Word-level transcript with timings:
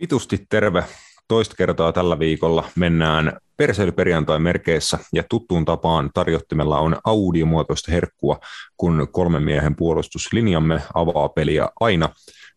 Vitusti 0.00 0.46
terve. 0.48 0.84
Toista 1.28 1.56
kertaa 1.56 1.92
tällä 1.92 2.18
viikolla 2.18 2.64
mennään 2.76 3.40
perseilyperjantai 3.56 4.38
merkeissä 4.38 4.98
ja 5.12 5.22
tuttuun 5.28 5.64
tapaan 5.64 6.10
tarjottimella 6.14 6.78
on 6.78 6.96
audiomuotoista 7.04 7.92
herkkua, 7.92 8.38
kun 8.76 9.08
kolmen 9.12 9.42
miehen 9.42 9.76
puolustuslinjamme 9.76 10.82
avaa 10.94 11.28
peliä 11.28 11.68
aina 11.80 12.08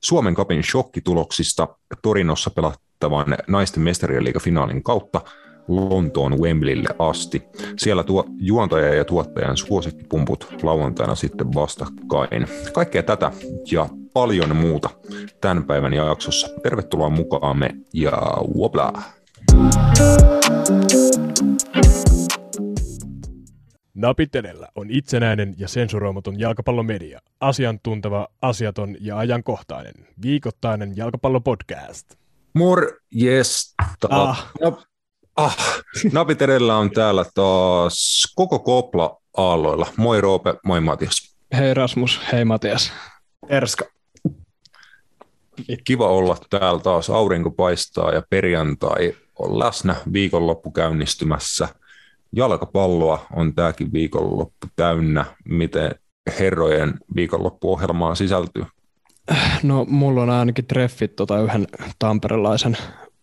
Suomen 0.03 0.35
kapin 0.35 0.63
shokkituloksista 0.63 1.67
Torinossa 2.01 2.49
pelattavan 2.49 3.37
naisten 3.47 3.83
mestarien 3.83 4.41
finaalin 4.41 4.83
kautta 4.83 5.21
Lontoon 5.67 6.39
Wembleylle 6.39 6.89
asti. 6.99 7.43
Siellä 7.77 8.03
tuo 8.03 8.25
juontaja 8.37 8.93
ja 8.93 9.05
tuottajan 9.05 9.57
suosikkipumput 9.57 10.55
lauantaina 10.63 11.15
sitten 11.15 11.53
vastakkain. 11.53 12.47
Kaikkea 12.73 13.03
tätä 13.03 13.31
ja 13.71 13.89
paljon 14.13 14.55
muuta 14.55 14.89
tämän 15.41 15.63
päivän 15.63 15.93
jaksossa. 15.93 16.47
Tervetuloa 16.63 17.09
mukaamme 17.09 17.75
ja 17.93 18.21
wobla! 18.57 18.93
Napitelellä 23.93 24.67
on 24.75 24.87
itsenäinen 24.89 25.55
ja 25.57 25.67
sensuroimaton 25.67 26.39
jalkapallomedia. 26.39 27.19
Asiantunteva, 27.39 28.27
asiaton 28.41 28.95
ja 28.99 29.17
ajankohtainen. 29.17 29.93
Viikoittainen 30.21 30.97
jalkapallopodcast. 30.97 32.15
Morjesta. 32.53 34.07
Ah. 34.09 34.53
Ah. 35.37 35.57
Napit 36.11 36.41
edellä 36.41 36.77
on 36.77 36.91
täällä 36.91 37.25
taas 37.33 38.33
koko 38.35 38.59
kopla 38.59 39.17
aalloilla. 39.37 39.87
Moi 39.97 40.21
Roope, 40.21 40.55
moi 40.65 40.81
Matias. 40.81 41.35
Hei 41.57 41.73
Rasmus, 41.73 42.19
hei 42.31 42.45
Matias. 42.45 42.93
Erska. 43.49 43.85
Kiva 45.83 46.07
olla 46.07 46.37
täällä 46.49 46.79
taas. 46.79 47.09
Aurinko 47.09 47.51
paistaa 47.51 48.11
ja 48.11 48.23
perjantai 48.29 49.13
on 49.39 49.59
läsnä 49.59 49.95
viikonloppu 50.13 50.71
käynnistymässä. 50.71 51.67
Jalkapalloa 52.35 53.25
on 53.35 53.55
tämäkin 53.55 53.93
viikonloppu 53.93 54.67
täynnä. 54.75 55.25
Miten 55.45 55.95
herrojen 56.39 56.93
viikonloppuohjelmaan 57.15 58.15
sisältyy? 58.15 58.65
No 59.63 59.85
mulla 59.89 60.21
on 60.23 60.29
ainakin 60.29 60.65
treffit 60.65 61.15
tota 61.15 61.39
yhden 61.39 61.67
tamperelaisen 61.99 62.77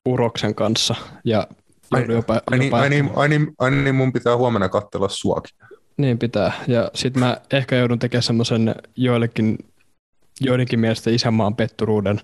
uroksen 0.04 0.54
kanssa 0.54 0.94
ja 1.24 1.46
Ai, 1.90 2.04
jopa, 2.08 2.34
ai, 2.50 2.58
niin, 2.58 2.66
jopa 2.66 2.80
ai, 2.80 2.90
niin, 2.90 3.10
ai, 3.16 3.28
niin, 3.28 3.52
ai 3.58 3.70
niin, 3.70 3.94
mun 3.94 4.12
pitää 4.12 4.36
huomenna 4.36 4.68
katsella 4.68 5.08
suakin. 5.08 5.56
niin 5.96 6.18
pitää. 6.18 6.52
Ja 6.68 6.90
sit 6.94 7.16
mä 7.16 7.36
ehkä 7.52 7.76
joudun 7.76 7.98
tekemään 7.98 8.22
semmoisen 8.22 8.74
joillekin, 8.96 9.58
joidenkin 10.40 10.80
mielestä 10.80 11.10
isänmaan 11.10 11.56
petturuuden. 11.56 12.20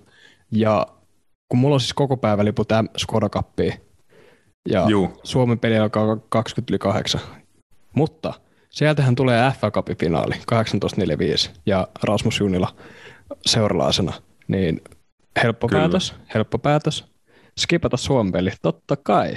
Ja 0.51 0.87
kun 1.49 1.59
mulla 1.59 1.75
on 1.75 1.81
siis 1.81 1.95
koko 1.95 2.17
päivä 2.17 2.45
liput 2.45 2.69
Skoda 2.97 3.29
Cupia, 3.29 3.77
ja 4.69 4.87
Juu. 4.89 5.21
Suomen 5.23 5.59
peli 5.59 5.79
alkaa 5.79 6.17
20 6.29 6.73
yli 6.73 6.79
8. 6.79 7.21
Mutta 7.95 8.35
sieltähän 8.71 9.15
tulee 9.15 9.53
FA 9.61 9.71
Cupin 9.71 9.97
finaali 9.97 10.35
18.45 10.35 11.51
ja 11.67 11.89
Rasmus 12.03 12.41
Junila 12.41 12.77
seuralaisena. 13.47 14.13
Niin 14.49 14.81
helppo 15.43 15.69
Kyllä. 15.69 15.81
päätös, 15.81 16.15
helppo 16.35 16.59
päätös. 16.59 17.05
Skipata 17.61 17.97
Suomen 17.97 18.33
peli, 18.33 18.51
totta 18.63 18.97
kai. 18.97 19.35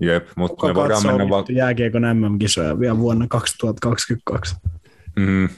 Jep, 0.00 0.28
mutta 0.36 0.54
Kuka 0.54 0.66
me 0.68 0.74
voidaan 0.74 1.06
mennä 1.06 1.28
vaan... 1.28 1.40
vittu 1.40 1.52
jääkiekon 1.52 2.02
MM-kisoja 2.02 2.80
vielä 2.80 2.98
vuonna 2.98 3.26
2022? 3.28 4.56
Mm. 5.16 5.48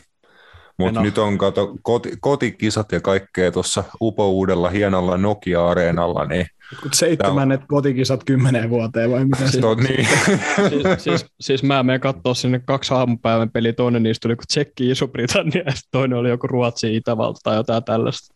Mutta 0.78 1.00
No. 1.00 1.04
nyt 1.04 1.18
on 1.18 1.38
kato, 1.38 1.76
koti, 1.82 2.12
kotikisat 2.20 2.92
ja 2.92 3.00
kaikkea 3.00 3.52
tuossa 3.52 3.84
upouudella 4.00 4.70
hienolla 4.70 5.16
Nokia-areenalla, 5.16 6.24
niin, 6.24 6.46
Seitsemännet 6.92 7.60
kotikisat 7.68 8.24
kymmeneen 8.24 8.70
vuoteen 8.70 9.10
vai 9.10 9.24
mitä 9.24 9.44
to, 9.60 9.74
niin. 9.74 10.06
Siis, 10.70 11.04
siis, 11.04 11.26
siis 11.40 11.62
mä 11.62 11.82
menen 11.82 12.00
katsoa 12.00 12.34
sinne 12.34 12.60
kaksi 12.66 12.94
aamupäivän 12.94 13.50
peliä, 13.50 13.72
toinen 13.72 14.02
niistä 14.02 14.28
oli 14.28 14.32
joku 14.32 14.42
Tsekki, 14.48 14.90
Iso-Britannia 14.90 15.62
ja 15.66 15.72
toinen 15.90 16.18
oli 16.18 16.28
joku 16.28 16.46
Ruotsi, 16.46 16.96
Itävalta 16.96 17.40
tai 17.42 17.56
jotain 17.56 17.84
tällaista. 17.84 18.34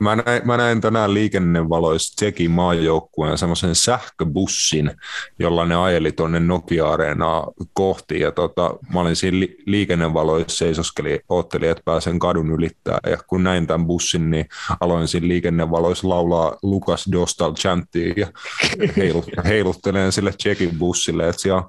Mä 0.00 0.16
näin, 0.16 0.42
mä 0.44 0.56
näin 0.56 0.80
tänään 0.80 1.14
liikennevaloissa 1.14 2.16
Tsekin 2.16 2.50
maajoukkueen 2.50 3.38
semmoisen 3.38 3.74
sähköbussin, 3.74 4.90
jolla 5.38 5.66
ne 5.66 5.76
ajeli 5.76 6.12
tuonne 6.12 6.40
Nokia-areenaa 6.40 7.52
kohti. 7.72 8.20
Ja 8.20 8.32
tota, 8.32 8.74
mä 8.94 9.00
olin 9.00 9.16
siinä 9.16 9.40
li- 9.40 9.56
liikennevaloissa 9.66 10.56
seisoskeli, 10.56 11.20
oottelin, 11.28 11.70
että 11.70 11.82
pääsen 11.84 12.18
kadun 12.18 12.50
ylittää. 12.50 12.98
Ja 13.06 13.18
kun 13.26 13.44
näin 13.44 13.66
tämän 13.66 13.86
bussin, 13.86 14.30
niin 14.30 14.46
aloin 14.80 15.08
siinä 15.08 15.28
liikennevaloissa 15.28 16.08
laulaa 16.08 16.56
Lukas 16.62 17.08
Dostal 17.12 17.54
chanttiin 17.54 18.14
ja 18.16 18.26
heilut, 18.96 19.26
heiluttelen 19.44 20.12
sille 20.12 20.32
Tsekin 20.32 20.78
bussille. 20.78 21.28
Että 21.28 21.42
siellä 21.42 21.62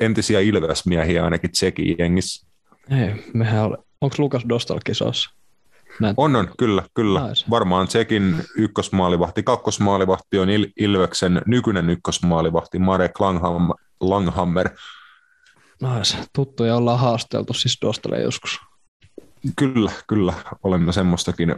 entisiä 0.00 0.40
Ilves-miehiä 0.40 1.24
ainakin 1.24 1.50
Tsekin 1.50 1.96
jengissä. 1.98 2.46
Ei, 2.90 3.24
mehän 3.34 3.64
ole. 3.64 3.78
Onko 4.00 4.16
Lukas 4.18 4.42
Dostal 4.48 4.80
kisossa? 4.84 5.41
Mä 6.00 6.14
On, 6.16 6.36
on, 6.36 6.48
kyllä, 6.58 6.82
kyllä. 6.94 7.28
Nice. 7.28 7.44
Varmaan 7.50 7.86
Tsekin 7.88 8.44
ykkösmaalivahti, 8.56 9.42
kakkosmaalivahti 9.42 10.38
on 10.38 10.48
Il- 10.48 10.72
Ilveksen 10.76 11.42
nykyinen 11.46 11.90
ykkösmaalivahti 11.90 12.78
Marek 12.78 13.12
Langham- 13.20 13.74
Langhammer. 14.00 14.68
Nice. 15.96 16.18
Tuttuja 16.32 16.76
ollaan 16.76 16.98
haasteltu 16.98 17.52
siis 17.54 17.78
Dostalle 17.82 18.20
joskus. 18.20 18.60
Kyllä, 19.56 19.90
kyllä, 20.06 20.34
olemme 20.62 20.92
semmoistakin 20.92 21.54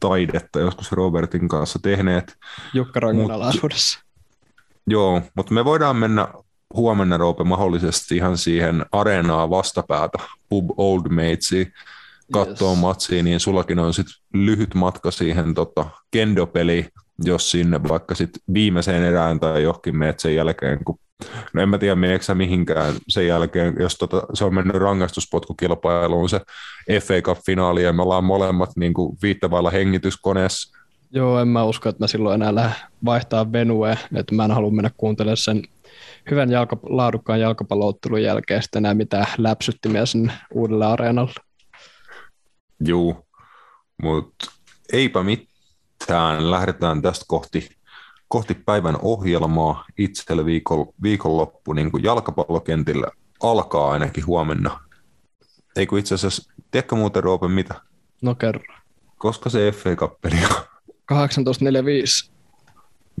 taidetta 0.00 0.60
joskus 0.60 0.92
Robertin 0.92 1.48
kanssa 1.48 1.78
tehneet. 1.82 2.36
Jukka 2.74 3.00
Rangan 3.00 3.26
Mut- 3.26 3.32
alaisuudessa. 3.32 4.00
Joo, 4.86 5.22
mutta 5.34 5.54
me 5.54 5.64
voidaan 5.64 5.96
mennä 5.96 6.28
huomenna 6.74 7.16
Roope 7.16 7.44
mahdollisesti 7.44 8.16
ihan 8.16 8.38
siihen 8.38 8.86
areenaa 8.92 9.50
vastapäätä, 9.50 10.18
Pub 10.48 10.70
Old 10.76 11.08
Matesiin, 11.08 11.72
katsoa 12.32 12.70
Yes. 12.70 12.80
matsia, 12.80 13.22
niin 13.22 13.40
sullakin 13.40 13.78
on 13.78 13.94
sit 13.94 14.06
lyhyt 14.34 14.74
matka 14.74 15.10
siihen 15.10 15.54
tota, 15.54 15.86
kendopeliin, 16.10 16.86
jos 17.24 17.50
sinne 17.50 17.82
vaikka 17.88 18.14
sit 18.14 18.30
viimeiseen 18.54 19.02
erään 19.02 19.40
tai 19.40 19.62
johonkin 19.62 19.96
meet 19.96 20.20
sen 20.20 20.34
jälkeen, 20.34 20.84
kun 20.84 20.98
No 21.52 21.62
en 21.62 21.68
mä 21.68 21.78
tiedä, 21.78 21.94
meneekö 21.94 22.24
sä 22.24 22.34
mihinkään 22.34 22.94
sen 23.08 23.26
jälkeen, 23.26 23.74
jos 23.78 23.94
tota, 23.94 24.22
se 24.34 24.44
on 24.44 24.54
mennyt 24.54 24.76
rangaistuspotkukilpailuun 24.76 26.28
se 26.28 26.40
FA 27.02 27.14
Cup-finaali 27.22 27.82
ja 27.82 27.92
me 27.92 28.02
ollaan 28.02 28.24
molemmat 28.24 28.70
niin 28.76 28.94
kuin 28.94 29.18
viittavailla 29.22 29.70
hengityskoneessa. 29.70 30.78
Joo, 31.10 31.40
en 31.40 31.48
mä 31.48 31.64
usko, 31.64 31.88
että 31.88 32.02
mä 32.02 32.06
silloin 32.06 32.34
enää 32.34 32.54
lähden 32.54 32.76
vaihtaa 33.04 33.52
Venue, 33.52 33.98
että 34.14 34.34
mä 34.34 34.44
en 34.44 34.50
halua 34.50 34.70
mennä 34.70 34.90
kuuntelemaan 34.96 35.36
sen 35.36 35.62
hyvän 36.30 36.50
jalka, 36.50 36.76
laadukkaan 36.82 37.40
jalkapalloottelun 37.40 38.22
jälkeen 38.22 38.62
sitten 38.62 38.80
enää 38.80 38.94
mitään 38.94 39.26
läpsyttimiä 39.38 40.06
sinne 40.06 40.32
uudelle 40.54 40.86
areenalle. 40.86 41.32
Juu, 42.84 43.26
mutta 44.02 44.46
eipä 44.92 45.22
mitään. 45.22 46.50
Lähdetään 46.50 47.02
tästä 47.02 47.24
kohti, 47.28 47.68
kohti 48.28 48.54
päivän 48.54 48.96
ohjelmaa. 49.02 49.84
Itsellä 49.98 50.44
viikon, 50.44 50.86
viikonloppu 51.02 51.72
niin 51.72 51.90
kuin 51.90 52.02
jalkapallokentillä 52.02 53.06
alkaa 53.42 53.90
ainakin 53.90 54.26
huomenna. 54.26 54.80
Ei 55.76 55.86
kun 55.86 55.98
itse 55.98 56.14
asiassa, 56.14 56.52
tiedätkö 56.70 56.96
muuten 56.96 57.22
Roope 57.22 57.48
mitä? 57.48 57.80
No 58.22 58.34
kerro. 58.34 58.74
Koska 59.18 59.50
se 59.50 59.72
FA 59.72 59.96
Cup-peli 59.96 60.36
on? 60.44 60.50
18.45. 61.12 62.30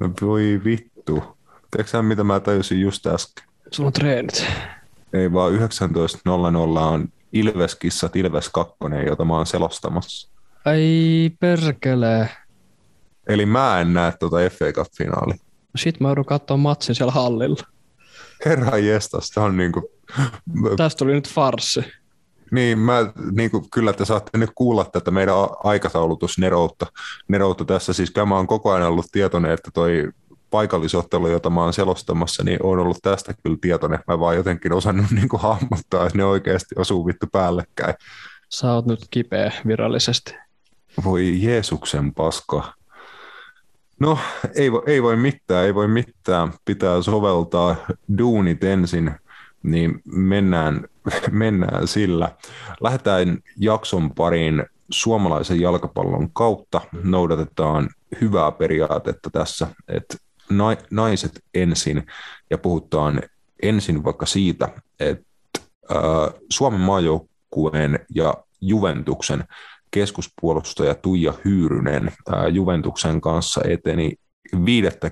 No 0.00 0.10
voi 0.20 0.60
vittu. 0.64 1.22
Tiedätkö 1.70 2.02
mitä 2.02 2.24
mä 2.24 2.40
tajusin 2.40 2.80
just 2.80 3.06
äsken? 3.06 3.44
Sulla 3.70 3.86
on 3.86 3.92
treenit. 3.92 4.46
Ei 5.12 5.32
vaan 5.32 5.52
19.00 5.52 5.58
on 6.78 7.08
Ilveskissat 7.32 8.16
Ilves 8.16 8.48
2, 8.48 8.74
jota 9.06 9.24
mä 9.24 9.36
oon 9.36 9.46
selostamassa. 9.46 10.30
Ai 10.64 11.30
perkele. 11.40 12.28
Eli 13.28 13.46
mä 13.46 13.80
en 13.80 13.94
näe 13.94 14.12
tuota 14.12 14.36
FA 14.36 14.72
Cup-finaalia. 14.72 15.38
Sitten 15.76 16.02
mä 16.02 16.08
joudun 16.08 16.24
katsoa 16.24 16.56
matsin 16.56 16.94
siellä 16.94 17.12
hallilla. 17.12 17.64
Herra 18.46 18.78
jestas, 18.78 19.32
on 19.36 19.56
niinku... 19.56 19.90
Tästä 20.76 20.98
tuli 20.98 21.12
nyt 21.12 21.28
farssi. 21.28 21.84
Niin, 22.50 22.78
mä, 22.78 23.12
niinku, 23.32 23.66
kyllä 23.72 23.92
te 23.92 24.04
saatte 24.04 24.38
nyt 24.38 24.50
kuulla 24.54 24.84
tätä 24.84 25.10
meidän 25.10 25.34
a- 25.34 25.56
aikataulutus 25.64 26.38
Neroutta. 26.38 26.86
Neroutta 27.28 27.64
tässä 27.64 27.92
siis, 27.92 28.12
mä 28.26 28.36
oon 28.36 28.46
koko 28.46 28.72
ajan 28.72 28.88
ollut 28.88 29.06
tietoinen, 29.12 29.50
että 29.50 29.70
toi 29.74 30.08
paikallisottelu, 30.50 31.28
jota 31.28 31.50
mä 31.50 31.62
oon 31.62 31.72
selostamassa, 31.72 32.44
niin 32.44 32.58
on 32.62 32.78
ollut 32.78 32.98
tästä 33.02 33.34
kyllä 33.42 33.56
tietoinen. 33.60 33.98
Mä 34.08 34.20
vaan 34.20 34.36
jotenkin 34.36 34.72
osannut 34.72 35.10
niinku 35.20 35.38
hahmottaa, 35.38 36.06
että 36.06 36.18
ne 36.18 36.24
oikeasti 36.24 36.74
osuu 36.78 37.06
vittu 37.06 37.26
päällekkäin. 37.32 37.94
Sä 38.48 38.72
oot 38.72 38.86
nyt 38.86 39.00
kipeä 39.10 39.52
virallisesti. 39.66 40.34
Voi 41.04 41.42
Jeesuksen 41.42 42.14
paska. 42.14 42.72
No, 44.00 44.18
ei, 44.54 44.72
voi- 44.72 44.82
ei 44.86 45.02
voi 45.02 45.16
mitään, 45.16 45.66
ei 45.66 45.74
voi 45.74 45.88
mitään. 45.88 46.52
Pitää 46.64 47.02
soveltaa 47.02 47.76
duunit 48.18 48.64
ensin, 48.64 49.10
niin 49.62 50.02
mennään, 50.04 50.88
mennään 51.30 51.88
sillä. 51.88 52.32
Lähdetään 52.80 53.38
jakson 53.56 54.14
pariin 54.14 54.64
suomalaisen 54.90 55.60
jalkapallon 55.60 56.30
kautta 56.32 56.80
noudatetaan 57.02 57.88
hyvää 58.20 58.52
periaatetta 58.52 59.30
tässä, 59.30 59.66
että 59.88 60.16
naiset 60.90 61.44
ensin 61.54 62.06
ja 62.50 62.58
puhutaan 62.58 63.22
ensin 63.62 64.04
vaikka 64.04 64.26
siitä, 64.26 64.68
että 65.00 65.60
Suomen 66.52 66.80
maajoukkueen 66.80 67.98
ja 68.14 68.34
Juventuksen 68.60 69.44
keskuspuolustaja 69.90 70.94
Tuija 70.94 71.34
Hyyrynen 71.44 72.12
Juventuksen 72.52 73.20
kanssa 73.20 73.60
eteni 73.68 74.12
viidettä 74.64 75.10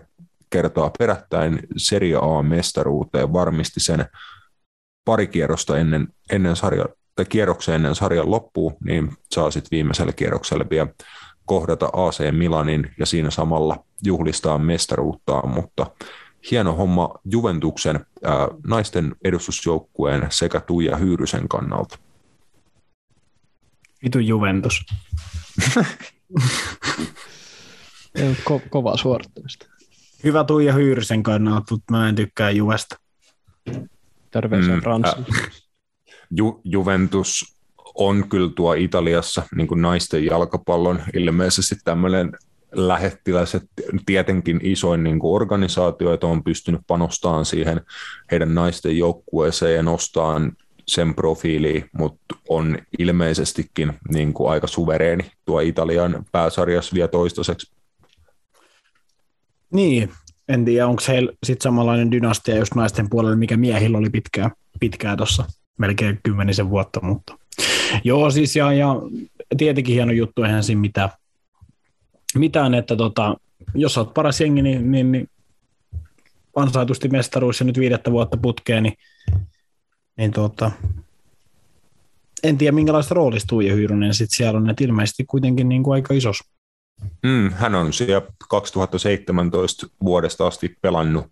kertaa 0.50 0.90
perättäin 0.99 1.61
Serie 1.76 2.17
A-mestaruuteen, 2.23 3.32
varmisti 3.32 3.81
sen 3.81 4.06
pari 5.05 5.26
kierrosta 5.26 5.79
ennen, 5.79 6.08
ennen 6.32 6.56
sarja, 6.56 6.85
tai 7.14 7.25
kierroksen 7.25 7.75
ennen 7.75 7.94
sarjan 7.94 8.31
loppuun, 8.31 8.76
niin 8.85 9.12
saa 9.31 9.50
sitten 9.50 9.70
viimeisellä 9.70 10.12
kierroksella 10.12 10.64
vielä 10.70 10.88
kohdata 11.49 11.91
AC 11.93 12.19
Milanin 12.33 12.91
ja 12.99 13.06
siinä 13.06 13.31
samalla 13.31 13.85
juhlistaa 14.05 14.59
mestaruuttaan, 14.59 15.49
mutta 15.49 15.87
hieno 16.50 16.73
homma 16.73 17.15
Juventuksen 17.25 18.06
ää, 18.25 18.49
naisten 18.67 19.17
edustusjoukkueen 19.25 20.27
sekä 20.31 20.61
Tuija 20.61 20.97
Hyyrysen 20.97 21.49
kannalta. 21.49 21.99
Vitu 24.05 24.19
Juventus. 24.19 24.87
Ko- 28.50 28.69
kovaa 28.71 28.97
suorittamista. 28.97 29.67
Hyvä 30.25 30.45
Tuija 30.45 30.73
Hyyrysen 30.73 31.23
kannalta, 31.23 31.75
mutta 31.75 31.93
mä 31.93 32.09
en 32.09 32.15
tykkää 32.15 32.50
Juvesta. 32.50 32.97
Terveisiä 34.31 34.75
mm. 34.77 34.83
Ju- 36.31 36.61
Juventus 36.65 37.58
on 37.99 38.29
kyllä 38.29 38.50
tuo 38.56 38.75
Italiassa 38.75 39.43
niin 39.56 39.69
kuin 39.69 39.83
naisten 39.83 40.25
jalkapallon 40.25 41.03
ilmeisesti 41.15 41.75
tämmöinen 41.85 42.33
lähettiläs, 42.73 43.56
tietenkin 44.06 44.61
isoin 44.62 45.05
niin 45.05 45.19
kuin 45.19 45.35
organisaatio, 45.35 46.12
että 46.12 46.27
on 46.27 46.45
pystynyt 46.45 46.81
panostamaan 46.87 47.45
siihen 47.45 47.81
heidän 48.31 48.55
naisten 48.55 48.99
joukkueeseen 48.99 49.77
ja 49.77 49.83
nostamaan 49.83 50.53
sen 50.87 51.15
profiili, 51.15 51.85
mutta 51.99 52.37
on 52.49 52.79
ilmeisestikin 52.99 53.93
niin 54.12 54.33
kuin 54.33 54.50
aika 54.50 54.67
suvereeni 54.67 55.31
tuo 55.45 55.61
Italian 55.61 56.25
pääsarjas 56.33 56.95
vielä 56.95 57.09
toistaiseksi. 57.09 57.73
Niin, 59.73 60.12
en 60.49 60.65
tiedä, 60.65 60.87
onko 60.87 61.03
heillä 61.09 61.33
sitten 61.47 61.65
samanlainen 61.65 62.11
dynastia 62.11 62.56
just 62.56 62.75
naisten 62.75 63.11
puolella, 63.11 63.37
mikä 63.37 63.56
miehillä 63.56 63.99
oli 63.99 64.11
pitkään, 64.11 64.50
pitkään 64.81 65.17
tuossa 65.17 65.45
melkein 65.79 66.21
kymmenisen 66.23 66.71
vuotta, 66.71 67.00
mutta 67.03 67.38
joo 68.05 68.31
siis 68.31 68.57
ja, 68.57 68.73
ja 68.73 68.97
tietenkin 69.57 69.95
hieno 69.95 70.13
juttu, 70.13 70.43
eihän 70.43 70.65
siinä 70.65 70.81
mitään, 70.81 71.11
mitään 72.35 72.75
että 72.75 72.97
tota, 72.97 73.37
jos 73.75 73.99
olet 73.99 74.15
paras 74.15 74.41
jengi, 74.41 74.63
niin, 74.63 74.91
niin, 74.91 75.13
niin 75.13 75.31
ansaitusti 76.57 77.09
mestaruus 77.09 77.61
ja 77.61 77.67
nyt 77.67 77.79
viidettä 77.79 78.13
vuotta 78.13 78.37
putkeen, 78.37 78.83
niin, 78.83 78.95
niin 80.17 80.31
tota, 80.31 80.71
en 82.43 82.59
tiedä 82.59 82.75
minkälaista 82.75 83.15
roolista 83.15 83.47
Tuija 83.47 83.75
Hyyrynen 83.75 84.15
sitten 84.15 84.37
siellä 84.37 84.59
on, 84.59 84.71
että 84.71 84.85
ilmeisesti 84.85 85.25
kuitenkin 85.25 85.69
niin 85.69 85.83
kuin 85.83 85.95
aika 85.95 86.15
isos. 86.15 86.39
Mm, 87.23 87.51
hän 87.51 87.75
on 87.75 87.93
siellä 87.93 88.27
2017 88.49 89.87
vuodesta 90.03 90.47
asti 90.47 90.77
pelannut 90.81 91.27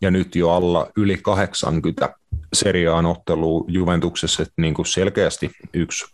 ja 0.00 0.10
nyt 0.10 0.36
jo 0.36 0.50
alla 0.50 0.90
yli 0.96 1.16
80 1.16 2.14
seriaan 2.52 3.06
ottelua 3.06 3.64
Juventuksessa, 3.68 4.42
että 4.42 4.54
niin 4.56 4.74
kuin 4.74 4.86
selkeästi 4.86 5.50
yksi 5.74 6.04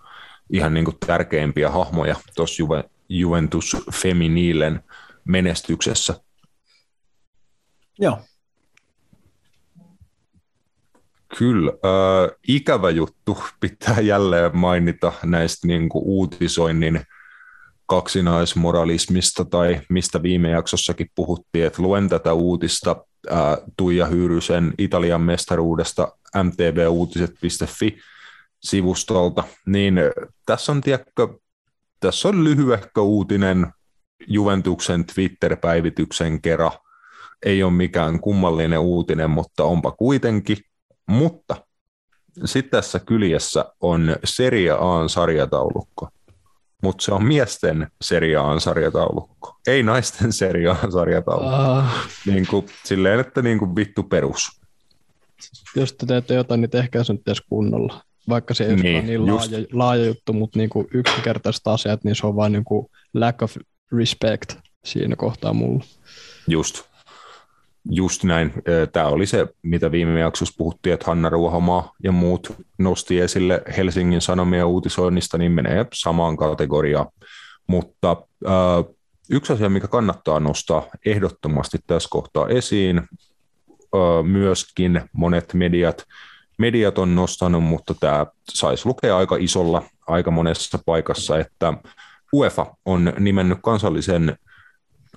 ihan 0.53 0.75
niin 0.75 0.85
kuin 0.85 0.97
tärkeimpiä 1.07 1.71
hahmoja 1.71 2.17
tuossa 2.37 2.63
Juve, 2.63 2.85
Juventus 3.09 3.77
Feminiilen 3.93 4.81
menestyksessä. 5.25 6.15
Joo. 7.99 8.19
Kyllä. 11.39 11.71
Äh, 11.71 12.37
ikävä 12.49 12.91
juttu 12.91 13.39
pitää 13.61 14.01
jälleen 14.01 14.57
mainita 14.57 15.13
näistä 15.25 15.67
niin 15.67 15.89
kuin 15.89 16.05
uutisoinnin 16.05 17.01
kaksinaismoralismista 17.87 19.45
tai 19.45 19.81
mistä 19.89 20.23
viime 20.23 20.51
jaksossakin 20.51 21.11
puhuttiin, 21.15 21.67
että 21.67 21.83
luen 21.83 22.09
tätä 22.09 22.33
uutista 22.33 23.05
Tuija 23.77 24.07
Hyyrysen 24.07 24.75
Italian 24.79 25.21
mestaruudesta 25.21 26.13
mtvuutiset.fi 26.43 27.99
sivustolta, 28.63 29.45
niin 29.67 30.01
tässä 30.47 30.73
on, 30.73 30.81
tiedätkö, 30.81 31.29
tässä 32.01 32.29
on 32.29 32.45
lyhyehkö 32.45 33.01
uutinen 33.01 33.67
Juventuksen 34.27 35.05
Twitter-päivityksen 35.05 36.43
kerran. 36.43 36.73
Ei 37.47 37.63
ole 37.63 37.73
mikään 37.73 38.21
kummallinen 38.21 38.79
uutinen, 38.79 39.31
mutta 39.31 39.65
onpa 39.65 39.91
kuitenkin. 39.91 40.57
Mutta 41.07 41.57
sitten 42.45 42.71
tässä 42.71 42.99
kyljessä 42.99 43.65
on 43.81 44.17
Serie 44.25 44.71
A 44.71 45.09
sarjataulukko 45.09 46.09
mutta 46.83 47.05
se 47.05 47.13
on 47.13 47.25
miesten 47.25 47.87
seriaan 48.01 48.61
sarjataulukko, 48.61 49.57
ei 49.67 49.83
naisten 49.83 50.33
seriaan 50.43 50.93
sarjataulukko. 50.93 51.57
Ah. 51.57 52.09
Niin 52.27 52.47
kuin, 52.47 52.67
silleen, 52.85 53.21
että 53.21 53.43
niin 53.43 53.59
kuin 53.59 53.77
vittu 53.77 54.03
perus. 54.03 54.61
Jos 55.77 55.93
te 55.93 56.07
teette 56.07 56.35
jotain, 56.35 56.61
niin 56.61 56.71
tehkää 56.71 57.05
se 57.05 57.13
nyt 57.13 57.29
edes 57.29 57.41
kunnolla. 57.41 58.03
Vaikka 58.29 58.55
se 58.55 58.65
ei 58.65 58.77
niin, 58.77 58.97
ole 58.97 59.05
niin 59.05 59.27
laaja, 59.27 59.67
laaja 59.73 60.05
juttu, 60.05 60.33
mutta 60.33 60.59
niin 60.59 60.71
kuin 60.71 60.89
yksinkertaiset 60.95 61.67
asiat, 61.67 62.05
niin 62.05 62.15
se 62.15 62.27
on 62.27 62.37
vain 62.37 62.53
niin 62.53 62.65
kuin 62.65 62.87
lack 63.15 63.43
of 63.43 63.57
respect 63.93 64.55
siinä 64.85 65.17
kohtaa 65.17 65.53
mulla. 65.53 65.85
Just. 66.49 66.88
Just 67.91 68.25
näin. 68.25 68.53
Tämä 68.93 69.07
oli 69.07 69.27
se, 69.27 69.47
mitä 69.63 69.91
viime 69.93 70.21
jaksossa 70.21 70.55
puhuttiin, 70.59 70.95
että 70.95 71.07
Hanna 71.07 71.29
Ruohomaa 71.29 71.93
ja 72.03 72.13
muut 72.13 72.57
nosti 72.79 73.21
esille 73.21 73.63
Helsingin 73.77 74.21
Sanomien 74.21 74.67
uutisoinnista, 74.67 75.39
niin 75.39 75.53
menee 75.53 75.87
samaan 75.95 76.37
kategoriaan. 76.37 77.07
Mutta 77.67 78.17
äh, 78.47 78.95
yksi 79.31 79.53
asia, 79.53 79.69
mikä 79.69 79.89
kannattaa 79.89 80.41
nostaa 80.41 80.87
ehdottomasti 81.07 81.79
tässä 81.87 82.09
kohtaa 82.13 82.49
esiin, 82.49 82.99
äh, 82.99 84.25
myöskin 84.25 85.01
monet 85.13 85.55
mediat, 85.55 86.05
mediat 86.59 86.99
on 86.99 87.15
nostanut, 87.15 87.63
mutta 87.63 87.95
tämä 88.01 88.27
saisi 88.53 88.87
lukea 88.87 89.17
aika 89.17 89.37
isolla, 89.41 89.83
aika 90.07 90.31
monessa 90.31 90.79
paikassa, 90.87 91.39
että 91.39 91.73
UEFA 92.33 92.67
on 92.85 93.13
nimennyt 93.19 93.59
kansallisen 93.63 94.39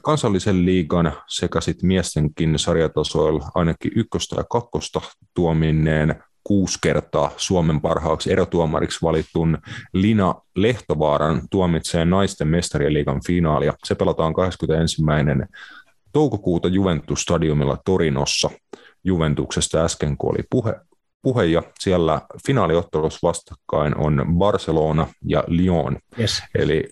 kansallisen 0.04 0.66
liigan 0.66 1.14
sekä 1.28 1.62
sitten 1.62 1.88
miestenkin 1.88 2.60
sarjatasoilla 2.60 3.52
ainakin 3.56 3.92
ykköstä 3.96 4.36
ja 4.36 4.44
kakkosta 4.44 5.02
tuominneen 5.34 6.24
kuusi 6.44 6.80
kertaa 6.82 7.32
Suomen 7.38 7.82
parhaaksi 7.82 8.32
erotuomariksi 8.32 9.00
valitun 9.02 9.58
Lina 9.94 10.36
Lehtovaaran 10.56 11.42
tuomitsee 11.50 12.06
naisten 12.06 12.48
mestarien 12.48 12.94
liigan 12.94 13.22
finaalia. 13.28 13.74
Se 13.84 13.96
pelataan 13.96 14.34
21. 14.34 15.04
toukokuuta 16.14 16.68
Juventus-stadiumilla 16.68 17.78
Torinossa. 17.86 18.50
Juventuksesta 19.04 19.84
äsken, 19.84 20.18
kun 20.18 20.30
oli 20.30 20.44
puhe, 20.50 20.76
puhe 21.22 21.46
ja 21.46 21.64
siellä 21.80 22.22
finaaliottelussa 22.48 23.28
vastakkain 23.28 23.98
on 23.98 24.26
Barcelona 24.38 25.08
ja 25.26 25.44
Lyon. 25.48 25.98
Yes. 26.20 26.44
Eli 26.56 26.90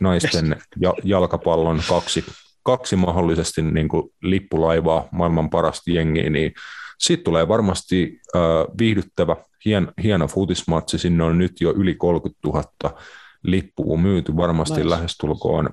naisten 0.00 0.56
ja 0.80 0.94
jalkapallon 1.04 1.82
kaksi, 1.88 2.24
kaksi 2.62 2.96
mahdollisesti 2.96 3.62
niin 3.62 3.88
kuin 3.88 4.10
lippulaivaa, 4.22 5.08
maailman 5.12 5.50
parasta 5.50 5.90
jengiä, 5.90 6.30
niin 6.30 6.52
siitä 6.98 7.24
tulee 7.24 7.48
varmasti 7.48 8.20
äh, 8.36 8.42
viihdyttävä, 8.78 9.36
hien, 9.64 9.92
hieno 10.02 10.26
futismatsi. 10.26 10.98
Sinne 10.98 11.24
on 11.24 11.38
nyt 11.38 11.60
jo 11.60 11.72
yli 11.72 11.94
30 11.94 12.40
000 12.48 13.00
lippua 13.42 13.96
myyty, 13.96 14.36
varmasti 14.36 14.76
nice. 14.76 14.90
lähestulkoon 14.90 15.70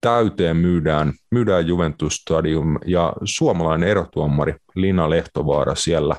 täyteen 0.00 0.56
myydään, 0.56 1.12
myydään 1.30 1.66
Juventus 1.66 2.14
Stadium 2.14 2.78
ja 2.86 3.12
suomalainen 3.24 3.88
erotuomari 3.88 4.54
Lina 4.74 5.10
Lehtovaara 5.10 5.74
siellä 5.74 6.16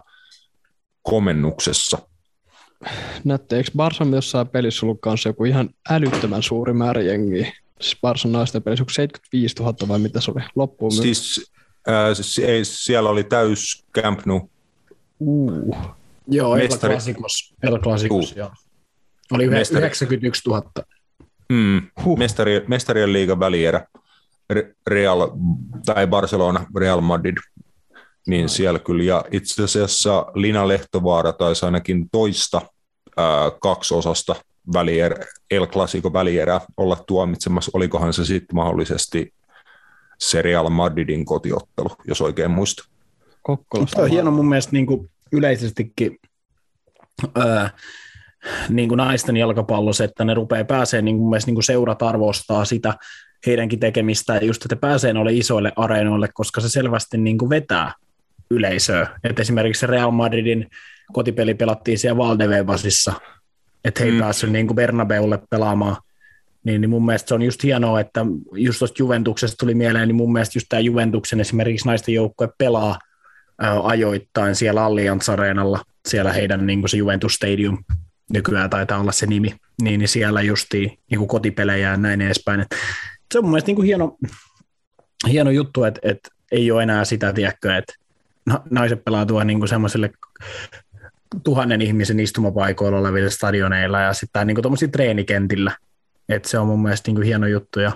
komennuksessa 1.01 1.97
näette, 3.23 3.63
Barsan 3.77 4.13
jossain 4.13 4.47
pelissä 4.47 4.85
ollut 4.85 5.01
kanssa 5.01 5.29
joku 5.29 5.45
ihan 5.45 5.69
älyttömän 5.89 6.43
suuri 6.43 6.73
määrä 6.73 7.01
jengiä? 7.01 7.51
Siis 7.81 7.97
Barsan 8.01 8.31
naisten 8.31 8.63
pelissä, 8.63 8.81
onko 8.81 8.93
75 8.93 9.55
000 9.59 9.75
vai 9.87 9.99
mitä 9.99 10.21
se 10.21 10.31
oli 10.31 10.43
loppuun? 10.55 10.91
Siis, 10.91 11.51
äh, 11.89 12.15
siis 12.15 12.39
ei, 12.39 12.65
siellä 12.65 13.09
oli 13.09 13.23
täys 13.23 13.85
Camp 13.93 14.25
Nou. 14.25 14.49
Uh. 15.19 15.77
Joo, 16.27 16.55
Mestari... 16.55 16.93
El 16.93 16.99
Clasicos, 16.99 17.53
El 17.63 17.79
Clasicos 17.79 18.31
uh. 18.31 18.37
joo. 18.37 18.51
Oli 19.31 19.49
Mestari... 19.49 19.85
91 19.85 20.49
000. 20.49 20.71
Mm, 21.49 21.81
huh. 22.03 22.17
Mestari, 22.17 22.63
mestarien 22.67 23.13
liigan 23.13 23.39
välierä. 23.39 23.87
Real, 24.87 25.29
tai 25.85 26.07
Barcelona, 26.07 26.65
Real 26.75 27.01
Madrid 27.01 27.37
niin 28.27 28.49
siellä 28.49 28.79
kyllä, 28.79 29.03
ja 29.03 29.25
itse 29.31 29.63
asiassa 29.63 30.25
Lina 30.33 30.67
Lehtovaara 30.67 31.33
taisi 31.33 31.65
ainakin 31.65 32.09
toista 32.11 32.61
ää, 33.17 33.51
kaksi 33.61 33.93
osasta 33.93 34.35
välierä, 34.73 35.25
El 35.51 35.67
Clasico 35.67 36.13
välierä 36.13 36.61
olla 36.77 37.03
tuomitsemassa. 37.07 37.71
Olikohan 37.73 38.13
se 38.13 38.25
sitten 38.25 38.55
mahdollisesti 38.55 39.33
se 40.19 40.41
Real 40.41 40.69
Madridin 40.69 41.25
kotiottelu, 41.25 41.89
jos 42.07 42.21
oikein 42.21 42.51
muista. 42.51 42.83
Kokkolasta. 43.41 44.01
On 44.01 44.09
hieno 44.09 44.31
mun 44.31 44.49
mielestä 44.49 44.71
niin 44.71 44.85
kuin 44.85 45.09
yleisestikin 45.31 46.17
öö, 47.37 47.67
niin 48.69 48.89
kuin 48.89 48.97
naisten 48.97 49.37
jalkapallossa, 49.37 50.03
että 50.03 50.25
ne 50.25 50.33
rupeaa 50.33 50.63
pääsee 50.63 51.01
niin 51.01 51.17
kuin, 51.17 51.41
niin 51.45 51.55
kuin 51.55 51.63
seurat 51.63 52.01
arvostaa 52.01 52.65
sitä 52.65 52.93
heidänkin 53.45 53.79
tekemistä, 53.79 54.35
ja 54.35 54.45
just 54.45 54.65
että 54.65 54.75
pääsee 54.75 55.13
noille 55.13 55.33
isoille 55.33 55.71
areenoille, 55.75 56.29
koska 56.33 56.61
se 56.61 56.69
selvästi 56.69 57.17
niin 57.17 57.37
kuin 57.37 57.49
vetää 57.49 57.93
yleisöä. 58.51 59.07
Et 59.23 59.39
esimerkiksi 59.39 59.87
Real 59.87 60.11
Madridin 60.11 60.67
kotipeli 61.13 61.53
pelattiin 61.53 61.97
siellä 61.97 62.17
Valdevebasissa, 62.17 63.13
että 63.85 63.99
he 63.99 64.05
ei 64.05 64.11
mm. 64.11 64.19
päässyt 64.19 64.51
niin 64.51 64.67
kuin 64.67 64.75
Bernabeulle 64.75 65.39
pelaamaan. 65.49 65.95
Niin, 66.63 66.81
niin 66.81 66.89
mun 66.89 67.05
mielestä 67.05 67.27
se 67.27 67.33
on 67.33 67.41
just 67.41 67.63
hienoa, 67.63 67.99
että 67.99 68.25
just 68.53 68.79
tuosta 68.79 69.03
Juventuksesta 69.03 69.55
tuli 69.59 69.75
mieleen, 69.75 70.07
niin 70.07 70.15
mun 70.15 70.33
mielestä 70.33 70.57
just 70.57 70.65
tämä 70.69 70.79
Juventuksen 70.79 71.39
esimerkiksi 71.39 71.87
naisten 71.87 72.13
joukkue 72.13 72.49
pelaa 72.57 72.99
ää, 73.59 73.79
ajoittain 73.83 74.55
siellä 74.55 74.85
Allianz 74.85 75.29
Areenalla, 75.29 75.83
siellä 76.07 76.33
heidän 76.33 76.67
niin 76.67 76.79
kuin 76.79 76.89
se 76.89 76.97
Juventus 76.97 77.33
Stadium 77.33 77.83
nykyään 78.33 78.69
taitaa 78.69 78.99
olla 78.99 79.11
se 79.11 79.25
nimi, 79.25 79.55
niin, 79.81 79.99
niin 79.99 80.07
siellä 80.07 80.41
justiin 80.41 80.97
niin 81.11 81.17
kuin 81.19 81.27
kotipelejä 81.27 81.89
ja 81.89 81.97
näin 81.97 82.21
edespäin. 82.21 82.59
Et 82.59 82.67
se 83.33 83.39
on 83.39 83.43
mun 83.43 83.51
mielestä 83.51 83.67
niin 83.67 83.75
kuin 83.75 83.85
hieno, 83.85 84.17
hieno 85.29 85.51
juttu, 85.51 85.83
että, 85.83 85.99
että 86.03 86.29
ei 86.51 86.71
ole 86.71 86.83
enää 86.83 87.05
sitä, 87.05 87.33
tiedäkö, 87.33 87.77
että 87.77 87.93
naiset 88.69 89.05
pelaa 89.05 89.43
niin 89.43 89.67
semmoiselle 89.67 90.11
tuhannen 91.43 91.81
ihmisen 91.81 92.19
istumapaikoilla 92.19 92.97
olevilla 92.97 93.29
stadioneilla 93.29 93.99
ja 93.99 94.13
sitten 94.13 94.47
niin 94.47 94.61
tuommoisilla 94.61 94.91
treenikentillä. 94.91 95.71
Et 96.29 96.45
se 96.45 96.59
on 96.59 96.67
mun 96.67 96.81
mielestä 96.81 97.09
niin 97.09 97.15
kuin 97.15 97.25
hieno 97.25 97.47
juttu. 97.47 97.79
Ja, 97.79 97.91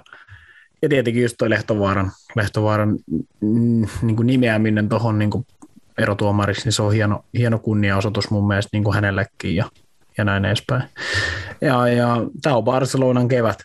ja 0.81 0.89
tietenkin 0.89 1.23
just 1.23 1.35
toi 1.37 1.49
Lehtovaaran, 1.49 2.11
Lehtovaaran 2.35 2.89
mm, 3.41 3.87
niin 4.01 4.15
kuin 4.15 4.27
nimeäminen 4.27 4.89
tuohon 4.89 5.19
niin 5.19 5.31
erotuomariksi, 5.97 6.63
niin 6.63 6.73
se 6.73 6.81
on 6.81 6.93
hieno, 6.93 7.25
hieno 7.37 7.59
kunniaosoitus 7.59 8.29
mun 8.29 8.47
mielestä 8.47 8.69
niin 8.73 8.83
kuin 8.83 8.95
hänellekin 8.95 9.55
ja, 9.55 9.69
ja 10.17 10.23
näin 10.23 10.45
edespäin. 10.45 10.83
Ja, 11.61 11.87
ja 11.87 12.17
tämä 12.41 12.55
on 12.55 12.63
Barcelonan 12.63 13.27
kevät 13.27 13.59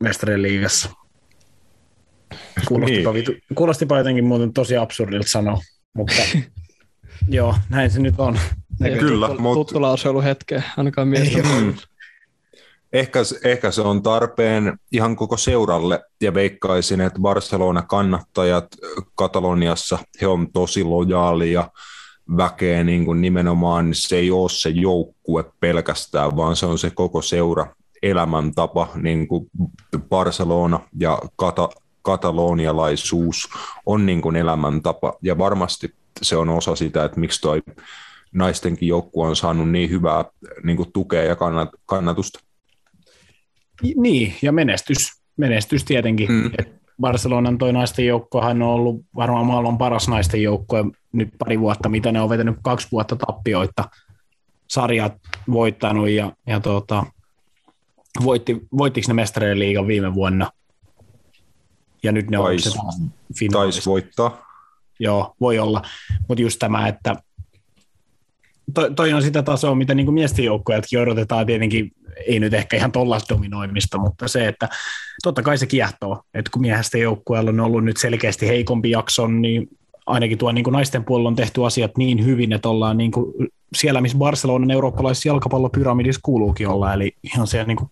mestarien 0.00 0.42
liigassa. 0.42 0.90
Kuulostipa, 2.68 3.12
niin. 3.12 3.14
vitu, 3.14 3.32
kuulostipa 3.54 3.98
jotenkin 3.98 4.24
muuten 4.24 4.52
tosi 4.52 4.76
absurdilta 4.76 5.28
sanoa, 5.28 5.58
mutta 5.94 6.22
joo, 7.28 7.54
näin 7.68 7.90
se 7.90 8.00
nyt 8.00 8.14
on. 8.18 8.38
Ei, 8.84 8.98
Kyllä, 8.98 9.26
tuttu, 9.26 9.42
mutta... 9.42 9.54
Tuttu 9.54 9.82
lause 9.82 10.08
ollut 10.08 10.24
hetkeä, 10.24 10.62
ainakaan 10.76 11.08
miestä. 11.08 11.38
Ehkä, 12.92 13.20
ehkä 13.44 13.70
se 13.70 13.82
on 13.82 14.02
tarpeen 14.02 14.78
ihan 14.92 15.16
koko 15.16 15.36
seuralle, 15.36 16.00
ja 16.20 16.34
veikkaisin, 16.34 17.00
että 17.00 17.20
Barcelona-kannattajat 17.20 18.66
Kataloniassa, 19.14 19.98
he 20.20 20.26
on 20.26 20.52
tosi 20.52 20.84
lojaalia 20.84 21.70
väkeä 22.36 22.84
niin 22.84 23.04
kuin 23.04 23.20
nimenomaan, 23.20 23.88
se 23.92 24.16
ei 24.16 24.30
ole 24.30 24.48
se 24.50 24.68
joukkue 24.68 25.44
pelkästään, 25.60 26.36
vaan 26.36 26.56
se 26.56 26.66
on 26.66 26.78
se 26.78 26.90
koko 26.90 27.22
seura 27.22 27.66
elämäntapa, 28.02 28.88
niin 28.94 29.28
kuin 29.28 29.50
Barcelona 30.08 30.80
ja 31.00 31.18
Kata, 31.36 31.68
katalonialaisuus 32.04 33.48
on 33.86 34.06
niin 34.06 34.22
kuin 34.22 34.36
elämäntapa, 34.36 35.14
ja 35.22 35.38
varmasti 35.38 35.94
se 36.22 36.36
on 36.36 36.48
osa 36.48 36.76
sitä, 36.76 37.04
että 37.04 37.20
miksi 37.20 37.40
toi 37.40 37.62
naistenkin 38.32 38.88
joukkue 38.88 39.28
on 39.28 39.36
saanut 39.36 39.70
niin 39.70 39.90
hyvää 39.90 40.24
niin 40.62 40.76
kuin 40.76 40.92
tukea 40.92 41.22
ja 41.22 41.36
kannat, 41.36 41.68
kannatusta. 41.86 42.40
Niin, 43.96 44.34
ja 44.42 44.52
menestys, 44.52 45.12
menestys 45.36 45.84
tietenkin. 45.84 46.32
Mm. 46.32 46.50
Barcelonan 47.00 47.58
toi 47.58 47.72
naisten 47.72 48.06
joukkohan 48.06 48.62
on 48.62 48.68
ollut 48.68 49.04
varmaan 49.16 49.46
maailman 49.46 49.78
paras 49.78 50.08
naisten 50.08 50.42
joukkue 50.42 50.84
nyt 51.12 51.28
pari 51.38 51.60
vuotta, 51.60 51.88
mitä 51.88 52.12
ne 52.12 52.20
on 52.20 52.28
vetänyt 52.28 52.56
kaksi 52.62 52.88
vuotta 52.92 53.16
tappioita, 53.16 53.84
sarjat 54.68 55.14
voittanut 55.50 56.08
ja, 56.08 56.32
ja 56.46 56.60
tuota, 56.60 57.06
voitti, 58.24 58.60
voittiko 58.78 59.04
ne 59.08 59.14
mestarien 59.14 59.58
liigan 59.58 59.86
viime 59.86 60.14
vuonna– 60.14 60.50
ja 62.04 62.12
nyt 62.12 62.30
ne 62.30 62.38
Tais, 62.38 62.76
on 62.76 63.10
Taisi 63.52 63.86
voittaa. 63.86 64.46
Joo, 65.00 65.34
voi 65.40 65.58
olla. 65.58 65.82
Mutta 66.28 66.42
just 66.42 66.58
tämä, 66.58 66.88
että 66.88 67.16
toi, 68.74 68.94
toi 68.94 69.12
on 69.12 69.22
sitä 69.22 69.42
tasoa, 69.42 69.74
mitä 69.74 69.94
niin 69.94 70.14
miesten 70.14 70.44
joukkueetkin 70.44 71.00
odotetaan 71.00 71.46
tietenkin, 71.46 71.92
ei 72.26 72.40
nyt 72.40 72.54
ehkä 72.54 72.76
ihan 72.76 72.92
tollaista 72.92 73.34
dominoimista, 73.34 73.98
mutta 73.98 74.28
se, 74.28 74.48
että 74.48 74.68
totta 75.22 75.42
kai 75.42 75.58
se 75.58 75.66
kiehtoo, 75.66 76.22
että 76.34 76.50
kun 76.52 76.62
miehestä 76.62 76.98
joukkueella 76.98 77.50
on 77.50 77.60
ollut 77.60 77.84
nyt 77.84 77.96
selkeästi 77.96 78.48
heikompi 78.48 78.90
jakson, 78.90 79.42
niin 79.42 79.68
ainakin 80.06 80.38
tuo 80.38 80.52
niin 80.52 80.64
kuin 80.64 80.72
naisten 80.72 81.04
puolella 81.04 81.28
on 81.28 81.36
tehty 81.36 81.66
asiat 81.66 81.96
niin 81.98 82.24
hyvin, 82.24 82.52
että 82.52 82.68
ollaan 82.68 82.96
niin 82.96 83.10
kuin 83.10 83.34
siellä, 83.76 84.00
missä 84.00 84.18
Barcelonan 84.18 84.70
eurooppalaisessa 84.70 85.28
jalkapallopyramidissa 85.28 86.20
kuuluukin 86.22 86.68
olla, 86.68 86.94
eli 86.94 87.12
ihan 87.22 87.46
siellä 87.46 87.66
niin 87.66 87.76
kuin 87.76 87.90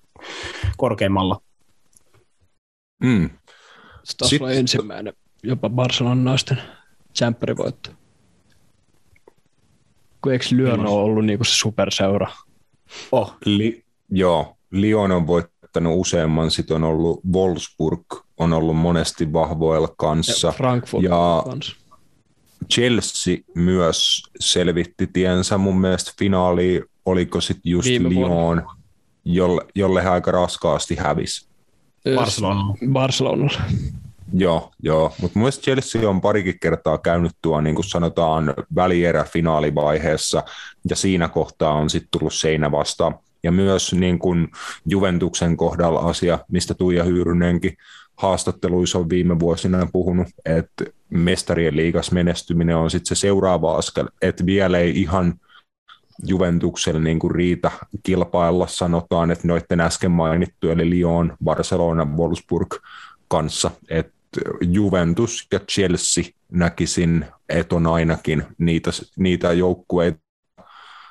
korkeimmalla. 0.77 1.41
Mm. 3.03 3.31
Se 4.05 4.29
Sitten... 4.29 4.51
ensimmäinen 4.51 5.15
jopa 5.43 5.69
Barcelonan 5.71 6.25
naisten 6.25 6.59
tsemppärivoitto. 7.13 7.91
Kun 10.23 10.33
eikö 10.33 10.45
Lyon 10.51 10.87
ole 10.87 11.03
ollut 11.03 11.25
niinku 11.25 11.45
se 11.45 11.55
superseura? 11.55 12.27
Oh. 13.13 13.37
Li- 13.45 13.85
joo, 14.11 14.57
Lyon 14.71 15.13
on 15.13 15.27
voittanut 15.27 15.93
useamman, 15.97 16.51
sitten 16.51 16.75
on 16.75 16.85
ollut 16.85 17.21
Wolfsburg, 17.33 18.03
on 18.39 18.53
ollut 18.53 18.77
monesti 18.77 19.33
vahvoilla 19.33 19.89
kanssa. 19.97 20.47
Ja 20.47 20.53
Frankfurt 20.53 21.05
ja 21.05 21.43
kanssa. 21.45 21.77
Chelsea 22.73 23.37
myös 23.55 24.23
selvitti 24.41 25.07
tiensä 25.07 25.59
mun 25.59 25.81
mielestä 25.81 26.13
finaali, 26.19 26.85
oliko 27.05 27.41
sitten 27.41 27.71
just 27.71 27.89
Viime 27.89 28.09
Lyon, 28.09 28.67
jolle, 29.25 29.67
jolle 29.75 30.03
he 30.03 30.09
aika 30.09 30.31
raskaasti 30.31 30.97
hävisi. 30.97 31.52
Barcelona. 32.15 32.75
Barcelona. 32.93 33.51
Joo, 34.35 34.71
joo. 34.83 35.13
mutta 35.21 35.39
mun 35.39 35.43
mielestä 35.43 35.63
Chelsea 35.63 36.11
on 36.11 36.21
parikin 36.21 36.59
kertaa 36.61 36.99
käynyt 36.99 37.33
tuo, 37.43 37.61
niin 37.61 37.75
kuin 37.75 37.85
sanotaan, 37.85 38.55
välierä 38.75 39.25
finaalivaiheessa, 39.25 40.43
ja 40.91 40.97
siinä 40.97 41.29
kohtaa 41.29 41.73
on 41.73 41.91
sitten 41.91 42.09
tullut 42.19 42.35
seinä 42.35 42.71
vastaan. 42.71 43.15
Ja 43.43 43.53
myös 43.53 43.93
niin 43.93 44.19
kuin 44.19 44.49
Juventuksen 44.87 45.57
kohdalla 45.57 46.01
asia, 46.01 46.39
mistä 46.49 46.75
Tuija 46.75 47.05
Hyyrynenkin 47.05 47.77
haastatteluissa 48.17 48.99
on 48.99 49.09
viime 49.09 49.41
vuosina 49.41 49.89
puhunut, 49.93 50.29
että 50.45 50.85
mestarien 51.11 51.77
liigas 51.77 52.13
menestyminen 52.13 52.77
on 52.77 52.91
sitten 52.91 53.17
se 53.17 53.21
seuraava 53.21 53.77
askel, 53.77 54.09
että 54.23 54.47
vielä 54.47 54.79
ei 54.79 55.01
ihan– 55.01 55.35
Juventukselle 56.27 57.01
niin 57.01 57.19
kuin 57.19 57.31
riitä 57.31 57.71
kilpailla, 58.03 58.67
sanotaan, 58.67 59.31
että 59.31 59.49
noiden 59.49 59.81
äsken 59.81 60.11
mainittu, 60.11 60.69
eli 60.69 60.91
Lyon, 60.91 61.37
Barcelona, 61.45 62.05
Wolfsburg 62.17 62.75
kanssa, 63.29 63.71
että 63.91 64.13
Juventus 64.61 65.47
ja 65.53 65.61
Chelsea 65.61 66.25
näkisin, 66.53 67.25
että 67.49 67.75
on 67.75 67.87
ainakin 67.87 68.43
niitä, 68.59 68.91
niitä 69.17 69.53
joukkueita 69.53 70.21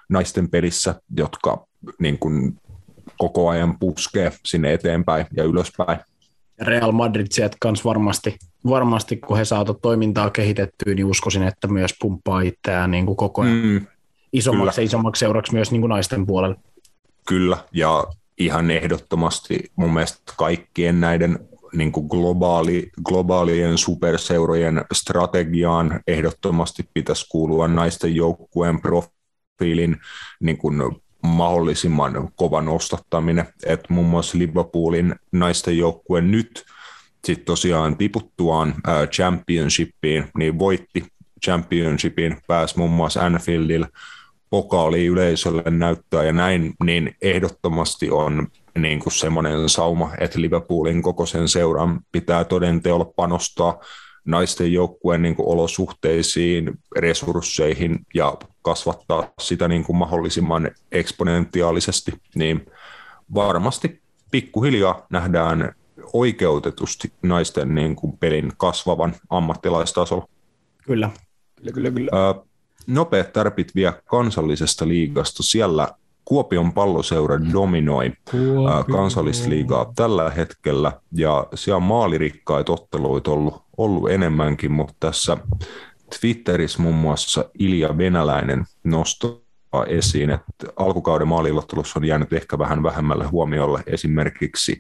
naisten 0.10 0.50
pelissä, 0.50 1.02
jotka 1.18 1.66
niin 2.00 2.20
kuin 2.20 2.60
koko 3.18 3.50
ajan 3.50 3.80
puskee 3.80 4.32
sinne 4.46 4.74
eteenpäin 4.74 5.26
ja 5.38 5.44
ylöspäin. 5.44 6.00
Real 6.62 6.92
Madrid 6.92 7.28
sieltä 7.30 7.58
kanssa 7.60 7.90
varmasti, 7.90 8.38
varmasti, 8.70 9.18
kun 9.18 9.38
he 9.38 9.46
saavat 9.46 9.78
toimintaa 9.82 10.30
kehitettyä, 10.30 10.94
niin 10.96 11.06
uskoisin, 11.06 11.44
että 11.44 11.68
myös 11.68 11.96
pumppaa 12.02 12.42
itseään 12.42 12.92
niin 12.92 13.06
kuin 13.06 13.16
koko 13.16 13.42
ajan 13.42 13.56
mm, 13.56 13.88
isommaksi 14.34 14.82
ja 14.82 14.86
isommaksi 14.86 15.20
seuraksi 15.20 15.54
myös 15.54 15.72
niin 15.72 15.82
kuin 15.82 15.90
naisten 15.90 16.26
puolella. 16.26 16.56
Kyllä, 17.28 17.58
ja 17.72 18.06
ihan 18.38 18.72
ehdottomasti 18.72 19.72
mun 19.76 19.94
mielestä 19.94 20.34
kaikkien 20.38 21.02
näiden 21.02 21.40
niin 21.74 21.92
kuin 21.92 22.08
globaali, 22.08 22.90
globaalien 23.04 23.78
superseurojen 23.78 24.86
strategiaan 24.94 26.00
ehdottomasti 26.08 26.90
pitäisi 26.94 27.26
kuulua 27.30 27.68
naisten 27.68 28.16
joukkueen 28.16 28.82
profiilin 28.82 29.98
niin 30.40 30.58
kuin 30.58 30.82
mahdollisimman 31.24 32.30
kovan 32.36 32.68
ostattaminen. 32.68 33.48
että 33.66 33.94
muun 33.94 34.08
muassa 34.08 34.38
Liverpoolin 34.38 35.16
naisten 35.32 35.78
joukkue 35.78 36.22
nyt 36.22 36.66
sitten 37.26 37.46
tosiaan 37.46 37.98
tiputtuaan 37.98 38.76
championshipiin, 39.12 40.28
niin 40.38 40.60
voitti 40.60 41.06
championshipin, 41.46 42.38
pääsi 42.48 42.78
muun 42.78 42.92
muassa 42.92 43.26
Anfieldilla 43.26 43.88
pokaali 44.52 45.06
yleisölle 45.06 45.64
näyttää 45.70 46.24
ja 46.24 46.34
näin, 46.34 46.74
niin 46.84 47.16
ehdottomasti 47.22 48.10
on 48.10 48.48
niin 48.80 49.00
kuin 49.00 49.14
semmoinen 49.14 49.70
sauma, 49.70 50.12
että 50.18 50.42
Liverpoolin 50.42 51.02
koko 51.02 51.26
sen 51.26 51.48
seuran 51.48 52.02
pitää 52.12 52.44
todenteolla 52.44 53.06
panostaa 53.06 53.80
naisten 54.26 54.74
joukkueen 54.74 55.22
niin 55.22 55.36
kuin 55.36 55.48
olosuhteisiin, 55.48 56.80
resursseihin 56.98 58.00
ja 58.14 58.38
kasvattaa 58.62 59.32
sitä 59.40 59.68
niin 59.68 59.84
kuin 59.84 59.98
mahdollisimman 59.98 60.72
eksponentiaalisesti, 60.92 62.14
niin 62.36 62.66
varmasti 63.34 64.02
pikkuhiljaa 64.32 65.06
nähdään 65.10 65.76
oikeutetusti 66.14 67.14
naisten 67.24 67.76
niin 67.76 67.96
kuin 67.96 68.18
pelin 68.18 68.52
kasvavan 68.58 69.16
ammattilaistasolla. 69.30 70.28
Kyllä, 70.86 71.10
kyllä, 71.56 71.72
kyllä. 71.72 71.92
kyllä. 71.92 72.12
Ää, 72.14 72.36
nopeat 72.88 73.34
tärpit 73.34 73.76
vie 73.76 73.94
kansallisesta 74.06 74.88
liigasta. 74.88 75.44
Siellä 75.44 75.88
Kuopion 76.26 76.74
palloseura 76.74 77.40
dominoi 77.54 78.14
Kuopio. 78.32 78.84
kansallisliigaa 78.92 79.94
tällä 79.96 80.30
hetkellä 80.30 80.92
ja 81.12 81.48
siellä 81.56 81.78
on 81.78 81.84
maalirikkaita 81.84 82.72
otteluita 82.72 83.32
ollut, 83.32 83.64
ollut 83.78 84.10
enemmänkin, 84.10 84.72
mutta 84.72 84.94
tässä 85.00 85.38
Twitterissä 86.20 86.82
muun 86.82 86.96
muassa 86.96 87.46
Ilja 87.60 87.98
Venäläinen 87.98 88.66
nostaa 88.84 89.86
esiin, 89.88 90.30
että 90.30 90.74
alkukauden 90.76 91.28
maalilottelussa 91.28 92.00
on 92.00 92.06
jäänyt 92.06 92.34
ehkä 92.34 92.60
vähän 92.60 92.84
vähemmälle 92.84 93.26
huomiolle 93.26 93.84
esimerkiksi 93.88 94.80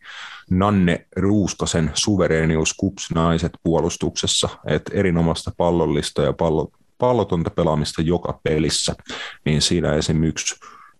Nanne 0.50 1.08
Ruuskasen 1.16 1.92
suvereenius 1.94 2.74
kups 2.74 3.12
naiset 3.16 3.52
puolustuksessa, 3.64 4.50
että 4.66 4.92
erinomaista 4.94 5.52
pallollista 5.58 6.22
ja 6.22 6.34
pallo, 6.34 6.72
pallotonta 7.02 7.50
pelaamista 7.50 8.02
joka 8.02 8.40
pelissä, 8.44 8.96
niin 9.46 9.62
siinä 9.62 9.94
esim. 9.94 10.24
yksi 10.24 10.56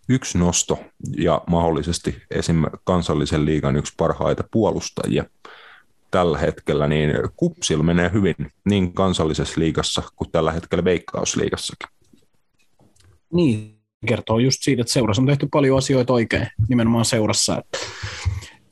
yksi 0.10 0.38
nosto 0.38 0.80
ja 1.18 1.42
mahdollisesti 1.48 2.22
esim. 2.32 2.64
kansallisen 2.84 3.46
liigan 3.46 3.76
yksi 3.76 3.94
parhaita 3.98 4.44
puolustajia 4.52 5.26
tällä 6.12 6.38
hetkellä, 6.38 6.88
niin 6.88 7.12
Kupsilla 7.36 7.84
menee 7.84 8.12
hyvin 8.14 8.36
niin 8.66 8.94
kansallisessa 8.94 9.60
liigassa 9.60 10.04
kuin 10.16 10.32
tällä 10.32 10.52
hetkellä 10.52 10.84
Veikkausliigassakin. 10.84 11.90
Niin, 13.34 13.76
kertoo 14.08 14.40
just 14.40 14.58
siitä, 14.62 14.82
että 14.82 14.94
seurassa 14.94 15.22
on 15.22 15.28
tehty 15.28 15.48
paljon 15.52 15.78
asioita 15.78 16.14
oikein, 16.14 16.48
nimenomaan 16.70 17.06
seurassa, 17.06 17.58
että 17.58 17.78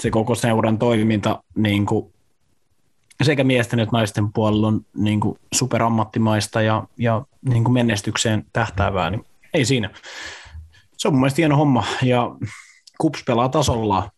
se 0.01 0.09
koko 0.09 0.35
seuran 0.35 0.79
toiminta 0.79 1.43
niin 1.55 1.85
kuin 1.85 2.13
sekä 3.23 3.43
miesten 3.43 3.79
että 3.79 3.97
naisten 3.97 4.33
puolella 4.33 4.67
on 4.67 4.85
niin 4.95 5.19
kuin 5.19 5.39
superammattimaista 5.53 6.61
ja, 6.61 6.87
ja 6.97 7.25
niin 7.49 7.63
kuin 7.63 7.73
menestykseen 7.73 8.45
tähtäävää, 8.53 9.09
niin 9.09 9.25
ei 9.53 9.65
siinä 9.65 9.89
se 10.99 11.07
on 11.07 11.13
mun 11.13 11.19
mielestä 11.21 11.41
hieno 11.41 11.57
homma 11.57 11.85
ja 12.03 12.35
Kups 12.97 13.23
pelaa 13.23 13.49
tasolla. 13.49 14.11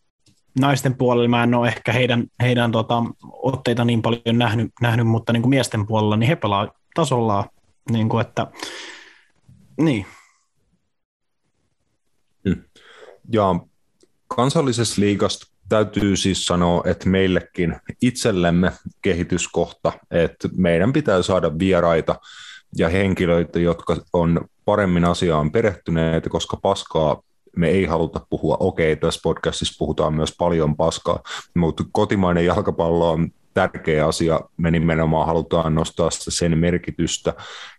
Naisten 0.60 0.94
puolella 0.94 1.28
mä 1.28 1.42
en 1.42 1.54
ole 1.54 1.68
ehkä 1.68 1.92
heidän, 1.92 2.26
heidän 2.42 2.72
tota, 2.72 3.02
otteita 3.32 3.84
niin 3.84 4.02
paljon 4.02 4.38
nähnyt, 4.38 4.72
nähnyt 4.80 5.06
mutta 5.06 5.32
niin 5.32 5.42
kuin 5.42 5.50
miesten 5.50 5.86
puolella 5.86 6.16
niin 6.16 6.28
he 6.28 6.36
pelaa 6.36 6.68
tasolla. 6.94 7.48
Niin 7.90 8.08
kuin, 8.08 8.26
että, 8.26 8.46
niin. 9.80 10.06
Hmm. 12.48 12.62
Ja 13.32 13.54
kansallisessa 14.28 15.00
liigasta 15.00 15.51
täytyy 15.72 16.16
siis 16.16 16.46
sanoa, 16.46 16.82
että 16.86 17.08
meillekin 17.08 17.76
itsellemme 18.02 18.72
kehityskohta, 19.02 19.92
että 20.10 20.48
meidän 20.56 20.92
pitää 20.92 21.22
saada 21.22 21.58
vieraita 21.58 22.20
ja 22.76 22.88
henkilöitä, 22.88 23.58
jotka 23.60 23.96
on 24.12 24.40
paremmin 24.64 25.04
asiaan 25.04 25.52
perehtyneet, 25.52 26.24
koska 26.28 26.56
paskaa 26.56 27.22
me 27.56 27.68
ei 27.68 27.84
haluta 27.84 28.26
puhua. 28.30 28.56
Okei, 28.60 28.96
tässä 28.96 29.20
podcastissa 29.22 29.74
puhutaan 29.78 30.14
myös 30.14 30.34
paljon 30.38 30.76
paskaa, 30.76 31.22
mutta 31.56 31.84
kotimainen 31.92 32.46
jalkapallo 32.46 33.10
on 33.10 33.28
tärkeä 33.54 34.06
asia. 34.06 34.40
Me 34.56 34.70
nimenomaan 34.70 35.26
halutaan 35.26 35.74
nostaa 35.74 36.08
sen 36.10 36.58
merkitystä 36.58 37.34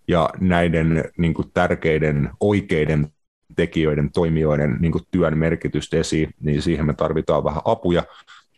ja 0.08 0.30
näiden 0.40 1.12
niin 1.18 1.34
kuin, 1.34 1.52
tärkeiden, 1.54 2.30
oikeiden 2.40 3.08
tekijöiden, 3.56 4.12
toimijoiden 4.12 4.78
niin 4.80 4.92
kuin, 4.92 5.04
työn 5.12 5.38
merkitystä 5.38 5.98
esiin, 5.98 6.34
niin 6.40 6.62
siihen 6.62 6.86
me 6.86 6.94
tarvitaan 6.94 7.44
vähän 7.44 7.62
apuja 7.66 8.04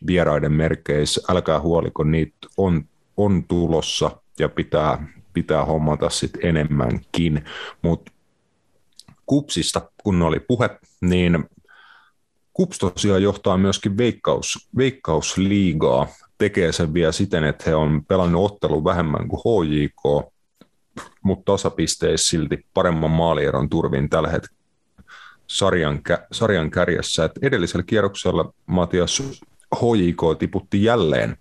vieraiden 0.08 0.52
merkeissä. 0.52 1.22
Älkää 1.30 1.60
huoliko, 1.60 2.04
niitä 2.04 2.38
on, 2.58 2.84
on 3.18 3.44
tulossa 3.48 4.12
ja 4.40 4.50
pitää, 4.50 5.08
pitää 5.34 5.66
hommata 5.66 6.10
sitten 6.10 6.46
enemmänkin, 6.46 7.46
mutta 7.82 8.12
Kupsista, 9.26 9.92
kun 10.04 10.22
oli 10.22 10.40
puhe, 10.40 10.70
niin 11.02 11.46
Kups 12.54 12.78
tosiaan 12.78 13.24
johtaa 13.24 13.58
myöskin 13.58 13.98
veikkaus, 13.98 14.70
veikkausliigaa, 14.78 16.08
tekee 16.38 16.72
sen 16.72 16.94
vielä 16.94 17.12
siten, 17.12 17.44
että 17.44 17.64
he 17.68 17.76
on 17.76 18.06
pelannut 18.08 18.52
ottelun 18.52 18.84
vähemmän 18.84 19.28
kuin 19.28 19.42
HJK, 19.46 20.32
mutta 21.22 21.52
tasapisteissä 21.52 22.30
silti 22.30 22.66
paremman 22.74 23.12
maalieron 23.12 23.70
turvin 23.70 24.10
tällä 24.10 24.30
hetkellä 24.30 24.55
sarjan, 25.48 26.02
sarjan 26.32 26.72
kärjessä. 26.72 27.26
Et 27.26 27.32
edellisellä 27.42 27.84
kierroksella 27.84 28.54
Matias 28.66 29.24
HJK 29.76 30.22
tiputti 30.40 30.84
jälleen 30.84 31.38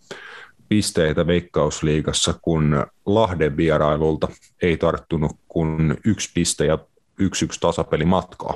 pisteitä 0.68 1.26
Veikkausliigassa, 1.26 2.34
kun 2.42 2.86
Lahden 3.06 3.56
vierailulta 3.56 4.28
ei 4.62 4.76
tarttunut 4.76 5.32
kuin 5.48 5.96
yksi 6.04 6.30
piste 6.34 6.66
ja 6.66 6.78
yksi 7.18 7.44
yksi 7.44 7.60
tasapeli 7.60 8.04
matkaa? 8.04 8.54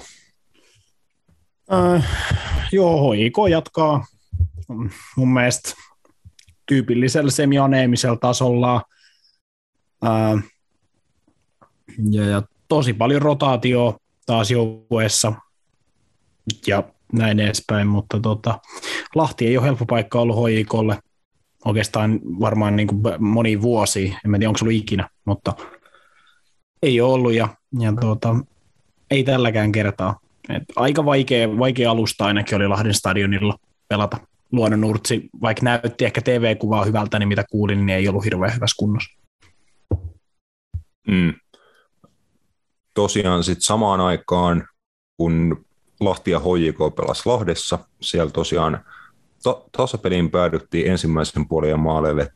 Äh, 1.72 2.06
joo, 2.72 3.12
HIK 3.12 3.34
jatkaa 3.50 4.06
mun 5.16 5.32
mielestä 5.32 5.72
tyypillisellä 6.66 7.30
semianeemisella 7.30 8.16
tasolla. 8.16 8.82
Äh, 10.06 10.44
ja, 12.10 12.24
ja 12.24 12.42
tosi 12.68 12.92
paljon 12.92 13.22
rotaatio 13.22 13.98
taas 14.28 14.50
joukkueessa 14.50 15.32
ja 16.66 16.82
näin 17.12 17.40
edespäin, 17.40 17.86
mutta 17.86 18.20
tota, 18.20 18.58
Lahti 19.14 19.46
ei 19.46 19.58
ole 19.58 19.66
helppo 19.66 19.86
paikka 19.86 20.20
ollut 20.20 20.50
HIKlle 20.50 20.98
oikeastaan 21.64 22.20
varmaan 22.40 22.76
niin 22.76 22.88
kuin 22.88 23.02
moni 23.18 23.62
vuosi, 23.62 24.16
en 24.24 24.32
tiedä 24.32 24.48
onko 24.48 24.58
ollut 24.62 24.76
ikinä, 24.76 25.08
mutta 25.24 25.54
ei 26.82 27.00
ole 27.00 27.12
ollut 27.12 27.32
ja, 27.32 27.48
ja 27.78 27.92
tuota, 28.00 28.36
ei 29.10 29.24
tälläkään 29.24 29.72
kertaa. 29.72 30.20
Et 30.48 30.62
aika 30.76 31.04
vaikea, 31.04 31.58
vaikea 31.58 31.90
alusta 31.90 32.26
ainakin 32.26 32.56
oli 32.56 32.68
Lahden 32.68 32.94
stadionilla 32.94 33.58
pelata. 33.88 34.16
Luonnon 34.52 34.84
Urtsi, 34.84 35.28
vaikka 35.42 35.64
näytti 35.64 36.04
ehkä 36.04 36.20
TV-kuvaa 36.20 36.84
hyvältä, 36.84 37.18
niin 37.18 37.28
mitä 37.28 37.44
kuulin, 37.50 37.86
niin 37.86 37.96
ei 37.96 38.08
ollut 38.08 38.24
hirveän 38.24 38.54
hyvässä 38.54 38.74
kunnossa. 38.78 39.18
Mm. 41.08 41.34
Tosiaan 42.98 43.44
sitten 43.44 43.62
samaan 43.62 44.00
aikaan, 44.00 44.68
kun 45.16 45.64
Lahti 46.00 46.30
ja 46.30 46.38
HJK 46.38 46.96
pelasi 46.96 47.22
Lahdessa, 47.24 47.78
siellä 48.00 48.30
tosiaan 48.30 48.84
ta- 49.42 49.62
tasapeliin 49.76 50.30
päädyttiin 50.30 50.90
ensimmäisen 50.90 51.48
puolen 51.48 51.80
maaleille. 51.80 52.32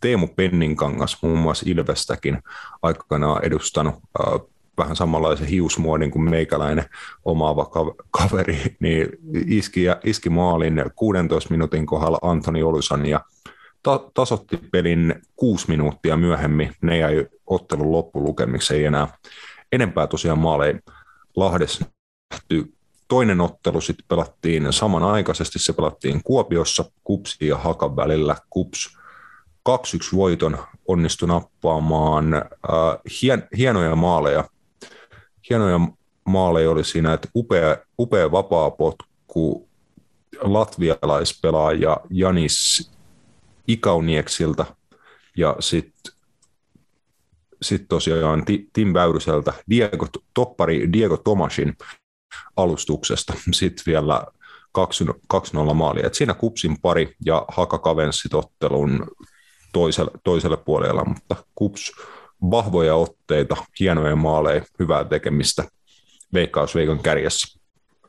Teemu 0.00 0.26
Penninkangas 0.26 1.18
muun 1.22 1.38
muassa 1.38 1.64
Ilvestäkin 1.68 2.38
aikanaan 2.82 3.44
edustanut 3.44 3.94
vähän 4.78 4.96
samanlaisen 4.96 5.46
hiusmuodin 5.46 6.10
kuin 6.10 6.30
meikäläinen 6.30 6.84
omaava 7.24 7.70
kaveri, 8.10 8.76
niin 8.80 9.08
iski, 9.46 9.84
iski 10.04 10.30
maalin 10.30 10.84
16 10.96 11.50
minuutin 11.50 11.86
kohdalla 11.86 12.18
Antoni 12.22 12.62
Olusan 12.62 13.06
ja 13.06 13.20
ta- 13.82 14.10
tasotti 14.14 14.56
pelin 14.56 15.14
kuusi 15.36 15.68
minuuttia 15.68 16.16
myöhemmin. 16.16 16.72
Ne 16.82 16.98
jäi 16.98 17.26
ottelun 17.46 17.92
loppulukemiksi, 17.92 18.74
ei 18.74 18.84
enää 18.84 19.08
enempää 19.72 20.06
tosiaan 20.06 20.38
maaleja 20.38 20.78
Lahdessa 21.36 21.84
nähty. 22.30 22.72
Toinen 23.08 23.40
ottelu 23.40 23.80
sitten 23.80 24.04
pelattiin 24.08 24.72
samanaikaisesti, 24.72 25.58
se 25.58 25.72
pelattiin 25.72 26.22
Kuopiossa 26.22 26.84
Kupsi 27.04 27.46
ja 27.46 27.58
Hakan 27.58 27.96
välillä. 27.96 28.36
Kups 28.50 28.98
2-1 29.68 29.72
voiton 30.16 30.58
onnistui 30.88 31.28
nappaamaan 31.28 32.34
äh, 32.34 32.42
hien, 33.22 33.48
hienoja 33.56 33.96
maaleja 33.96 34.44
hienoja 35.50 35.80
maaleja 36.24 36.70
oli 36.70 36.84
siinä, 36.84 37.12
että 37.12 37.28
upea, 37.34 37.76
upea 37.98 38.32
vapaapotku 38.32 39.68
latvialaispelaaja 40.40 41.96
Janis 42.10 42.90
Ikaunieksilta 43.68 44.66
ja 45.36 45.56
sitten 45.60 46.12
sit 47.62 47.84
tosiaan 47.88 48.44
Tim 48.72 48.94
Väyryseltä 48.94 49.52
Diego, 49.70 50.06
toppari 50.34 50.92
Diego 50.92 51.16
Tomasin 51.16 51.76
alustuksesta 52.56 53.34
sitten 53.52 53.82
vielä 53.86 54.24
2-0 55.70 55.74
maalia. 55.74 56.06
Et 56.06 56.14
siinä 56.14 56.34
kupsin 56.34 56.80
pari 56.82 57.14
ja 57.24 57.44
Haka 57.48 57.78
kavensi 57.78 58.28
ottelun 58.32 59.06
toiselle, 59.72 60.10
toiselle 60.24 60.56
puolella, 60.56 61.04
mutta 61.04 61.36
kups 61.54 61.92
vahvoja 62.50 62.94
otteita, 62.94 63.56
hienoja 63.80 64.16
maaleja, 64.16 64.64
hyvää 64.78 65.04
tekemistä 65.04 65.64
Veikkausveikon 66.32 67.02
kärjessä. 67.02 67.58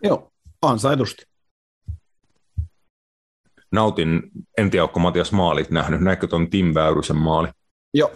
Joo, 0.04 0.32
ansaitusti. 0.62 1.24
Nautin, 3.72 4.22
en 4.58 4.70
tiedä, 4.72 4.84
onko 4.84 5.00
Matias 5.00 5.32
maalit 5.32 5.70
nähnyt, 5.70 6.02
näikö 6.02 6.28
tuon 6.28 6.50
Tim 6.50 6.74
Väyrysen 6.74 7.18
maali? 7.18 7.48
Joo. 7.94 8.12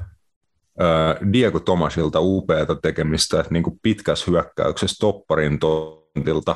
Diego 1.33 1.59
Tomasilta 1.59 2.19
upeata 2.21 2.75
tekemistä, 2.75 3.39
että 3.39 3.53
niin 3.53 3.63
kuin 3.63 3.79
pitkässä 3.81 4.31
hyökkäyksessä 4.31 4.95
topparin 4.99 5.59
tontilta 5.59 6.55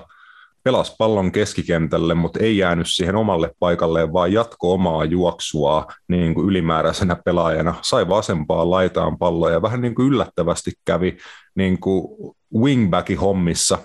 pelasi 0.63 0.95
pallon 0.97 1.31
keskikentälle, 1.31 2.13
mutta 2.13 2.39
ei 2.39 2.57
jäänyt 2.57 2.87
siihen 2.89 3.15
omalle 3.15 3.51
paikalleen, 3.59 4.13
vaan 4.13 4.33
jatko 4.33 4.73
omaa 4.73 5.05
juoksua 5.05 5.85
niin 6.07 6.33
kuin 6.33 6.47
ylimääräisenä 6.47 7.17
pelaajana. 7.25 7.75
Sai 7.81 8.09
vasempaan 8.09 8.71
laitaan 8.71 9.17
palloa 9.17 9.51
ja 9.51 9.61
vähän 9.61 9.81
niin 9.81 9.95
kuin 9.95 10.07
yllättävästi 10.07 10.71
kävi 10.85 11.17
niin 11.55 11.79
kuin 11.79 12.07
wingbackin 12.55 13.19
hommissa 13.19 13.77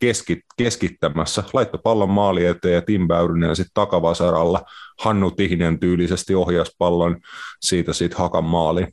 keskit, 0.00 0.38
keskittämässä. 0.56 1.44
Laittoi 1.52 1.80
pallon 1.84 2.10
maali 2.10 2.46
eteen 2.46 2.74
ja 2.74 2.82
Tim 2.82 3.08
Väyrynen 3.08 3.56
sitten 3.56 3.74
takavasaralla 3.74 4.62
Hannu 5.00 5.30
Tihinen 5.30 5.78
tyylisesti 5.78 6.34
ohjasi 6.34 6.72
pallon 6.78 7.16
siitä 7.60 7.92
sitten 7.92 8.18
hakan 8.18 8.44
maaliin. 8.44 8.88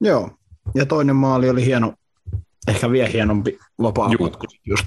Joo, 0.00 0.30
ja 0.74 0.86
toinen 0.86 1.16
maali 1.16 1.50
oli 1.50 1.64
hieno, 1.64 1.94
ehkä 2.68 2.90
vielä 2.90 3.08
hienompi 3.08 3.58
vapaa 3.82 4.10
just 4.66 4.86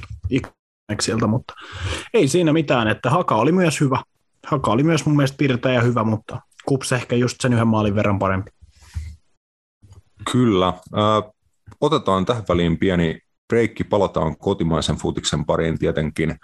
sieltä, 1.01 1.27
mutta 1.27 1.53
ei 2.13 2.27
siinä 2.27 2.53
mitään, 2.53 2.87
että 2.87 3.09
Haka 3.09 3.35
oli 3.35 3.51
myös 3.51 3.81
hyvä. 3.81 4.03
Haka 4.47 4.71
oli 4.71 4.83
myös 4.83 5.05
mun 5.05 5.15
mielestä 5.15 5.37
pirteä 5.37 5.73
ja 5.73 5.81
hyvä, 5.81 6.03
mutta 6.03 6.41
Kups 6.65 6.91
ehkä 6.91 7.15
just 7.15 7.37
sen 7.41 7.53
yhden 7.53 7.67
maalin 7.67 7.95
verran 7.95 8.19
parempi. 8.19 8.51
Kyllä. 10.31 10.67
Äh, 10.67 11.31
otetaan 11.81 12.25
tähän 12.25 12.43
väliin 12.49 12.77
pieni 12.77 13.21
breikki, 13.47 13.83
palataan 13.83 14.37
kotimaisen 14.37 14.95
futiksen 14.95 15.45
pariin 15.45 15.79
tietenkin. 15.79 16.35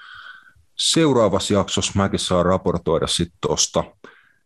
Seuraavassa 0.77 1.53
jaksossa 1.53 1.93
mäkin 1.95 2.19
saa 2.19 2.43
raportoida 2.43 3.07
sitten 3.07 3.37
tuosta 3.41 3.83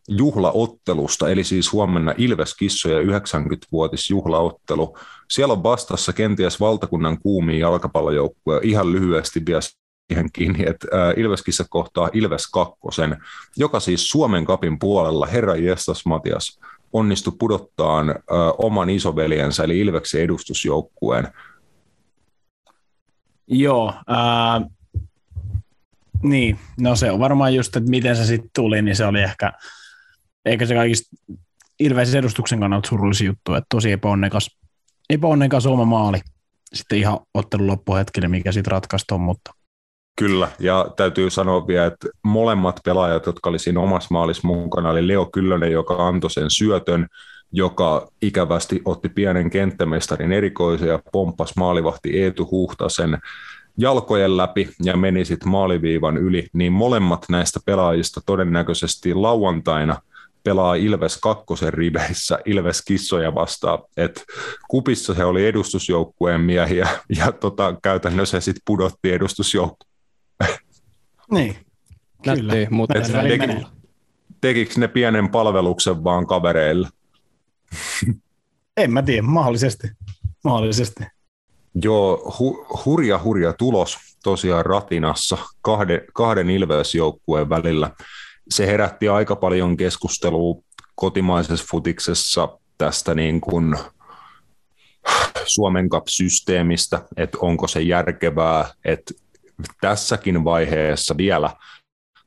juhlaottelusta, 0.08 1.30
eli 1.30 1.44
siis 1.44 1.74
huomenna 1.74 2.14
Ilves 2.18 2.56
Kissoja 2.56 3.02
90-vuotis 3.02 4.10
juhlaottelu. 4.10 4.98
Siellä 5.30 5.52
on 5.52 5.64
vastassa 5.64 6.14
kenties 6.14 6.60
valtakunnan 6.60 7.20
kuumiin 7.22 7.60
jalkapallojoukkue. 7.60 8.60
Ihan 8.64 8.92
lyhyesti 8.92 9.46
vielä 9.46 9.62
siihen 9.62 10.32
kiinni, 10.34 10.70
että 10.70 10.88
Ilveskissa 11.18 11.66
kohtaa 11.70 12.10
Ilves 12.14 12.48
kakkosen, 12.48 13.18
joka 13.58 13.80
siis 13.80 14.10
Suomen 14.10 14.46
kapin 14.46 14.80
puolella, 14.80 15.26
herra 15.26 15.56
Jestas 15.56 16.06
Matias, 16.06 16.60
onnistui 16.94 17.34
pudottaa 17.40 18.06
oman 18.58 18.90
isoveljensä, 18.90 19.64
eli 19.64 19.80
Ilveksen 19.80 20.22
edustusjoukkueen. 20.22 21.28
Joo, 23.48 23.94
ää, 24.08 24.62
niin, 26.24 26.60
no 26.80 26.96
se 26.96 27.12
on 27.12 27.20
varmaan 27.20 27.56
just, 27.56 27.76
että 27.76 27.90
miten 27.90 28.16
se 28.16 28.26
sitten 28.26 28.52
tuli, 28.56 28.82
niin 28.82 28.96
se 28.96 29.06
oli 29.06 29.22
ehkä, 29.22 29.54
eikä 30.45 30.65
se 30.65 30.75
kaikista 30.75 31.15
Ilveksen 31.80 32.19
edustuksen 32.19 32.60
kannalta 32.60 32.89
surullisin 32.89 33.28
juttu, 33.28 33.54
että 33.54 33.65
tosi 33.69 33.91
epäonnekas, 33.91 34.58
epäonnekas 35.10 35.65
oma 35.65 35.86
maali 35.86 36.19
sitten 36.73 36.97
ihan 36.97 37.19
ottelun 37.34 37.67
loppuhetkellä, 37.67 38.30
mikä 38.30 38.52
sitten 38.52 38.71
ratkaisi 38.71 39.06
mutta 39.17 39.52
Kyllä, 40.19 40.47
ja 40.60 40.91
täytyy 40.95 41.30
sanoa 41.30 41.67
vielä, 41.67 41.86
että 41.86 42.08
molemmat 42.23 42.80
pelaajat, 42.86 43.25
jotka 43.25 43.49
oli 43.49 43.60
siinä 43.60 43.80
omassa 43.80 44.08
maalissa 44.12 44.47
mukana, 44.47 44.89
oli 44.89 45.08
Leo 45.08 45.25
Kyllönen, 45.25 45.71
joka 45.71 46.08
antoi 46.08 46.32
sen 46.32 46.52
syötön, 46.52 47.08
joka 47.52 48.08
ikävästi 48.21 48.82
otti 48.86 49.10
pienen 49.10 49.49
kenttämestarin 49.49 50.32
erikoisen 50.32 50.88
ja 50.88 50.99
pomppasi 51.12 51.54
maalivahti 51.58 52.21
Eetu 52.23 52.47
Huhtasen 52.52 53.17
jalkojen 53.78 54.38
läpi 54.38 54.69
ja 54.84 54.97
meni 54.97 55.25
sitten 55.25 55.49
maaliviivan 55.49 56.17
yli, 56.17 56.47
niin 56.54 56.73
molemmat 56.73 57.25
näistä 57.30 57.60
pelaajista 57.65 58.21
todennäköisesti 58.25 59.13
lauantaina 59.13 60.02
pelaa 60.43 60.75
Ilves 60.75 61.17
kakkosen 61.17 61.73
riveissä 61.73 62.39
Ilves 62.45 62.82
kissoja 62.82 63.36
vastaan. 63.36 63.80
Et 63.97 64.23
kupissa 64.67 65.13
se 65.13 65.25
oli 65.25 65.45
edustusjoukkueen 65.45 66.41
miehiä 66.41 66.89
ja 67.17 67.32
tota, 67.32 67.75
käytännössä 67.84 68.39
se 68.39 68.43
sitten 68.43 68.62
pudotti 68.65 69.12
edustusjoukkueen 69.12 69.89
niin, 71.32 71.56
kyllä. 72.23 72.54
mutta 72.69 72.93
teki, 73.28 73.65
tekikö 74.41 74.73
ne 74.78 74.88
pienen 74.88 75.30
palveluksen 75.30 76.04
vaan 76.04 76.28
kavereille? 76.28 76.88
en 78.78 78.91
mä 78.91 79.02
tiedä, 79.02 79.21
mahdollisesti. 79.21 79.88
mahdollisesti. 80.43 81.04
Joo, 81.84 82.36
hu, 82.39 82.65
hurja 82.86 83.19
hurja 83.23 83.54
tulos 83.54 83.97
tosiaan 84.23 84.65
ratinassa 84.65 85.38
kahden, 85.62 86.02
kahden 86.13 86.49
Ilves-joukkueen 86.49 87.49
välillä. 87.49 87.91
Se 88.50 88.68
herätti 88.68 89.10
aika 89.10 89.36
paljon 89.36 89.78
keskustelua 89.78 90.62
kotimaisessa 90.96 91.66
futiksessa 91.72 92.60
tästä 92.78 93.16
niin 93.16 93.42
kuin 93.42 93.76
Suomen 95.46 95.90
Cup-systeemistä, 95.90 97.02
että 97.18 97.38
onko 97.42 97.68
se 97.68 97.82
järkevää, 97.82 98.74
että 98.86 99.14
tässäkin 99.82 100.44
vaiheessa 100.44 101.18
vielä 101.18 101.50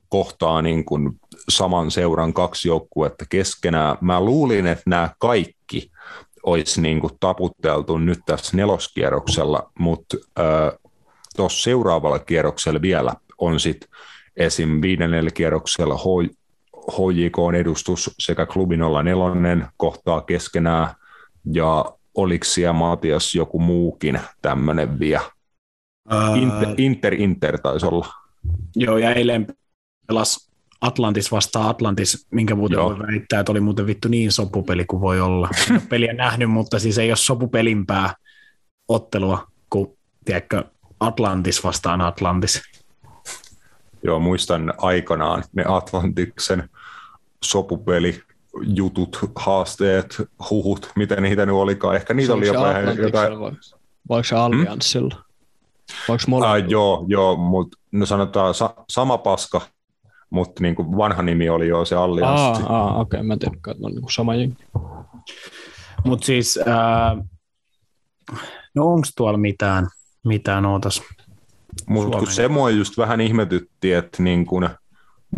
kohtaa 0.09 0.61
niin 0.61 0.85
kuin 0.85 1.19
saman 1.49 1.91
seuran 1.91 2.33
kaksi 2.33 2.67
joukkuetta 2.67 3.25
keskenään. 3.29 3.97
Mä 4.01 4.21
luulin, 4.21 4.67
että 4.67 4.83
nämä 4.85 5.09
kaikki 5.19 5.91
olisi 6.43 6.81
niin 6.81 6.99
kuin 6.99 7.13
taputteltu 7.19 7.97
nyt 7.97 8.19
tässä 8.25 8.57
neloskierroksella, 8.57 9.71
mutta 9.79 10.17
äh, 10.39 10.79
tuossa 11.35 11.63
seuraavalla 11.63 12.19
kierroksella 12.19 12.81
vielä 12.81 13.13
on 13.37 13.59
sitten 13.59 13.89
esim. 14.37 14.81
viidennellä 14.81 15.29
kierroksella 15.33 15.99
HJK 16.91 17.37
edustus 17.59 18.11
sekä 18.19 18.45
klubi 18.45 18.77
04 18.77 19.67
kohtaa 19.77 20.21
keskenään 20.21 20.87
ja 21.53 21.85
oliko 22.15 22.43
siellä 22.45 22.73
Matias 22.73 23.35
joku 23.35 23.59
muukin 23.59 24.19
tämmöinen 24.41 24.99
vielä? 24.99 25.21
Inter, 26.35 26.69
Inter, 26.77 27.13
Inter 27.13 27.59
taisi 27.59 27.85
olla. 27.85 28.07
Joo, 28.75 28.97
ja 28.97 29.13
eilen 29.13 29.47
pelas 30.07 30.51
Atlantis 30.81 31.31
vastaan 31.31 31.69
Atlantis, 31.69 32.27
minkä 32.31 32.55
muuten 32.55 32.75
Joo. 32.75 32.89
voi 32.89 32.99
väittää, 32.99 33.39
että 33.39 33.51
oli 33.51 33.59
muuten 33.59 33.87
vittu 33.87 34.07
niin 34.07 34.31
sopupeli 34.31 34.85
kuin 34.85 35.01
voi 35.01 35.21
olla. 35.21 35.49
Peliä 35.89 36.13
nähnyt, 36.13 36.51
mutta 36.51 36.79
siis 36.79 36.97
ei 36.97 37.11
ole 37.11 37.17
sopupelimpää 37.17 38.13
ottelua 38.87 39.47
kuin, 39.69 39.97
tiedätkö, 40.25 40.63
Atlantis 40.99 41.63
vastaan 41.63 42.01
Atlantis. 42.01 42.61
Joo, 44.03 44.19
muistan 44.19 44.73
aikanaan 44.77 45.43
ne 45.53 45.63
Atlantiksen 45.67 46.69
sopupeli 47.43 48.21
jutut, 48.61 49.19
haasteet, 49.35 50.21
huhut, 50.49 50.91
miten 50.95 51.23
niitä 51.23 51.45
nyt 51.45 51.55
olikaan. 51.55 51.95
Ehkä 51.95 52.13
niitä 52.13 52.27
se 52.27 52.33
oli 52.33 52.47
jopa 52.47 52.73
jotain... 53.01 53.57
Vai 54.09 54.23
se 54.23 54.35
Allianssilla? 54.35 55.15
Hmm? 55.15 55.23
Onko 56.09 56.45
äh, 56.45 56.69
joo, 56.69 57.05
joo 57.07 57.35
mutta 57.35 57.77
no 57.91 58.05
sanotaan 58.05 58.53
sa- 58.53 58.73
sama 58.89 59.17
paska, 59.17 59.61
mutta 60.29 60.61
niin 60.61 60.75
kuin 60.75 60.97
vanha 60.97 61.21
nimi 61.21 61.49
oli 61.49 61.67
jo 61.67 61.85
se 61.85 61.95
Allianssi. 61.95 62.63
Ah, 62.63 62.71
ah 62.71 62.99
okei, 62.99 63.17
okay. 63.17 63.27
mä 63.27 63.33
en 63.33 63.39
tiedä, 63.39 63.55
että 63.55 63.71
on 63.81 63.91
niin 63.91 64.05
sama 64.11 64.35
jengi. 64.35 64.63
Mutta 66.03 66.25
siis, 66.25 66.59
äh, 66.67 67.25
no 68.75 68.87
onko 68.87 69.07
tuolla 69.17 69.37
mitään, 69.37 69.87
mitään 70.25 70.65
ootas? 70.65 71.01
Mutta 71.87 72.17
kun 72.17 72.31
se 72.31 72.47
mua 72.47 72.69
just 72.69 72.97
vähän 72.97 73.21
ihmetytti, 73.21 73.93
että 73.93 74.23
niin 74.23 74.45
kun 74.45 74.69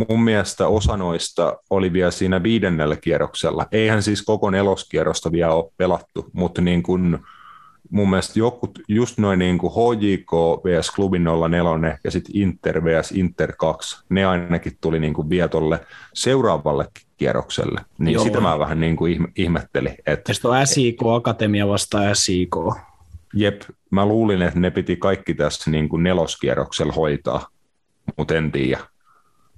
mun 0.10 0.24
mielestä 0.24 0.68
osa 0.68 0.98
noista 0.98 1.58
oli 1.70 1.94
vielä 1.94 2.12
siinä 2.12 2.44
viidennellä 2.44 2.96
kierroksella. 2.96 3.66
Eihän 3.72 4.04
siis 4.04 4.22
koko 4.22 4.50
neloskierrosta 4.50 5.32
vielä 5.32 5.54
ole 5.54 5.72
pelattu, 5.78 6.26
mutta 6.34 6.62
niin 6.62 6.84
kun 6.84 7.20
mun 7.90 8.10
mielestä 8.10 8.40
joku, 8.40 8.72
just 8.88 9.18
noin 9.18 9.40
niin 9.40 9.58
kuin 9.58 9.74
HJK 9.74 10.32
vs 10.64 10.92
Klubin 10.92 11.24
04 11.50 11.98
ja 12.04 12.12
sitten 12.12 12.38
Inter 12.38 12.84
vs 12.84 13.12
Inter 13.12 13.54
2, 13.58 14.06
ne 14.10 14.26
ainakin 14.26 14.78
tuli 14.82 15.00
niin 15.00 15.14
kuin 15.14 15.30
vietolle 15.30 15.80
seuraavalle 16.14 16.88
kierrokselle. 17.18 17.82
Niin 17.98 18.14
Joo. 18.14 18.24
sitä 18.24 18.42
mä 18.42 18.60
vähän 18.60 18.80
niin 18.80 18.96
kuin 18.96 19.28
ihmettelin. 19.36 19.96
Että, 20.06 20.32
ja 20.44 20.50
on 20.50 20.68
SIK 20.68 21.00
Akatemia 21.16 21.68
vastaan 21.68 22.16
SIK. 22.16 22.56
Jep, 23.36 23.62
mä 23.92 24.06
luulin, 24.06 24.42
että 24.42 24.60
ne 24.60 24.72
piti 24.72 24.96
kaikki 24.96 25.34
tässä 25.34 25.72
niin 25.72 25.90
kuin 25.90 26.04
neloskierroksella 26.04 26.94
hoitaa, 26.94 27.48
mutta 28.18 28.36
en 28.36 28.52
tiedä. 28.52 28.80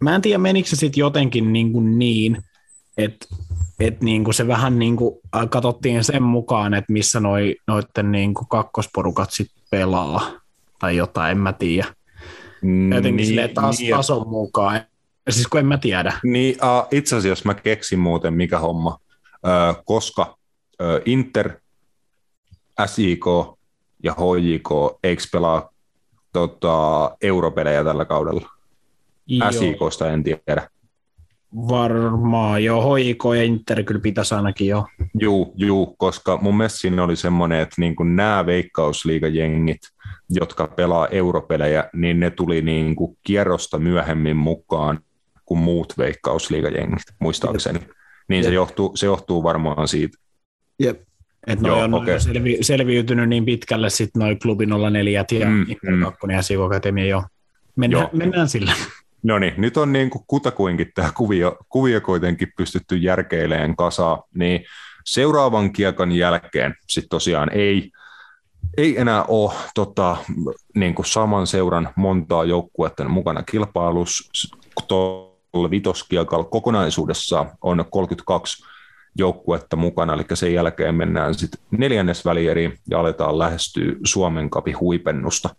Mä 0.01 0.15
en 0.15 0.21
tiedä, 0.21 0.37
menikö 0.37 0.69
se 0.69 0.75
sitten 0.75 0.99
jotenkin 0.99 1.53
niin, 1.53 1.73
kuin 1.73 1.99
niin 1.99 2.37
että 2.97 3.27
et 3.79 4.01
niinku 4.01 4.33
se 4.33 4.47
vähän 4.47 4.79
niinku 4.79 5.21
katsottiin 5.49 6.03
sen 6.03 6.23
mukaan, 6.23 6.73
että 6.73 6.93
missä 6.93 7.19
noi, 7.19 7.55
noiden 7.67 8.11
niinku 8.11 8.45
kakkosporukat 8.45 9.31
sit 9.31 9.51
pelaa 9.71 10.31
tai 10.79 10.97
jotain, 10.97 11.31
en 11.31 11.37
mä 11.37 11.53
tiedä. 11.53 11.87
Mm, 12.61 12.91
Jotenkin 12.91 13.15
niin, 13.15 13.27
silleen 13.27 13.53
taas 13.53 13.79
niin, 13.79 13.95
tason 13.95 14.29
mukaan. 14.29 14.81
Siis 15.29 15.47
kun 15.47 15.59
en 15.59 15.65
mä 15.65 15.77
tiedä. 15.77 16.13
Niin, 16.23 16.55
uh, 16.55 16.87
itse 16.91 17.15
asiassa 17.15 17.43
mä 17.45 17.53
keksin 17.53 17.99
muuten 17.99 18.33
mikä 18.33 18.59
homma, 18.59 18.99
uh, 19.31 19.83
koska 19.85 20.37
uh, 20.81 21.01
Inter, 21.05 21.51
SIK 22.85 23.25
ja 24.03 24.13
HJK 24.13 24.99
eikö 25.03 25.23
pelaa 25.31 25.69
tota, 26.33 27.17
europelejä 27.21 27.83
tällä 27.83 28.05
kaudella? 28.05 28.49
Joo. 29.27 29.51
SIKsta 29.51 30.11
en 30.11 30.23
tiedä. 30.23 30.69
Varmaan 31.55 32.63
jo, 32.63 32.81
hoiko 32.81 33.33
ja 33.33 33.43
Inter 33.43 33.83
kyllä 33.83 34.01
pitäisi 34.01 34.35
ainakin 34.35 34.67
jo. 34.67 34.85
Juu, 35.19 35.53
juu, 35.55 35.95
koska 35.97 36.37
mun 36.41 36.57
mielestä 36.57 36.79
siinä 36.79 37.03
oli 37.03 37.15
semmoinen, 37.15 37.59
että 37.59 37.75
niin 37.77 37.95
kuin 37.95 38.15
nämä 38.15 38.45
veikkausliigajengit, 38.45 39.81
jotka 40.29 40.67
pelaa 40.67 41.07
europelejä, 41.07 41.89
niin 41.93 42.19
ne 42.19 42.29
tuli 42.29 42.61
niin 42.61 42.95
kuin 42.95 43.17
kierrosta 43.23 43.79
myöhemmin 43.79 44.37
mukaan 44.37 44.99
kuin 45.45 45.59
muut 45.59 45.93
veikkausliigajengit, 45.97 47.03
muistaakseni. 47.19 47.79
Niin 48.27 48.43
se 48.43 48.53
johtuu, 48.53 48.91
se 48.95 49.05
johtuu 49.05 49.43
varmaan 49.43 49.87
siitä. 49.87 50.17
Jep. 50.79 51.06
Että 51.47 51.67
noi 51.67 51.83
on 51.83 51.93
okay. 51.93 52.19
selvi, 52.19 52.57
selviytynyt 52.61 53.29
niin 53.29 53.45
pitkälle 53.45 53.89
sitten 53.89 54.19
noin 54.19 54.39
klubi 54.39 54.65
04 54.65 55.25
ja 55.39 55.45
mm, 55.45 55.61
Inter 55.61 55.95
mm. 55.95 56.03
2 56.03 56.19
ja 56.31 56.41
Sivu 56.41 56.63
Akatemia 56.63 57.05
jo. 57.05 57.23
Mennään, 57.75 58.03
jo. 58.03 58.09
mennään 58.13 58.49
sillä. 58.49 58.73
No 59.23 59.39
niin, 59.39 59.53
nyt 59.57 59.77
on 59.77 59.93
niin 59.93 60.09
kuin 60.09 60.23
kutakuinkin 60.27 60.91
tämä 60.95 61.11
kuvio, 61.11 61.57
kuvio 61.69 62.01
kuitenkin 62.01 62.53
pystytty 62.57 62.95
järkeileen 62.95 63.75
kasaa, 63.75 64.23
niin 64.35 64.65
seuraavan 65.05 65.73
kiekan 65.73 66.11
jälkeen 66.11 66.75
sitten 66.87 67.09
tosiaan 67.09 67.49
ei, 67.53 67.91
ei 68.77 68.99
enää 68.99 69.23
ole 69.23 69.53
tota, 69.75 70.17
niin 70.75 70.95
kuin 70.95 71.05
saman 71.05 71.47
seuran 71.47 71.89
montaa 71.95 72.43
joukkuetta 72.43 73.09
mukana 73.09 73.43
kilpailussa. 73.43 74.57
Tuolla 74.87 75.69
vitoskiekalla 75.69 76.45
kokonaisuudessaan 76.45 77.49
on 77.61 77.85
32 77.89 78.63
joukkuetta 79.17 79.75
mukana, 79.75 80.13
eli 80.13 80.23
sen 80.33 80.53
jälkeen 80.53 80.95
mennään 80.95 81.35
sitten 81.35 81.61
neljännesvälieriin 81.71 82.79
ja 82.89 82.99
aletaan 82.99 83.39
lähestyä 83.39 83.93
Suomen 84.03 84.49
kapi 84.49 84.71
huipennusta. 84.71 85.49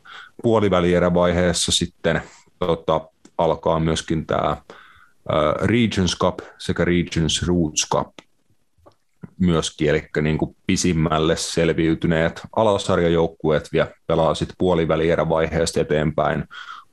Puolivälierävaiheessa 0.43 1.73
sitten 1.73 2.23
tota, 2.59 3.01
alkaa 3.39 3.81
myöskin 3.81 4.27
tämä 4.27 4.57
Regions 5.63 6.19
Cup 6.19 6.39
sekä 6.59 6.85
Regions 6.85 7.47
Roots 7.47 7.89
Cup 7.93 8.09
myöskin, 9.39 9.89
eli 9.89 10.09
niin 10.23 10.39
kuin 10.39 10.57
pisimmälle 10.67 11.37
selviytyneet 11.37 12.41
alasarjajoukkueet 12.57 13.69
vielä 13.73 13.91
pelaa 14.07 14.35
sitten 14.35 14.57
puolivälierävaiheesta 14.59 15.81
eteenpäin 15.81 16.45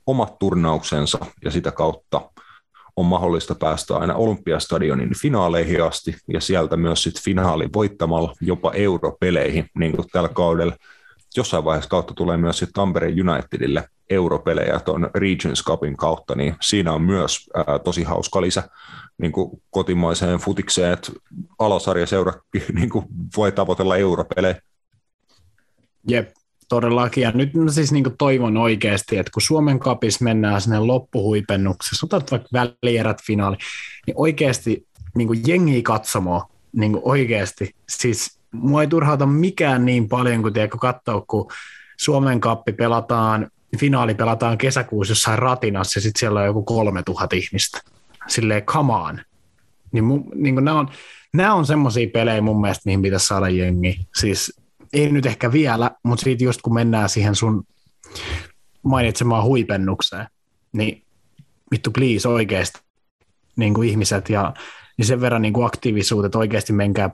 omat 0.06 0.38
turnauksensa 0.38 1.18
ja 1.44 1.50
sitä 1.50 1.70
kautta 1.70 2.30
on 2.96 3.06
mahdollista 3.06 3.54
päästä 3.54 3.96
aina 3.96 4.14
Olympiastadionin 4.14 5.10
finaaleihin 5.22 5.84
asti 5.84 6.16
ja 6.28 6.40
sieltä 6.40 6.76
myös 6.76 7.02
sitten 7.02 7.22
finaali 7.22 7.68
voittamalla 7.74 8.34
jopa 8.40 8.72
europeleihin, 8.72 9.70
niin 9.78 9.96
kuin 9.96 10.08
tällä 10.12 10.28
kaudella. 10.28 10.76
Jossain 11.36 11.64
vaiheessa 11.64 11.90
kautta 11.90 12.14
tulee 12.14 12.36
myös 12.36 12.58
sitten 12.58 12.74
Tampereen 12.74 13.30
Unitedille 13.30 13.88
europelejä 14.10 14.80
tuon 14.80 15.10
Regions 15.14 15.64
Cupin 15.64 15.96
kautta, 15.96 16.34
niin 16.34 16.56
siinä 16.62 16.92
on 16.92 17.02
myös 17.02 17.50
ää, 17.54 17.78
tosi 17.78 18.02
hauska 18.02 18.40
lisä 18.40 18.68
niin 19.18 19.32
kuin 19.32 19.62
kotimaiseen 19.70 20.38
futikseen, 20.38 20.92
että 20.92 21.12
alasarjaseura 21.58 22.32
niin 22.72 22.90
kuin 22.90 23.06
voi 23.36 23.52
tavoitella 23.52 23.96
europelejä. 23.96 24.60
Jep, 26.08 26.30
todellakin. 26.68 27.22
Ja 27.22 27.30
nyt 27.30 27.54
mä 27.54 27.70
siis 27.70 27.92
niin 27.92 28.04
toivon 28.18 28.56
oikeasti, 28.56 29.16
että 29.16 29.30
kun 29.34 29.42
Suomen 29.42 29.78
kapissa 29.78 30.24
mennään 30.24 30.60
sinne 30.60 30.78
loppuhuipennuksessa, 30.78 32.06
otat 32.06 32.30
vaikka 32.30 32.48
välierät 32.52 33.22
finaali, 33.26 33.56
niin 34.06 34.14
oikeasti 34.16 34.86
niin 35.14 35.28
jengi 35.46 35.82
katsomaan, 35.82 36.42
niin 36.72 36.98
oikeasti. 37.02 37.74
Siis 37.88 38.38
mua 38.52 38.80
ei 38.80 38.88
turhauta 38.88 39.26
mikään 39.26 39.84
niin 39.84 40.08
paljon 40.08 40.42
kuin 40.42 40.54
tiedätkö, 40.54 40.78
katsoa, 40.78 41.24
kun 41.28 41.52
Suomen 41.96 42.40
kappi 42.40 42.72
pelataan, 42.72 43.50
finaali 43.78 44.14
pelataan 44.14 44.58
kesäkuussa 44.58 45.12
jossain 45.12 45.38
ratinassa 45.38 45.98
ja 45.98 46.02
sitten 46.02 46.20
siellä 46.20 46.40
on 46.40 46.46
joku 46.46 46.62
3000 46.62 47.36
ihmistä. 47.36 47.80
Silleen, 48.26 48.62
on. 48.76 49.20
Niin, 49.92 50.04
mu, 50.04 50.24
niin 50.34 50.54
nämä 50.54 50.78
on, 50.78 50.88
nämä 51.34 51.54
on 51.54 51.66
semmoisia 51.66 52.08
pelejä 52.12 52.40
mun 52.40 52.60
mielestä, 52.60 52.82
mihin 52.84 53.02
pitäisi 53.02 53.26
saada 53.26 53.48
jengi. 53.48 54.00
Siis 54.14 54.60
ei 54.96 55.12
nyt 55.12 55.26
ehkä 55.26 55.52
vielä, 55.52 55.90
mutta 56.02 56.24
siitä 56.24 56.44
just 56.44 56.62
kun 56.62 56.74
mennään 56.74 57.08
siihen 57.08 57.34
sun 57.34 57.64
mainitsemaan 58.82 59.44
huipennukseen, 59.44 60.26
niin 60.72 61.02
vittu 61.70 61.90
please 61.90 62.28
oikeasti 62.28 62.80
niin 63.56 63.74
kuin 63.74 63.88
ihmiset 63.88 64.28
ja 64.28 64.54
niin 64.98 65.06
sen 65.06 65.20
verran 65.20 65.42
niin 65.42 65.52
kuin 65.52 65.66
aktiivisuudet 65.66 66.34
oikeasti 66.34 66.72
menkää. 66.72 67.10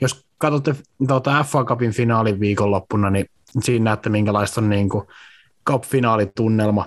Jos 0.00 0.26
katsotte 0.38 0.74
tuota 1.08 1.44
FA 1.44 1.64
Cupin 1.64 1.92
finaalin 1.92 2.40
viikonloppuna, 2.40 3.10
niin 3.10 3.26
siinä 3.60 3.84
näette 3.84 4.10
minkälaista 4.10 4.60
on 4.60 4.68
niin 4.68 4.88
kuin 4.88 5.04
Cup-finaalitunnelma. 5.70 6.86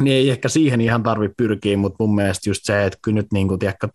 Niin 0.00 0.16
ei 0.16 0.30
ehkä 0.30 0.48
siihen 0.48 0.80
ihan 0.80 1.02
tarvi 1.02 1.28
pyrkiä, 1.36 1.76
mutta 1.76 1.96
mun 1.98 2.14
mielestä 2.14 2.50
just 2.50 2.64
se, 2.64 2.84
että 2.84 2.98
kyllä 3.02 3.14
nyt 3.14 3.32
niin 3.32 3.48
kuin, 3.48 3.58
tiedätkö, 3.58 3.88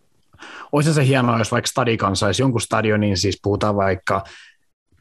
olisi 0.71 0.93
se 0.93 1.08
hienoa, 1.08 1.38
jos 1.38 1.51
vaikka 1.51 1.67
stadikan 1.67 2.15
saisi 2.15 2.41
jonkun 2.41 2.62
stadionin, 2.62 3.17
siis 3.17 3.39
puhutaan 3.43 3.75
vaikka 3.75 4.23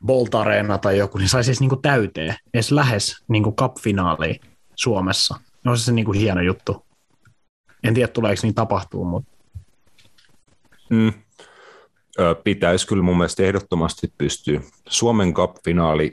Bolt 0.06 0.34
Arena 0.34 0.78
tai 0.78 0.98
joku, 0.98 1.18
niin 1.18 1.28
saisi 1.28 1.46
siis 1.46 1.60
niin 1.60 1.82
täyteen, 1.82 2.36
edes 2.54 2.72
lähes 2.72 3.24
niin 3.28 3.44
cup-finaaliin 3.44 4.40
Suomessa. 4.74 5.40
Olisi 5.66 5.84
se 5.84 5.92
niin 5.92 6.04
kuin 6.04 6.18
hieno 6.18 6.40
juttu. 6.40 6.86
En 7.84 7.94
tiedä, 7.94 8.08
tuleeko 8.08 8.40
niin 8.42 8.54
tapahtuu, 8.54 9.04
mutta... 9.04 9.30
Mm. 10.90 11.12
Pitäisi 12.44 12.86
kyllä 12.86 13.02
mun 13.02 13.16
mielestä 13.16 13.42
ehdottomasti 13.42 14.12
pystyä. 14.18 14.60
Suomen 14.88 15.34
cup-finaali 15.34 16.12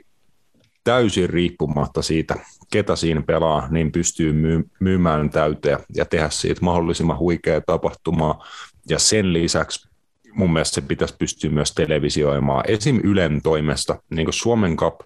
täysin 0.84 1.30
riippumatta 1.30 2.02
siitä, 2.02 2.34
ketä 2.72 2.96
siinä 2.96 3.22
pelaa, 3.22 3.68
niin 3.70 3.92
pystyy 3.92 4.34
myymään 4.80 5.30
täyteen 5.30 5.78
ja 5.94 6.04
tehdä 6.04 6.30
siitä 6.30 6.60
mahdollisimman 6.64 7.18
huikea 7.18 7.60
tapahtumaa 7.60 8.46
ja 8.88 8.98
sen 8.98 9.32
lisäksi 9.32 9.88
mun 10.32 10.52
mielestä 10.52 10.74
se 10.74 10.80
pitäisi 10.80 11.16
pystyä 11.18 11.50
myös 11.50 11.72
televisioimaan. 11.72 12.64
Esim. 12.68 13.00
Ylen 13.04 13.42
toimesta, 13.42 14.02
niin 14.10 14.26
kuin 14.26 14.34
Suomen 14.34 14.76
Cup 14.76 15.00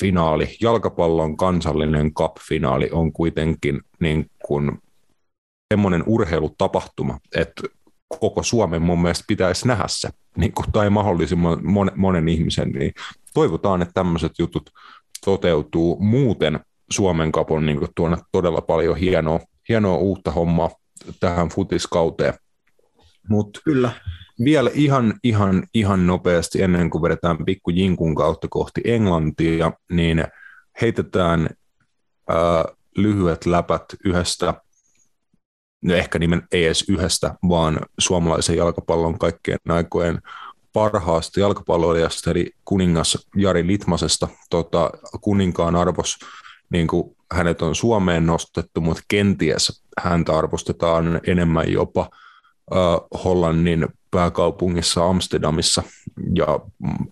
finaali, 0.00 0.56
jalkapallon 0.60 1.36
kansallinen 1.36 2.14
cup-finaali 2.14 2.88
on 2.92 3.12
kuitenkin 3.12 3.80
niin 4.00 4.30
kuin 4.46 4.78
semmoinen 5.74 6.02
urheilutapahtuma, 6.06 7.18
että 7.34 7.62
koko 8.20 8.42
Suomen 8.42 8.82
mun 8.82 9.02
mielestä 9.02 9.24
pitäisi 9.28 9.68
nähdä 9.68 9.84
se, 9.86 10.08
niin 10.36 10.52
kuin, 10.52 10.72
tai 10.72 10.90
mahdollisimman 10.90 11.66
monen, 11.66 11.94
monen 11.96 12.28
ihmisen, 12.28 12.68
niin 12.68 12.92
toivotaan, 13.34 13.82
että 13.82 13.94
tämmöiset 13.94 14.32
jutut 14.38 14.70
toteutuu. 15.24 16.00
Muuten 16.00 16.60
Suomen 16.90 17.32
kapon 17.32 17.66
niin 17.66 17.88
tuonne 17.96 18.16
todella 18.32 18.60
paljon 18.60 18.96
hienoa, 18.96 19.40
hienoa 19.68 19.96
uutta 19.96 20.30
hommaa 20.30 20.70
tähän 21.20 21.48
futiskauteen. 21.48 22.34
Mut 23.28 23.60
Kyllä. 23.64 23.90
Vielä 24.44 24.70
ihan, 24.74 25.14
ihan, 25.22 25.66
ihan 25.74 26.06
nopeasti 26.06 26.62
ennen 26.62 26.90
kuin 26.90 27.02
vedetään 27.02 27.44
pikku 27.44 27.70
jinkun 27.70 28.14
kautta 28.14 28.48
kohti 28.50 28.80
Englantia, 28.84 29.72
niin 29.92 30.24
heitetään 30.80 31.48
ää, 32.28 32.64
lyhyet 32.96 33.46
läpät 33.46 33.84
yhdestä, 34.04 34.54
no 35.82 35.94
ehkä 35.94 36.18
nimen 36.18 36.42
ei 36.52 36.64
edes 36.64 36.84
yhdestä, 36.88 37.34
vaan 37.48 37.78
suomalaisen 37.98 38.56
jalkapallon 38.56 39.18
kaikkien 39.18 39.58
aikojen 39.68 40.18
parhaasta 40.72 41.40
jalkapalloilijasta, 41.40 42.30
eli 42.30 42.50
kuningas 42.64 43.26
Jari 43.36 43.66
Litmasesta. 43.66 44.28
Tota, 44.50 44.90
kuninkaan 45.20 45.76
arvos, 45.76 46.18
niin 46.70 46.86
kuin 46.86 47.16
hänet 47.32 47.62
on 47.62 47.74
Suomeen 47.74 48.26
nostettu, 48.26 48.80
mutta 48.80 49.02
kenties 49.08 49.84
häntä 50.00 50.38
arvostetaan 50.38 51.20
enemmän 51.26 51.72
jopa– 51.72 52.10
Hollannin 53.24 53.88
pääkaupungissa 54.10 55.06
Amsterdamissa 55.06 55.82
ja 56.34 56.60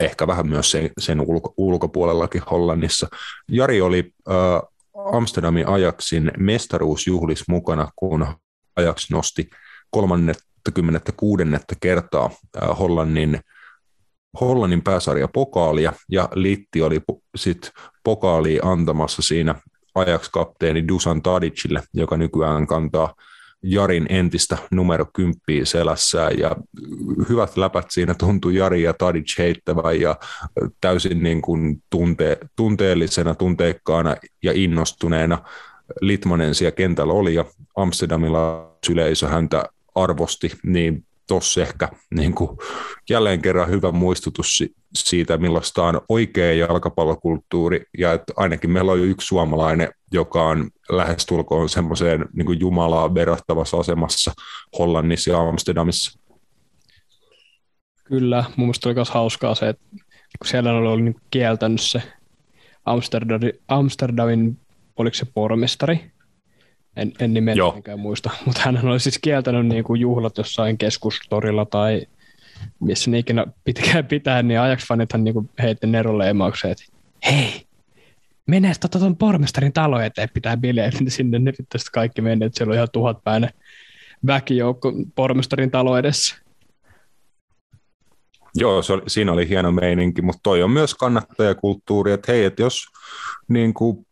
ehkä 0.00 0.26
vähän 0.26 0.48
myös 0.48 0.70
sen, 0.70 0.90
sen 0.98 1.20
ulko, 1.20 1.54
ulkopuolellakin 1.56 2.42
Hollannissa. 2.50 3.08
Jari 3.48 3.80
oli 3.80 4.12
Amsterdamin 5.12 5.68
ajaksin 5.68 6.30
mestaruusjuhlis 6.38 7.48
mukana, 7.48 7.88
kun 7.96 8.26
ajaks 8.76 9.10
nosti 9.10 9.50
36. 9.90 11.44
kertaa 11.80 12.30
Hollannin 12.78 13.40
Hollannin 14.40 14.82
pääsarja 14.82 15.28
pokaalia 15.28 15.92
ja 16.10 16.28
Litti 16.34 16.82
oli 16.82 17.00
sitten 17.36 17.70
pokaali 18.04 18.60
antamassa 18.62 19.22
siinä 19.22 19.54
ajax 19.94 20.30
kapteeni 20.30 20.88
Dusan 20.88 21.22
Tadicille, 21.22 21.82
joka 21.94 22.16
nykyään 22.16 22.66
kantaa 22.66 23.14
Jarin 23.66 24.06
entistä 24.08 24.58
numero 24.70 25.06
kymppiä 25.12 25.64
selässään 25.64 26.38
ja 26.38 26.56
hyvät 27.28 27.56
läpät 27.56 27.86
siinä 27.90 28.14
tuntui 28.14 28.54
Jari 28.54 28.82
ja 28.82 28.94
Tadic 28.94 29.38
heittävän 29.38 30.00
ja 30.00 30.16
täysin 30.80 31.22
niin 31.22 31.42
kuin 31.42 31.82
tunte, 31.90 32.38
tunteellisena, 32.56 33.34
tunteikkaana 33.34 34.16
ja 34.42 34.52
innostuneena. 34.54 35.38
Litmanen 36.00 36.54
siellä 36.54 36.72
kentällä 36.72 37.12
oli 37.12 37.34
ja 37.34 37.44
Amsterdamilla 37.76 38.76
yleisö 38.90 39.28
häntä 39.28 39.64
arvosti, 39.94 40.52
niin 40.62 41.04
tuossa 41.26 41.62
ehkä 41.62 41.88
niin 42.14 42.34
kuin, 42.34 42.50
jälleen 43.10 43.42
kerran 43.42 43.70
hyvä 43.70 43.92
muistutus 43.92 44.64
siitä, 44.94 45.38
millaista 45.38 45.82
on 45.82 46.00
oikea 46.08 46.52
jalkapallokulttuuri, 46.52 47.84
ja 47.98 48.12
että 48.12 48.32
ainakin 48.36 48.70
meillä 48.70 48.92
on 48.92 48.98
yksi 48.98 49.26
suomalainen, 49.26 49.88
joka 50.12 50.46
on 50.46 50.70
lähestulkoon 50.90 51.68
semmoiseen 51.68 52.24
niin 52.32 52.60
Jumalaa 52.60 53.14
verrattavassa 53.14 53.76
asemassa 53.76 54.32
Hollannissa 54.78 55.30
ja 55.30 55.40
Amsterdamissa. 55.40 56.20
Kyllä, 58.04 58.44
mun 58.56 58.66
mielestä 58.66 58.88
oli 58.88 58.94
myös 58.94 59.10
hauskaa 59.10 59.54
se, 59.54 59.68
että 59.68 59.84
kun 60.38 60.46
siellä 60.46 60.72
oli 60.72 61.02
niin 61.02 61.16
kieltänyt 61.30 61.80
se 61.80 62.02
Amsterdamin, 62.84 63.52
Amsterdamin, 63.68 64.58
oliko 64.96 65.14
se 65.14 65.26
pormestari, 65.34 66.10
en, 66.96 67.12
en 67.20 67.34
nimeä 67.34 67.54
muista, 67.96 68.30
mutta 68.46 68.60
hän 68.64 68.88
oli 68.88 69.00
siis 69.00 69.18
kieltänyt 69.22 69.66
niin 69.66 69.84
kuin 69.84 70.00
juhlat 70.00 70.38
jossain 70.38 70.78
keskustorilla 70.78 71.64
tai 71.64 72.06
missä 72.80 73.10
ne 73.10 73.18
ikinä 73.18 73.46
pitää, 73.64 74.02
pitää 74.02 74.42
niin 74.42 74.60
Ajax-fanithan 74.60 75.24
niin 75.24 75.50
heitti 75.62 75.86
neroleimauksen, 75.86 76.70
että 76.70 76.84
hei, 77.30 77.66
mene 78.46 78.72
tuon 78.80 78.90
tota 78.90 79.16
pormestarin 79.18 79.72
talo 79.72 80.00
eteen, 80.00 80.28
pitää 80.34 80.56
bileet, 80.56 81.00
niin 81.00 81.10
sinne 81.10 81.38
ne 81.38 81.52
pitää 81.52 81.80
kaikki 81.92 82.22
mennä, 82.22 82.46
että 82.46 82.58
siellä 82.58 82.70
on 82.70 82.76
ihan 82.76 82.88
tuhatpäinen 82.92 83.50
väkijoukko 84.26 84.92
pormestarin 85.14 85.70
talo 85.70 85.98
edessä. 85.98 86.36
Joo, 88.54 88.82
se 88.82 88.92
oli, 88.92 89.02
siinä 89.06 89.32
oli 89.32 89.48
hieno 89.48 89.72
meininki, 89.72 90.22
mutta 90.22 90.40
toi 90.42 90.62
on 90.62 90.70
myös 90.70 90.94
kannattajakulttuuri, 90.94 92.12
että 92.12 92.32
hei, 92.32 92.44
että 92.44 92.62
jos 92.62 92.86
niin 93.48 93.74
kuin 93.74 94.06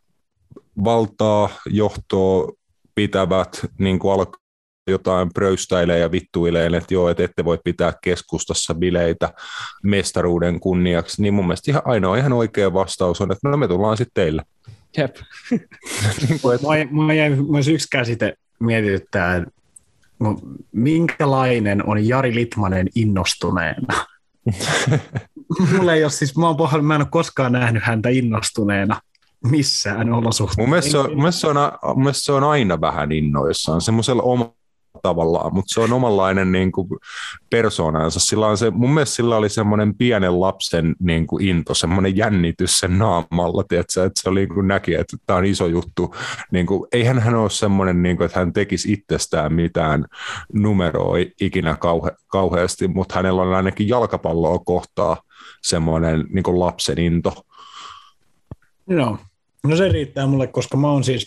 valtaa, 0.85 1.49
johtoa 1.67 2.53
pitävät 3.03 3.67
niin 3.79 3.99
kuin 3.99 4.13
alkaa 4.13 4.41
jotain 4.87 5.29
pröystäilee 5.35 5.99
ja 5.99 6.13
vittuilee, 6.13 6.67
että 6.67 6.95
joo, 6.95 7.09
että 7.09 7.25
ette 7.25 7.45
voi 7.45 7.59
pitää 7.65 7.93
keskustassa 8.05 8.75
bileitä 8.75 9.33
mestaruuden 9.83 10.61
kunniaksi, 10.61 11.23
niin 11.23 11.35
mun 11.35 11.47
mielestä 11.47 11.71
ihan 11.71 11.83
ainoa 11.85 12.17
ihan 12.17 12.33
oikea 12.33 12.73
vastaus 12.73 13.21
on, 13.21 13.33
että 13.33 13.49
no 13.49 13.57
me 13.57 13.69
tullaan 13.69 13.97
sitten 13.97 14.25
teille. 14.25 14.43
Jep. 14.97 15.17
niin 16.29 16.41
kuin, 16.43 16.55
että... 16.55 16.67
Mua 16.91 17.13
jäi 17.13 17.31
myös 17.31 17.69
yksi 17.69 17.89
käsite 17.93 18.35
mietityttää, 18.59 19.45
minkälainen 20.73 21.89
on 21.89 22.09
Jari 22.09 22.35
Litmanen 22.35 22.89
innostuneena? 22.95 24.07
Mulla 25.73 25.95
ei 25.95 26.05
ole 26.05 26.11
siis, 26.11 26.37
mä, 26.37 26.49
oon 26.49 26.85
mä 26.85 26.95
en 26.95 27.01
ole 27.01 27.09
koskaan 27.11 27.53
nähnyt 27.53 27.83
häntä 27.83 28.09
innostuneena 28.09 29.01
missään 29.51 30.13
olosuhteissa. 30.13 30.63
Mun 30.63 30.71
mielestä, 30.71 30.91
se 30.91 30.99
on, 30.99 31.11
mun 31.11 31.19
mielestä, 31.19 31.41
se 31.41 31.47
on, 31.47 31.57
mun 31.85 32.03
mielestä 32.03 32.25
se 32.25 32.33
on 32.33 32.45
aina 32.45 32.81
vähän 32.81 33.13
innoissaan, 33.13 33.81
semmoisella 33.81 34.23
oma 34.23 34.53
tavallaan, 35.03 35.55
mutta 35.55 35.75
se 35.75 35.81
on 35.81 35.93
omanlainen 35.93 36.53
niin 36.53 36.73
kuin, 36.73 36.89
persoonansa. 37.51 38.21
Sillä 38.21 38.47
on 38.47 38.59
se, 38.59 38.71
mun 38.71 38.95
mielestä 38.95 39.15
sillä 39.15 39.37
oli 39.37 39.49
semmoinen 39.49 39.95
pienen 39.95 40.41
lapsen 40.41 40.97
niin 40.99 41.27
kuin 41.27 41.45
into, 41.45 41.75
semmoinen 41.75 42.17
jännitys 42.17 42.79
sen 42.79 42.99
naamalla, 42.99 43.65
tiedätkö, 43.65 44.05
että 44.05 44.23
se 44.23 44.29
oli, 44.29 44.41
niin 44.41 44.55
kuin 44.55 44.69
näki, 44.69 44.95
että 44.95 45.17
tämä 45.27 45.37
on 45.37 45.45
iso 45.45 45.67
juttu. 45.67 46.15
Niin 46.51 46.67
kuin, 46.67 46.89
eihän 46.93 47.19
hän 47.19 47.35
ole 47.35 47.51
semmoinen, 47.51 48.03
niin 48.03 48.17
kuin, 48.17 48.25
että 48.27 48.39
hän 48.39 48.53
tekisi 48.53 48.93
itsestään 48.93 49.53
mitään 49.53 50.05
numeroa 50.53 51.17
ikinä 51.41 51.77
kauhe, 51.77 52.11
kauheasti, 52.27 52.89
mutta 52.89 53.15
hänellä 53.15 53.43
on 53.43 53.55
ainakin 53.55 53.89
jalkapalloa 53.89 54.59
kohtaa 54.59 55.23
semmoinen 55.63 56.25
niin 56.29 56.43
kuin 56.43 56.61
lapsen 56.61 56.99
into. 56.99 57.33
Joo, 58.89 59.11
no 59.11 59.19
se 59.77 59.89
riittää 59.89 60.27
mulle, 60.27 60.47
koska 60.47 60.77
mä 60.77 60.91
oon 60.91 61.05
siis 61.05 61.27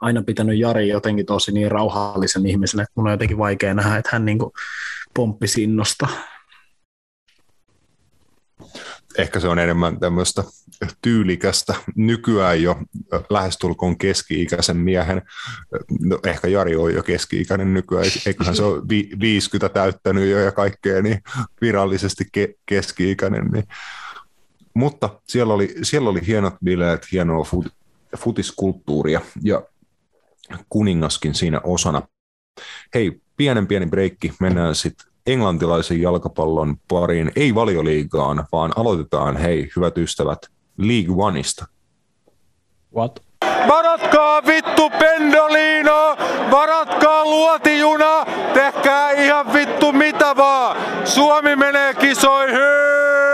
aina 0.00 0.22
pitänyt 0.22 0.58
Jari 0.58 0.88
jotenkin 0.88 1.26
tosi 1.26 1.52
niin 1.52 1.70
rauhallisen 1.70 2.46
ihmisen, 2.46 2.80
että 2.80 2.92
mun 2.94 3.06
on 3.06 3.12
jotenkin 3.12 3.38
vaikea 3.38 3.74
nähdä, 3.74 3.96
että 3.96 4.10
hän 4.12 4.24
niin 4.24 4.38
pomppisi 5.14 5.62
innosta. 5.62 6.08
Ehkä 9.18 9.40
se 9.40 9.48
on 9.48 9.58
enemmän 9.58 10.00
tämmöistä 10.00 10.44
tyylikästä. 11.02 11.74
Nykyään 11.96 12.62
jo 12.62 12.76
lähestulkoon 13.30 13.98
keski-ikäisen 13.98 14.76
miehen, 14.76 15.22
no 16.00 16.18
ehkä 16.26 16.48
Jari 16.48 16.76
on 16.76 16.94
jo 16.94 17.02
keski-ikäinen 17.02 17.74
nykyään, 17.74 18.06
eiköhän 18.26 18.56
se 18.56 18.62
ole 18.62 18.82
50 19.20 19.68
täyttänyt 19.68 20.30
jo 20.30 20.38
ja 20.38 20.52
kaikkea, 20.52 21.02
niin 21.02 21.22
virallisesti 21.60 22.24
ke- 22.38 22.54
keski-ikäinen, 22.66 23.46
niin 23.46 23.64
mutta 24.74 25.08
siellä 25.24 25.54
oli, 25.54 25.74
siellä 25.82 26.10
oli 26.10 26.26
hienot 26.26 26.54
bileet, 26.64 27.06
hienoa 27.12 27.44
fut, 27.44 27.66
futiskulttuuria 28.16 29.20
ja 29.42 29.62
kuningaskin 30.68 31.34
siinä 31.34 31.60
osana. 31.64 32.02
Hei, 32.94 33.20
pienen 33.36 33.66
pieni 33.66 33.86
breikki, 33.86 34.32
mennään 34.40 34.74
sitten 34.74 35.06
englantilaisen 35.26 36.00
jalkapallon 36.00 36.76
pariin, 36.88 37.32
ei 37.36 37.54
valioliigaan, 37.54 38.44
vaan 38.52 38.72
aloitetaan, 38.76 39.36
hei 39.36 39.70
hyvät 39.76 39.98
ystävät, 39.98 40.38
League 40.78 41.24
Oneista. 41.24 41.66
What? 42.96 43.22
Varatkaa 43.68 44.46
vittu 44.46 44.90
pendolino, 44.90 46.16
varatkaa 46.50 47.24
luotijuna, 47.24 48.26
tehkää 48.54 49.10
ihan 49.10 49.52
vittu 49.52 49.92
mitä 49.92 50.36
vaan. 50.36 50.76
Suomi 51.04 51.56
menee 51.56 51.94
kisoihin! 51.94 53.29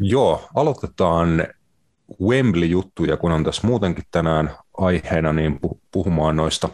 Joo, 0.00 0.48
aloitetaan 0.54 1.46
Wembley-juttuja, 2.22 3.16
kun 3.16 3.32
on 3.32 3.44
tässä 3.44 3.66
muutenkin 3.66 4.04
tänään 4.10 4.50
aiheena, 4.78 5.32
niin 5.32 5.60
puhumaan 5.92 6.36
noista 6.36 6.68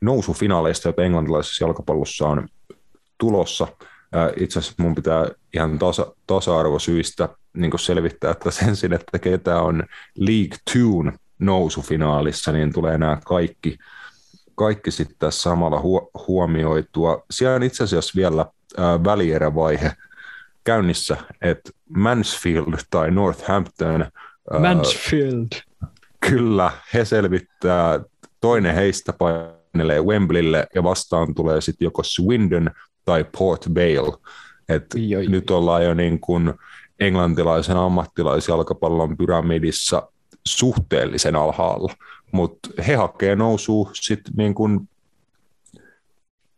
nousufinaaleista, 0.00 0.88
joita 0.88 1.02
englantilaisessa 1.02 1.64
jalkapallossa 1.64 2.28
on 2.28 2.48
tulossa. 3.18 3.66
Itse 4.36 4.58
asiassa 4.58 4.82
mun 4.82 4.94
pitää 4.94 5.26
ihan 5.54 5.78
tasa, 5.78 6.14
tasa-arvosyistä 6.26 7.28
niin 7.56 7.78
selvittää, 7.78 8.30
että 8.30 8.50
sen 8.50 8.92
että 8.92 9.18
ketä 9.18 9.62
on 9.62 9.82
League 10.16 10.58
Two 10.72 11.18
nousufinaalissa, 11.38 12.52
niin 12.52 12.72
tulee 12.72 12.98
nämä 12.98 13.18
kaikki, 13.24 13.78
kaikki 14.54 14.90
sitten 14.90 15.32
samalla 15.32 15.80
huomioitua. 16.28 17.24
Siellä 17.30 17.56
on 17.56 17.62
itse 17.62 17.84
asiassa 17.84 18.12
vielä 18.16 18.46
välierävaihe 19.04 19.92
käynnissä, 20.64 21.16
että 21.40 21.70
Mansfield 21.96 22.78
tai 22.90 23.10
Northampton. 23.10 24.06
Mansfield. 24.60 25.46
Äh, 25.82 25.88
kyllä, 26.20 26.70
he 26.94 27.04
selvittää, 27.04 28.00
toinen 28.40 28.74
heistä 28.74 29.12
painelee 29.12 30.02
Wembleylle 30.02 30.66
ja 30.74 30.82
vastaan 30.82 31.34
tulee 31.34 31.60
sitten 31.60 31.86
joko 31.86 32.02
Swindon 32.02 32.70
tai 33.04 33.24
Port 33.38 33.68
Vale. 33.74 34.18
Et 34.68 34.86
oi, 35.16 35.26
nyt 35.26 35.50
ollaan 35.50 35.84
jo 35.84 35.94
niin 35.94 36.20
kuin 36.20 36.54
englantilaisen 37.00 37.76
ammattilaisjalkapallon 37.76 39.16
pyramidissa 39.16 40.08
suhteellisen 40.46 41.36
alhaalla, 41.36 41.94
mutta 42.32 42.68
he 42.86 42.94
hakee 42.94 43.36
nousua 43.36 43.90
sitten 43.94 44.32
niin 44.36 44.54
kuin 44.54 44.88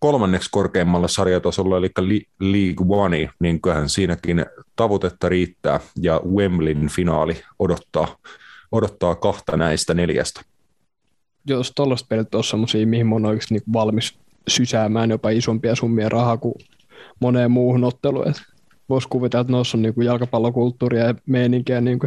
kolmanneksi 0.04 0.48
korkeimmalla 0.52 1.08
sarjatasolla, 1.08 1.78
eli 1.78 1.90
League 2.40 2.86
One, 2.88 3.30
niin 3.40 3.60
kyllähän 3.60 3.88
siinäkin 3.88 4.46
tavoitetta 4.76 5.28
riittää, 5.28 5.80
ja 6.00 6.20
Wembleyn 6.34 6.88
finaali 6.88 7.42
odottaa, 7.58 8.16
odottaa 8.72 9.14
kahta 9.14 9.56
näistä 9.56 9.94
neljästä. 9.94 10.40
Jos 11.46 11.72
tuollaiset 11.76 12.08
pelit 12.08 12.34
on 12.34 12.44
sellaisia, 12.44 12.86
mihin 12.86 13.06
mä 13.06 13.14
oon 13.14 13.26
oikeasti 13.26 13.54
niin 13.54 13.72
valmis 13.72 14.18
sysäämään 14.48 15.10
jopa 15.10 15.30
isompia 15.30 15.74
summia 15.74 16.08
rahaa 16.08 16.36
kuin 16.36 16.54
moneen 17.20 17.50
muuhun 17.50 17.84
otteluun. 17.84 18.34
Voisi 18.88 19.08
kuvitella, 19.08 19.40
että 19.40 19.52
noissa 19.52 19.78
on 19.78 19.82
niin 19.82 19.94
jalkapallokulttuuria 20.04 21.04
ja 21.04 21.14
meininkiä 21.26 21.80
niin 21.80 21.98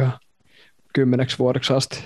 kymmeneksi 0.94 1.38
vuodeksi 1.38 1.72
asti. 1.72 2.04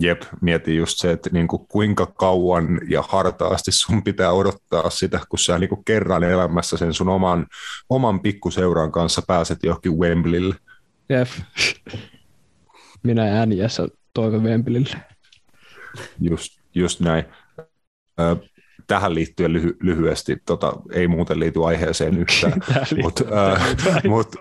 Jep, 0.00 0.22
mieti 0.40 0.76
just 0.76 0.98
se, 0.98 1.10
että 1.10 1.30
niin 1.32 1.48
kuin 1.48 1.66
kuinka 1.68 2.06
kauan 2.06 2.80
ja 2.88 3.02
hartaasti 3.08 3.72
sun 3.72 4.02
pitää 4.02 4.32
odottaa 4.32 4.90
sitä, 4.90 5.20
kun 5.28 5.38
sä 5.38 5.58
niin 5.58 5.68
kuin 5.68 5.84
kerran 5.84 6.24
elämässä 6.24 6.76
sen 6.76 6.94
sun 6.94 7.08
oman, 7.08 7.46
oman 7.90 8.20
pikkuseuran 8.20 8.92
kanssa 8.92 9.22
pääset 9.26 9.58
johonkin 9.62 9.98
Wembleylle. 9.98 10.54
Jep. 11.08 11.28
Minä 13.02 13.46
NJS 13.46 13.80
toivon 14.14 14.42
Wembleylle. 14.42 14.96
Just, 16.20 16.60
just 16.74 17.00
näin. 17.00 17.24
Tähän 18.86 19.14
liittyen 19.14 19.52
lyhy- 19.52 19.76
lyhyesti, 19.80 20.36
tota, 20.46 20.72
ei 20.92 21.08
muuten 21.08 21.40
liity 21.40 21.64
aiheeseen 21.64 22.18
yhtään, 22.18 22.52
mutta 23.02 23.24
mut, 24.08 24.36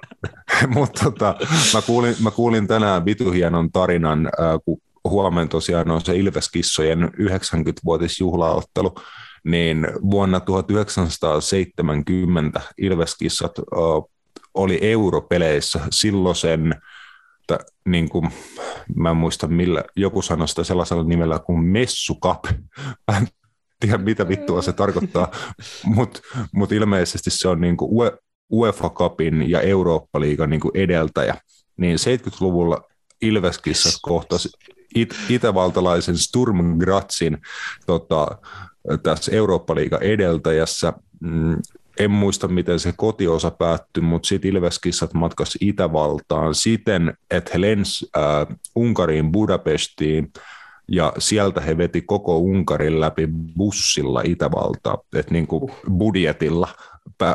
mut, 0.68 0.92
tota, 1.04 1.36
mä, 1.74 1.82
kuulin, 1.82 2.16
mä 2.24 2.32
kuulin 2.32 2.68
tänään 2.68 3.06
vitu 3.06 3.32
hienon 3.32 3.72
tarinan, 3.72 4.26
äh, 4.26 4.60
kun 4.66 4.82
huomenna 5.10 5.48
tosiaan 5.48 5.92
on 5.92 6.02
se 6.02 6.16
Ilveskissojen 6.16 7.04
90-vuotisjuhlaottelu, 7.04 8.96
niin 9.44 9.88
vuonna 10.12 10.40
1970 10.40 12.62
Ilveskissat 12.78 13.52
oli 14.54 14.80
europeleissä 14.82 15.80
silloisen, 15.92 16.76
niin 17.86 18.10
kuin, 18.10 18.30
mä 18.96 19.10
en 19.10 19.18
muista 19.18 19.48
millä, 19.48 19.84
joku 19.96 20.22
sanoi 20.22 20.48
sitä 20.48 20.64
sellaisella 20.64 21.04
nimellä 21.04 21.40
kuin 21.40 21.60
Messu 21.60 22.18
Cup. 22.24 22.46
tiedä 23.80 23.98
mitä 23.98 24.28
vittua 24.28 24.62
se 24.62 24.74
tarkoittaa, 24.74 25.32
mutta 25.86 26.20
mut 26.52 26.72
ilmeisesti 26.72 27.30
se 27.30 27.48
on 27.48 27.62
niinku 27.62 28.04
UEFA 28.52 28.90
Cupin 28.90 29.50
ja 29.50 29.62
Eurooppa-liigan 29.62 30.50
niinku 30.50 30.72
edeltäjä. 30.74 31.36
Niin 31.78 31.98
70-luvulla 31.98 32.82
Ilveskissa 33.22 34.00
kohtasi 34.02 34.50
it- 34.96 35.16
itävaltalaisen 35.30 36.18
Sturm 36.18 36.78
Grazin 36.78 37.38
tota, 37.86 38.28
tässä 39.04 39.32
Eurooppa-liigan 39.32 40.04
edeltäjässä. 40.04 40.94
Mm, 41.20 41.58
en 42.00 42.12
muista, 42.12 42.48
miten 42.48 42.80
se 42.80 42.94
kotiosa 42.98 43.52
päättyi, 43.52 44.04
mutta 44.04 44.28
sitten 44.28 44.52
Ilveskissat 44.52 45.14
matkasi 45.14 45.58
Itävaltaan 45.62 46.56
siten, 46.56 47.14
että 47.32 47.52
he 47.54 47.62
lensi 47.62 48.10
äh, 48.18 48.58
Unkariin 48.76 49.32
Budapestiin 49.32 50.32
ja 50.92 51.14
sieltä 51.18 51.62
he 51.62 51.78
veti 51.78 52.02
koko 52.02 52.38
Unkarin 52.38 53.00
läpi 53.00 53.28
bussilla 53.58 54.22
Itävaltaa, 54.26 54.98
että 55.16 55.34
niin 55.34 55.48
kuin 55.48 55.72
budjetilla 55.98 56.68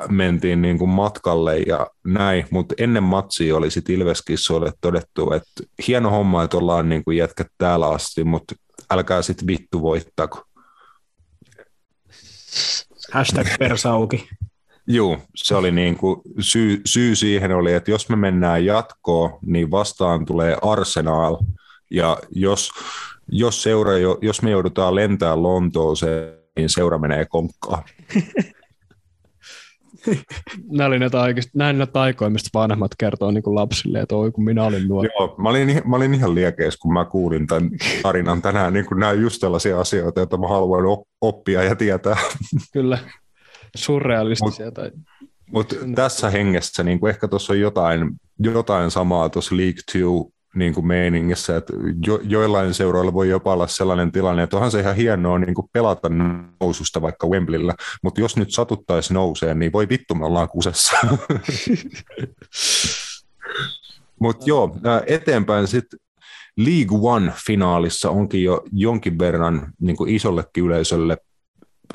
mentiin 0.09 0.62
niin 0.62 0.78
kuin 0.78 0.91
matkalle 0.91 1.59
ja 1.59 1.87
näin, 2.05 2.47
mutta 2.51 2.74
ennen 2.78 3.03
matsia 3.03 3.57
oli 3.57 3.70
sitten 3.70 3.95
Ilveskissoille 3.95 4.72
todettu, 4.80 5.33
että 5.33 5.62
hieno 5.89 6.11
homma, 6.11 6.43
että 6.43 6.57
ollaan 6.57 6.89
niin 6.89 7.05
kuin 7.05 7.16
jätkät 7.16 7.47
täällä 7.59 7.89
asti, 7.89 8.24
mutta 8.24 8.55
älkää 8.91 9.22
sitten 9.22 9.47
vittu 9.47 9.83
voittako. 9.83 10.43
Hashtag 13.12 13.47
persauki. 13.59 14.28
Joo, 14.87 15.18
se 15.37 15.55
oli 15.55 15.70
niin 15.70 15.97
kuin, 15.97 16.20
syy, 16.41 16.80
syy 16.85 17.16
siihen 17.16 17.53
oli, 17.53 17.72
että 17.72 17.91
jos 17.91 18.09
me 18.09 18.16
mennään 18.16 18.64
jatkoon, 18.64 19.39
niin 19.47 19.70
vastaan 19.70 20.24
tulee 20.24 20.57
Arsenal, 20.62 21.37
ja 21.91 22.18
jos, 22.30 22.70
jos, 23.28 23.62
seura, 23.62 23.93
jos 24.22 24.43
me 24.43 24.51
joudutaan 24.51 24.95
lentämään 24.95 25.43
Lontooseen, 25.43 26.39
niin 26.57 26.68
seura 26.68 26.99
menee 26.99 27.26
konkkaan. 27.26 27.83
Nämä 30.77 30.87
oli 30.87 30.99
ne 30.99 31.11
taikoista, 31.11 31.51
näin 31.55 31.79
ne 31.79 31.87
taikoja, 31.87 32.31
mistä 32.31 32.51
vanhemmat 32.55 32.91
kertoo 32.99 33.31
niin 33.31 33.43
kuin 33.43 33.55
lapsille, 33.55 34.01
että 34.01 34.17
oi 34.17 34.33
kun 34.33 34.45
minä 34.45 34.65
olin 34.65 34.89
nuori. 34.89 35.09
Joo, 35.19 35.35
mä 35.39 35.49
olin, 35.49 35.83
mä 35.85 35.97
olin 35.97 36.15
ihan 36.15 36.35
liekeis, 36.35 36.77
kun 36.77 36.93
mä 36.93 37.05
kuulin 37.05 37.47
tämän 37.47 37.71
tarinan 38.03 38.43
tänään. 38.43 38.73
Niin 38.73 38.87
nämä 38.97 39.13
just 39.13 39.41
tällaisia 39.41 39.81
asioita, 39.81 40.21
joita 40.21 40.37
mä 40.37 40.49
haluan 40.49 41.05
oppia 41.21 41.63
ja 41.63 41.77
tietää. 41.77 42.17
Kyllä, 42.73 42.99
surrealistisia. 43.77 44.67
Mut, 44.67 44.75
tai... 44.75 44.91
Mutta 45.53 45.77
tässä 45.95 46.31
hengessä 46.31 46.83
niin 46.83 47.01
kuin 47.01 47.11
ehkä 47.11 47.29
tuossa 47.29 47.53
on 47.53 47.61
jotain, 47.61 48.11
jotain 48.39 48.91
samaa 48.91 49.29
tuossa 49.29 49.57
League 49.57 49.83
2 49.93 49.99
niin 50.57 50.75
kuin 50.75 50.87
meiningissä, 50.87 51.57
että 51.57 51.73
jo, 52.07 52.21
joillain 52.23 52.75
seuroilla 52.75 53.13
voi 53.13 53.29
jopa 53.29 53.53
olla 53.53 53.67
sellainen 53.67 54.13
tilanne, 54.13 54.43
että 54.43 54.57
onhan 54.57 54.71
se 54.71 54.81
ihan 54.81 54.97
hienoa 54.97 55.39
niin 55.39 55.55
kuin 55.55 55.69
pelata 55.73 56.09
noususta 56.61 57.03
vaikka 57.03 57.27
Wembleyllä, 57.27 57.75
mutta 58.03 58.21
jos 58.21 58.37
nyt 58.37 58.53
satuttaisi 58.53 59.15
nouseen, 59.15 59.59
niin 59.59 59.73
voi 59.73 59.89
vittu, 59.89 60.15
me 60.15 60.27
ollaan 60.27 60.49
kusessa. 60.49 60.97
mutta 64.23 64.45
joo, 64.47 64.77
eteenpäin 65.07 65.67
sitten 65.67 65.99
League 66.57 66.99
One-finaalissa 67.03 68.11
onkin 68.11 68.43
jo 68.43 68.63
jonkin 68.73 69.19
verran 69.19 69.73
niin 69.81 69.97
kuin 69.97 70.15
isollekin 70.15 70.65
yleisölle 70.65 71.17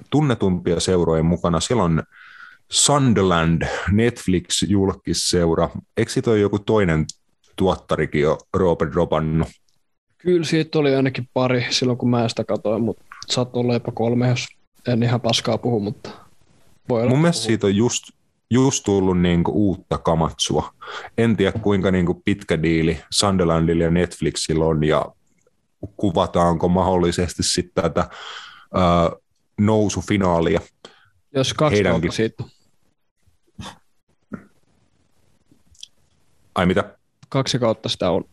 tunnetumpia 0.09 0.79
seuroja 0.79 1.23
mukana. 1.23 1.59
Siellä 1.59 1.83
on 1.83 2.03
Sunderland, 2.71 3.61
Netflix-julkisseura. 3.91 5.69
Eikö 5.97 6.11
siitä 6.11 6.31
joku 6.31 6.59
toinen 6.59 7.05
tuottarikin 7.57 8.21
jo 8.21 8.37
Robert 8.53 8.91
dropannut? 8.91 9.47
Kyllä 10.17 10.45
siitä 10.45 10.79
oli 10.79 10.95
ainakin 10.95 11.29
pari 11.33 11.65
silloin, 11.69 11.97
kun 11.97 12.09
mä 12.09 12.29
sitä 12.29 12.43
katsoin, 12.43 12.81
mutta 12.83 13.03
saattoi 13.27 13.59
olla 13.59 13.73
jopa 13.73 13.91
kolme, 13.91 14.27
jos 14.27 14.47
en 14.87 15.03
ihan 15.03 15.21
paskaa 15.21 15.57
puhu, 15.57 15.79
mutta 15.79 16.09
voi 16.89 17.01
olla. 17.01 17.09
Mun 17.09 17.21
mielestä 17.21 17.45
siitä 17.45 17.67
on 17.67 17.75
just, 17.75 18.03
just 18.49 18.83
tullut 18.83 19.21
niinku 19.21 19.51
uutta 19.51 19.97
kamatsua. 19.97 20.73
En 21.17 21.37
tiedä, 21.37 21.59
kuinka 21.59 21.91
niinku 21.91 22.21
pitkä 22.25 22.63
diili 22.63 22.99
Sunderlandilla 23.11 23.83
ja 23.83 23.91
Netflixillä 23.91 24.65
on, 24.65 24.83
ja 24.83 25.05
kuvataanko 25.97 26.67
mahdollisesti 26.67 27.43
sitten 27.43 27.83
tätä 27.83 28.09
uh, 28.75 29.23
nousufinaalia. 29.59 30.61
Jos 31.35 31.53
kaksi 31.53 31.75
Heidänkin... 31.75 32.11
siitä. 32.11 32.43
Ai 36.55 36.65
mitä? 36.65 36.96
Kaksi 37.29 37.59
kautta 37.59 37.89
sitä 37.89 38.11
on. 38.11 38.23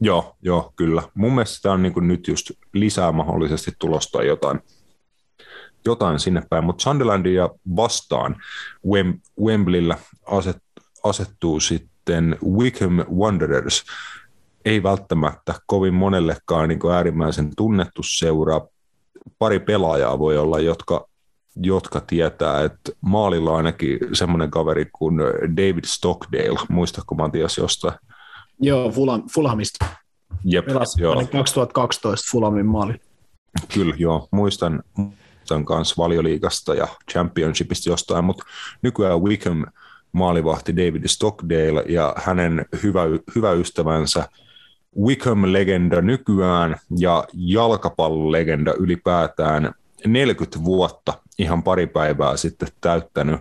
Joo, 0.00 0.36
joo, 0.42 0.72
kyllä. 0.76 1.02
Mun 1.14 1.34
mielestä 1.34 1.56
sitä 1.56 1.72
on 1.72 1.82
niin 1.82 1.92
kuin 1.92 2.08
nyt 2.08 2.28
just 2.28 2.50
lisää 2.72 3.12
mahdollisesti 3.12 3.72
tulosta 3.78 4.22
jotain, 4.22 4.60
jotain 5.84 6.18
sinne 6.18 6.42
päin, 6.50 6.64
mutta 6.64 6.82
Sunderlandia 6.82 7.50
vastaan 7.76 8.36
Wem, 8.86 9.20
Wembleyllä 9.40 9.98
aset, 10.26 10.62
asettuu 11.04 11.60
sitten 11.60 12.38
Wickham 12.44 12.96
Wanderers. 12.96 13.84
Ei 14.64 14.82
välttämättä 14.82 15.54
kovin 15.66 15.94
monellekaan 15.94 16.68
niin 16.68 16.78
kuin 16.78 16.94
äärimmäisen 16.94 17.50
tunnettu 17.56 18.02
seura. 18.02 18.60
Pari 19.38 19.60
pelaajaa 19.60 20.18
voi 20.18 20.38
olla, 20.38 20.60
jotka 20.60 21.08
jotka 21.56 22.00
tietää, 22.00 22.64
että 22.64 22.92
maalilla 23.00 23.50
on 23.50 23.56
ainakin 23.56 23.98
semmoinen 24.12 24.50
kaveri 24.50 24.86
kuin 24.92 25.18
David 25.56 25.84
Stockdale, 25.84 26.58
muistatko 26.68 27.14
Matias 27.14 27.58
jostain? 27.58 27.94
Joo, 28.60 28.90
Fulham, 28.90 29.22
Fulhamista. 29.34 29.86
Jep, 30.44 30.66
Pelasi 30.66 31.02
joo. 31.02 31.14
2012 31.32 32.28
Fulhamin 32.32 32.66
maali. 32.66 32.94
Kyllä, 33.74 33.94
joo, 33.98 34.28
muistan, 34.30 34.82
muistan 34.96 35.64
kanssa 35.64 35.94
valioliigasta 35.98 36.74
ja 36.74 36.88
championshipista 37.12 37.90
jostain, 37.90 38.24
mutta 38.24 38.44
nykyään 38.82 39.22
Wickham 39.22 39.64
maalivahti 40.12 40.76
David 40.76 41.08
Stockdale 41.08 41.84
ja 41.88 42.14
hänen 42.16 42.66
hyvä, 42.82 43.02
hyvä 43.34 43.52
ystävänsä 43.52 44.28
Wickham-legenda 45.00 46.00
nykyään 46.02 46.76
ja 46.98 47.24
jalkapallolegenda 47.32 48.74
ylipäätään 48.78 49.74
40 50.06 50.64
vuotta 50.64 51.21
ihan 51.38 51.62
pari 51.62 51.86
päivää 51.86 52.36
sitten 52.36 52.68
täyttänyt 52.80 53.40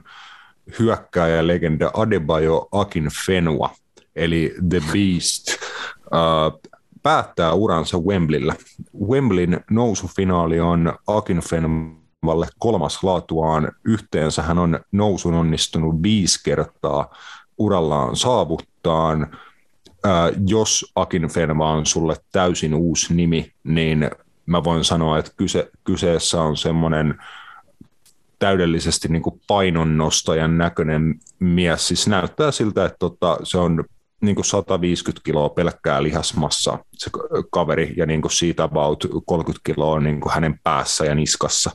hyökkääjä 0.80 1.48
legenda 1.48 1.92
Adebayo 1.94 2.68
Akin 2.72 3.10
Fenua, 3.26 3.70
eli 4.16 4.56
The 4.70 4.82
Beast, 4.94 5.48
uh, 6.06 6.72
päättää 7.04 7.54
uransa 7.54 7.98
Wembleyllä. 7.98 8.56
Wembleyn 9.08 9.64
nousufinaali 9.72 10.60
on 10.60 10.94
Akin 11.08 11.42
Fenualle 11.50 12.48
kolmas 12.60 13.04
laatuaan. 13.04 13.72
Yhteensä 13.86 14.42
hän 14.42 14.58
on 14.58 14.80
nousun 14.92 15.34
onnistunut 15.34 16.04
viisi 16.04 16.40
kertaa 16.44 17.16
urallaan 17.58 18.16
saavuttaan. 18.16 19.38
Uh, 19.88 20.44
jos 20.48 20.92
Akin 20.96 21.28
Fenva 21.28 21.72
on 21.72 21.86
sulle 21.86 22.16
täysin 22.32 22.74
uusi 22.74 23.14
nimi, 23.14 23.52
niin 23.64 24.12
mä 24.46 24.64
voin 24.64 24.84
sanoa, 24.84 25.18
että 25.20 25.32
kyse, 25.38 25.70
kyseessä 25.84 26.42
on 26.42 26.58
semmoinen 26.58 27.16
täydellisesti 28.42 29.08
niin 29.08 29.22
kuin 29.22 29.42
painonnostajan 29.48 30.58
näköinen 30.58 31.16
mies. 31.40 31.88
Siis 31.88 32.08
näyttää 32.08 32.52
siltä, 32.52 32.86
että 32.86 32.98
tota, 33.00 33.38
se 33.44 33.58
on 33.58 33.84
niin 34.22 34.36
kuin 34.36 34.46
150 34.46 35.22
kiloa 35.26 35.50
pelkkää 35.50 36.04
lihasmassa 36.04 36.80
se 36.94 37.10
kaveri 37.52 37.94
ja 37.98 38.06
niin 38.06 38.22
kuin 38.22 38.32
siitä 38.32 38.64
about 38.64 39.06
30 39.26 39.62
kiloa 39.64 40.00
niin 40.00 40.22
kuin 40.22 40.34
hänen 40.34 40.60
päässä 40.64 41.06
ja 41.06 41.16
niskassa. 41.16 41.72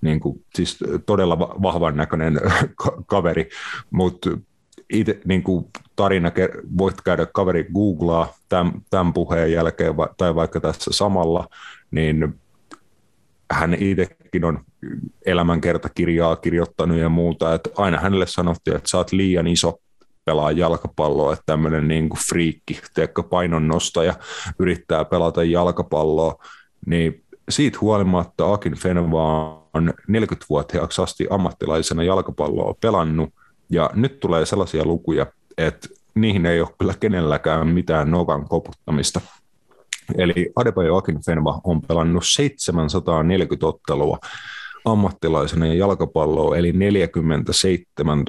Niin 0.00 0.20
kuin, 0.20 0.44
siis 0.54 0.78
todella 1.06 1.38
vahvan 1.38 1.96
näköinen 1.96 2.40
kaveri, 3.06 3.48
mutta 3.90 4.30
itse 4.92 5.20
niin 5.24 5.42
kuin 5.42 5.64
tarina, 5.96 6.32
voit 6.78 7.00
käydä 7.00 7.26
kaveri 7.26 7.66
googlaa 7.74 8.34
tämän, 8.48 8.72
tämän 8.90 9.12
puheen 9.12 9.52
jälkeen 9.52 9.94
tai 10.16 10.34
vaikka 10.34 10.60
tässä 10.60 10.90
samalla, 10.92 11.48
niin 11.90 12.40
hän 13.50 13.74
itsekin 13.74 14.44
on 14.44 14.64
elämänkertakirjaa 15.26 16.36
kirjoittanut 16.36 16.98
ja 16.98 17.08
muuta, 17.08 17.54
että 17.54 17.70
aina 17.76 17.98
hänelle 18.00 18.26
sanottiin, 18.26 18.76
että 18.76 18.88
sä 18.88 18.98
oot 18.98 19.12
liian 19.12 19.46
iso 19.46 19.78
pelaa 20.24 20.52
jalkapalloa, 20.52 21.32
että 21.32 21.42
tämmöinen 21.46 21.88
niin 21.88 22.08
kuin 22.08 22.20
friikki, 22.28 22.80
teekö 22.94 23.22
painonnostaja, 23.22 24.14
yrittää 24.58 25.04
pelata 25.04 25.44
jalkapalloa, 25.44 26.44
niin 26.86 27.24
siitä 27.48 27.78
huolimatta 27.80 28.52
Akin 28.52 28.74
Fenva 28.74 29.62
on 29.74 29.94
40-vuotiaaksi 30.10 31.02
asti 31.02 31.26
ammattilaisena 31.30 32.02
jalkapalloa 32.02 32.74
pelannut, 32.80 33.30
ja 33.70 33.90
nyt 33.94 34.20
tulee 34.20 34.46
sellaisia 34.46 34.84
lukuja, 34.84 35.26
että 35.58 35.88
niihin 36.14 36.46
ei 36.46 36.60
ole 36.60 36.68
kyllä 36.78 36.94
kenelläkään 37.00 37.68
mitään 37.68 38.10
nokan 38.10 38.48
koputtamista. 38.48 39.20
Eli 40.18 40.52
Adebayo 40.56 40.96
Akinfenva 40.96 41.60
on 41.64 41.82
pelannut 41.82 42.22
740 42.26 43.66
ottelua 43.66 44.18
ammattilaisena 44.86 45.66
jalkapalloa, 45.66 46.56
eli 46.56 46.72
47 46.72 48.24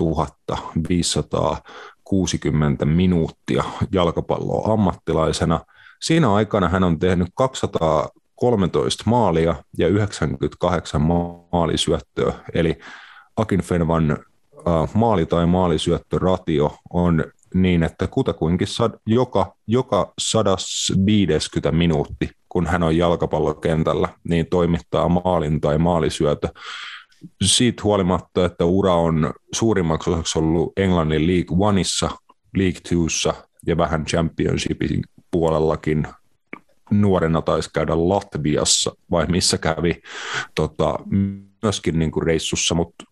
560 0.90 2.86
minuuttia 2.86 3.64
jalkapalloa 3.92 4.74
ammattilaisena. 4.74 5.60
Siinä 6.02 6.34
aikana 6.34 6.70
hän 6.70 6.84
on 6.84 7.00
tehnyt 7.00 7.28
200 7.36 8.10
13 8.36 9.04
maalia 9.06 9.56
ja 9.78 9.88
98 9.88 11.02
maalisyöttöä, 11.52 12.34
eli 12.54 12.78
Akinfenvan 13.38 14.18
maali- 14.94 15.26
tai 15.26 15.46
maalisyöttöratio 15.46 16.76
on 16.90 17.24
niin, 17.54 17.84
että 17.84 18.08
kutakuinkin 18.08 18.68
sad, 18.68 18.92
joka, 19.06 19.56
joka 19.68 20.14
150 20.20 21.72
minuutti, 21.72 22.30
kun 22.58 22.68
hän 22.68 22.84
on 22.84 22.98
jalkapallokentällä, 22.98 24.10
niin 24.24 24.48
toimittaa 24.50 25.10
maalin 25.10 25.62
tai 25.62 25.78
maalisyötö. 25.78 26.50
Siitä 27.44 27.84
huolimatta, 27.84 28.46
että 28.46 28.66
ura 28.66 28.96
on 28.96 29.34
suurimmaksi 29.54 30.10
osaksi 30.10 30.40
ollut 30.40 30.74
Englannin 30.78 31.28
League 31.28 31.58
Oneissa, 31.68 32.10
League 32.56 32.82
Twossa 32.90 33.34
ja 33.68 33.78
vähän 33.78 34.06
Championshipin 34.06 35.02
puolellakin 35.32 36.08
nuorena 36.92 37.42
taisi 37.42 37.70
käydä 37.74 37.96
Latviassa, 37.96 38.92
vai 39.12 39.26
missä 39.26 39.58
kävi 39.58 40.02
tota, 40.56 41.00
myöskin 41.64 42.00
niin 42.00 42.12
kuin 42.12 42.24
reissussa, 42.24 42.76
mutta 42.76 43.04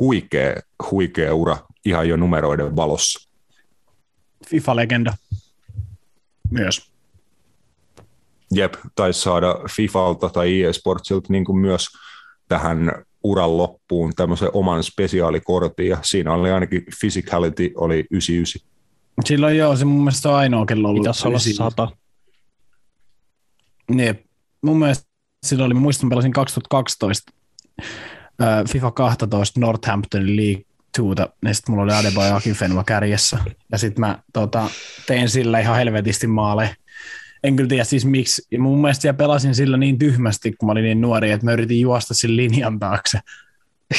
huikea, 0.00 0.54
huikea 0.90 1.34
ura 1.34 1.56
ihan 1.84 2.08
jo 2.08 2.16
numeroiden 2.16 2.76
valossa. 2.76 3.30
FIFA-legenda 4.48 5.14
myös. 6.50 6.93
Jep, 8.54 8.74
taisi 8.94 9.20
saada 9.20 9.56
FIFalta 9.76 10.28
tai 10.28 10.62
EA 10.62 10.72
Sportsilta 10.72 11.32
niin 11.32 11.44
kuin 11.44 11.58
myös 11.58 11.86
tähän 12.48 13.04
uran 13.24 13.56
loppuun 13.58 14.12
tämmöisen 14.16 14.48
oman 14.52 14.82
spesiaalikortin, 14.82 15.88
ja 15.88 15.98
siinä 16.02 16.32
oli 16.32 16.50
ainakin 16.50 16.84
physicality 17.00 17.72
oli 17.76 18.06
99. 18.10 18.68
Silloin 19.24 19.56
joo, 19.56 19.76
se 19.76 19.84
mun 19.84 20.04
mielestä 20.04 20.28
on 20.28 20.34
ainoa 20.34 20.66
kello 20.66 20.88
ollut. 20.88 21.02
Pitäisi 21.02 21.28
olla 21.28 21.36
99. 21.36 21.70
sata. 21.70 21.96
Niin, 23.90 24.24
mun 24.62 24.78
mielestä 24.78 25.06
silloin 25.46 25.66
oli, 25.66 25.74
mä 25.74 25.80
muistan, 25.80 26.08
pelasin 26.08 26.32
2012 26.32 27.32
äh, 28.42 28.64
FIFA 28.68 28.90
12 28.90 29.60
Northamptonin 29.60 30.36
League 30.36 30.64
2, 31.16 31.32
niin 31.44 31.54
sitten 31.54 31.74
mulla 31.74 31.84
oli 31.84 31.92
Adebayo 31.92 32.36
Akinfenwa 32.36 32.84
kärjessä. 32.84 33.38
Ja 33.72 33.78
sitten 33.78 34.00
mä 34.00 34.18
tota, 34.32 34.70
tein 35.06 35.28
sillä 35.28 35.60
ihan 35.60 35.76
helvetisti 35.76 36.26
maaleja. 36.26 36.74
En 37.44 37.56
kyllä 37.56 37.68
tiedä 37.68 37.84
siis 37.84 38.04
miksi. 38.04 38.42
Ja 38.50 38.60
mun 38.60 38.80
mielestä 38.80 39.02
siellä 39.02 39.16
pelasin 39.16 39.54
sillä 39.54 39.76
niin 39.76 39.98
tyhmästi, 39.98 40.52
kun 40.52 40.66
mä 40.66 40.72
olin 40.72 40.84
niin 40.84 41.00
nuori, 41.00 41.30
että 41.30 41.46
mä 41.46 41.52
yritin 41.52 41.80
juosta 41.80 42.14
sen 42.14 42.36
linjan 42.36 42.78
taakse. 42.78 43.18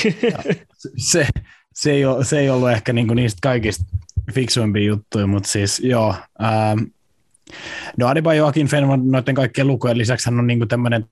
Ja 0.04 0.54
se, 1.12 1.28
se, 1.74 1.92
ei 1.92 2.06
ole, 2.06 2.26
se 2.26 2.40
ei 2.40 2.50
ollut 2.50 2.72
ehkä 2.72 2.94
niinku 2.94 3.14
niistä 3.14 3.40
kaikista 3.42 3.86
fiksuimpia 4.34 4.84
juttuja, 4.84 5.28
mutta 5.28 5.50
siis 5.50 5.80
joo. 5.80 6.16
Ähm, 6.44 6.80
no 7.98 8.08
Adebayo 8.08 8.48
Akinfenwa 8.48 8.98
noiden 8.98 9.36
kaikkien 9.36 9.68
lukujen 9.68 9.98
lisäksi 9.98 10.26
hän 10.30 10.40
on 10.40 10.48
niinku 10.48 10.66
tämmöinen 10.66 11.06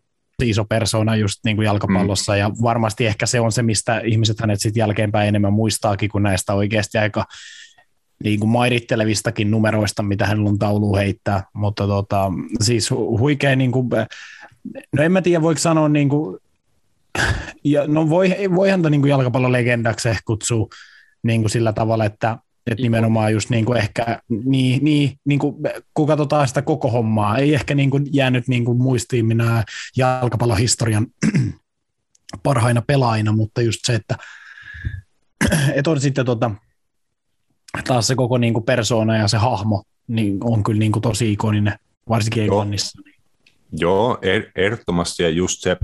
iso 0.44 0.66
persona 0.66 1.16
just 1.16 1.40
niin 1.46 1.56
kuin 1.56 1.66
jalkapallossa, 1.66 2.32
mm. 2.32 2.40
ja 2.40 2.52
varmasti 2.62 3.06
ehkä 3.06 3.26
se 3.26 3.40
on 3.40 3.52
se, 3.52 3.64
mistä 3.64 4.00
ihmiset 4.00 4.40
hänet 4.40 4.62
sitten 4.62 4.82
jälkeenpäin 4.82 5.28
enemmän 5.28 5.54
muistaakin, 5.54 6.10
kuin 6.10 6.24
näistä 6.24 6.54
oikeasti 6.54 6.98
aika 6.98 7.26
niin 8.24 8.39
kuin 8.39 8.49
mairittelevistakin 8.49 9.51
numeroista, 9.51 10.03
mitä 10.03 10.26
hänellä 10.26 10.49
on 10.49 10.59
taulu 10.59 10.95
heittää, 10.95 11.43
mutta 11.53 11.88
tota, 11.88 12.32
siis 12.61 12.91
hu- 12.91 13.20
huikea, 13.20 13.55
niin 13.55 13.72
kuin, 13.72 13.89
no 14.95 15.03
en 15.03 15.11
mä 15.11 15.22
tiedä, 15.22 15.41
voiko 15.41 15.59
sanoa, 15.59 15.89
niin 15.89 16.09
kuin, 16.09 16.38
ja, 17.64 17.88
no 17.88 18.09
voi, 18.09 18.36
voi 18.55 18.70
häntä 18.70 18.89
niin 18.89 19.01
kuin 19.01 19.09
jalkapallolegendaksi 19.09 20.09
kutsua 20.26 20.68
niin 21.24 21.41
kuin 21.41 21.49
sillä 21.49 21.74
tavalla, 21.74 22.05
että 22.05 22.38
et 22.72 22.80
nimenomaan 22.80 23.34
just 23.34 23.49
niin 23.49 23.66
kuin 23.66 23.78
ehkä, 23.78 24.22
niin, 24.45 24.84
niin, 24.84 25.20
niin 25.26 25.39
kuin, 25.39 25.55
kun 25.93 26.07
katsotaan 26.07 26.47
sitä 26.47 26.61
koko 26.61 26.91
hommaa, 26.91 27.38
ei 27.38 27.53
ehkä 27.53 27.76
niin 27.76 27.89
kuin 27.89 28.05
jäänyt 28.11 28.47
niin 28.47 28.66
kuin 28.66 28.78
muistiin 28.78 29.26
minä 29.26 29.64
jalkapallohistorian 29.97 31.07
parhaina 32.43 32.82
pelaajina, 32.88 33.32
mutta 33.32 33.61
just 33.61 33.80
se, 33.84 33.95
että 33.95 34.16
et 35.76 35.88
on 35.88 36.01
sitten 36.01 36.26
tota, 36.26 36.51
taas 37.88 38.08
se 38.08 38.16
koko 38.16 38.38
niin 38.38 38.54
kuin 38.54 38.66
persona 38.66 39.18
ja 39.18 39.28
se 39.28 39.38
hahmo 39.38 39.84
niin 40.08 40.38
on 40.44 40.64
kyllä 40.64 40.80
niin 40.80 40.92
kuin 40.92 41.02
tosi 41.04 41.32
ikoninen, 41.32 41.76
varsinkin 42.10 42.46
Joo. 42.46 42.54
Englannissa. 42.54 43.02
Joo, 43.72 44.16
er- 44.16 44.52
ehdottomasti 44.56 45.24
ja 45.24 45.30
just 45.30 45.62
se, 45.62 45.78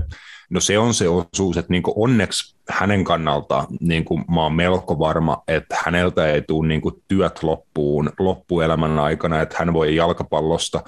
no 0.50 0.60
se 0.60 0.78
on 0.78 0.94
se 0.94 1.08
osuus, 1.08 1.56
että 1.56 1.72
niin 1.72 1.82
onneksi 1.86 2.54
hänen 2.68 3.04
kannalta 3.04 3.66
niin 3.80 4.04
kuin 4.04 4.24
mä 4.34 4.42
oon 4.42 4.52
melko 4.52 4.98
varma, 4.98 5.42
että 5.48 5.76
häneltä 5.84 6.26
ei 6.26 6.42
tule 6.42 6.68
niin 6.68 6.80
kuin 6.80 7.02
työt 7.08 7.42
loppuun 7.42 8.12
loppuelämän 8.18 8.98
aikana, 8.98 9.40
että 9.40 9.56
hän 9.58 9.72
voi 9.72 9.96
jalkapallosta 9.96 10.82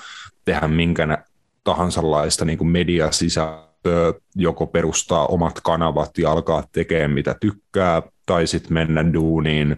tehdä 0.45 0.69
minkä 0.69 1.19
tahansa 1.65 2.11
laista 2.11 2.45
niin 2.45 2.67
mediasisältöä, 2.67 4.13
joko 4.37 4.67
perustaa 4.67 5.27
omat 5.27 5.61
kanavat 5.61 6.19
ja 6.19 6.33
alkaa 6.33 6.65
tekemään 6.73 7.11
mitä 7.11 7.37
tykkää, 7.41 8.03
tai 8.27 8.47
sitten 8.47 8.73
mennä 8.73 9.13
duuniin 9.13 9.77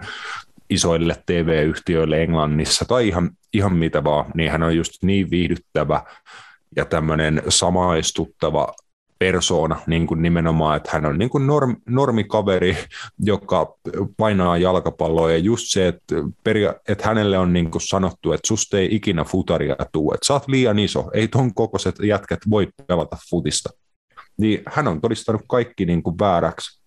isoille 0.70 1.16
TV-yhtiöille 1.26 2.22
Englannissa. 2.22 2.84
Tai 2.84 3.08
ihan, 3.08 3.30
ihan 3.52 3.76
mitä 3.76 4.04
vaan, 4.04 4.30
niin 4.34 4.50
hän 4.50 4.62
on 4.62 4.76
just 4.76 4.92
niin 5.02 5.30
viihdyttävä 5.30 6.02
ja 6.76 6.84
tämmöinen 6.84 7.42
samaistuttava 7.48 8.74
persoona 9.18 9.80
niin 9.86 10.06
kuin 10.06 10.22
nimenomaan, 10.22 10.76
että 10.76 10.90
hän 10.92 11.06
on 11.06 11.18
niin 11.18 11.30
kuin 11.30 11.46
norm, 11.46 11.76
normikaveri, 11.88 12.76
joka 13.18 13.76
painaa 14.16 14.58
jalkapalloa. 14.58 15.32
Ja 15.32 15.38
just 15.38 15.64
se, 15.66 15.88
että, 15.88 16.14
peria- 16.44 16.74
että 16.88 17.08
hänelle 17.08 17.38
on 17.38 17.52
niin 17.52 17.70
kuin 17.70 17.82
sanottu, 17.82 18.32
että 18.32 18.48
susta 18.48 18.78
ei 18.78 18.94
ikinä 18.94 19.24
futaria 19.24 19.76
tuu, 19.92 20.12
että 20.12 20.26
sä 20.26 20.32
oot 20.32 20.48
liian 20.48 20.78
iso, 20.78 21.10
ei 21.14 21.28
ton 21.28 21.54
kokoiset 21.54 21.94
jätkät 22.02 22.40
voi 22.50 22.68
pelata 22.86 23.16
futista. 23.30 23.70
Niin 24.36 24.62
hän 24.66 24.88
on 24.88 25.00
todistanut 25.00 25.42
kaikki 25.48 25.86
niin 25.86 26.02
kuin 26.02 26.18
vääräksi 26.18 26.80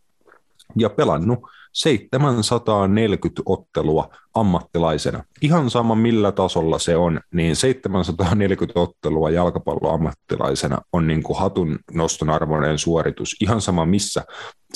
ja 0.75 0.89
pelannut 0.89 1.39
740 1.77 3.41
ottelua 3.45 4.09
ammattilaisena. 4.33 5.23
Ihan 5.41 5.69
sama 5.69 5.95
millä 5.95 6.31
tasolla 6.31 6.79
se 6.79 6.95
on, 6.95 7.19
niin 7.33 7.55
740 7.55 8.79
ottelua 8.79 9.29
jalkapalloammattilaisena 9.29 10.77
on 10.93 11.07
niin 11.07 11.23
kuin 11.23 11.39
hatun 11.39 11.79
noston 11.93 12.29
arvoinen 12.29 12.77
suoritus. 12.77 13.35
Ihan 13.41 13.61
sama 13.61 13.85
missä 13.85 14.23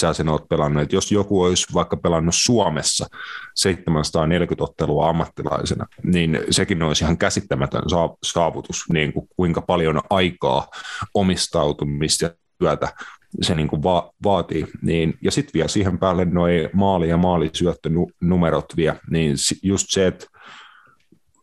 sä 0.02 0.14
sen 0.14 0.30
oot 0.30 0.50
pelannut. 0.50 0.84
Et 0.84 0.94
jos 0.94 1.12
joku 1.12 1.42
olisi 1.42 1.74
vaikka 1.74 1.98
pelannut 1.98 2.36
Suomessa 2.38 3.08
740 3.56 4.64
ottelua 4.64 5.10
ammattilaisena, 5.10 5.86
niin 6.04 6.40
sekin 6.50 6.84
olisi 6.84 7.04
ihan 7.04 7.18
käsittämätön 7.18 7.84
saavutus, 8.24 8.84
niin 8.94 9.14
kuin 9.14 9.28
kuinka 9.36 9.62
paljon 9.62 10.02
aikaa 10.10 10.68
omistautumista 11.14 12.30
työtä 12.60 12.94
se 13.42 13.56
niin 13.56 13.68
kuin 13.68 13.84
va- 13.84 14.12
vaatii. 14.24 14.68
Niin, 14.82 15.18
ja 15.22 15.32
sitten 15.32 15.54
vielä 15.54 15.68
siihen 15.68 16.00
päälle 16.00 16.26
noin 16.26 16.70
maali- 16.74 17.10
ja 17.10 17.18
maalisyöttönumerot 17.18 18.66
vielä, 18.78 19.00
niin 19.10 19.36
just 19.64 19.88
se, 19.90 20.08
että 20.08 20.26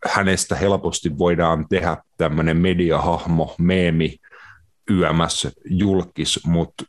hänestä 0.08 0.56
helposti 0.56 1.18
voidaan 1.18 1.66
tehdä 1.68 1.96
tämmöinen 2.16 2.56
mediahahmo, 2.56 3.54
meemi, 3.58 4.16
YMS, 4.90 5.48
julkis, 5.64 6.40
mutta 6.46 6.84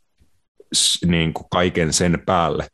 niin 1.05 1.33
kuin 1.33 1.47
kaiken 1.51 1.93
sen 1.93 2.23
päälle 2.25 2.67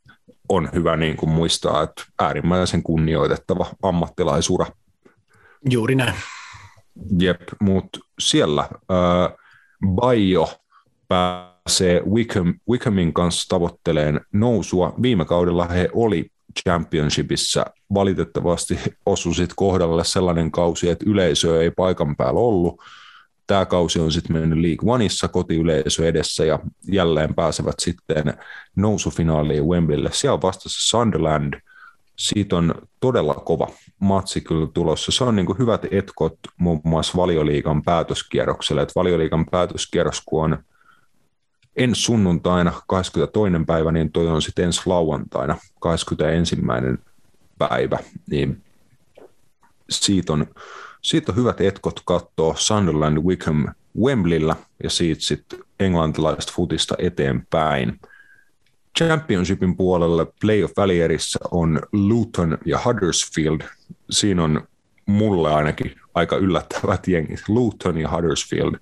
on 0.49 0.69
hyvä 0.73 0.97
niin 0.97 1.17
kuin 1.17 1.29
muistaa, 1.29 1.83
että 1.83 2.03
äärimmäisen 2.19 2.83
kunnioitettava 2.83 3.65
ammattilaisura. 3.83 4.65
Juuri 5.69 5.95
näin. 5.95 6.15
Jep, 7.19 7.41
mutta 7.61 7.99
siellä 8.19 8.61
äh, 8.61 9.37
Bajo 9.87 10.49
pääsee 11.65 12.01
Wickham, 12.13 12.53
Wickhamin 12.69 13.13
kanssa 13.13 13.49
tavoitteleen 13.49 14.21
nousua. 14.33 14.93
Viime 15.01 15.25
kaudella 15.25 15.65
he 15.65 15.89
oli 15.93 16.29
championshipissa 16.63 17.65
valitettavasti 17.93 18.79
osui 19.05 19.35
sit 19.35 19.53
kohdalle 19.55 20.03
sellainen 20.03 20.51
kausi, 20.51 20.89
että 20.89 21.05
yleisö 21.07 21.63
ei 21.63 21.71
paikan 21.71 22.15
päällä 22.15 22.39
ollut. 22.39 22.81
Tämä 23.47 23.65
kausi 23.65 23.99
on 23.99 24.11
sitten 24.11 24.35
mennyt 24.35 24.59
League 24.59 24.93
Oneissa 24.93 25.27
kotiyleisö 25.27 26.07
edessä 26.07 26.45
ja 26.45 26.59
jälleen 26.87 27.35
pääsevät 27.35 27.75
sitten 27.79 28.33
nousufinaaliin 28.75 29.65
Wembleylle. 29.65 30.09
Siellä 30.13 30.33
on 30.33 30.41
vastassa 30.41 30.89
Sunderland. 30.89 31.53
Siitä 32.17 32.57
on 32.57 32.75
todella 32.99 33.33
kova 33.33 33.67
matsi 33.99 34.41
kyllä 34.41 34.67
tulossa. 34.73 35.11
Se 35.11 35.23
on 35.23 35.35
niin 35.35 35.59
hyvät 35.59 35.85
etkot 35.91 36.37
muun 36.57 36.81
muassa 36.83 37.17
valioliigan 37.17 37.83
päätöskierrokselle. 37.83 38.81
Et 38.81 38.95
valioliigan 38.95 39.45
päätöskierros, 39.51 40.21
kun 40.25 40.43
on 40.43 40.57
ensi 41.75 42.01
sunnuntaina 42.01 42.73
22. 42.87 43.65
päivä, 43.65 43.91
niin 43.91 44.11
toi 44.11 44.27
on 44.27 44.41
sitten 44.41 44.65
ensi 44.65 44.81
lauantaina 44.85 45.57
21. 45.79 46.57
päivä, 47.57 47.99
niin 48.29 48.61
siitä 49.89 50.33
on, 50.33 50.47
siitä 51.01 51.31
on 51.31 51.35
hyvät 51.35 51.61
etkot 51.61 52.01
katsoa 52.05 52.55
Sunderland 52.57 53.17
Wickham 53.17 53.65
Wembleyllä 53.99 54.55
ja 54.83 54.89
siitä 54.89 55.21
sitten 55.21 55.59
englantilaista 55.79 56.53
futista 56.55 56.95
eteenpäin. 56.97 57.99
Championshipin 58.97 59.77
puolella 59.77 60.25
playoff-välierissä 60.41 61.39
on 61.51 61.81
Luton 61.91 62.57
ja 62.65 62.79
Huddersfield. 62.85 63.61
Siinä 64.09 64.43
on 64.43 64.67
mulle 65.05 65.53
ainakin 65.53 65.95
aika 66.13 66.35
yllättävät 66.35 67.07
jengit. 67.07 67.43
Luton 67.47 67.97
ja 67.97 68.09
Huddersfield 68.11 68.75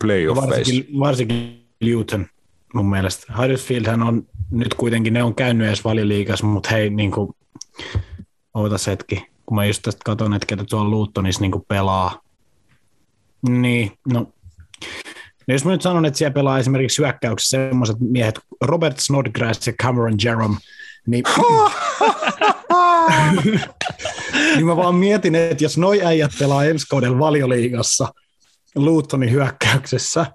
playoffeissa. 0.00 0.56
Varsinkin, 0.56 0.98
varsinkin 0.98 1.67
Luton 1.80 2.26
mun 2.74 2.90
mielestä. 2.90 3.32
Huddersfieldhän 3.38 4.02
on 4.02 4.26
nyt 4.50 4.74
kuitenkin, 4.74 5.12
ne 5.12 5.22
on 5.22 5.34
käynyt 5.34 5.66
edes 5.66 5.84
valioliigassa, 5.84 6.46
mutta 6.46 6.70
hei, 6.70 6.90
niin 6.90 7.10
kuin, 7.10 7.32
ootas 8.54 8.86
hetki, 8.86 9.26
kun 9.46 9.54
mä 9.54 9.64
just 9.64 9.82
tästä 9.82 10.00
katson, 10.04 10.34
että 10.34 10.46
ketä 10.46 10.64
tuolla 10.64 10.90
Lutonissa 10.90 11.40
niin 11.40 11.52
pelaa. 11.68 12.20
Niin, 13.48 13.92
no 14.12 14.32
No 15.48 15.54
jos 15.54 15.64
mä 15.64 15.70
nyt 15.70 15.82
sanon, 15.82 16.04
että 16.04 16.18
siellä 16.18 16.34
pelaa 16.34 16.58
esimerkiksi 16.58 17.02
hyökkäyksessä 17.02 17.56
sellaiset 17.56 17.96
miehet, 18.00 18.40
Robert 18.64 18.98
Snodgrass 18.98 19.66
ja 19.66 19.72
Cameron 19.82 20.14
Jerome, 20.24 20.56
niin, 21.06 21.24
niin 24.54 24.66
mä 24.66 24.76
vaan 24.76 24.94
mietin, 24.94 25.34
että 25.34 25.64
jos 25.64 25.78
noi 25.78 26.04
äijät 26.04 26.30
pelaa 26.38 26.64
ensi 26.64 26.86
kaudella 26.90 27.18
valioliigassa 27.18 28.12
Lutonin 28.74 29.30
hyökkäyksessä, 29.30 30.26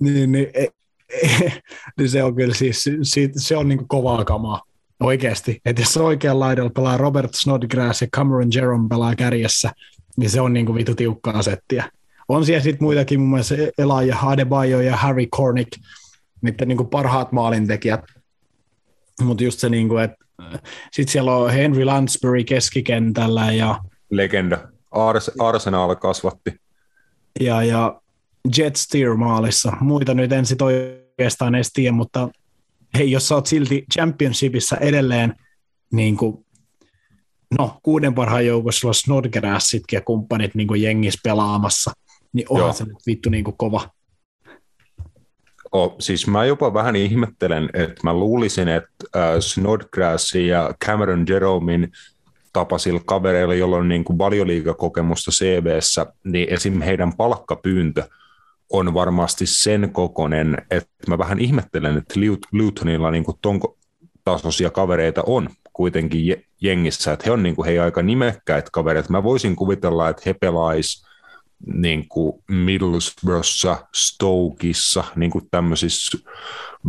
niin, 0.00 0.32
niin, 0.32 0.48
niin 1.98 2.08
se 2.08 2.22
on 2.22 2.34
kyllä 2.34 2.54
siis, 2.54 2.84
se, 3.36 3.56
on 3.56 3.68
niin 3.68 3.88
kovaa 3.88 4.24
kamaa 4.24 4.62
oikeasti. 5.00 5.60
Että 5.64 5.82
jos 5.82 5.96
oikealla 5.96 6.44
laidalla 6.44 6.70
pelaa 6.70 6.96
Robert 6.96 7.34
Snodgrass 7.34 8.02
ja 8.02 8.08
Cameron 8.16 8.48
Jerome 8.54 8.88
pelaa 8.88 9.14
kärjessä, 9.14 9.72
niin 10.16 10.30
se 10.30 10.40
on 10.40 10.52
niin 10.52 10.66
kuin 10.66 10.76
vitu 10.76 10.94
tiukkaa 10.94 11.42
settiä. 11.42 11.90
On 12.28 12.44
siellä 12.44 12.62
sitten 12.62 12.84
muitakin, 12.84 13.20
muun 13.20 13.30
muassa 13.30 13.54
Elijah 13.54 14.28
Adebayo 14.28 14.80
ja 14.80 14.96
Harry 14.96 15.26
Cornick, 15.26 15.72
niiden 16.42 16.68
niin 16.68 16.76
kuin 16.76 16.88
parhaat 16.88 17.32
maalintekijät. 17.32 18.00
Mutta 19.22 19.44
just 19.44 19.58
se, 19.58 19.68
niin 19.68 19.88
kuin, 19.88 20.04
että 20.04 20.24
sitten 20.92 21.12
siellä 21.12 21.36
on 21.36 21.50
Henry 21.50 21.84
Lansbury 21.84 22.44
keskikentällä 22.44 23.52
ja... 23.52 23.78
Legenda. 24.10 24.58
Ars- 24.94 25.34
Arsenal 25.38 25.96
kasvatti. 25.96 26.60
Ja, 27.40 27.62
ja 27.62 28.00
Jet 28.56 28.76
Steer 28.76 29.14
maalissa. 29.14 29.72
Muita 29.80 30.14
nyt 30.14 30.32
en 30.32 30.46
sit 30.46 30.62
oikeastaan 30.62 31.54
edes 31.54 31.72
tiedä, 31.72 31.92
mutta 31.92 32.28
hei, 32.98 33.10
jos 33.10 33.28
sä 33.28 33.34
oot 33.34 33.46
silti 33.46 33.84
championshipissa 33.94 34.76
edelleen 34.76 35.34
niin 35.92 36.16
kuin, 36.16 36.46
no, 37.58 37.78
kuuden 37.82 38.14
parhaan 38.14 38.46
joukossa 38.46 38.80
sulla 38.80 38.92
Snodgrassitkin 38.92 39.96
ja 39.96 40.00
kumppanit 40.00 40.54
niin 40.54 40.68
kuin 40.68 40.82
jengissä 40.82 41.20
pelaamassa, 41.24 41.92
niin 42.32 42.46
onhan 42.48 42.66
Joo. 42.66 42.72
se 42.72 42.84
nyt 42.84 43.06
vittu 43.06 43.30
niin 43.30 43.44
kuin 43.44 43.56
kova. 43.56 43.88
Oh, 45.72 45.96
siis 45.98 46.26
mä 46.26 46.44
jopa 46.44 46.74
vähän 46.74 46.96
ihmettelen, 46.96 47.70
että 47.74 48.00
mä 48.02 48.14
luulisin, 48.14 48.68
että 48.68 48.90
äh, 49.16 49.40
Snodgrassin 49.40 50.46
ja 50.46 50.74
Cameron 50.84 51.24
Jeromein 51.28 51.92
tapaisilla 52.52 53.00
kavereilla, 53.06 53.54
joilla 53.54 53.76
on 53.76 53.88
niin 53.88 54.04
kuin 54.04 54.18
valioliigakokemusta 54.18 55.30
CVssä, 55.30 56.06
niin 56.24 56.52
esim. 56.52 56.80
heidän 56.80 57.16
palkkapyyntö 57.16 58.08
on 58.70 58.94
varmasti 58.94 59.46
sen 59.46 59.90
kokonen, 59.92 60.58
että 60.70 60.90
mä 61.08 61.18
vähän 61.18 61.38
ihmettelen, 61.38 61.96
että 61.96 62.14
Lutonilla 62.52 63.10
niin 63.10 63.24
ton 63.42 63.60
tasoisia 64.24 64.70
kavereita 64.70 65.22
on 65.26 65.48
kuitenkin 65.72 66.44
jengissä, 66.60 67.12
että 67.12 67.24
he 67.26 67.30
on 67.30 67.42
niin 67.42 67.56
kuin, 67.56 67.66
he 67.68 67.80
aika 67.80 68.02
nimekkäitä 68.02 68.70
kavereita. 68.72 69.12
Mä 69.12 69.22
voisin 69.22 69.56
kuvitella, 69.56 70.08
että 70.08 70.22
he 70.26 70.34
pelaisivat 70.34 71.08
niin 71.74 72.08
kuin 72.08 72.42
Stokeissa, 73.94 75.04
niin 75.16 75.30
kuin 75.30 75.48
tämmöisissä 75.50 76.18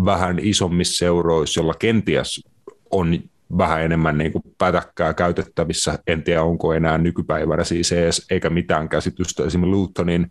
vähän 0.05 0.39
isommissa 0.41 0.97
seuroissa, 0.97 1.59
jolla 1.59 1.73
kenties 1.73 2.43
on 2.91 3.19
vähän 3.57 3.81
enemmän 3.81 4.17
niin 4.17 4.31
kuin 4.31 4.43
pätäkkää 4.57 5.13
käytettävissä. 5.13 5.99
En 6.07 6.23
tiedä, 6.23 6.43
onko 6.43 6.73
enää 6.73 6.97
nykypäivänä 6.97 7.63
siis 7.63 7.91
edes, 7.91 8.25
eikä 8.29 8.49
mitään 8.49 8.89
käsitystä 8.89 9.43
esimerkiksi 9.43 9.75
Lutonin 9.75 10.29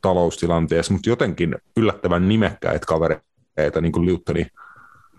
taloustilanteessa, 0.00 0.92
mutta 0.92 1.10
jotenkin 1.10 1.54
yllättävän 1.76 2.28
nimekkäitä 2.28 2.86
kavereita 2.86 3.80
niin 3.80 3.92
kuin 3.92 4.06
Lutonin 4.06 4.46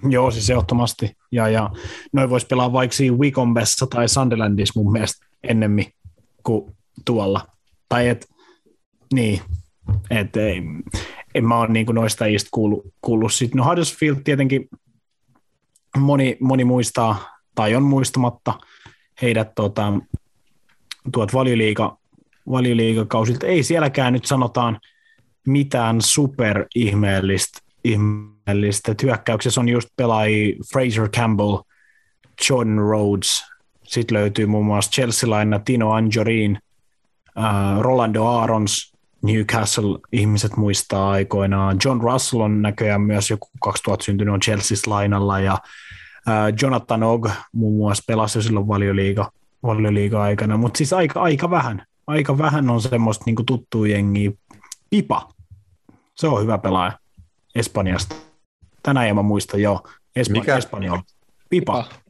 Joo, 0.10 0.32
siis 0.32 0.50
ehdottomasti. 0.50 1.18
Ja, 1.32 1.50
ja 1.50 1.70
noin 2.14 2.30
voisi 2.30 2.48
pelaa 2.48 2.74
vaikka 2.74 2.96
siinä 2.96 3.18
Wickombessa 3.18 3.88
tai 3.88 4.10
Sunderlandissa 4.10 4.80
mun 4.80 4.92
mielestä 4.92 5.26
ennemmin 5.44 5.86
kuin 6.44 6.76
tuolla. 7.06 7.48
Tai 7.90 8.08
et, 8.08 8.28
niin, 9.14 9.42
et 10.10 10.36
ei, 10.36 10.62
en 11.36 11.46
mä 11.46 11.60
ole 11.60 11.68
niin 11.68 11.86
noista 11.94 12.26
iistä 12.26 12.50
kuullut. 12.52 12.86
kuullut. 13.02 13.34
Sitten, 13.34 13.58
no 13.58 13.70
Huddersfield 13.70 14.18
tietenkin 14.24 14.70
moni, 15.98 16.38
moni 16.40 16.66
muistaa, 16.66 17.35
tai 17.56 17.76
on 17.76 17.84
muistamatta 17.84 18.54
heidät 19.22 19.56
tota, 19.56 19.94
tuot 21.12 21.34
valioliiga, 21.34 21.98
valioliigakausilta. 22.50 23.48
Ei 23.48 23.64
sielläkään 23.64 24.14
nyt 24.14 24.26
sanotaan 24.26 24.80
mitään 25.48 26.02
super 26.02 26.66
ihmeellistä. 26.76 27.60
Hyökkäyksessä 29.04 29.62
on 29.62 29.70
just 29.70 29.90
pelaajia 29.96 30.56
Fraser 30.74 31.10
Campbell, 31.10 31.58
John 32.50 32.78
Rhodes, 32.78 33.44
sitten 33.84 34.18
löytyy 34.18 34.46
muun 34.46 34.66
muassa 34.66 34.92
Chelsea-laina 34.92 35.60
Tino 35.60 35.92
Anjorin, 35.92 36.60
uh, 37.38 37.82
Rolando 37.82 38.28
Arons, 38.28 38.96
Newcastle-ihmiset 39.22 40.58
muistaa 40.58 41.10
aikoinaan. 41.12 41.78
John 41.86 42.02
Russell 42.02 42.42
on 42.42 42.62
näköjään 42.62 43.02
myös 43.02 43.30
joku 43.30 43.48
2000 43.62 44.06
syntynyt 44.06 44.34
on 44.34 44.40
Chelsea's 44.46 44.88
lainalla 44.88 45.40
ja 45.40 45.58
Jonathan 46.62 47.04
Og 47.04 47.30
muun 47.52 47.78
muassa 47.78 48.04
pelasi 48.08 48.38
jo 48.38 48.42
silloin 48.42 48.68
valioliiga, 48.68 49.32
valioliiga 49.64 50.22
aikana, 50.22 50.58
mutta 50.58 50.78
siis 50.78 50.94
aika, 50.94 51.22
aika 51.22 51.50
vähän. 51.50 51.86
Aika 52.08 52.38
vähän 52.38 52.70
on 52.70 52.82
semmoista 52.82 53.24
niin 53.26 53.46
tuttua 53.46 53.88
jengiä. 53.88 54.32
Pipa, 54.90 55.30
se 56.16 56.28
on 56.28 56.42
hyvä 56.42 56.58
pelaaja 56.58 56.92
Espanjasta. 57.56 58.16
Tänään 58.84 59.08
en 59.08 59.16
mä 59.16 59.22
muista, 59.22 59.58
joo. 59.58 59.88
Espanja, 60.16 60.42
Mikä? 60.42 60.58
Espanja. 60.58 61.04
Pipa. 61.50 61.84
pipa. 61.84 62.06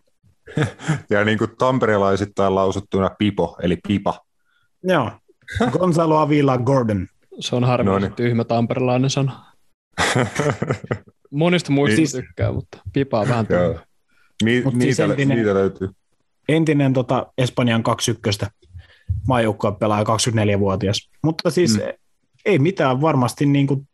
ja 1.10 1.26
niin 1.26 1.38
kuin 1.38 1.52
tamperelaisittain 1.58 2.56
lausuttuna 2.56 3.10
pipo, 3.18 3.58
eli 3.62 3.78
pipa. 3.88 4.26
Joo, 4.84 5.12
Gonzalo 5.72 6.18
Avila 6.18 6.58
Gordon. 6.58 7.08
Se 7.40 7.56
on 7.56 7.64
harmi, 7.64 7.90
no 7.90 8.00
niin. 8.00 8.14
tyhmä 8.14 8.44
tamperelainen 8.44 9.10
sana. 9.10 9.46
Monista 11.32 11.72
muista 11.72 11.96
siis, 11.96 12.12
tykkää, 12.12 12.52
mutta 12.52 12.78
pipaa 12.94 13.28
vähän 13.28 13.48
tyhmä. 13.48 13.86
Mi- 14.44 14.62
Mut 14.62 14.74
niitä, 14.74 14.96
siis 14.96 15.10
entinen, 15.10 15.38
niitä 15.38 15.54
löytyy. 15.54 15.90
Entinen 16.50 16.94
tota, 16.94 17.28
Espanjan 17.38 17.84
21 17.84 18.46
maajoukkoa 19.28 19.72
pelaa 19.72 20.04
24-vuotias. 20.04 21.10
Mutta 21.24 21.50
siis 21.50 21.78
mm. 21.78 21.84
ei 22.46 22.60
mitään 22.60 23.02
varmasti, 23.02 23.46
niin 23.46 23.68
kuin, 23.68 23.88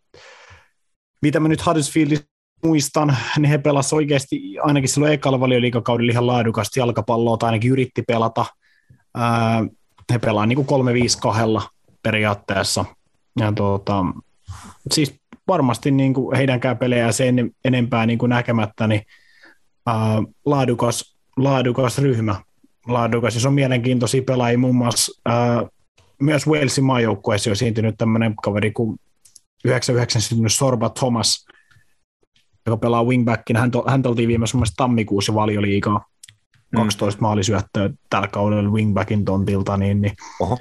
mitä 1.21 1.39
mä 1.39 1.47
nyt 1.47 1.65
Huddersfieldissa 1.65 2.25
muistan, 2.65 3.17
niin 3.37 3.49
he 3.49 3.57
pelasivat 3.57 3.97
oikeasti 3.97 4.59
ainakin 4.61 4.89
silloin 4.89 5.13
ekalla 5.13 5.39
valioliikakaudella 5.39 6.11
ihan 6.11 6.27
laadukasta 6.27 6.79
jalkapalloa, 6.79 7.37
tai 7.37 7.47
ainakin 7.47 7.71
yritti 7.71 8.01
pelata. 8.01 8.45
Ää, 9.15 9.65
he 10.13 10.19
pelaa 10.19 10.45
niin 10.45 10.65
kuin 10.65 10.85
3-5-2 11.61 11.67
periaatteessa. 12.03 12.85
Ja 13.39 13.51
tuota, 13.51 14.05
siis 14.91 15.15
varmasti 15.47 15.91
niin 15.91 16.13
kuin 16.13 16.37
heidänkään 16.37 16.77
pelejä 16.77 17.11
sen 17.11 17.51
enempää 17.65 18.05
niin 18.05 18.19
kuin 18.19 18.29
näkemättä, 18.29 18.87
niin 18.87 19.01
laadukas, 20.45 21.17
laadukas 21.37 21.97
ryhmä. 21.97 22.35
Laadukas, 22.87 23.41
se 23.41 23.47
on 23.47 23.53
mielenkiintoisia 23.53 24.21
pelaajia, 24.21 24.57
muun 24.57 24.75
muassa 24.75 25.21
ää, 25.25 25.65
myös 26.21 26.47
Walesin 26.47 26.83
maajoukkueessa 26.83 27.49
on 27.49 27.51
esiintynyt 27.51 27.95
tämmöinen 27.97 28.35
kaveri 28.43 28.71
kuin 28.71 28.99
99 29.65 30.21
syntynyt 30.21 30.53
Sorba 30.53 30.89
Thomas, 30.89 31.45
joka 32.65 32.77
pelaa 32.77 33.03
wingbackin. 33.03 33.57
Hän, 33.57 33.71
to, 33.71 33.83
hän 33.87 34.01
oltiin 34.05 34.27
viimeisessä 34.27 34.73
tammikuussa 34.77 35.33
valioliikaa. 35.33 36.05
12 36.75 37.19
mm. 37.19 37.21
maalisyöttöä 37.21 37.89
tällä 38.09 38.27
kaudella 38.27 38.69
wingbackin 38.69 39.25
tontilta, 39.25 39.77
niin, 39.77 40.01
niin 40.01 40.13
Oho. 40.39 40.57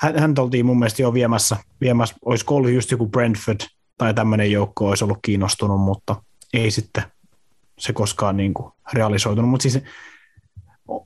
Hän, 0.00 0.18
hän 0.18 0.34
oltiin 0.38 0.66
mun 0.66 0.78
mielestä 0.78 1.02
jo 1.02 1.14
viemässä, 1.14 1.56
viemässä 1.80 2.16
olisiko 2.24 2.56
ollut 2.56 2.70
just 2.70 2.90
joku 2.90 3.06
Brentford 3.06 3.60
tai 3.98 4.14
tämmöinen 4.14 4.52
joukko 4.52 4.88
olisi 4.88 5.04
ollut 5.04 5.18
kiinnostunut, 5.22 5.80
mutta 5.80 6.22
ei 6.52 6.70
sitten 6.70 7.02
se 7.80 7.92
koskaan 7.92 8.36
niin 8.36 8.54
kuin 8.54 8.72
realisoitunut, 8.92 9.50
mutta 9.50 9.62
siis 9.62 9.84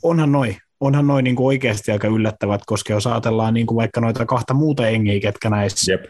onhan 0.03 0.33
noin, 0.33 0.57
onhan 0.81 1.07
noin 1.07 1.25
niin 1.25 1.37
oikeasti 1.39 1.93
aika 1.93 2.09
yllättävät, 2.09 2.61
koska 2.67 2.93
jos 2.93 3.07
ajatellaan 3.07 3.55
niin 3.55 3.67
kuin 3.67 3.77
vaikka 3.77 4.01
noita 4.01 4.27
kahta 4.27 4.55
muuta 4.55 4.89
engiä, 4.89 5.21
ketkä 5.21 5.51
näissä 5.51 5.93
yep. 5.93 6.05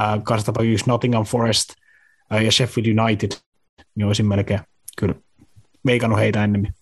äh, 0.00 0.22
kanssa 0.22 0.52
Nottingham 0.86 1.24
Forest 1.24 1.70
äh, 2.32 2.44
ja 2.44 2.52
Sheffield 2.52 2.98
United, 2.98 3.30
niin 3.94 4.06
olisin 4.06 4.26
melkein 4.26 4.60
kyllä 4.98 5.14
veikannut 5.86 6.18
heitä 6.18 6.44
ennemmin. 6.44 6.74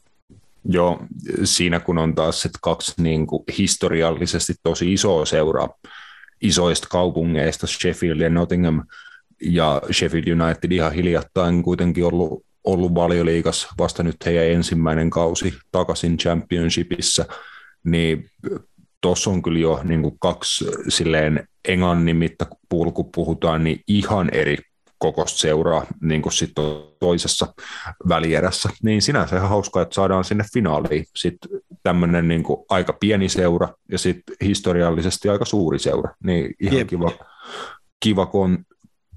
Joo, 0.65 1.03
siinä 1.45 1.81
kun 1.81 1.99
on 1.99 2.15
taas 2.15 2.43
sit 2.43 2.53
kaksi 2.63 3.03
niin 3.03 3.27
kuin 3.27 3.43
historiallisesti 3.59 4.55
tosi 4.63 4.93
isoa 4.93 5.25
seuraa 5.25 5.69
isoista 6.41 6.89
kaupungeista, 6.91 7.67
Sheffield 7.67 8.21
ja 8.21 8.31
Nottingham, 8.31 8.83
ja 9.43 9.83
Sheffield 9.93 10.27
United 10.27 10.73
ihan 10.73 10.93
hiljattain 10.93 11.63
kuitenkin 11.63 12.05
ollut, 12.05 12.45
ollut 12.73 12.95
valioliikas 12.95 13.69
vasta 13.79 14.03
nyt 14.03 14.17
heidän 14.27 14.47
ensimmäinen 14.47 15.11
kausi 15.11 15.55
takaisin 15.73 16.17
championshipissa, 16.17 17.25
niin 17.85 18.31
tuossa 19.01 19.31
on 19.31 19.43
kyllä 19.43 19.59
jo 19.59 19.81
niin 19.85 20.03
kuin 20.03 20.17
kaksi 20.19 20.65
silleen 20.89 21.49
englannin 21.69 22.17
mittapuulla, 22.17 22.93
kun 22.93 23.11
puhutaan, 23.15 23.65
niin 23.65 23.81
ihan 23.89 24.31
eri 24.33 24.57
kokosta 24.99 25.39
seuraa 25.39 25.87
niin 26.01 26.23
kuin 26.23 26.33
sit 26.33 26.51
toisessa 27.01 27.55
välierässä. 28.09 28.69
Niin 28.83 29.03
sinänsä 29.03 29.37
ihan 29.37 29.49
hauskaa, 29.49 29.83
että 29.83 29.95
saadaan 29.95 30.25
sinne 30.25 30.45
finaaliin 30.53 31.05
sitten 31.17 31.61
tämmöinen 31.83 32.29
niin 32.29 32.45
aika 32.69 32.93
pieni 32.93 33.29
seura 33.29 33.69
ja 33.93 33.99
sitten 33.99 34.37
historiallisesti 34.45 35.29
aika 35.29 35.45
suuri 35.45 35.79
seura. 35.79 36.15
Niin 36.25 36.55
ihan 36.61 36.79
Jep. 36.79 36.89
kiva, 36.89 37.11
kiva 38.01 38.27
kon, 38.27 38.59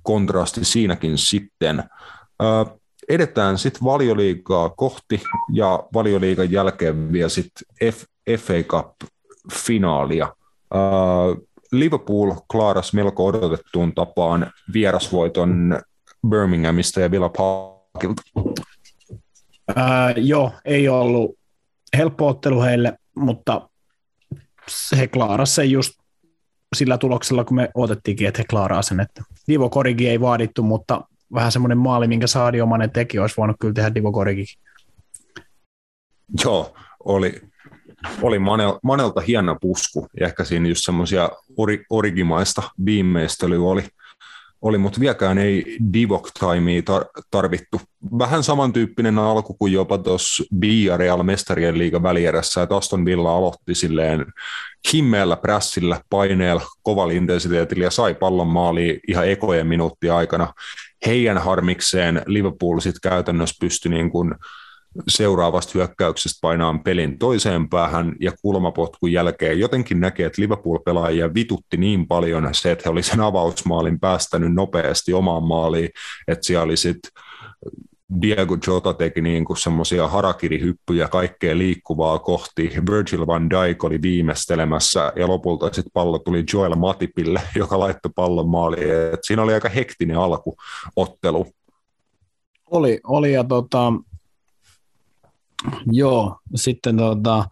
kontrasti 0.04 0.66
siinäkin 0.66 1.18
sitten. 1.18 1.84
Ö, 2.42 2.81
edetään 3.12 3.58
sitten 3.58 3.84
valioliigaa 3.84 4.70
kohti 4.70 5.22
ja 5.54 5.84
valioliigan 5.94 6.52
jälkeen 6.52 7.12
vielä 7.12 7.30
sitten 7.30 7.94
FA 8.38 8.54
Cup-finaalia. 8.68 10.36
Uh, 10.74 11.48
Liverpool 11.72 12.32
klaaras 12.52 12.94
melko 12.94 13.26
odotettuun 13.26 13.94
tapaan 13.94 14.52
vierasvoiton 14.74 15.80
Birminghamista 16.30 17.00
ja 17.00 17.12
Villa 17.12 17.30
Parkilta. 17.30 18.22
Uh, 18.36 20.16
joo, 20.16 20.52
ei 20.66 20.90
ollut 20.90 21.38
helppo 21.98 22.28
ottelu 22.28 22.62
heille, 22.62 22.98
mutta 23.16 23.70
he 24.98 25.08
klaarasivat 25.08 25.56
sen 25.56 25.72
just 25.72 25.94
sillä 26.76 26.98
tuloksella, 26.98 27.44
kun 27.44 27.56
me 27.56 27.70
odotettiinkin, 27.74 28.28
että 28.28 28.40
he 28.40 28.46
klaaraa 28.50 28.82
sen. 28.82 29.00
Että 29.00 29.24
Divo 29.48 29.70
Korigi 29.70 30.10
ei 30.10 30.22
vaadittu, 30.22 30.64
mutta 30.64 31.02
vähän 31.34 31.52
semmoinen 31.52 31.78
maali, 31.78 32.08
minkä 32.08 32.28
Saadi 32.28 32.62
Omanen 32.62 32.92
teki, 32.92 33.20
olisi 33.20 33.38
voinut 33.38 33.56
kyllä 33.60 33.74
tehdä 33.74 33.96
Divo 33.96 34.12
Korigikin. 34.12 34.60
Joo, 36.46 36.76
oli, 37.06 37.42
oli 38.22 38.40
Manel, 38.40 38.80
Manelta 38.84 39.22
hieno 39.22 39.58
pusku, 39.62 40.08
ja 40.20 40.28
ehkä 40.28 40.44
siinä 40.44 40.68
just 40.68 40.86
semmoisia 40.86 41.30
ori, 41.58 41.86
origimaista 41.90 42.64
viimeistelyä 42.86 43.60
oli, 43.70 43.84
oli 44.62 44.78
mutta 44.78 45.00
vieläkään 45.00 45.38
ei 45.38 45.78
Divok 45.94 46.30
Timea 46.40 46.82
tar- 46.82 47.22
tarvittu. 47.32 47.82
Vähän 48.20 48.44
samantyyppinen 48.44 49.18
alku 49.18 49.54
kuin 49.54 49.74
jopa 49.74 49.98
tuossa 49.98 50.44
Bia 50.60 50.98
Real 50.98 51.24
Mestarien 51.24 51.78
liiga 51.78 52.04
välierässä, 52.04 52.64
että 52.64 52.76
Aston 52.76 53.06
Villa 53.06 53.36
aloitti 53.36 53.76
silleen 53.76 54.26
himmeällä 54.94 55.38
prässillä, 55.38 56.02
paineella, 56.10 56.62
kovalla 56.84 57.14
intensiteetillä 57.14 57.84
ja 57.84 57.92
sai 57.92 58.14
pallon 58.14 58.48
maaliin 58.48 59.00
ihan 59.08 59.28
ekojen 59.28 59.68
minuuttia 59.68 60.18
aikana. 60.18 60.54
Heidän 61.06 61.38
harmikseen 61.38 62.22
Liverpool 62.26 62.80
sitten 62.80 63.12
käytännössä 63.12 63.56
pystyi 63.60 63.90
niin 63.92 64.12
kuin 64.12 64.36
seuraavasta 65.08 65.72
hyökkäyksestä 65.76 66.38
painaan 66.42 66.84
pelin 66.84 67.20
toiseen 67.20 67.70
päähän 67.70 68.16
ja 68.20 68.32
kulmapotkun 68.42 69.12
jälkeen 69.12 69.60
jotenkin 69.60 70.00
näkee, 70.00 70.26
että 70.26 70.42
Liverpool-pelaajia 70.42 71.34
vitutti 71.34 71.78
niin 71.78 72.08
paljon 72.08 72.50
se, 72.52 72.72
että 72.72 72.84
he 72.86 72.90
oli 72.90 73.04
sen 73.04 73.22
avausmaalin 73.22 74.00
päästänyt 74.00 74.54
nopeasti 74.54 75.14
omaan 75.14 75.44
maaliin, 75.44 75.90
että 76.28 76.46
siellä 76.46 76.64
oli 76.64 76.78
sitten 76.78 77.12
Diego 78.22 78.58
Jota 78.68 78.94
teki 78.94 79.22
niin 79.22 79.46
kuin 79.46 79.58
semmoisia 79.58 80.08
harakirihyppyjä 80.08 81.08
kaikkea 81.08 81.58
liikkuvaa 81.58 82.20
kohti. 82.20 82.72
Virgil 82.92 83.28
van 83.28 83.50
Dijk 83.50 83.84
oli 83.84 84.02
viimeistelemässä 84.02 85.14
ja 85.16 85.28
lopulta 85.28 85.66
sitten 85.66 85.92
pallo 85.94 86.20
tuli 86.20 86.44
Joel 86.54 86.76
Matipille, 86.76 87.42
joka 87.56 87.80
laittoi 87.80 88.12
pallon 88.16 88.50
maaliin. 88.50 88.92
Et 89.14 89.20
siinä 89.24 89.42
oli 89.42 89.54
aika 89.54 89.70
hektinen 89.70 90.18
alku 90.18 90.56
ottelu. 90.96 91.48
Oli, 92.72 93.00
oli 93.04 93.34
ja 93.34 93.44
tota, 93.44 93.94
Joo, 95.92 96.40
sitten 96.56 96.98
tota, 96.98 97.46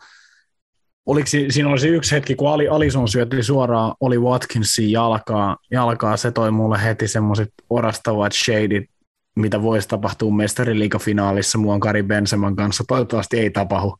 oliko 1.05 1.27
siinä 1.27 1.69
olisi 1.69 1.87
yksi 1.87 2.15
hetki, 2.15 2.35
kun 2.35 2.49
Ali, 2.49 2.67
Alison 2.67 3.07
syötti 3.07 3.43
suoraan 3.43 3.95
oli 3.99 4.17
Watkinsin 4.17 4.91
jalkaa, 4.91 5.57
jalkaa, 5.71 6.17
se 6.17 6.31
toi 6.31 6.51
mulle 6.51 6.83
heti 6.83 7.07
semmoiset 7.07 7.53
orastavat 7.69 8.33
shadit, 8.33 8.89
mitä 9.35 9.61
voisi 9.61 9.87
tapahtua 9.87 10.31
mestariliikafinaalissa 10.31 11.57
muun 11.57 11.79
Kari 11.79 12.03
Benseman 12.03 12.55
kanssa. 12.55 12.83
Toivottavasti 12.87 13.39
ei 13.39 13.49
tapahdu, 13.49 13.97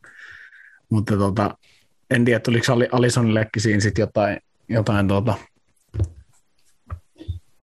mutta 0.90 1.18
tota, 1.18 1.58
en 2.10 2.26
tiedä, 2.26 2.40
tuliko 2.40 2.66
Alisonillekin 2.92 3.62
siinä 3.62 3.80
sitten 3.80 4.04
jotain, 4.04 4.38
jotain 4.70 5.08
tota, 5.08 5.34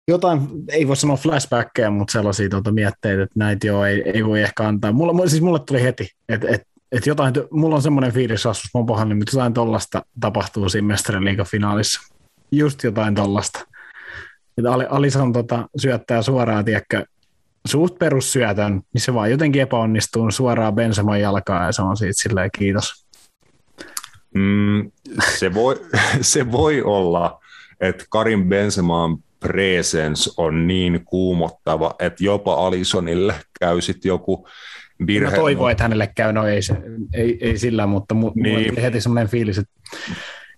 jotain, 0.07 0.41
ei 0.67 0.87
voi 0.87 0.95
sanoa 0.95 1.17
flashbackkejä, 1.17 1.89
mutta 1.89 2.11
sellaisia 2.11 2.49
tuota, 2.49 2.71
mietteitä, 2.71 3.23
että 3.23 3.39
näitä 3.39 3.67
joo, 3.67 3.85
ei, 3.85 4.01
ei 4.05 4.25
voi 4.25 4.41
ehkä 4.41 4.67
antaa. 4.67 4.91
Mulla, 4.91 5.27
siis 5.27 5.41
mulle 5.41 5.59
tuli 5.59 5.83
heti, 5.83 6.09
että 6.29 6.47
et, 6.49 6.67
et 6.91 7.05
jotain, 7.05 7.33
mulla 7.51 7.75
on 7.75 7.81
semmoinen 7.81 8.13
fiilis 8.13 8.45
Rasmus 8.45 8.69
niin 9.05 9.23
jotain 9.33 9.53
tollasta 9.53 10.05
tapahtuu 10.19 10.69
siinä 10.69 10.87
mestariliigan 10.87 11.45
finaalissa. 11.45 12.01
Just 12.51 12.83
jotain 12.83 13.15
tollasta. 13.15 13.59
Että 14.57 14.71
Alison 14.89 15.33
tota, 15.33 15.69
syöttää 15.77 16.21
suoraan, 16.21 16.65
tiedäkö, 16.65 17.05
suht 17.67 17.99
perussyötön, 17.99 18.81
niin 18.93 19.01
se 19.01 19.13
vaan 19.13 19.31
jotenkin 19.31 19.61
epäonnistuu 19.61 20.31
suoraan 20.31 20.75
Bensaman 20.75 21.21
jalkaan 21.21 21.65
ja 21.65 21.71
se 21.71 21.81
on 21.81 21.97
siitä 21.97 22.13
silleen 22.15 22.49
kiitos. 22.57 23.05
Mm, 24.35 24.91
se, 25.37 25.53
voi, 25.53 25.81
se 26.21 26.51
voi 26.51 26.81
olla, 26.81 27.39
että 27.79 28.05
Karin 28.09 28.49
Benzema 28.49 29.03
on 29.03 29.17
presence 29.47 30.31
on 30.37 30.67
niin 30.67 31.05
kuumottava, 31.05 31.95
että 31.99 32.23
jopa 32.23 32.67
Alisonille 32.67 33.35
käy 33.59 33.81
sitten 33.81 34.09
joku 34.09 34.47
virhe. 35.07 35.29
Mä 35.29 35.35
toivon, 35.35 35.71
että 35.71 35.83
hänelle 35.83 36.11
käy, 36.15 36.33
no 36.33 36.47
ei, 36.47 36.61
se, 36.61 36.75
ei, 37.13 37.37
ei 37.41 37.57
sillä, 37.57 37.87
mutta 37.87 38.15
mu- 38.15 38.31
niin. 38.35 38.67
mulla 38.67 38.81
heti 38.81 39.01
semmoinen 39.01 39.27
fiilis, 39.27 39.57
että 39.57 39.73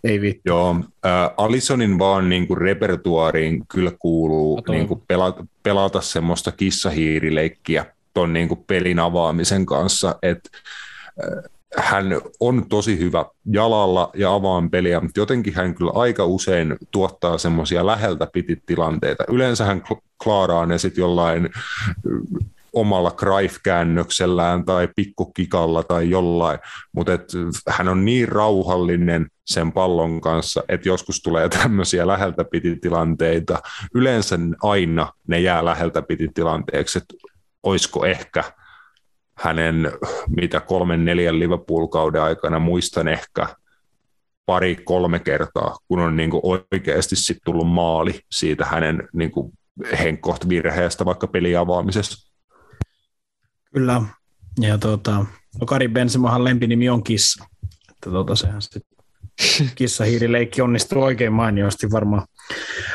ei 0.04 0.22
vittu. 0.22 0.42
Joo, 0.46 0.76
äh, 1.06 1.32
Alisonin 1.38 2.00
vaan 2.00 2.30
niin 2.30 2.48
kuin 2.48 2.58
repertuariin 2.58 3.68
kyllä 3.68 3.92
kuuluu 4.00 4.62
niin 4.70 4.88
kuin 4.88 5.04
pelata, 5.08 5.46
pelata 5.64 6.02
semmoista 6.02 6.52
kissahiirileikkiä 6.52 7.86
ton 8.14 8.34
niin 8.34 8.48
kuin 8.48 8.64
pelin 8.68 9.00
avaamisen 9.00 9.66
kanssa, 9.66 10.16
että 10.22 10.50
äh, 11.24 11.53
hän 11.78 12.06
on 12.40 12.66
tosi 12.70 13.00
hyvä 13.00 13.26
jalalla 13.46 14.10
ja 14.16 14.34
avaan 14.34 14.70
peliä, 14.70 15.00
mutta 15.00 15.20
jotenkin 15.20 15.54
hän 15.54 15.76
kyllä 15.76 15.92
aika 15.96 16.26
usein 16.26 16.76
tuottaa 16.92 17.38
semmoisia 17.38 17.86
läheltä 17.86 18.28
piti 18.34 18.64
tilanteita. 18.66 19.24
Yleensä 19.28 19.66
hän 19.66 19.84
klaaraa 20.24 20.66
ne 20.66 20.78
sitten 20.78 21.02
jollain 21.02 21.50
omalla 22.74 23.12
Cruyff-käännöksellään 23.12 24.66
tai 24.66 24.90
pikkukikalla 24.96 25.84
tai 25.84 26.10
jollain, 26.10 26.60
mutta 26.92 27.12
hän 27.68 27.88
on 27.88 28.06
niin 28.06 28.30
rauhallinen 28.30 29.28
sen 29.46 29.72
pallon 29.72 30.22
kanssa, 30.22 30.64
että 30.70 30.90
joskus 30.90 31.22
tulee 31.22 31.50
tämmöisiä 31.50 32.08
läheltä 32.08 32.44
piti 32.44 32.76
tilanteita. 32.76 33.60
Yleensä 33.96 34.40
aina 34.64 35.14
ne 35.28 35.40
jää 35.40 35.66
läheltä 35.66 36.02
piti 36.02 36.28
tilanteeksi, 36.34 36.98
että 36.98 37.14
olisiko 37.64 38.06
ehkä– 38.06 38.44
hänen 39.38 39.92
mitä 40.38 40.60
kolmen 40.60 41.06
neljän 41.06 41.40
Liverpool-kauden 41.40 42.22
aikana 42.22 42.60
muistan 42.60 43.08
ehkä 43.08 43.48
pari-kolme 44.46 45.20
kertaa, 45.20 45.78
kun 45.88 46.00
on 46.00 46.16
niin 46.16 46.30
kuin 46.30 46.42
oikeasti 46.72 47.16
sit 47.16 47.38
tullut 47.46 47.68
maali 47.68 48.20
siitä 48.32 48.66
hänen 48.66 49.08
niin 49.14 49.32
kuin 49.32 49.54
henkkoht 50.00 50.50
virheestä 50.50 51.06
vaikka 51.06 51.28
peliavaamisessa. 51.28 52.34
Kyllä, 53.74 54.02
ja 54.62 54.78
tuota, 54.78 55.26
no 55.60 55.66
Kari 55.66 55.88
Benzemahan 55.88 56.44
lempinimi 56.44 56.90
on 56.90 57.04
Kissa, 57.04 57.46
että 57.92 58.10
tuota, 58.10 58.36
sehän 58.36 58.62
sitten 58.62 58.82
kissahiirileikki 59.76 60.62
onnistuu 60.62 61.04
oikein 61.04 61.34
mainiosti 61.34 61.92
varmaan. 61.92 62.28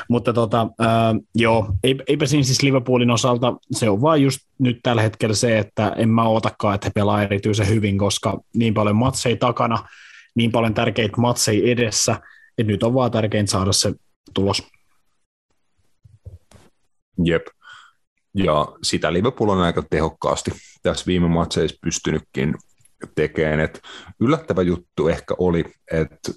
Mutta 0.09 0.33
tota, 0.33 0.69
ää, 0.79 1.15
joo, 1.35 1.73
eipä 1.83 2.27
siinä 2.27 2.45
siis 2.45 2.63
Liverpoolin 2.63 3.11
osalta, 3.11 3.57
se 3.73 3.91
on 3.91 4.03
vaan 4.03 4.23
just 4.23 4.39
nyt 4.59 4.81
tällä 4.83 5.03
hetkellä 5.03 5.35
se, 5.35 5.59
että 5.59 5.93
en 5.97 6.09
mä 6.09 6.29
otakaan, 6.29 6.75
että 6.75 6.87
he 6.87 6.91
pelaa 6.95 7.23
erityisen 7.23 7.69
hyvin, 7.69 7.99
koska 7.99 8.41
niin 8.55 8.75
paljon 8.75 8.97
matseja 8.97 9.37
takana, 9.37 9.89
niin 10.35 10.53
paljon 10.53 10.75
tärkeitä 10.75 11.21
matseja 11.21 11.73
edessä, 11.73 12.13
että 12.59 12.73
nyt 12.73 12.83
on 12.83 12.95
vaan 12.95 13.11
tärkeintä 13.11 13.51
saada 13.51 13.73
se 13.73 13.93
tulos. 14.35 14.63
Jep. 17.25 17.47
Ja 18.35 18.69
sitä 18.83 19.13
Liverpool 19.13 19.49
on 19.49 19.61
aika 19.61 19.83
tehokkaasti 19.91 20.51
tässä 20.83 21.07
viime 21.07 21.29
matseissa 21.29 21.79
pystynytkin 21.83 22.55
tekemään. 23.15 23.61
Et 23.61 23.83
yllättävä 24.21 24.63
juttu 24.63 25.09
ehkä 25.09 25.35
oli, 25.39 25.65
että 25.93 26.33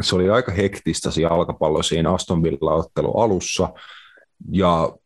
se 0.00 0.16
oli 0.16 0.30
aika 0.30 0.52
hektistä 0.52 1.10
se 1.10 1.20
jalkapallo 1.20 1.82
siinä 1.82 2.12
Aston 2.12 2.42
Villa-ottelu 2.42 3.20
alussa, 3.20 3.68
ja 4.52 4.96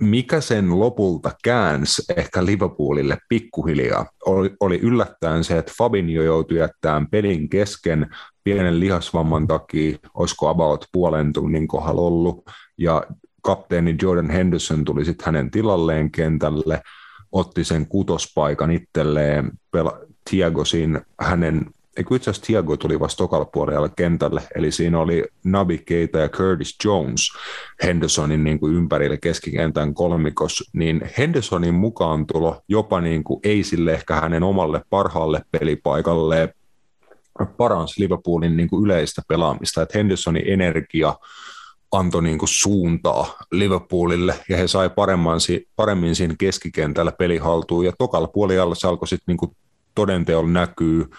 mikä 0.00 0.40
sen 0.40 0.80
lopulta 0.80 1.30
käänsi 1.44 2.02
ehkä 2.16 2.44
Liverpoolille 2.44 3.18
pikkuhiljaa, 3.28 4.06
oli, 4.26 4.50
oli 4.60 4.78
yllättäen 4.78 5.44
se, 5.44 5.58
että 5.58 5.72
Fabinho 5.78 6.22
joutui 6.22 6.58
jättämään 6.58 7.10
pelin 7.10 7.48
kesken 7.48 8.10
pienen 8.44 8.80
lihasvamman 8.80 9.46
takia, 9.46 9.98
olisiko 10.14 10.48
about 10.48 10.84
puolen 10.92 11.32
tunnin 11.32 11.68
kohdalla 11.68 12.00
ollut, 12.00 12.44
ja 12.78 13.02
kapteeni 13.42 13.96
Jordan 14.02 14.30
Henderson 14.30 14.84
tuli 14.84 15.04
sitten 15.04 15.26
hänen 15.26 15.50
tilalleen 15.50 16.10
kentälle, 16.10 16.82
otti 17.32 17.64
sen 17.64 17.86
kutospaikan 17.86 18.70
itselleen, 18.70 19.50
pela- 19.76 20.08
Tiagosin 20.30 21.00
hänen 21.20 21.66
eikö 21.98 22.16
itse 22.16 22.30
asiassa 22.30 22.46
Thiago 22.46 22.76
tuli 22.76 23.00
vasta 23.00 23.18
tokalla 23.18 23.88
kentälle, 23.88 24.42
eli 24.54 24.72
siinä 24.72 25.00
oli 25.00 25.24
Nabi 25.44 25.78
Keita 25.78 26.18
ja 26.18 26.28
Curtis 26.28 26.76
Jones 26.84 27.20
Hendersonin 27.82 28.44
niin 28.44 28.60
kuin 28.60 28.74
ympärille 28.74 29.16
keskikentän 29.16 29.94
kolmikos, 29.94 30.70
niin 30.72 31.10
Hendersonin 31.18 31.74
mukaan 31.74 32.26
tulo 32.26 32.62
jopa 32.68 33.00
niin 33.00 33.24
kuin 33.24 33.40
ei 33.44 33.64
sille 33.64 33.92
ehkä 33.92 34.14
hänen 34.14 34.42
omalle 34.42 34.82
parhaalle 34.90 35.42
pelipaikalle 35.50 36.54
paransi 37.56 38.00
Liverpoolin 38.00 38.56
niin 38.56 38.68
kuin 38.68 38.84
yleistä 38.84 39.22
pelaamista, 39.28 39.82
että 39.82 39.98
Hendersonin 39.98 40.42
energia 40.46 41.14
antoi 41.92 42.22
niin 42.22 42.38
kuin 42.38 42.48
suuntaa 42.48 43.38
Liverpoolille 43.52 44.34
ja 44.48 44.56
he 44.56 44.68
sai 44.68 44.90
paremman, 44.90 45.40
paremmin 45.76 46.14
siinä 46.14 46.34
keskikentällä 46.38 47.12
pelihaltuun. 47.12 47.84
Ja 47.84 47.92
tokalla 47.98 48.28
puolella 48.28 48.74
se 48.74 48.88
alkoi 48.88 49.08
sitten 49.08 49.36
niin 49.36 49.56
todenteolla 49.94 50.50
näkyy 50.50 51.10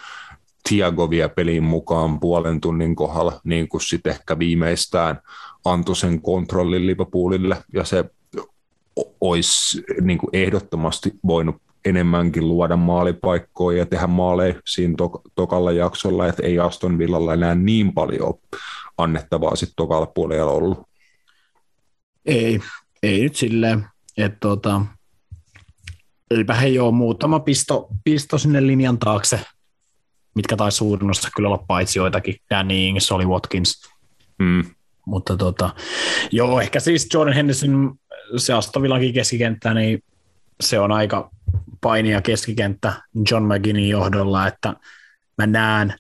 Thiago 0.68 1.10
vie 1.10 1.30
peliin 1.30 1.64
mukaan 1.64 2.20
puolen 2.20 2.62
tunnin 2.62 2.96
kohdalla, 2.96 3.42
niin 3.44 3.70
kuin 3.70 3.82
sitten 3.82 4.12
ehkä 4.12 4.40
viimeistään 4.40 5.22
antoi 5.66 5.96
sen 5.96 6.22
kontrollin 6.22 6.88
Liverpoolille, 6.88 7.64
ja 7.74 7.84
se 7.84 8.06
olisi 9.22 9.84
niin 10.02 10.18
kuin 10.18 10.30
ehdottomasti 10.34 11.14
voinut 11.28 11.56
enemmänkin 11.86 12.48
luoda 12.48 12.78
maalipaikkoja 12.78 13.78
ja 13.78 13.86
tehdä 13.86 14.08
maaleja 14.08 14.56
siinä 14.66 14.94
to- 14.98 15.22
tokalla 15.36 15.72
jaksolla, 15.72 16.28
että 16.28 16.44
ei 16.44 16.60
Aston 16.60 16.98
Villalla 16.98 17.34
enää 17.34 17.56
niin 17.56 17.94
paljon 17.94 18.34
annettavaa 18.98 19.56
sitten 19.56 19.76
tokalla 19.76 20.06
puolella 20.06 20.52
ollut. 20.52 20.80
Ei, 22.26 22.60
ei 23.04 23.22
nyt 23.22 23.36
silleen, 23.36 23.86
että 24.18 24.38
tota, 24.40 24.82
eipä 26.32 26.54
he 26.54 26.82
ole 26.82 26.92
muutama 26.92 27.40
pisto, 27.40 27.88
pisto 28.04 28.38
sinne 28.38 28.68
linjan 28.68 29.00
taakse 29.00 29.40
mitkä 30.36 30.56
taisi 30.56 30.76
suurin 30.76 31.10
osa 31.10 31.30
kyllä 31.36 31.50
olla 31.50 31.64
paitsi 31.68 32.00
joitakin, 32.00 32.36
Danny 32.50 32.74
Ings, 32.74 33.12
oli 33.12 33.26
Watkins. 33.26 33.90
Mm. 34.40 34.64
Mutta 35.06 35.38
tota, 35.38 35.70
joo, 36.32 36.62
ehkä 36.62 36.80
siis 36.80 37.10
Jordan 37.14 37.36
Henderson, 37.36 37.96
se 38.38 38.54
Astovillakin 38.54 39.14
keskikenttä, 39.14 39.74
niin 39.74 40.04
se 40.62 40.80
on 40.80 40.92
aika 40.92 41.30
painia 41.82 42.22
keskikenttä 42.22 42.94
John 43.32 43.54
McGinnin 43.54 43.90
johdolla, 43.90 44.48
että 44.48 44.74
mä 45.38 45.48
näen, 45.48 45.94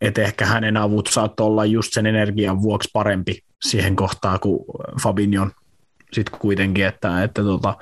että 0.00 0.22
ehkä 0.22 0.46
hänen 0.46 0.76
avut 0.76 1.06
saattoi 1.06 1.46
olla 1.46 1.64
just 1.64 1.92
sen 1.92 2.06
energian 2.06 2.62
vuoksi 2.62 2.90
parempi 2.92 3.42
siihen 3.62 3.96
kohtaan 3.96 4.40
kuin 4.40 4.64
Fabinjon 5.02 5.52
sitten 6.12 6.38
kuitenkin, 6.40 6.86
että, 6.86 7.22
että 7.22 7.42
tota, 7.42 7.76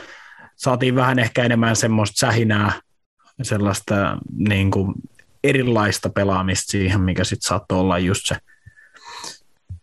saatiin 0.57 0.95
vähän 0.95 1.18
ehkä 1.18 1.45
enemmän 1.45 1.76
semmoista 1.76 2.26
sähinää, 2.26 2.72
sellaista 3.42 4.18
niin 4.36 4.70
kuin 4.70 4.95
erilaista 5.45 6.11
pelaamista 6.11 6.70
siihen, 6.70 7.01
mikä 7.01 7.24
sitten 7.24 7.49
saattoi 7.49 7.78
olla 7.78 7.99
just 7.99 8.26
se, 8.26 8.36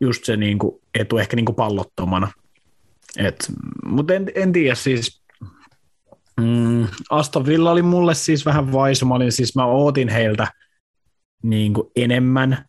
just 0.01 0.25
se 0.25 0.37
niin 0.37 0.59
kuin 0.59 0.81
etu 0.99 1.17
ehkä 1.17 1.35
niin 1.35 1.45
kuin 1.45 1.55
pallottomana. 1.55 2.31
Mutta 3.85 4.13
en, 4.13 4.31
en 4.35 4.53
tiedä 4.53 4.75
siis, 4.75 5.21
mm, 6.41 6.87
Aston 7.09 7.45
Villa 7.45 7.71
oli 7.71 7.81
mulle 7.81 8.15
siis 8.15 8.45
vähän 8.45 8.71
vaisu, 8.71 9.05
mä, 9.05 9.15
olin, 9.15 9.31
siis 9.31 9.55
mä 9.55 9.65
ootin 9.65 10.09
heiltä 10.09 10.47
niin 11.43 11.73
kuin 11.73 11.91
enemmän 11.95 12.65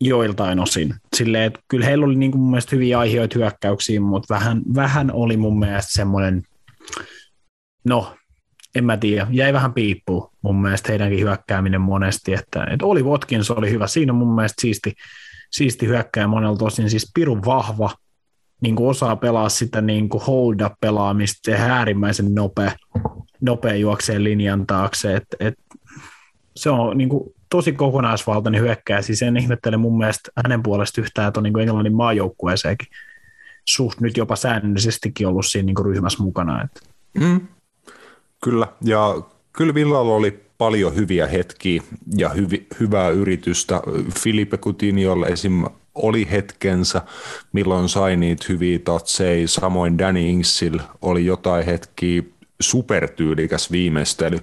joiltain 0.00 0.60
osin. 0.60 0.94
Silleen, 1.16 1.44
että 1.44 1.60
kyllä 1.68 1.86
heillä 1.86 2.06
oli 2.06 2.16
niin 2.16 2.30
kuin 2.30 2.40
mun 2.40 2.50
mielestä 2.50 2.76
hyviä 2.76 2.98
aiheita 2.98 3.38
hyökkäyksiin, 3.38 4.02
mutta 4.02 4.34
vähän, 4.34 4.62
vähän 4.74 5.10
oli 5.12 5.36
mun 5.36 5.58
mielestä 5.58 5.92
semmoinen, 5.92 6.42
no 7.84 8.16
en 8.74 8.84
mä 8.84 8.96
tiedä, 8.96 9.26
jäi 9.30 9.52
vähän 9.52 9.72
piippuun 9.72 10.30
mun 10.42 10.62
mielestä 10.62 10.88
heidänkin 10.88 11.20
hyökkääminen 11.20 11.80
monesti, 11.80 12.34
että, 12.34 12.66
että 12.70 12.86
oli 12.86 13.02
Watkins 13.02 13.50
oli 13.50 13.70
hyvä, 13.70 13.86
siinä 13.86 14.12
mun 14.12 14.34
mielestä 14.34 14.60
siisti, 14.60 14.94
siisti 15.50 15.86
hyökkääjä 15.86 16.26
monella 16.26 16.56
tosin, 16.56 16.90
siis 16.90 17.10
pirun 17.14 17.44
vahva, 17.44 17.90
niin 18.60 18.76
kuin 18.76 18.88
osaa 18.88 19.16
pelaa 19.16 19.48
sitä 19.48 19.80
niin 19.80 20.08
kuin 20.08 20.24
hold 20.24 20.60
up 20.60 20.72
pelaamista, 20.80 21.50
se 21.50 21.56
äärimmäisen 21.56 22.34
nopea, 22.34 22.72
nopea 23.40 23.74
juokseen 23.74 24.24
linjan 24.24 24.66
taakse, 24.66 25.16
että, 25.16 25.36
että 25.40 25.62
se 26.56 26.70
on 26.70 26.98
niin 26.98 27.08
kuin 27.08 27.34
tosi 27.50 27.72
kokonaisvaltainen 27.72 28.60
hyökkääjä, 28.60 29.02
siis 29.02 29.22
en 29.22 29.36
ihmettele 29.36 29.76
mun 29.76 29.98
mielestä 29.98 30.30
hänen 30.36 30.62
puolesta 30.62 31.00
yhtään, 31.00 31.28
että 31.28 31.40
on 31.40 31.44
niin 31.44 31.52
kuin 31.52 31.62
Englannin 31.62 31.94
maajoukkueeseenkin 31.94 32.88
suht 33.64 34.00
nyt 34.00 34.16
jopa 34.16 34.36
säännöllisestikin 34.36 35.26
ollut 35.26 35.46
siinä 35.46 35.66
niin 35.66 35.74
kuin 35.74 35.86
ryhmässä 35.86 36.22
mukana. 36.22 36.62
Että. 36.62 36.80
Mm, 37.20 37.48
Kyllä, 38.44 38.66
ja 38.84 39.22
kyllä 39.52 39.74
Villalla 39.74 40.14
oli 40.14 40.40
paljon 40.58 40.94
hyviä 40.94 41.26
hetkiä 41.26 41.82
ja 42.16 42.28
hyvi, 42.28 42.66
hyvää 42.80 43.08
yritystä. 43.08 43.82
Filipe 44.20 44.56
Coutinholle 44.56 45.26
esim. 45.26 45.64
oli 45.94 46.28
hetkensä, 46.30 47.02
milloin 47.52 47.88
sai 47.88 48.16
niitä 48.16 48.46
hyviä 48.48 48.78
tatseja. 48.78 49.48
Samoin 49.48 49.98
Danny 49.98 50.20
Ingsil 50.20 50.78
oli 51.02 51.26
jotain 51.26 51.64
hetkiä 51.64 52.22
supertyylikäs 52.60 53.70
viimeistely, 53.70 54.38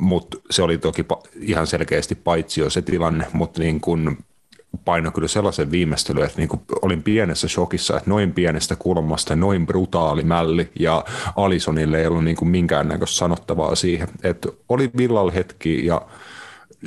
mutta 0.00 0.38
se 0.50 0.62
oli 0.62 0.78
toki 0.78 1.04
ihan 1.40 1.66
selkeästi 1.66 2.14
paitsi 2.14 2.60
jo 2.60 2.70
se 2.70 2.82
tilanne, 2.82 3.26
mutta 3.32 3.60
niin 3.60 3.80
kun 3.80 4.16
paino 4.84 5.10
kyllä 5.10 5.28
sellaisen 5.28 5.70
viimeistelyn, 5.70 6.24
että 6.24 6.38
niin 6.38 6.48
kuin 6.48 6.62
olin 6.82 7.02
pienessä 7.02 7.48
shokissa, 7.48 7.96
että 7.96 8.10
noin 8.10 8.32
pienestä 8.32 8.76
kulmasta, 8.76 9.36
noin 9.36 9.66
brutaali 9.66 10.22
mälli, 10.22 10.70
ja 10.80 11.04
Alisonille 11.36 12.00
ei 12.00 12.06
ollut 12.06 12.24
niin 12.24 12.36
kuin 12.36 12.48
minkäännäköistä 12.48 13.16
sanottavaa 13.16 13.74
siihen. 13.74 14.08
Että 14.22 14.48
oli 14.68 14.90
Villalla 14.96 15.32
hetki, 15.32 15.86
ja 15.86 16.02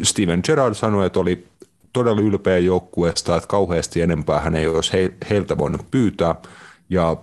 Steven 0.04 0.42
Gerrard 0.46 0.76
sanoi, 0.76 1.06
että 1.06 1.20
oli 1.20 1.48
todella 1.94 2.22
ylpeä 2.22 2.58
joukkueesta, 2.58 3.36
että 3.36 3.48
kauheasti 3.48 4.02
enempää 4.02 4.40
hän 4.40 4.56
ei 4.56 4.68
olisi 4.68 4.92
heiltä 5.30 5.58
voinut 5.58 5.92
pyytää, 5.92 6.36
ja 6.90 7.18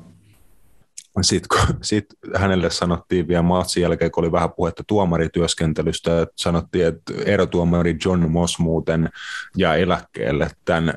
sitten 1.21 1.59
sit 1.83 2.05
hänelle 2.37 2.71
sanottiin 2.71 3.29
vielä 3.29 3.43
matsin 3.43 3.83
jälkeen, 3.83 4.11
kun 4.11 4.25
oli 4.25 4.33
vähän 4.33 4.53
puhetta 4.53 4.85
tuomarityöskentelystä, 4.87 6.23
että 6.23 6.35
sanottiin, 6.37 6.87
että 6.87 7.13
erotuomari 7.25 7.97
John 8.05 8.31
Moss 8.31 8.59
muuten 8.59 9.09
jää 9.57 9.77
eläkkeelle 9.77 10.51
tämän 10.65 10.95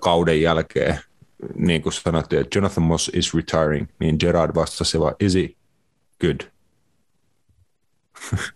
kauden 0.00 0.42
jälkeen. 0.42 1.00
Niin 1.54 1.82
kuin 1.82 1.92
sanottiin, 1.92 2.40
että 2.40 2.58
Jonathan 2.58 2.84
Moss 2.84 3.10
is 3.14 3.34
retiring, 3.34 3.86
niin 3.98 4.16
Gerard 4.20 4.54
vastasi 4.54 5.00
vaan, 5.00 5.14
is 5.20 5.34
he 5.34 5.48
good? 6.20 6.40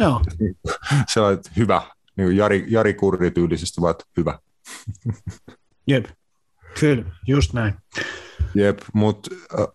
Joo. 0.00 0.20
Se 1.12 1.20
on 1.20 1.38
hyvä, 1.56 1.82
niin 2.16 2.26
kuin 2.26 2.36
Jari, 2.36 2.64
Jari 2.68 2.94
Kurri 2.94 3.30
tyylisesti 3.30 3.80
vaan, 3.80 3.94
hyvä. 4.16 4.38
Jep, 5.86 6.04
kyllä, 6.80 7.04
just 7.26 7.52
näin. 7.52 7.74
Jep, 8.54 8.78
mutta 8.92 9.30
äh, 9.60 9.66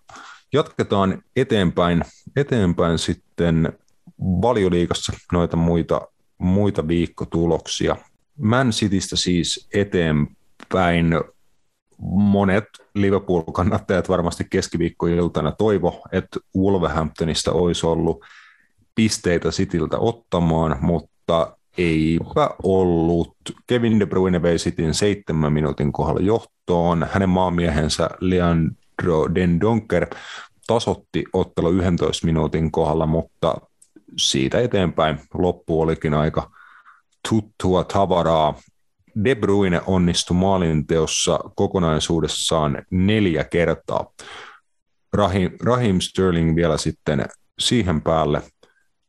Jatketaan 0.54 1.24
eteenpäin, 1.36 2.04
eteenpäin 2.36 2.98
sitten 2.98 3.74
valioliikassa 4.22 5.14
noita 5.32 5.58
muita, 5.58 6.02
muita 6.38 6.88
viikkotuloksia. 6.88 7.95
Man 8.38 8.70
Citystä 8.70 9.16
siis 9.16 9.68
eteenpäin 9.74 11.14
monet 12.02 12.66
Liverpool-kannattajat 12.93 14.10
varmasti 14.10 14.48
keskiviikkoiltana 14.50 15.52
toivo, 15.52 16.02
että 16.12 16.39
Wolverhamptonista 16.58 17.52
olisi 17.52 17.86
ollut 17.86 18.26
pisteitä 18.95 19.50
Cityltä 19.50 19.98
ottamaan, 19.98 20.78
mutta 20.82 21.58
eipä 21.78 22.50
ollut. 22.64 23.36
Kevin 23.68 24.00
De 24.00 24.06
Bruyne 24.06 24.41
vei 24.41 24.58
Cityn 24.58 24.93
seitsemän 24.93 25.54
minuutin 25.54 25.91
kohdalla 25.91 26.22
johtoon. 26.22 27.08
Hänen 27.12 27.30
maamiehensä 27.30 28.10
Leon 28.20 28.72
Den 29.36 29.62
Donker 29.62 30.08
tasotti 30.68 31.24
ottelu 31.34 31.72
11 31.72 32.26
minuutin 32.26 32.72
kohdalla, 32.72 33.06
mutta 33.06 33.56
siitä 34.18 34.60
eteenpäin 34.60 35.20
loppu 35.34 35.82
olikin 35.82 36.14
aika 36.14 36.52
tuttua 37.30 37.84
tavaraa. 37.84 38.54
De 39.24 39.36
Bruyne 39.36 39.82
onnistui 39.86 40.38
maalinteossa 40.38 41.39
kokonaisuudessaan 41.56 42.84
neljä 42.91 43.43
kertaa. 43.43 44.12
Rahim, 45.14 45.52
Rahim 45.64 46.00
Sterling 46.00 46.56
vielä 46.56 46.78
sitten 46.78 47.26
siihen 47.60 48.02
päälle 48.02 48.41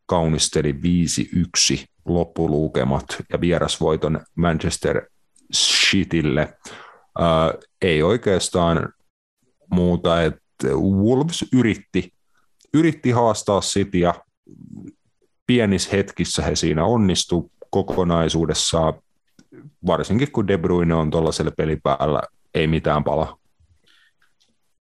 kaunisteli 0.07 0.72
5-1 1.82 1.84
loppulukemat 2.05 3.05
ja 3.32 3.41
vierasvoiton 3.41 4.20
Manchester 4.34 5.07
Citylle. 5.55 6.55
Uh, 7.18 7.68
ei 7.82 8.03
oikeastaan 8.03 8.93
muuta, 9.70 10.22
että 10.22 10.68
Wolves 10.68 11.44
yritti, 11.52 12.12
yritti 12.74 13.10
haastaa 13.10 13.60
Cityä, 13.60 14.14
pienissä 15.46 15.90
hetkissä 15.92 16.42
he 16.42 16.56
siinä 16.56 16.84
onnistu 16.84 17.52
kokonaisuudessaan, 17.70 18.94
varsinkin 19.86 20.32
kun 20.32 20.48
De 20.48 20.58
Bruyne 20.58 20.94
on 20.94 21.10
tuollaisella 21.10 21.50
pelipäällä, 21.56 22.22
ei 22.54 22.66
mitään 22.66 23.04
pala. 23.04 23.38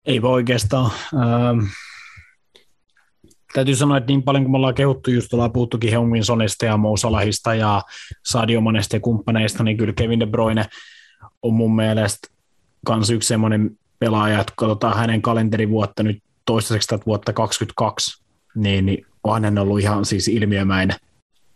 Ei 0.07 0.23
voi 0.23 0.33
oikeastaan. 0.33 0.91
Ähm, 1.15 1.67
täytyy 3.53 3.77
sanoa, 3.77 3.97
että 3.97 4.13
niin 4.13 4.23
paljon 4.23 4.45
kuin 4.45 4.53
me 4.53 4.57
ollaan 4.57 4.75
kehuttu, 4.75 5.11
just 5.11 5.35
ollaan 5.35 5.53
puhuttukin 5.53 5.91
Heungmin 5.91 6.25
Sonesta 6.25 6.65
ja 6.65 6.77
Mo 6.77 6.97
Salahista 6.97 7.55
ja 7.55 7.83
Sadio 8.25 8.61
Manesta 8.61 8.97
ja 8.97 9.01
kumppaneista, 9.01 9.63
niin 9.63 9.77
kyllä 9.77 9.93
Kevin 9.93 10.21
De 10.21 10.27
Bruyne 10.27 10.67
on 11.43 11.55
mun 11.55 11.77
mielestä 11.77 12.29
kans 12.87 13.11
yksi 13.11 13.27
semmoinen 13.27 13.79
pelaaja, 14.03 14.41
että 14.41 14.53
katsotaan 14.57 14.97
hänen 14.97 15.23
kalenterivuotta 15.23 16.03
nyt 16.03 16.23
toistaiseksi 16.45 16.89
tätä 16.89 17.07
vuotta 17.07 17.33
2022, 17.33 18.25
niin, 18.55 18.87
niin 18.87 19.07
on 19.25 19.45
hän 19.45 19.59
ollut 19.59 19.81
ihan 19.81 20.05
siis 20.05 20.29
ilmiömäinen, 20.29 20.97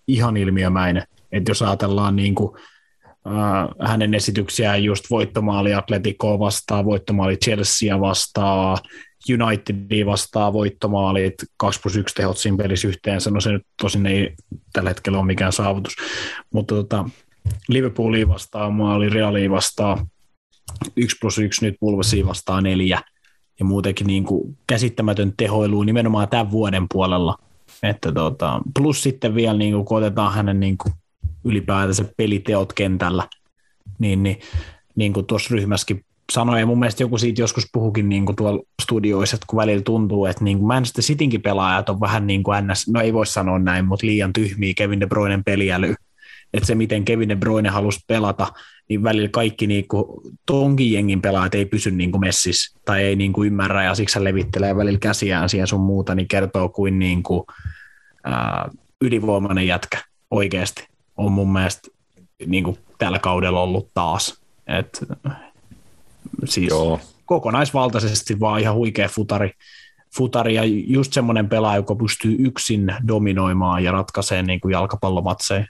ihan 0.09 0.36
ilmiömäinen. 0.36 1.03
Että 1.32 1.51
jos 1.51 1.62
ajatellaan 1.62 2.16
niin 2.16 2.34
kuin, 2.34 2.57
äh, 3.26 3.88
hänen 3.88 4.14
esityksiään 4.14 4.84
just 4.84 5.05
voittomaali 5.11 5.74
Atleticoa 5.74 6.38
vastaan, 6.38 6.84
voittomaali 6.84 7.36
Chelsea 7.36 8.01
vastaan, 8.01 8.78
Unitedia 9.47 10.07
vastaan 10.07 10.53
voittomaalit, 10.53 11.34
2 11.57 11.80
plus 11.80 11.97
1 11.97 12.14
tehot 12.14 12.38
siinä 12.38 12.57
pelissä 12.57 12.88
yhteensä, 12.88 13.30
no 13.30 13.40
se 13.40 13.53
nyt 13.53 13.66
tosin 13.82 14.07
ei 14.07 14.34
tällä 14.72 14.90
hetkellä 14.90 15.18
ole 15.18 15.26
mikään 15.26 15.53
saavutus, 15.53 15.97
mutta 16.53 16.74
tota, 16.74 17.09
Liverpoolia 17.68 18.28
vastaan 18.28 18.72
maali, 18.72 19.09
Realia 19.09 19.51
vastaan 19.51 20.07
1 20.96 21.16
plus 21.20 21.38
1, 21.38 21.64
nyt 21.64 21.76
Wolvesia 21.82 22.26
vastaan 22.26 22.62
neljä, 22.62 23.00
ja 23.58 23.64
muutenkin 23.64 24.06
niin 24.06 24.24
kuin 24.24 24.58
käsittämätön 24.66 25.32
tehoilu 25.36 25.82
nimenomaan 25.82 26.28
tämän 26.28 26.50
vuoden 26.50 26.86
puolella. 26.92 27.38
Että 27.82 28.12
tota, 28.12 28.60
plus 28.78 29.02
sitten 29.02 29.34
vielä, 29.34 29.58
niin 29.58 29.72
kuin, 29.74 29.84
kun 29.84 29.98
otetaan 29.98 30.34
hänen 30.34 30.60
niin 30.60 30.78
kuin, 30.78 30.94
ylipäätänsä 31.44 32.04
peliteot 32.16 32.72
kentällä, 32.72 33.28
niin, 33.98 34.22
niin, 34.22 34.40
niin 34.96 35.12
kuin 35.12 35.26
tuossa 35.26 35.54
ryhmässäkin 35.54 36.04
sanoi, 36.32 36.60
ja 36.60 36.66
mun 36.66 36.78
mielestä 36.78 37.02
joku 37.02 37.18
siitä 37.18 37.42
joskus 37.42 37.68
puhukin 37.72 38.08
niin 38.08 38.26
kuin 38.26 38.36
tuolla 38.36 38.62
studioissa, 38.82 39.34
että 39.34 39.46
kun 39.50 39.56
välillä 39.56 39.82
tuntuu, 39.82 40.26
että 40.26 40.44
niin 40.44 40.58
kuin 40.58 40.66
Manchester 40.66 41.04
Citynkin 41.04 41.42
pelaajat 41.42 41.88
on 41.88 42.00
vähän 42.00 42.26
niin 42.26 42.42
kuin 42.42 42.66
NS, 42.66 42.88
no 42.88 43.00
ei 43.00 43.12
voi 43.12 43.26
sanoa 43.26 43.58
näin, 43.58 43.84
mutta 43.84 44.06
liian 44.06 44.32
tyhmiä 44.32 44.72
Kevin 44.76 45.00
De 45.00 45.06
Bruynen 45.06 45.44
peliäly. 45.44 45.94
Että 46.54 46.66
se, 46.66 46.74
miten 46.74 47.04
Kevin 47.04 47.28
De 47.28 47.36
Bruyne 47.36 47.68
halusi 47.68 48.00
pelata, 48.06 48.46
niin 48.89 49.03
välillä 49.03 49.28
kaikki 49.28 49.66
niin 49.66 49.89
kuin, 49.89 50.05
tonkin 50.47 50.93
jengin 50.93 51.22
pelaajat 51.22 51.55
ei 51.55 51.66
pysy 51.66 51.91
niin 51.91 52.11
kuin 52.11 52.20
messissä 52.20 52.78
tai 52.84 53.03
ei 53.03 53.16
niin 53.16 53.32
kuin 53.32 53.47
ymmärrä 53.47 53.84
ja 53.84 53.95
siksi 53.95 54.24
levittelee 54.24 54.76
välillä 54.76 54.99
käsiään 54.99 55.49
siihen 55.49 55.66
sun 55.66 55.80
muuta, 55.80 56.14
niin 56.14 56.28
kertoo 56.28 56.68
kuin, 56.68 56.99
niin 56.99 57.22
kuin 57.22 57.45
ää, 58.24 58.70
ylivoimainen 59.01 59.66
jätkä 59.66 59.99
oikeasti 60.30 60.89
on 61.16 61.32
mun 61.32 61.53
mielestä 61.53 61.89
niin 62.47 62.64
kuin 62.64 62.78
tällä 62.99 63.18
kaudella 63.18 63.61
ollut 63.61 63.91
taas. 63.95 64.41
Et, 64.66 65.05
siis 66.45 66.68
Joo. 66.68 67.01
kokonaisvaltaisesti 67.24 68.41
vaan 68.41 68.61
ihan 68.61 68.74
huikea 68.74 69.09
futari, 69.09 69.51
futari 70.16 70.55
ja 70.55 70.62
just 70.64 71.12
semmoinen 71.12 71.49
pelaaja, 71.49 71.76
joka 71.76 71.95
pystyy 71.95 72.37
yksin 72.39 72.95
dominoimaan 73.09 73.84
ja 73.84 73.93
ratkaisee 73.93 74.43
niin 74.43 74.61
kuin 74.61 74.72
jalkapallomatseja. 74.72 75.66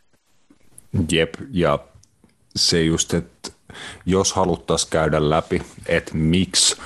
Jep, 1.11 1.35
ja 1.51 1.79
se 2.57 2.83
just, 2.83 3.15
että 3.15 3.51
jos 4.07 4.33
haluttaisiin 4.33 4.91
käydä 4.91 5.31
läpi, 5.31 5.63
että 5.87 6.15
miksi 6.15 6.77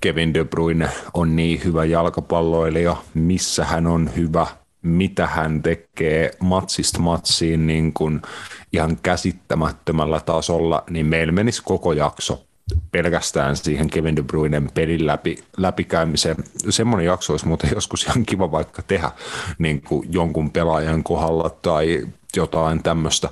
Kevin 0.00 0.34
De 0.34 0.44
Bruyne 0.44 0.88
on 1.14 1.36
niin 1.36 1.64
hyvä 1.64 1.84
jalkapalloilija, 1.84 2.96
missä 3.14 3.64
hän 3.64 3.86
on 3.86 4.10
hyvä, 4.16 4.46
mitä 4.82 5.26
hän 5.26 5.62
tekee 5.62 6.30
matsista 6.40 6.98
matsiin 6.98 7.66
niin 7.66 7.92
kuin 7.92 8.22
ihan 8.72 8.96
käsittämättömällä 9.02 10.20
tasolla, 10.20 10.84
niin 10.90 11.06
meillä 11.06 11.32
menisi 11.32 11.62
koko 11.64 11.92
jakso 11.92 12.44
pelkästään 12.92 13.56
siihen 13.56 13.90
Kevin 13.90 14.16
De 14.16 14.22
Bruynen 14.22 14.70
pelin 14.74 15.06
läpi, 15.06 15.38
läpikäymiseen. 15.56 16.36
Semmoinen 16.70 17.06
jakso 17.06 17.32
olisi 17.32 17.48
muuten 17.48 17.70
joskus 17.74 18.04
ihan 18.04 18.26
kiva 18.26 18.50
vaikka 18.50 18.82
tehdä 18.82 19.10
niin 19.58 19.82
kuin 19.82 20.08
jonkun 20.10 20.50
pelaajan 20.50 21.04
kohdalla 21.04 21.50
tai 21.50 22.06
jotain 22.36 22.82
tämmöistä, 22.82 23.28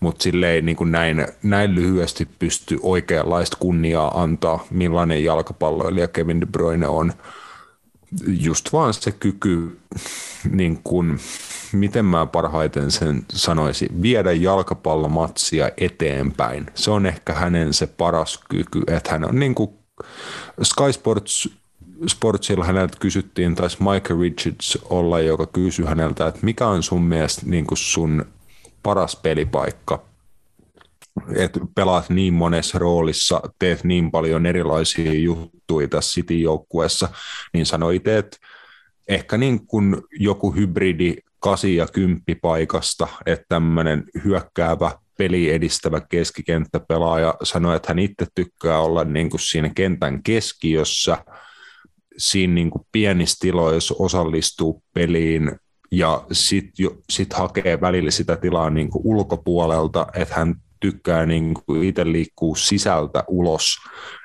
mutta 0.00 0.22
silleen 0.22 0.66
niin 0.66 0.76
kuin 0.76 0.92
näin, 0.92 1.26
näin 1.42 1.74
lyhyesti 1.74 2.28
pysty 2.38 2.78
oikeanlaista 2.82 3.56
kunniaa 3.60 4.22
antaa, 4.22 4.64
millainen 4.70 5.24
jalkapalloilija 5.24 6.08
Kevin 6.08 6.40
De 6.40 6.46
Bruyne 6.46 6.88
on. 6.88 7.12
Just 8.26 8.72
vaan 8.72 8.94
se 8.94 9.12
kyky, 9.12 9.78
niin 10.50 10.80
kuin, 10.84 11.18
miten 11.72 12.04
mä 12.04 12.26
parhaiten 12.26 12.90
sen 12.90 13.26
sanoisin, 13.32 14.02
viedä 14.02 14.32
jalkapallomatsia 14.32 15.70
eteenpäin. 15.76 16.66
Se 16.74 16.90
on 16.90 17.06
ehkä 17.06 17.32
hänen 17.32 17.74
se 17.74 17.86
paras 17.86 18.40
kyky, 18.48 18.82
että 18.86 19.10
hän 19.10 19.24
on 19.24 19.38
niin 19.38 19.54
kuin 19.54 19.70
Sky 20.62 20.92
Sports 20.92 21.48
Sportsilla 22.06 22.64
häneltä 22.64 22.96
kysyttiin, 23.00 23.54
taisi 23.54 23.76
Michael 23.80 24.20
Richards 24.20 24.78
olla, 24.90 25.20
joka 25.20 25.46
kysyi 25.46 25.86
häneltä, 25.86 26.26
että 26.26 26.40
mikä 26.42 26.66
on 26.66 26.82
sun 26.82 27.02
mielestä 27.02 27.42
niin 27.44 27.66
kuin 27.66 27.78
sun 27.78 28.24
paras 28.82 29.16
pelipaikka, 29.16 30.04
että 31.36 31.60
pelaat 31.74 32.10
niin 32.10 32.34
monessa 32.34 32.78
roolissa, 32.78 33.40
teet 33.58 33.84
niin 33.84 34.10
paljon 34.10 34.46
erilaisia 34.46 35.12
juttuja 35.12 35.88
tässä 35.88 36.12
City-joukkueessa, 36.14 37.08
niin 37.52 37.66
sanoi 37.66 37.96
itse, 37.96 38.18
että 38.18 38.36
ehkä 39.08 39.38
niin 39.38 39.66
kuin 39.66 39.96
joku 40.18 40.50
hybridi 40.50 41.14
8 41.40 41.74
ja 41.74 41.86
10 41.86 42.22
paikasta, 42.42 43.08
että 43.26 43.44
tämmöinen 43.48 44.04
hyökkäävä 44.24 44.90
peli 45.18 45.50
edistävä 45.50 46.00
keskikenttäpelaaja 46.00 47.34
sanoi, 47.42 47.76
että 47.76 47.88
hän 47.88 47.98
itse 47.98 48.26
tykkää 48.34 48.80
olla 48.80 49.04
niin 49.04 49.30
kuin 49.30 49.40
siinä 49.40 49.70
kentän 49.74 50.22
keskiössä, 50.22 51.24
siinä 52.16 52.54
niin 52.54 52.70
kuin 52.70 52.86
pienissä 52.92 53.36
tiloissa 53.40 53.94
osallistuu 53.98 54.82
peliin 54.94 55.52
ja 55.90 56.26
sitten 56.32 56.86
sit 57.10 57.32
hakee 57.32 57.80
välillä 57.80 58.10
sitä 58.10 58.36
tilaa 58.36 58.70
niin 58.70 58.90
kuin 58.90 59.02
ulkopuolelta, 59.04 60.06
että 60.14 60.34
hän 60.34 60.54
tykkää 60.82 61.26
niin 61.26 61.54
kuin 61.54 61.84
itse 61.84 62.04
liikkuu 62.04 62.54
sisältä 62.54 63.24
ulos, 63.28 63.76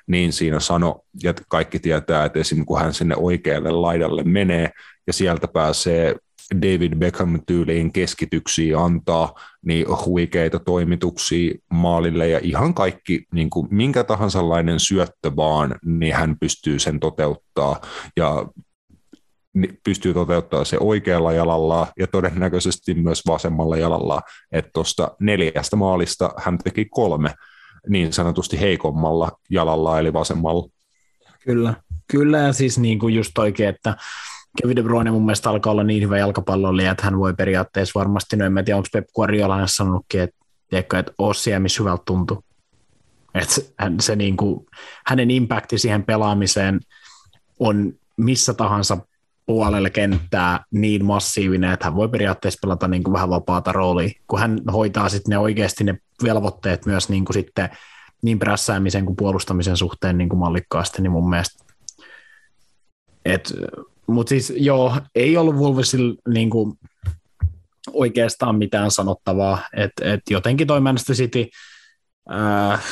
niin 0.08 0.34
siinä 0.34 0.60
sano, 0.60 1.00
ja 1.24 1.34
kaikki 1.48 1.80
tietää, 1.80 2.26
että 2.26 2.40
esim. 2.40 2.66
kun 2.66 2.80
hän 2.80 2.94
sinne 2.94 3.16
oikealle 3.16 3.72
laidalle 3.72 4.24
menee, 4.24 4.70
ja 5.08 5.14
sieltä 5.14 5.48
pääsee 5.48 6.16
David 6.56 6.94
Beckham-tyyliin 6.96 7.92
keskityksiä 7.92 8.80
antaa, 8.80 9.34
niin 9.66 9.86
huikeita 10.06 10.60
toimituksia 10.60 11.56
maalille 11.72 12.28
ja 12.28 12.40
ihan 12.44 12.74
kaikki, 12.74 13.26
niin 13.34 13.50
kuin 13.50 13.68
minkä 13.72 14.04
tahansa 14.04 14.50
lainen 14.50 14.80
syöttö 14.80 15.32
vaan, 15.36 15.76
niin 15.86 16.16
hän 16.16 16.36
pystyy 16.40 16.80
sen 16.80 17.00
toteuttaa 17.00 17.82
ja 18.18 18.46
pystyy 19.84 20.14
toteuttaa 20.14 20.66
se 20.66 20.78
oikealla 20.80 21.34
jalalla 21.34 21.88
ja 22.00 22.08
todennäköisesti 22.08 22.94
myös 22.94 23.24
vasemmalla 23.28 23.78
jalalla, 23.78 24.22
että 24.52 24.72
tuosta 24.74 25.12
neljästä 25.20 25.76
maalista 25.76 26.34
hän 26.38 26.58
teki 26.58 26.86
kolme 26.86 27.34
niin 27.90 28.14
sanotusti 28.14 28.60
heikommalla 28.60 29.32
jalalla 29.50 30.00
eli 30.00 30.14
vasemmalla. 30.14 30.70
Kyllä, 31.44 31.74
kyllä 32.12 32.38
ja 32.38 32.54
siis 32.54 32.78
niin 32.78 33.00
kuin 33.00 33.16
just 33.16 33.38
oikein, 33.38 33.70
että 33.70 33.98
Kevin 34.62 34.76
De 34.76 34.84
Bruyne 34.84 35.12
mun 35.12 35.26
mielestä 35.26 35.50
alkaa 35.50 35.72
olla 35.72 35.84
niin 35.84 36.04
hyvä 36.04 36.18
jalkapalloilija, 36.18 36.92
että 36.92 37.04
hän 37.04 37.20
voi 37.20 37.34
periaatteessa 37.34 38.00
varmasti, 38.00 38.36
no 38.36 38.46
en 38.46 38.54
mä 38.54 38.64
tiedä, 38.64 38.78
onko 38.78 38.90
Pep 38.94 39.08
Guardiola 39.16 39.68
sanonutkin, 39.68 40.22
että, 40.22 40.36
tiedätkö, 40.70 41.00
että 41.00 41.12
oo 41.18 41.34
siellä, 41.34 41.60
missä 41.60 41.84
hyvältä 41.84 42.04
tuntuu. 42.06 42.44
Että 43.34 43.54
se, 43.54 43.74
se 44.00 44.16
niin 44.16 44.38
kuin, 44.38 44.66
hänen 45.06 45.32
impakti 45.32 45.78
siihen 45.78 46.04
pelaamiseen 46.04 46.80
on 47.60 47.94
missä 48.18 48.54
tahansa 48.54 48.98
puolelle 49.48 49.90
kenttää 49.90 50.64
niin 50.72 51.06
massiivinen, 51.06 51.72
että 51.72 51.86
hän 51.86 51.96
voi 51.96 52.10
periaatteessa 52.10 52.60
pelata 52.62 52.88
niin 52.88 53.04
kuin 53.04 53.14
vähän 53.14 53.30
vapaata 53.30 53.72
roolia, 53.72 54.10
kun 54.28 54.40
hän 54.40 54.60
hoitaa 54.74 55.10
sitten 55.10 55.30
ne 55.30 55.38
oikeasti 55.38 55.84
ne 55.84 55.98
velvoitteet 56.24 56.86
myös 56.86 57.10
niin 57.10 57.26
kuin 57.26 57.34
sitten 57.34 57.70
niin 58.22 58.40
prässäämisen 58.40 59.06
kuin 59.06 59.16
puolustamisen 59.16 59.78
suhteen 59.78 60.18
niin 60.18 60.30
kuin 60.30 60.40
mallikkaasti, 60.40 61.02
niin 61.02 61.12
mun 61.12 61.30
mielestä 61.30 61.68
mutta 64.08 64.30
siis 64.30 64.54
joo, 64.56 64.98
ei 65.16 65.38
ollut 65.38 65.56
Wolvesilla 65.56 66.16
niin 66.30 66.50
kuin 66.50 66.74
oikeastaan 67.94 68.58
mitään 68.58 68.92
sanottavaa, 68.92 69.60
että 69.74 70.14
et 70.14 70.22
jotenkin 70.30 70.68
toi 70.68 70.82
Manchester 70.82 71.16
City 71.16 71.46
äh, 72.32 72.84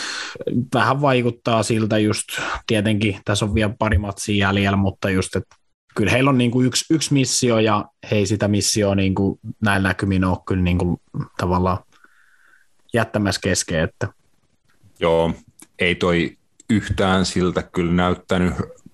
vähän 0.73 1.01
vaikuttaa 1.01 1.63
siltä 1.63 1.97
just, 1.97 2.27
tietenkin 2.67 3.19
tässä 3.25 3.45
on 3.45 3.55
vielä 3.55 3.75
pari 3.79 3.97
matsia 3.97 4.47
jäljellä, 4.47 4.77
mutta 4.77 5.09
just, 5.09 5.35
että 5.35 5.55
kyllä 5.95 6.11
heillä 6.11 6.29
on 6.29 6.37
niin 6.37 6.51
kuin 6.51 6.67
yksi, 6.67 6.93
yksi 6.93 7.13
missio 7.13 7.59
ja 7.59 7.85
he 8.11 8.15
ei 8.15 8.25
sitä 8.25 8.47
missioa 8.47 8.95
niin 8.95 9.15
kuin 9.15 9.39
näillä 9.61 9.89
näkymin 9.89 10.25
ole 10.25 10.37
kyllä 10.45 10.63
niin 10.63 10.77
kuin 10.77 11.01
tavallaan 11.37 11.77
jättämässä 12.93 13.41
kesken. 13.41 13.79
Että. 13.79 14.07
Joo, 14.99 15.31
ei 15.79 15.95
toi 15.95 16.37
yhtään 16.69 17.25
siltä 17.25 17.63
kyllä 17.63 17.91
näyttänyt 17.91 18.53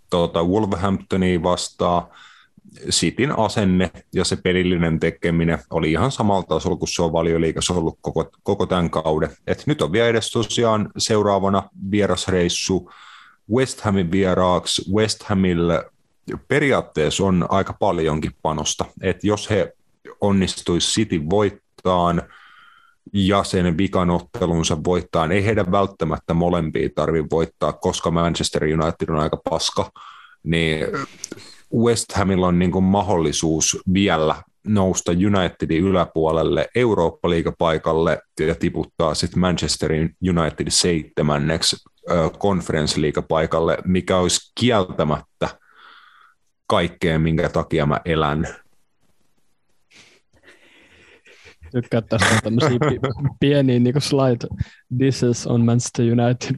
tuota 0.10 0.44
Wolverhamptonia 0.44 1.44
vastaan. 1.44 2.08
Sitin 2.90 3.40
asenne 3.40 3.92
ja 4.14 4.26
se 4.26 4.36
pelillinen 4.36 5.00
tekeminen 5.00 5.60
oli 5.70 5.92
ihan 5.92 6.12
samalla 6.12 6.44
tasolla 6.44 6.78
kuin 6.78 6.90
se 6.90 7.02
on 7.02 7.14
valioliikassa 7.14 7.74
ollut 7.74 7.98
koko, 8.02 8.30
koko 8.44 8.66
tämän 8.66 8.90
kauden. 8.90 9.30
Et 9.48 9.64
nyt 9.66 9.82
on 9.82 9.92
vielä 9.92 10.08
edes 10.08 10.32
tosiaan 10.32 10.90
seuraavana 10.98 11.70
vierasreissu 11.92 12.92
West 13.54 13.82
Hamin 13.82 14.12
vieraaksi. 14.12 14.92
West 14.94 15.24
Hamille 15.24 15.86
periaatteessa 16.48 17.24
on 17.24 17.46
aika 17.50 17.74
paljonkin 17.74 18.32
panosta, 18.42 18.86
että 19.02 19.28
jos 19.28 19.50
he 19.50 19.74
onnistuisi 20.22 20.92
City 20.92 21.22
voittaan 21.30 22.22
ja 23.14 23.44
sen 23.44 23.78
vikanottelunsa 23.78 24.84
voittaa, 24.84 25.26
ei 25.26 25.46
heidän 25.46 25.72
välttämättä 25.72 26.34
molempia 26.34 26.90
tarvitse 26.96 27.28
voittaa, 27.32 27.74
koska 27.74 28.12
Manchester 28.12 28.64
United 28.64 29.10
on 29.10 29.20
aika 29.20 29.38
paska, 29.50 29.92
niin 30.44 30.86
West 31.76 32.12
Hamilla 32.12 32.48
on 32.48 32.60
niin 32.60 32.84
mahdollisuus 32.84 33.78
vielä 33.94 34.36
nousta 34.68 35.12
Unitedin 35.12 35.84
yläpuolelle 35.84 36.70
Eurooppa-liigapaikalle 36.76 38.20
ja 38.40 38.56
tiputtaa 38.56 39.14
sitten 39.14 39.40
Manchesterin 39.40 40.16
United 40.30 40.66
seitsemänneksi 40.70 41.76
konferenssiliigapaikalle, 42.38 43.78
mikä 43.86 44.18
olisi 44.18 44.52
kieltämättä 44.60 45.50
kaikkea, 46.72 47.20
minkä 47.20 47.50
takia 47.50 47.86
mä 47.86 48.00
elän. 48.06 48.48
Tykkää 51.72 52.02
tästä 52.02 52.40
tämmöisiä 52.44 52.80
pieniä 53.40 53.80
niin 53.80 53.94
kuin 53.94 54.02
slide 54.02 54.48
is 55.00 55.48
on 55.48 55.66
Manchester 55.66 56.06
United. 56.06 56.56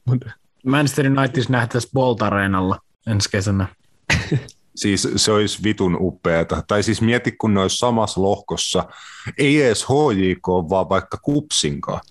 Manchester 0.66 1.08
United 1.08 1.44
nähtäisi 1.50 1.90
Bolt 1.94 2.22
Areenalla 2.22 2.80
ensi 3.08 3.30
kesänä. 3.30 3.68
Siis 4.76 5.08
se 5.16 5.32
olisi 5.32 5.64
vitun 5.64 5.98
upeata. 6.00 6.64
Tai 6.68 6.84
siis 6.84 7.02
mieti, 7.02 7.32
kun 7.32 7.54
ne 7.54 7.60
olisi 7.60 7.78
samassa 7.78 8.22
lohkossa, 8.22 8.86
ei 9.38 9.62
edes 9.62 9.84
HJK, 9.84 10.48
vaan 10.48 10.90
vaikka 10.90 11.18
Kupsinkaan. 11.22 12.02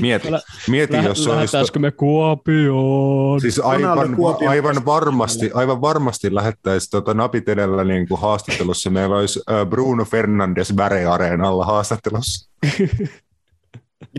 Mieti, 0.00 0.28
mieti 0.68 0.96
Lä, 0.96 1.02
jos 1.02 1.26
olisi... 1.26 1.78
me 1.78 1.90
Kuopioon? 1.90 3.40
Siis 3.40 3.58
aivan, 3.58 4.16
aivan, 4.48 4.86
varmasti, 4.86 5.50
aivan 5.54 5.80
varmasti 5.80 6.34
lähettäisiin 6.34 6.90
tuota 6.90 7.14
napit 7.14 7.48
edellä 7.48 7.84
niin 7.84 8.08
kuin 8.08 8.20
haastattelussa. 8.20 8.90
Meillä 8.90 9.16
olisi 9.16 9.40
Bruno 9.70 10.04
Fernandes 10.04 10.76
Väre-areenalla 10.76 11.64
haastattelussa. 11.64 12.50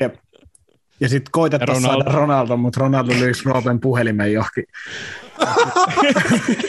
Jep. 0.01 0.15
Ja 0.99 1.09
sitten 1.09 1.31
koitettaisiin 1.31 1.83
Ronaldo. 1.83 2.03
saada 2.03 2.19
Ronaldo, 2.19 2.57
mutta 2.57 2.79
Ronaldo 2.79 3.13
lyisi 3.13 3.41
Roopen 3.45 3.79
puhelimen 3.79 4.33
johonkin. 4.33 4.65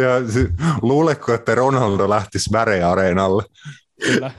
ja, 0.00 0.10
luuletko, 0.82 1.34
että 1.34 1.54
Ronaldo 1.54 2.08
lähtisi 2.08 2.52
Väre-areenalle? 2.52 3.42
Kyllä. 4.02 4.30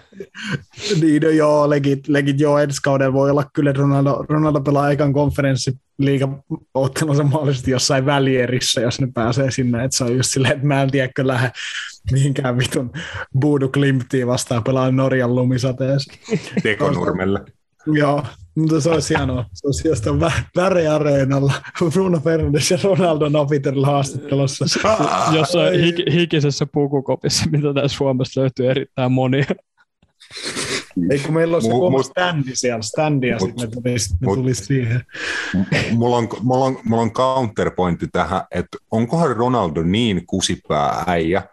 niin, 1.02 1.22
no 1.22 1.30
joo, 1.30 1.70
legit, 1.70 2.08
legit 2.08 2.40
joo, 2.40 2.60
ensi 2.60 2.82
kaudella 2.82 3.14
voi 3.14 3.32
olla 3.32 3.50
kyllä, 3.54 3.74
Ronaldo, 3.74 4.26
Ronaldo 4.30 4.62
pelaa 4.62 4.92
ekan 4.92 5.14
konferenssi 5.14 5.74
liiga 5.98 6.44
ottelunsa 6.74 7.24
mahdollisesti 7.24 7.72
jossain 7.72 8.06
välierissä, 8.06 8.82
jos 8.82 9.02
ne 9.02 9.08
pääsee 9.14 9.52
sinne, 9.52 9.84
että 9.84 9.98
se 9.98 10.04
on 10.04 10.18
just 10.18 10.32
silleen, 10.32 10.54
että 10.54 10.68
mä 10.68 10.82
en 10.82 10.92
tiedä, 10.92 11.12
lähde 11.22 11.52
mihinkään 12.12 12.58
vitun 12.58 12.92
Buudu 13.42 13.70
Klimtiin 13.70 14.28
vastaan 14.28 14.64
pelaa 14.64 14.92
Norjan 14.92 15.36
lumisateessa. 15.36 16.14
Tekonurmelle. 16.64 17.46
Joo, 17.88 18.24
mutta 18.56 18.82
se 18.82 18.90
olisi 18.90 19.16
hienoa. 19.18 19.46
Se 19.54 19.68
olisi 19.68 19.88
jostain 19.88 20.22
vä- 20.22 20.44
väreareenalla 20.56 21.54
Bruno 21.94 22.20
Fernandes 22.20 22.72
ja 22.72 22.78
Ronaldo 22.84 23.30
Napiterilla 23.30 23.88
haastattelussa. 23.88 24.66
Jossain 25.36 25.74
hik- 25.80 26.12
hikisessä 26.12 26.66
pukukopissa, 26.66 27.50
mitä 27.50 27.74
tässä 27.74 27.98
Suomessa 27.98 28.42
löytyy 28.42 28.70
erittäin 28.70 29.12
monia. 29.12 29.46
Ei 31.12 31.20
kun 31.20 31.34
meillä 31.34 31.56
on 31.56 31.62
se 31.62 31.70
koko 31.70 32.04
standi 32.04 32.52
siellä, 32.54 32.82
standi 32.82 33.28
ja 33.28 33.40
sitten 33.40 33.70
me 33.70 33.82
tulisi, 33.82 34.16
me 34.22 34.26
tulisi 34.36 34.66
siihen. 34.66 35.02
Mulla 35.92 36.18
on, 36.18 36.28
mulla, 36.42 36.66
on, 36.66 36.78
mulla 36.84 37.02
on 37.02 37.12
counterpointti 37.12 38.08
tähän, 38.12 38.42
että 38.52 38.78
onkohan 38.92 39.36
Ronaldo 39.36 39.84
niin 39.84 40.26
kusipää 40.28 41.04
äijä, 41.08 41.44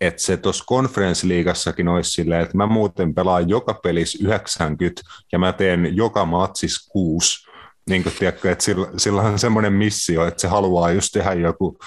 että 0.00 0.22
se 0.22 0.36
tuossa 0.36 0.64
konferenssiliigassakin 0.66 1.88
olisi 1.88 2.10
silleen, 2.10 2.42
että 2.42 2.56
mä 2.56 2.66
muuten 2.66 3.14
pelaan 3.14 3.48
joka 3.48 3.74
pelissä 3.74 4.18
90 4.22 5.02
ja 5.32 5.38
mä 5.38 5.52
teen 5.52 5.96
joka 5.96 6.24
matsis 6.24 6.88
6. 6.88 7.46
Niin 7.90 8.02
kuin 8.02 8.14
tiedätkö, 8.18 8.52
että 8.52 8.64
sillä, 8.64 8.88
sillä 8.96 9.22
on 9.22 9.38
semmoinen 9.38 9.72
missio, 9.72 10.26
että 10.26 10.40
se 10.40 10.48
haluaa 10.48 10.92
just 10.92 11.12
tehdä 11.12 11.32
joku 11.32 11.78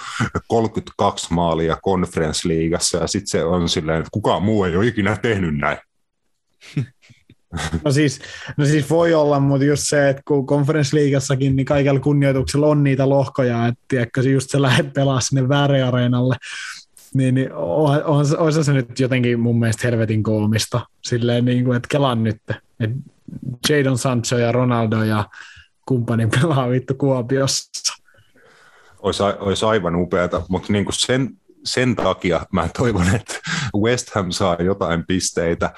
32 0.47 1.33
maalia 1.33 1.77
konferenssliigassa 1.81 2.97
ja 2.97 3.07
sitten 3.07 3.27
se 3.27 3.43
on 3.43 3.69
silleen, 3.69 3.99
että 3.99 4.09
kukaan 4.11 4.43
muu 4.43 4.63
ei 4.63 4.75
ole 4.75 4.87
ikinä 4.87 5.17
tehnyt 5.17 5.57
näin. 5.57 5.77
No 7.83 7.91
siis, 7.91 8.19
no 8.57 8.65
siis 8.65 8.89
voi 8.89 9.13
olla, 9.13 9.39
mutta 9.39 9.65
just 9.65 9.83
se, 9.85 10.09
että 10.09 10.21
kun 10.27 10.45
konferenssliigassakin, 10.45 11.55
niin 11.55 11.65
kaikella 11.65 11.99
kunnioituksella 11.99 12.67
on 12.67 12.83
niitä 12.83 13.09
lohkoja, 13.09 13.67
että 13.67 13.81
tiedätkö, 13.87 14.21
just 14.21 14.49
se 14.49 14.61
lähdet 14.61 14.93
pelaa 14.93 15.19
sinne 15.21 15.49
vääreareenalle, 15.49 16.35
niin, 17.13 17.35
niin 17.35 17.53
on, 17.53 18.03
on, 18.03 18.25
on, 18.37 18.63
se 18.63 18.73
nyt 18.73 18.99
jotenkin 18.99 19.39
mun 19.39 19.59
mielestä 19.59 19.87
helvetin 19.87 20.23
koomista. 20.23 20.81
Silleen, 21.01 21.45
niin 21.45 21.65
kuin, 21.65 21.77
että 21.77 21.87
kelan 21.91 22.23
nyt, 22.23 22.41
että 22.79 22.97
Jadon 23.69 23.97
Sancho 23.97 24.37
ja 24.37 24.51
Ronaldo 24.51 25.03
ja 25.03 25.25
kumppani 25.85 26.27
pelaa 26.27 26.69
vittu 26.69 26.93
Kuopiossa. 26.93 27.93
Olisi, 28.99 29.23
olisi 29.39 29.65
aivan 29.65 29.95
upeata, 29.95 30.41
mutta 30.49 30.73
niin 30.73 30.85
kuin 30.85 30.95
sen, 30.97 31.29
sen 31.63 31.95
takia 31.95 32.45
mä 32.51 32.69
toivon, 32.77 33.15
että 33.15 33.33
West 33.83 34.09
Ham 34.15 34.31
saa 34.31 34.55
jotain 34.59 35.03
pisteitä 35.07 35.73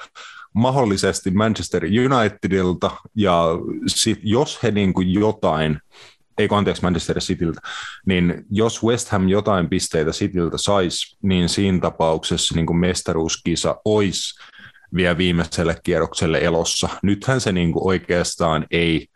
mahdollisesti 0.54 1.30
Manchester 1.30 1.82
Unitedilta, 1.84 2.90
ja 3.14 3.44
sit, 3.86 4.20
jos 4.22 4.62
he 4.62 4.70
niin 4.70 4.92
kuin 4.92 5.12
jotain 5.12 5.78
ei 6.38 6.48
anteeksi 6.50 6.82
Manchester 6.82 7.18
Cityltä, 7.18 7.60
niin 8.06 8.44
jos 8.50 8.84
West 8.84 9.08
Ham 9.08 9.28
jotain 9.28 9.68
pisteitä 9.68 10.10
Cityltä 10.10 10.58
saisi, 10.58 11.16
niin 11.22 11.48
siinä 11.48 11.80
tapauksessa 11.80 12.54
niin 12.54 12.66
kuin 12.66 12.76
mestaruuskisa 12.76 13.76
olisi 13.84 14.40
vielä 14.94 15.18
viimeiselle 15.18 15.76
kierrokselle 15.82 16.38
elossa. 16.38 16.88
Nythän 17.02 17.40
se 17.40 17.52
niin 17.52 17.72
kuin 17.72 17.86
oikeastaan 17.86 18.66
ei 18.70 19.06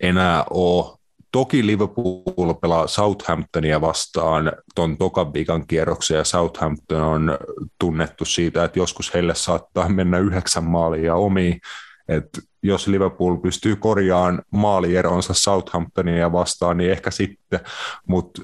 enää 0.00 0.44
ole. 0.50 0.98
Toki 1.32 1.66
Liverpool 1.66 2.54
pelaa 2.60 2.86
Southamptonia 2.86 3.80
vastaan 3.80 4.52
tuon 4.74 4.98
tokan 4.98 5.32
viikan 5.32 5.66
kierroksen, 5.66 6.16
ja 6.16 6.24
Southampton 6.24 7.02
on 7.02 7.38
tunnettu 7.78 8.24
siitä, 8.24 8.64
että 8.64 8.78
joskus 8.78 9.14
heille 9.14 9.34
saattaa 9.34 9.88
mennä 9.88 10.18
yhdeksän 10.18 10.64
maalia 10.64 11.14
omiin, 11.14 11.60
että 12.08 12.40
jos 12.62 12.86
Liverpool 12.86 13.36
pystyy 13.36 13.76
korjaamaan 13.76 14.42
maalieronsa 14.50 15.34
Southamptonia 15.34 16.32
vastaan, 16.32 16.76
niin 16.76 16.90
ehkä 16.90 17.10
sitten, 17.10 17.60
mutta 18.06 18.42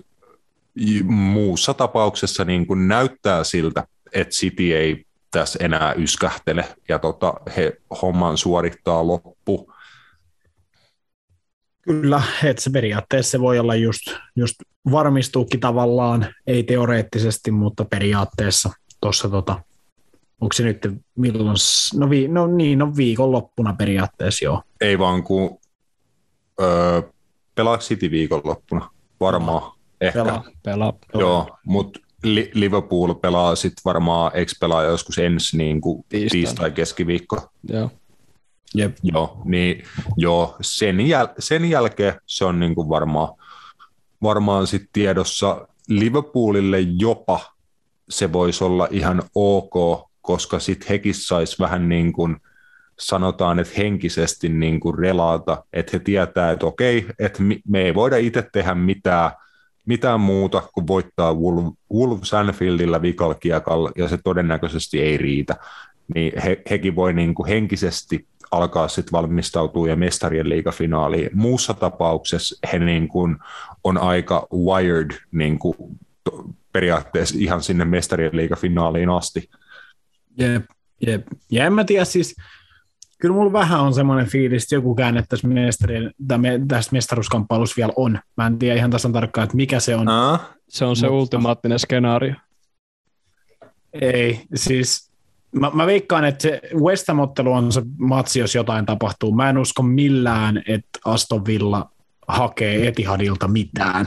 muussa 1.05 1.75
tapauksessa 1.75 2.45
niin 2.45 2.67
kuin 2.67 2.89
näyttää 2.89 3.45
siltä, 3.45 3.85
että 4.13 4.33
City 4.33 4.77
ei 4.77 5.05
tässä 5.31 5.59
enää 5.63 5.93
yskähtele 5.93 6.65
ja 6.89 6.99
tota, 6.99 7.35
he 7.57 7.77
homman 8.03 8.39
suorittaa 8.39 9.07
loppu. 9.07 9.73
Kyllä, 11.83 12.23
että 12.45 12.63
se 12.63 12.71
periaatteessa 12.71 13.31
se 13.31 13.41
voi 13.41 13.59
olla 13.59 13.75
just, 13.75 14.03
just 14.37 14.55
varmistuukin 14.91 15.61
tavallaan, 15.61 16.35
ei 16.47 16.63
teoreettisesti, 16.63 17.51
mutta 17.51 17.85
periaatteessa 17.85 18.71
tuossa 19.01 19.29
tota, 19.29 19.63
Onko 20.41 20.53
se 20.53 20.63
nyt 20.63 20.89
milloin? 21.17 21.57
No, 21.95 22.11
vi, 22.11 22.29
no 22.29 22.47
niin, 22.47 22.79
no 22.79 22.97
viikonloppuna 22.97 23.75
periaatteessa 23.79 24.45
joo. 24.45 24.63
Ei 24.81 24.99
vaan 24.99 25.23
kun 25.23 25.59
öö, 26.61 27.03
pelaa 27.55 27.79
City 27.79 28.11
viikonloppuna, 28.11 28.91
varmaan. 29.21 29.73
Ehkä. 30.01 30.19
Pelaa, 30.25 30.45
pelaa. 30.65 30.93
Joo, 31.15 31.59
mutta 31.65 32.01
Li- 32.23 32.51
Liverpool 32.55 33.15
pelaa 33.15 33.57
sitten 33.57 33.83
varmaan, 33.85 34.31
eikö 34.35 34.53
pelaa 34.61 34.83
joskus 34.83 35.19
ensi 35.19 35.57
niin 35.57 35.81
kuin 35.81 36.05
tiistai 36.31 36.71
keskiviikko. 36.71 37.49
Joo. 37.69 37.91
Jep. 38.75 38.97
Joo, 39.03 39.43
niin 39.45 39.83
joo, 40.17 40.57
sen, 40.61 40.99
jäl- 40.99 41.35
sen 41.39 41.65
jälkeen 41.65 42.15
se 42.27 42.45
on 42.45 42.61
niin 42.61 42.75
kuin 42.75 42.89
varmaan, 42.89 43.29
varmaan 44.23 44.67
sit 44.67 44.83
tiedossa 44.93 45.69
Liverpoolille 45.89 46.81
jopa 46.81 47.41
se 48.11 48.33
voisi 48.33 48.65
olla 48.65 48.89
ihan 48.91 49.23
ok 49.35 50.08
koska 50.29 50.59
sitten 50.59 50.89
hekin 50.89 51.15
sais 51.15 51.61
vähän 51.61 51.89
niin 51.89 52.13
kuin, 52.13 52.37
sanotaan, 52.99 53.59
että 53.59 53.75
henkisesti 53.77 54.49
niin 54.49 54.81
kuin 54.81 54.99
relata, 54.99 55.65
että 55.73 55.91
he 55.93 55.99
tietää, 55.99 56.51
että 56.51 56.67
okei, 56.67 57.07
että 57.19 57.43
me 57.69 57.81
ei 57.81 57.95
voida 57.95 58.17
itse 58.17 58.49
tehdä 58.53 58.75
mitään, 58.75 59.31
mitään 59.87 60.21
muuta 60.21 60.63
kuin 60.75 60.87
voittaa 60.87 61.37
Wolves 61.95 62.35
Anfieldillä 62.35 63.03
vikalkiakalla, 63.03 63.93
ja 63.97 64.09
se 64.09 64.19
todennäköisesti 64.25 65.01
ei 65.01 65.17
riitä. 65.17 65.57
Niin 66.15 66.33
he, 66.43 66.63
hekin 66.71 66.97
voi 66.97 67.13
niin 67.13 67.35
kuin 67.35 67.49
henkisesti 67.49 68.27
alkaa 68.51 68.89
sitten 68.89 69.13
valmistautua 69.13 69.89
ja 69.89 69.97
mestarien 69.97 70.49
liigafinaaliin. 70.49 71.31
Muussa 71.33 71.75
tapauksessa 71.75 72.59
he 72.73 72.79
niin 72.79 73.09
kuin 73.09 73.37
on 73.85 73.99
aika 73.99 74.47
wired 74.53 75.11
niin 75.33 75.59
kuin 75.59 75.77
periaatteessa 76.73 77.37
ihan 77.39 77.63
sinne 77.63 77.85
mestarien 77.85 78.37
liigafinaaliin 78.37 79.11
asti. 79.11 79.51
Jep, 80.39 80.65
jep. 81.07 81.27
Ja 81.53 81.67
en 81.67 81.73
mä 81.73 81.85
tiedä 81.85 82.05
siis, 82.05 82.35
Kyllä 83.21 83.35
mulla 83.35 83.53
vähän 83.53 83.81
on 83.81 83.95
semmoinen 83.95 84.27
fiilis, 84.27 84.63
että 84.63 84.75
joku 84.75 84.95
käännettäisi 84.95 85.47
mestarin, 85.47 86.11
tästä 86.69 86.93
mestaruuskamppailussa 86.93 87.75
vielä 87.77 87.93
on. 87.97 88.19
Mä 88.37 88.47
en 88.47 88.59
tiedä 88.59 88.77
ihan 88.77 88.91
tasan 88.91 89.13
tarkkaan, 89.13 89.45
että 89.45 89.57
mikä 89.57 89.81
se 89.81 89.97
on. 89.97 90.09
Aa, 90.09 90.53
Se 90.69 90.85
on 90.85 90.97
se 90.97 91.07
Mutta- 91.07 91.17
ultimaattinen 91.17 91.79
skenaario. 91.79 92.35
Ei, 93.93 94.41
siis 94.55 95.11
mä, 95.53 95.71
mä 95.75 95.87
veikkaan, 95.87 96.25
että 96.25 96.43
se 96.43 96.61
West 96.75 97.09
Ham-ottelu 97.09 97.53
on 97.53 97.73
se 97.73 97.83
matsi, 97.99 98.41
jos 98.41 98.55
jotain 98.55 98.87
tapahtuu. 98.87 99.35
Mä 99.35 99.51
en 99.51 99.59
usko 99.59 99.83
millään, 99.83 100.63
että 100.69 100.99
Aston 101.05 101.47
Villa 101.47 101.91
hakee 102.29 102.89
Etihadilta 102.89 103.49
mitään. 103.49 104.07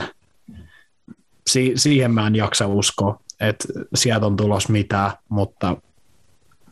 Si- 1.46 1.72
siihen 1.76 2.10
mä 2.10 2.26
en 2.26 2.36
jaksa 2.36 2.66
uskoa, 2.66 3.20
että 3.40 3.68
sieltä 3.94 4.26
on 4.26 4.36
tulos 4.36 4.68
mitään, 4.68 5.10
mutta 5.28 5.76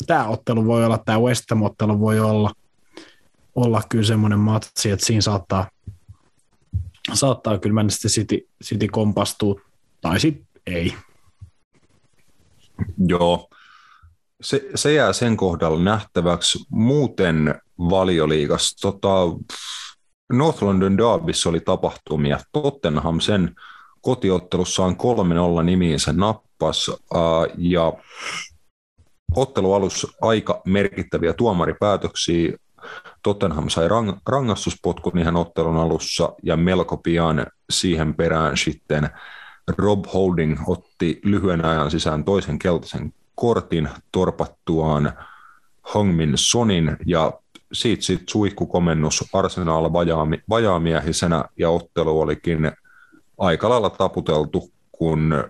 tämä 0.07 0.29
ottelu 0.29 0.67
voi 0.67 0.85
olla, 0.85 0.99
tämä 0.99 1.21
West 1.21 1.51
Ham-ottelu 1.51 2.01
voi 2.01 2.21
olla, 2.21 2.53
olla 3.55 3.83
kyllä 3.89 4.05
semmoinen 4.05 4.39
matsi, 4.39 4.91
että 4.91 5.07
siinä 5.07 5.21
saattaa, 5.21 5.69
saattaa 7.13 7.59
kyllä 7.59 7.75
Manchester 7.75 8.11
City, 8.11 8.49
City 8.65 8.89
kompastua, 8.89 9.61
tai 10.01 10.21
sitten 10.21 10.63
ei. 10.67 10.95
Joo. 13.07 13.49
Se, 14.43 14.69
se 14.75 14.93
jää 14.93 15.13
sen 15.13 15.37
kohdalla 15.37 15.83
nähtäväksi. 15.83 16.59
Muuten 16.71 17.55
valioliigassa 17.79 18.77
tota, 18.81 19.09
North 20.33 20.63
London 20.63 20.99
Derbyssä 20.99 21.49
oli 21.49 21.61
tapahtumia. 21.61 22.41
Tottenham 22.53 23.21
sen 23.21 23.55
kotiottelussaan 24.01 24.97
3-0 25.61 25.63
nimiinsä 25.63 26.13
nappas 26.13 26.89
äh, 26.89 27.55
ja 27.59 27.93
ottelu 29.37 29.73
alussa 29.73 30.09
aika 30.21 30.63
merkittäviä 30.65 31.33
tuomaripäätöksiä. 31.33 32.57
Tottenham 33.23 33.69
sai 33.69 33.89
rang, 33.89 34.13
rangaistuspotkun 34.29 35.19
ihan 35.19 35.37
ottelun 35.37 35.77
alussa 35.77 36.33
ja 36.43 36.57
melko 36.57 36.97
pian 36.97 37.47
siihen 37.71 38.15
perään 38.15 38.57
sitten 38.57 39.11
Rob 39.79 40.05
Holding 40.15 40.59
otti 40.67 41.21
lyhyen 41.25 41.65
ajan 41.65 41.91
sisään 41.91 42.25
toisen 42.25 42.59
keltaisen 42.59 43.13
kortin 43.35 43.89
torpattuaan 44.13 45.13
Hongmin 45.95 46.33
Sonin 46.35 46.97
ja 47.07 47.33
siitä 47.73 48.03
sitten 48.03 48.29
suihkukomennus 48.29 49.25
Arsenal 49.33 49.93
vajaami, 49.93 50.43
vajaamiehisenä 50.49 51.45
ja 51.57 51.71
ottelu 51.71 52.21
olikin 52.21 52.73
aika 53.39 53.69
lailla 53.69 53.91
taputeltu, 53.91 54.71
kun 54.93 55.45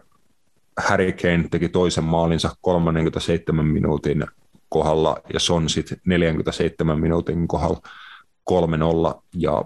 Harry 0.81 1.13
Kane 1.13 1.49
teki 1.51 1.69
toisen 1.69 2.05
maalinsa 2.05 2.51
37 2.61 3.67
minuutin 3.67 4.25
kohdalla 4.69 5.17
ja 5.33 5.41
Son 5.41 5.69
sitten 5.69 5.99
47 6.05 7.01
minuutin 7.01 7.49
kohdalla 7.49 7.81
3-0 8.51 9.23
ja 9.37 9.65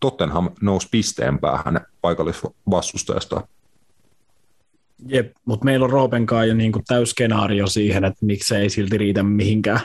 Tottenham 0.00 0.50
nousi 0.60 0.88
pisteen 0.90 1.38
päähän 1.38 1.80
paikallisvastustajasta. 2.00 3.48
Jep, 5.08 5.32
mutta 5.44 5.64
meillä 5.64 5.84
on 5.84 5.90
Roopenkaan 5.90 6.48
jo 6.48 6.54
niinku 6.54 6.82
täys 6.86 7.10
skenaario 7.10 7.66
siihen, 7.66 8.04
että 8.04 8.26
miksi 8.26 8.48
se 8.48 8.58
ei 8.58 8.70
silti 8.70 8.98
riitä 8.98 9.22
mihinkään. 9.22 9.80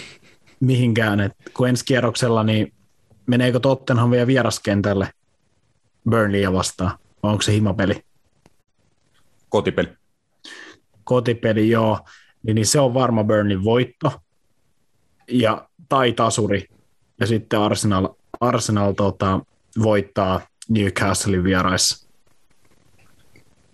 mihinkään. 0.60 1.20
Et 1.20 1.32
kun 1.54 1.68
ensi 1.68 1.84
kierroksella, 1.84 2.44
niin 2.44 2.72
meneekö 3.26 3.60
Tottenham 3.60 4.10
vielä 4.10 4.26
vieraskentälle 4.26 5.10
Burnleyä 6.10 6.52
vastaan? 6.52 6.90
Vai 7.22 7.32
onko 7.32 7.42
se 7.42 7.52
himapeli? 7.52 8.04
Kotipeli. 9.48 9.88
Kotipeli, 11.04 11.70
joo. 11.70 11.98
Niin, 12.42 12.54
niin 12.54 12.66
se 12.66 12.80
on 12.80 12.94
varma 12.94 13.24
Burnley 13.24 13.64
voitto. 13.64 14.12
Ja, 15.30 15.68
tai 15.88 16.12
tasuri. 16.12 16.64
Ja 17.20 17.26
sitten 17.26 17.60
Arsenal, 17.60 18.08
Arsenal 18.40 18.92
tota, 18.92 19.40
voittaa 19.82 20.40
Newcastlein 20.68 21.44
vieraissa. 21.44 22.08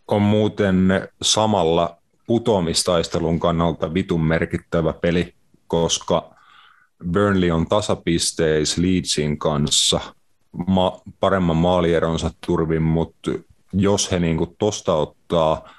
on 0.09 0.23
muuten 0.23 1.09
samalla 1.23 1.97
putoamistaistelun 2.27 3.41
kannalta 3.41 3.95
vitun 3.95 4.25
merkittävä 4.25 4.93
peli, 4.93 5.35
koska 5.67 6.35
Burnley 7.11 7.51
on 7.51 7.67
tasapisteis 7.67 8.79
Leedsin 8.79 9.39
kanssa 9.39 10.01
ma- 10.67 11.01
paremman 11.21 11.57
maalieronsa 11.57 12.31
turvin, 12.47 12.83
mutta 12.83 13.31
jos 13.73 14.11
he 14.13 14.19
niinku 14.19 14.47
tosta 14.59 14.95
ottaa 15.33 15.75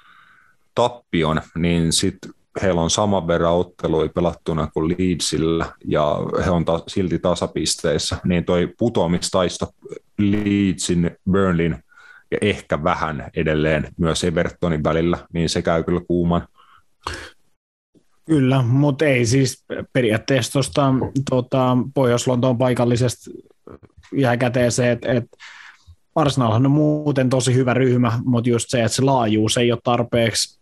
tappion, 0.74 1.42
niin 1.58 1.92
sitten 1.92 2.30
heillä 2.62 2.80
on 2.80 2.90
saman 2.90 3.26
verran 3.26 3.52
ottelui 3.52 4.08
pelattuna 4.08 4.68
kuin 4.74 4.88
Leedsillä 4.88 5.72
ja 5.84 6.16
he 6.44 6.50
on 6.50 6.64
ta- 6.64 6.82
silti 6.86 7.18
tasapisteissä, 7.18 8.16
niin 8.24 8.44
toi 8.44 8.74
putoamistaisto 8.78 9.70
Leedsin, 10.18 11.10
Burnleyn 11.30 11.82
ja 12.30 12.38
ehkä 12.40 12.84
vähän 12.84 13.30
edelleen 13.36 13.88
myös 13.96 14.24
Evertonin 14.24 14.84
välillä, 14.84 15.18
niin 15.32 15.48
se 15.48 15.62
käy 15.62 15.82
kyllä 15.82 16.00
kuuman. 16.08 16.48
Kyllä, 18.26 18.62
mutta 18.62 19.04
ei 19.04 19.26
siis 19.26 19.64
periaatteessa 19.92 20.52
tuosta 20.52 20.94
tota, 21.30 21.76
Pohjois-Lontoon 21.94 22.58
paikallisesta 22.58 23.30
jää 24.12 24.36
käteen 24.36 24.72
se, 24.72 24.90
että 24.90 25.12
et 25.12 25.24
Arsenalhan 26.14 26.66
on 26.66 26.72
muuten 26.72 27.30
tosi 27.30 27.54
hyvä 27.54 27.74
ryhmä, 27.74 28.20
mutta 28.24 28.50
just 28.50 28.66
se, 28.68 28.84
että 28.84 28.96
se 28.96 29.02
laajuus 29.02 29.56
ei 29.56 29.72
ole 29.72 29.80
tarpeeksi 29.84 30.60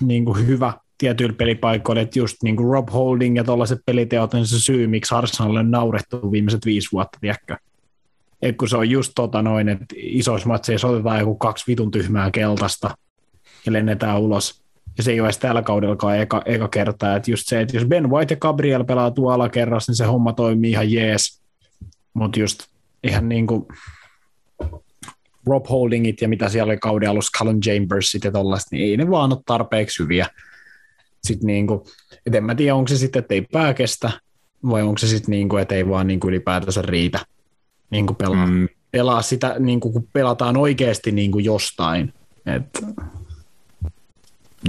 niin 0.00 0.24
kuin 0.24 0.46
hyvä 0.46 0.72
tietyillä 0.98 1.34
pelipaikoilla, 1.36 2.02
että 2.02 2.18
just 2.18 2.36
niin 2.42 2.56
kuin 2.56 2.68
Rob 2.68 2.88
Holding 2.92 3.36
ja 3.36 3.44
tuollaiset 3.44 3.78
peliteot 3.86 4.34
on 4.34 4.46
se 4.46 4.60
syy, 4.60 4.86
miksi 4.86 5.14
Arsenal 5.14 5.56
on 5.56 5.70
naurettu 5.70 6.32
viimeiset 6.32 6.66
viisi 6.66 6.88
vuotta, 6.92 7.18
tiedätkö? 7.20 7.56
Et 8.42 8.56
kun 8.56 8.68
se 8.68 8.76
on 8.76 8.90
just 8.90 9.12
tota 9.14 9.42
noin, 9.42 9.68
että 9.68 9.86
isoissa 9.96 10.48
matseissa 10.48 10.88
otetaan 10.88 11.18
joku 11.18 11.34
kaksi 11.34 11.64
vitun 11.66 11.90
tyhmää 11.90 12.30
keltaista 12.30 12.94
ja 13.66 13.72
lennetään 13.72 14.20
ulos. 14.20 14.62
Ja 14.96 15.02
se 15.02 15.12
ei 15.12 15.20
ole 15.20 15.26
edes 15.26 15.38
tällä 15.38 15.62
kaudellakaan 15.62 16.18
eka, 16.18 16.42
eka 16.44 16.68
kertaa. 16.68 17.16
Että 17.16 17.30
just 17.30 17.46
se, 17.46 17.60
että 17.60 17.76
jos 17.76 17.84
Ben 17.84 18.10
White 18.10 18.34
ja 18.34 18.38
Gabriel 18.38 18.84
pelaa 18.84 19.10
tuolla 19.10 19.34
alakerrassa, 19.34 19.90
niin 19.90 19.96
se 19.96 20.04
homma 20.04 20.32
toimii 20.32 20.70
ihan 20.70 20.92
jees. 20.92 21.42
Mutta 22.14 22.40
just 22.40 22.66
ihan 23.04 23.28
niin 23.28 23.46
kuin 23.46 23.66
Rob 25.46 25.66
Holdingit 25.70 26.20
ja 26.20 26.28
mitä 26.28 26.48
siellä 26.48 26.70
oli 26.70 26.78
kauden 26.78 27.10
alussa, 27.10 27.38
Callum 27.38 27.60
Chambersit 27.60 28.24
ja 28.24 28.32
tollaista, 28.32 28.68
niin 28.72 28.90
ei 28.90 28.96
ne 28.96 29.10
vaan 29.10 29.32
ole 29.32 29.42
tarpeeksi 29.46 30.02
hyviä. 30.02 30.26
Sitten 31.24 31.46
niin 31.46 31.66
kuin, 31.66 31.80
et 32.26 32.34
en 32.34 32.44
mä 32.44 32.54
tiedä, 32.54 32.74
onko 32.74 32.88
se 32.88 32.96
sitten, 32.96 33.20
että 33.20 33.34
ei 33.34 33.42
pää 33.42 33.74
kestä, 33.74 34.10
vai 34.70 34.82
onko 34.82 34.98
se 34.98 35.06
sitten 35.06 35.30
niin 35.30 35.48
kuin, 35.48 35.62
että 35.62 35.74
ei 35.74 35.88
vaan 35.88 36.06
niin 36.06 36.20
kuin 36.20 36.28
ylipäätänsä 36.28 36.82
riitä 36.82 37.18
niin 37.90 38.06
kuin 38.06 38.16
pelaa, 38.16 38.46
mm. 38.46 38.52
Mm, 38.52 38.68
pelaa 38.90 39.22
sitä, 39.22 39.56
niin 39.58 39.80
kuin, 39.80 39.92
kun 39.92 40.08
pelataan 40.12 40.56
oikeasti 40.56 41.12
niin 41.12 41.32
kuin 41.32 41.44
jostain. 41.44 42.12
Et, 42.46 42.84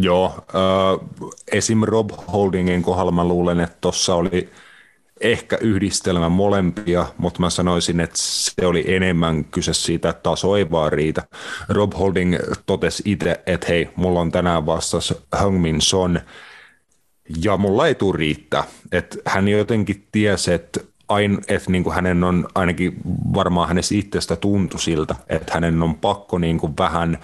joo, 0.01 0.45
äh, 0.55 1.29
esim. 1.51 1.81
Rob 1.83 2.09
Holdingin 2.33 2.83
kohdalla 2.83 3.11
mä 3.11 3.27
luulen, 3.27 3.59
että 3.59 3.77
tuossa 3.81 4.15
oli 4.15 4.49
ehkä 5.21 5.57
yhdistelmä 5.61 6.29
molempia, 6.29 7.05
mutta 7.17 7.39
mä 7.39 7.49
sanoisin, 7.49 7.99
että 7.99 8.17
se 8.17 8.65
oli 8.65 8.95
enemmän 8.95 9.45
kyse 9.45 9.73
siitä, 9.73 10.09
että 10.09 10.23
taso 10.23 10.55
ei 10.55 10.71
vaan 10.71 10.91
riitä. 10.91 11.23
Rob 11.69 11.93
Holding 11.99 12.35
totesi 12.65 13.03
itse, 13.05 13.41
että 13.45 13.67
hei, 13.69 13.89
mulla 13.95 14.19
on 14.19 14.31
tänään 14.31 14.65
vastassa 14.65 15.15
Hungmin 15.43 15.81
Son, 15.81 16.19
ja 17.43 17.57
mulla 17.57 17.87
ei 17.87 17.95
tule 17.95 18.17
riittää. 18.17 18.63
Että 18.91 19.17
hän 19.25 19.47
jotenkin 19.47 20.07
tiesi, 20.11 20.53
että 20.53 20.79
ain, 21.09 21.37
että 21.47 21.71
niin 21.71 21.83
kuin 21.83 21.95
hänen 21.95 22.23
on 22.23 22.47
ainakin 22.55 22.93
varmaan 23.33 23.67
hänestä 23.67 23.95
itsestä 23.95 24.35
tuntui 24.35 24.79
siltä, 24.79 25.15
että 25.29 25.53
hänen 25.53 25.83
on 25.83 25.95
pakko 25.95 26.37
niin 26.37 26.57
kuin 26.57 26.73
vähän 26.77 27.17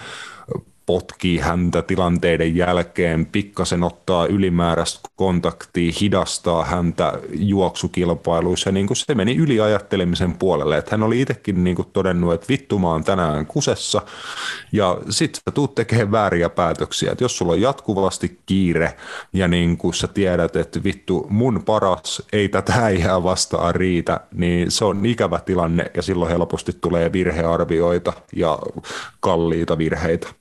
potkii 0.90 1.38
häntä 1.38 1.82
tilanteiden 1.82 2.56
jälkeen, 2.56 3.26
pikkasen 3.26 3.82
ottaa 3.82 4.26
ylimääräistä 4.26 5.08
kontaktia, 5.16 5.92
hidastaa 6.00 6.64
häntä 6.64 7.12
juoksukilpailuissa. 7.32 8.72
Niin 8.72 8.88
se 8.92 9.14
meni 9.14 9.36
yliajattelemisen 9.36 10.38
puolelle. 10.38 10.78
Että 10.78 10.90
hän 10.90 11.02
oli 11.02 11.20
itsekin 11.20 11.64
niin 11.64 11.76
todennut, 11.92 12.34
että 12.34 12.46
vittu 12.48 12.78
mä 12.78 12.88
oon 12.88 13.04
tänään 13.04 13.46
kusessa. 13.46 14.02
Ja 14.72 14.98
sit 15.10 15.34
sä 15.34 15.50
tuut 15.54 15.74
tekemään 15.74 16.12
vääriä 16.12 16.48
päätöksiä. 16.48 17.12
Että 17.12 17.24
jos 17.24 17.38
sulla 17.38 17.52
on 17.52 17.60
jatkuvasti 17.60 18.38
kiire 18.46 18.96
ja 19.32 19.48
niin 19.48 19.78
sä 19.94 20.08
tiedät, 20.08 20.56
että 20.56 20.84
vittu 20.84 21.26
mun 21.28 21.62
paras 21.66 22.22
ei 22.32 22.48
tätä 22.48 22.72
äijää 22.72 23.22
vastaan 23.22 23.74
riitä, 23.74 24.20
niin 24.34 24.70
se 24.70 24.84
on 24.84 25.06
ikävä 25.06 25.40
tilanne 25.40 25.90
ja 25.94 26.02
silloin 26.02 26.30
helposti 26.30 26.72
tulee 26.80 27.12
virhearvioita 27.12 28.12
ja 28.32 28.58
kalliita 29.20 29.78
virheitä. 29.78 30.40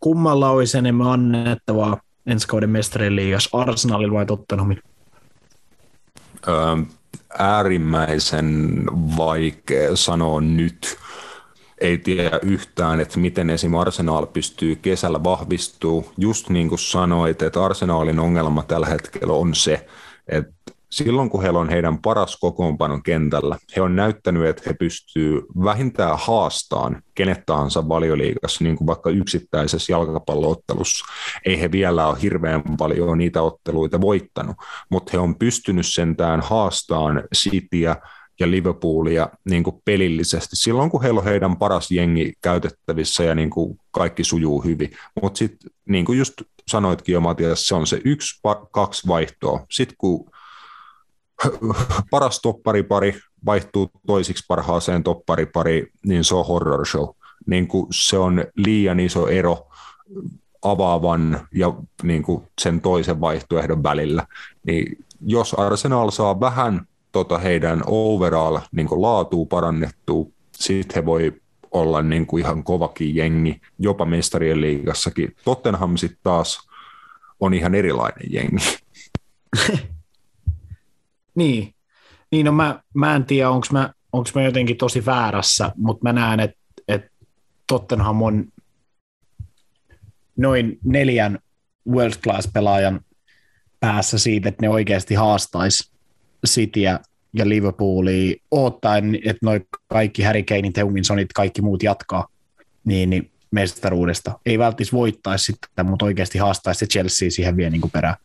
Kummalla 0.00 0.50
olisi 0.50 0.78
enemmän 0.78 1.06
annettavaa 1.06 2.00
ensi 2.26 2.48
kauden 2.48 2.70
mestarien 2.70 3.16
liigassa, 3.16 3.58
Arsenalilla 3.58 4.14
vai 4.14 4.26
Tottenhamilla? 4.26 4.82
Ö, 6.48 6.52
äärimmäisen 7.38 8.82
vaikea 9.16 9.96
sanoa 9.96 10.40
nyt. 10.40 10.96
Ei 11.80 11.98
tiedä 11.98 12.40
yhtään, 12.42 13.00
että 13.00 13.18
miten 13.18 13.50
esim. 13.50 13.74
Arsenal 13.74 14.26
pystyy 14.26 14.76
kesällä 14.76 15.24
vahvistuu. 15.24 16.12
Just 16.18 16.48
niin 16.48 16.68
kuin 16.68 16.78
sanoit, 16.78 17.42
että 17.42 17.64
Arsenalin 17.64 18.18
ongelma 18.18 18.62
tällä 18.62 18.86
hetkellä 18.86 19.32
on 19.32 19.54
se, 19.54 19.86
että 20.28 20.52
silloin 20.90 21.30
kun 21.30 21.42
heillä 21.42 21.58
on 21.58 21.68
heidän 21.68 21.98
paras 21.98 22.36
kokoonpanon 22.36 23.02
kentällä, 23.02 23.58
he 23.76 23.80
on 23.80 23.96
näyttänyt, 23.96 24.46
että 24.46 24.62
he 24.66 24.74
pystyvät 24.74 25.44
vähintään 25.64 26.18
haastaan 26.20 27.02
kenet 27.14 27.42
tahansa 27.46 27.88
valioliigassa, 27.88 28.64
niin 28.64 28.76
kuin 28.76 28.86
vaikka 28.86 29.10
yksittäisessä 29.10 29.92
jalkapalloottelussa. 29.92 31.04
Ei 31.44 31.60
he 31.60 31.72
vielä 31.72 32.06
ole 32.06 32.22
hirveän 32.22 32.62
paljon 32.78 33.18
niitä 33.18 33.42
otteluita 33.42 34.00
voittanut, 34.00 34.56
mutta 34.90 35.10
he 35.12 35.18
on 35.18 35.34
pystynyt 35.34 35.86
sentään 35.86 36.40
haastaan 36.40 37.24
Cityä 37.36 37.96
ja 38.40 38.50
Liverpoolia 38.50 39.28
niin 39.50 39.62
kuin 39.62 39.82
pelillisesti 39.84 40.56
silloin, 40.56 40.90
kun 40.90 41.02
heillä 41.02 41.18
on 41.18 41.24
heidän 41.24 41.56
paras 41.56 41.90
jengi 41.90 42.32
käytettävissä 42.42 43.24
ja 43.24 43.34
niin 43.34 43.50
kuin 43.50 43.78
kaikki 43.90 44.24
sujuu 44.24 44.64
hyvin. 44.64 44.90
Mutta 45.22 45.38
sitten 45.38 45.70
niin 45.88 46.04
kuin 46.04 46.18
just 46.18 46.34
sanoitkin 46.68 47.12
jo 47.12 47.20
Matias, 47.20 47.68
se 47.68 47.74
on 47.74 47.86
se 47.86 48.00
yksi, 48.04 48.40
kaksi 48.70 49.08
vaihtoa. 49.08 49.66
Sitten 49.70 49.96
kun 49.98 50.30
paras 52.10 52.40
topparipari 52.40 53.14
vaihtuu 53.46 53.90
toisiksi 54.06 54.44
parhaaseen 54.48 55.02
topparipari, 55.02 55.92
niin 56.06 56.24
se 56.24 56.34
on 56.34 56.46
horror 56.46 56.86
show. 56.86 57.08
Niin 57.46 57.68
kuin 57.68 57.86
se 57.90 58.18
on 58.18 58.44
liian 58.56 59.00
iso 59.00 59.28
ero 59.28 59.68
avaavan 60.62 61.48
ja 61.54 61.74
niin 62.02 62.22
kuin 62.22 62.42
sen 62.60 62.80
toisen 62.80 63.20
vaihtoehdon 63.20 63.82
välillä. 63.82 64.26
Niin 64.66 65.04
jos 65.26 65.54
Arsenal 65.54 66.10
saa 66.10 66.40
vähän 66.40 66.86
tota 67.12 67.38
heidän 67.38 67.82
overall 67.86 68.58
niin 68.72 68.88
kuin 68.88 69.02
laatuu 69.02 69.46
parannettua, 69.46 70.26
sitten 70.52 70.94
he 70.94 71.06
voi 71.06 71.32
olla 71.70 72.02
niin 72.02 72.26
kuin 72.26 72.44
ihan 72.44 72.64
kovakin 72.64 73.16
jengi, 73.16 73.60
jopa 73.78 74.04
mestarien 74.04 74.60
liigassakin. 74.60 75.36
Tottenham 75.44 75.96
sitten 75.96 76.20
taas 76.22 76.68
on 77.40 77.54
ihan 77.54 77.74
erilainen 77.74 78.32
jengi. 78.32 78.78
niin, 81.38 81.74
niin 82.32 82.46
no 82.46 82.52
mä, 82.52 82.82
mä 82.94 83.16
en 83.16 83.24
tiedä, 83.24 83.50
onko 83.50 83.66
mä, 83.72 83.92
onks 84.12 84.34
mä 84.34 84.42
jotenkin 84.42 84.76
tosi 84.76 85.06
väärässä, 85.06 85.72
mutta 85.76 86.02
mä 86.02 86.12
näen, 86.12 86.40
että 86.40 86.58
et 86.88 87.12
Tottenham 87.66 88.22
on 88.22 88.44
noin 90.36 90.78
neljän 90.84 91.38
world 91.88 92.14
class 92.22 92.48
pelaajan 92.52 93.00
päässä 93.80 94.18
siitä, 94.18 94.48
että 94.48 94.62
ne 94.62 94.68
oikeasti 94.68 95.14
haastaisi 95.14 95.92
Cityä 96.46 97.00
ja 97.32 97.48
Liverpoolia 97.48 98.36
odottaen, 98.50 99.14
että 99.14 99.38
noin 99.42 99.66
kaikki 99.88 100.22
Harry 100.22 100.42
Kanein, 100.42 100.72
Teuminsonit, 100.72 101.32
kaikki 101.32 101.62
muut 101.62 101.82
jatkaa, 101.82 102.28
niin, 102.84 103.10
niin 103.10 103.30
mestaruudesta. 103.50 104.38
Ei 104.46 104.58
välttämättä 104.58 104.96
voittaisi 104.96 105.44
sitten, 105.44 105.86
mutta 105.86 106.04
oikeasti 106.04 106.38
haastaisi 106.38 106.78
se 106.78 106.86
Chelsea 106.86 107.30
siihen 107.30 107.56
vielä 107.56 107.70
niin 107.70 107.90
perään. 107.92 108.16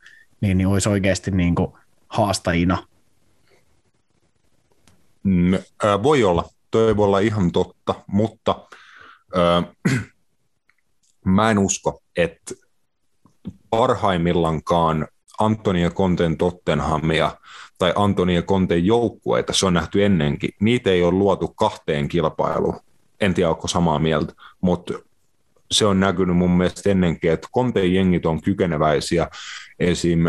Niin, 0.42 0.58
niin 0.58 0.68
olisi 0.68 0.90
oikeasti 0.90 1.32
niin 1.32 1.56
kuin 1.56 1.72
haastajina. 2.08 2.88
Mm, 5.24 5.54
voi 6.04 6.24
olla. 6.24 6.50
Toi 6.72 6.98
voi 6.98 7.06
olla 7.06 7.20
ihan 7.20 7.52
totta, 7.52 7.96
mutta 8.08 8.68
mä 11.26 11.52
en 11.52 11.58
usko, 11.58 12.02
että 12.16 12.56
parhaimmillaankaan 13.70 15.08
Antonia 15.40 15.90
Konten 15.90 16.38
Tottenhamia 16.38 17.38
tai 17.78 17.94
Antonia 17.96 18.42
Konten 18.42 18.86
joukkueita, 18.86 19.54
se 19.54 19.66
on 19.66 19.74
nähty 19.74 20.06
ennenkin. 20.06 20.50
Niitä 20.60 20.90
ei 20.90 21.04
ole 21.04 21.12
luotu 21.12 21.48
kahteen 21.48 22.08
kilpailuun. 22.08 22.80
En 23.22 23.34
tiedä, 23.34 23.50
onko 23.50 23.68
samaa 23.68 24.00
mieltä, 24.00 24.34
mutta 24.62 24.94
se 25.72 25.86
on 25.86 26.00
näkynyt 26.00 26.38
mun 26.38 26.52
mielestä 26.52 26.90
ennenkin, 26.90 27.32
että 27.32 27.48
Konten 27.52 27.94
jengit 27.94 28.26
on 28.26 28.42
kykeneväisiä 28.42 29.28
esim. 29.80 30.20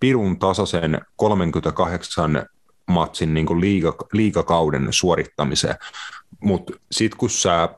pirun 0.00 0.38
tasaisen 0.38 1.00
38 1.16 2.46
matsin 2.88 3.34
niin 3.34 3.46
kuin 3.46 3.60
liiga, 3.60 3.96
liigakauden 4.12 4.88
suorittamiseen. 4.90 5.76
Mutta 6.40 6.72
sitten 6.92 7.18
kun 7.18 7.30
sä 7.30 7.68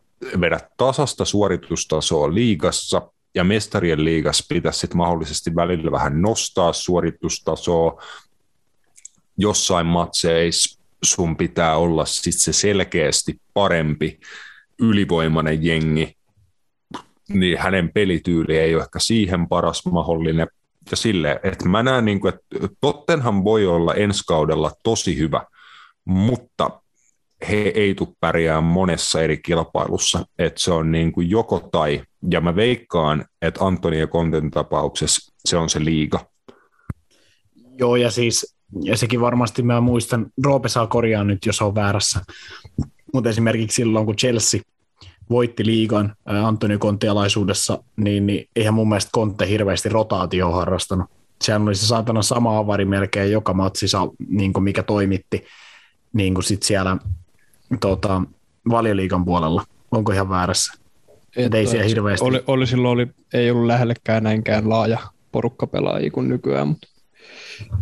vedät 0.41 0.65
tasasta 0.77 1.25
suoritustasoa 1.25 2.35
liigassa, 2.35 3.03
ja 3.35 3.45
mestarien 3.45 4.05
liigassa 4.05 4.45
pitäisi 4.49 4.79
sitten 4.79 4.97
mahdollisesti 4.97 5.55
välillä 5.55 5.93
vähän 5.93 6.23
nostaa 6.23 6.73
suoritustasoa. 6.73 8.03
Jossain 9.39 9.87
matseissa 9.87 10.81
sun 11.05 11.37
pitää 11.37 11.77
olla 11.77 12.05
sit 12.05 12.35
se 12.37 12.53
selkeästi 12.53 13.41
parempi 13.55 14.21
ylivoimainen 14.79 15.65
jengi, 15.65 16.17
niin 17.29 17.59
hänen 17.59 17.93
pelityyli 17.93 18.59
ei 18.59 18.75
ole 18.75 18.83
ehkä 18.83 18.99
siihen 18.99 19.49
paras 19.49 19.87
mahdollinen. 19.87 20.49
Ja 20.91 20.97
sille, 20.97 21.41
että 21.43 21.69
mä 21.69 21.83
näen, 21.83 22.05
niin 22.05 22.21
kuin, 22.21 22.35
että 22.35 22.69
Tottenham 22.81 23.45
voi 23.45 23.67
olla 23.67 23.95
ensi 23.95 24.25
kaudella 24.27 24.73
tosi 24.83 25.19
hyvä, 25.19 25.43
mutta 26.05 26.81
he 27.49 27.57
ei 27.57 27.95
tule 27.95 28.09
pärjää 28.21 28.61
monessa 28.61 29.23
eri 29.23 29.39
kilpailussa, 29.39 30.25
että 30.39 30.61
se 30.61 30.73
on 30.73 30.93
niin 30.93 31.13
kuin 31.13 31.31
joko 31.31 31.69
tai, 31.73 32.03
ja 32.31 32.41
mä 32.41 32.57
veikkaan, 32.57 33.25
että 33.43 33.65
Antonia 33.65 34.07
Konten 34.07 34.51
tapauksessa 34.51 35.33
se 35.45 35.57
on 35.57 35.69
se 35.69 35.85
liiga. 35.85 36.27
Joo, 37.79 37.97
ja 37.97 38.11
siis, 38.11 38.57
ja 38.83 38.97
sekin 38.97 39.21
varmasti 39.21 39.63
mä 39.63 39.81
muistan, 39.81 40.27
Roope 40.45 40.69
saa 40.69 40.87
korjaa 40.87 41.25
nyt, 41.25 41.47
jos 41.47 41.63
on 41.63 41.75
väärässä, 41.75 42.21
mutta 43.15 43.31
esimerkiksi 43.31 43.75
silloin, 43.75 44.07
kun 44.07 44.17
Chelsea 44.17 44.61
voitti 45.31 45.67
liigan 45.67 46.15
Antoni 46.25 46.79
Konte-alaisuudessa, 46.79 47.83
niin, 47.97 48.27
niin 48.27 48.49
eihän 48.57 48.75
mun 48.75 48.89
mielestä 48.89 49.11
Konte 49.13 49.49
hirveästi 49.49 49.89
rotaatio 49.89 50.51
harrastanut. 50.51 51.11
Sehän 51.43 51.63
oli 51.63 51.75
se 51.75 51.87
saatana 51.87 52.23
sama 52.23 52.59
avari 52.59 52.85
melkein 52.85 53.33
joka 53.33 53.55
matsissa, 53.55 53.99
niin 54.29 54.53
kuin 54.53 54.63
mikä 54.63 54.83
toimitti 54.83 55.45
niin 56.13 56.35
kuin 56.35 56.45
sit 56.45 56.63
siellä 56.63 56.97
tota, 57.81 58.23
valioliikan 58.71 59.25
puolella. 59.25 59.65
Onko 59.91 60.13
ihan 60.13 60.29
väärässä? 60.29 60.73
Et 61.37 61.55
ei 61.55 61.67
siellä 61.67 61.87
hirveästi. 61.87 62.27
Oli, 62.27 62.45
oli, 62.47 62.67
silloin 62.67 62.93
oli, 62.93 63.07
ei 63.35 63.51
ollut 63.51 63.67
lähellekään 63.67 64.23
näinkään 64.23 64.69
laaja 64.69 64.99
porukka 65.33 65.67
pelaajia 65.67 66.11
kuin 66.11 66.29
nykyään, 66.29 66.69
mutta 66.69 66.89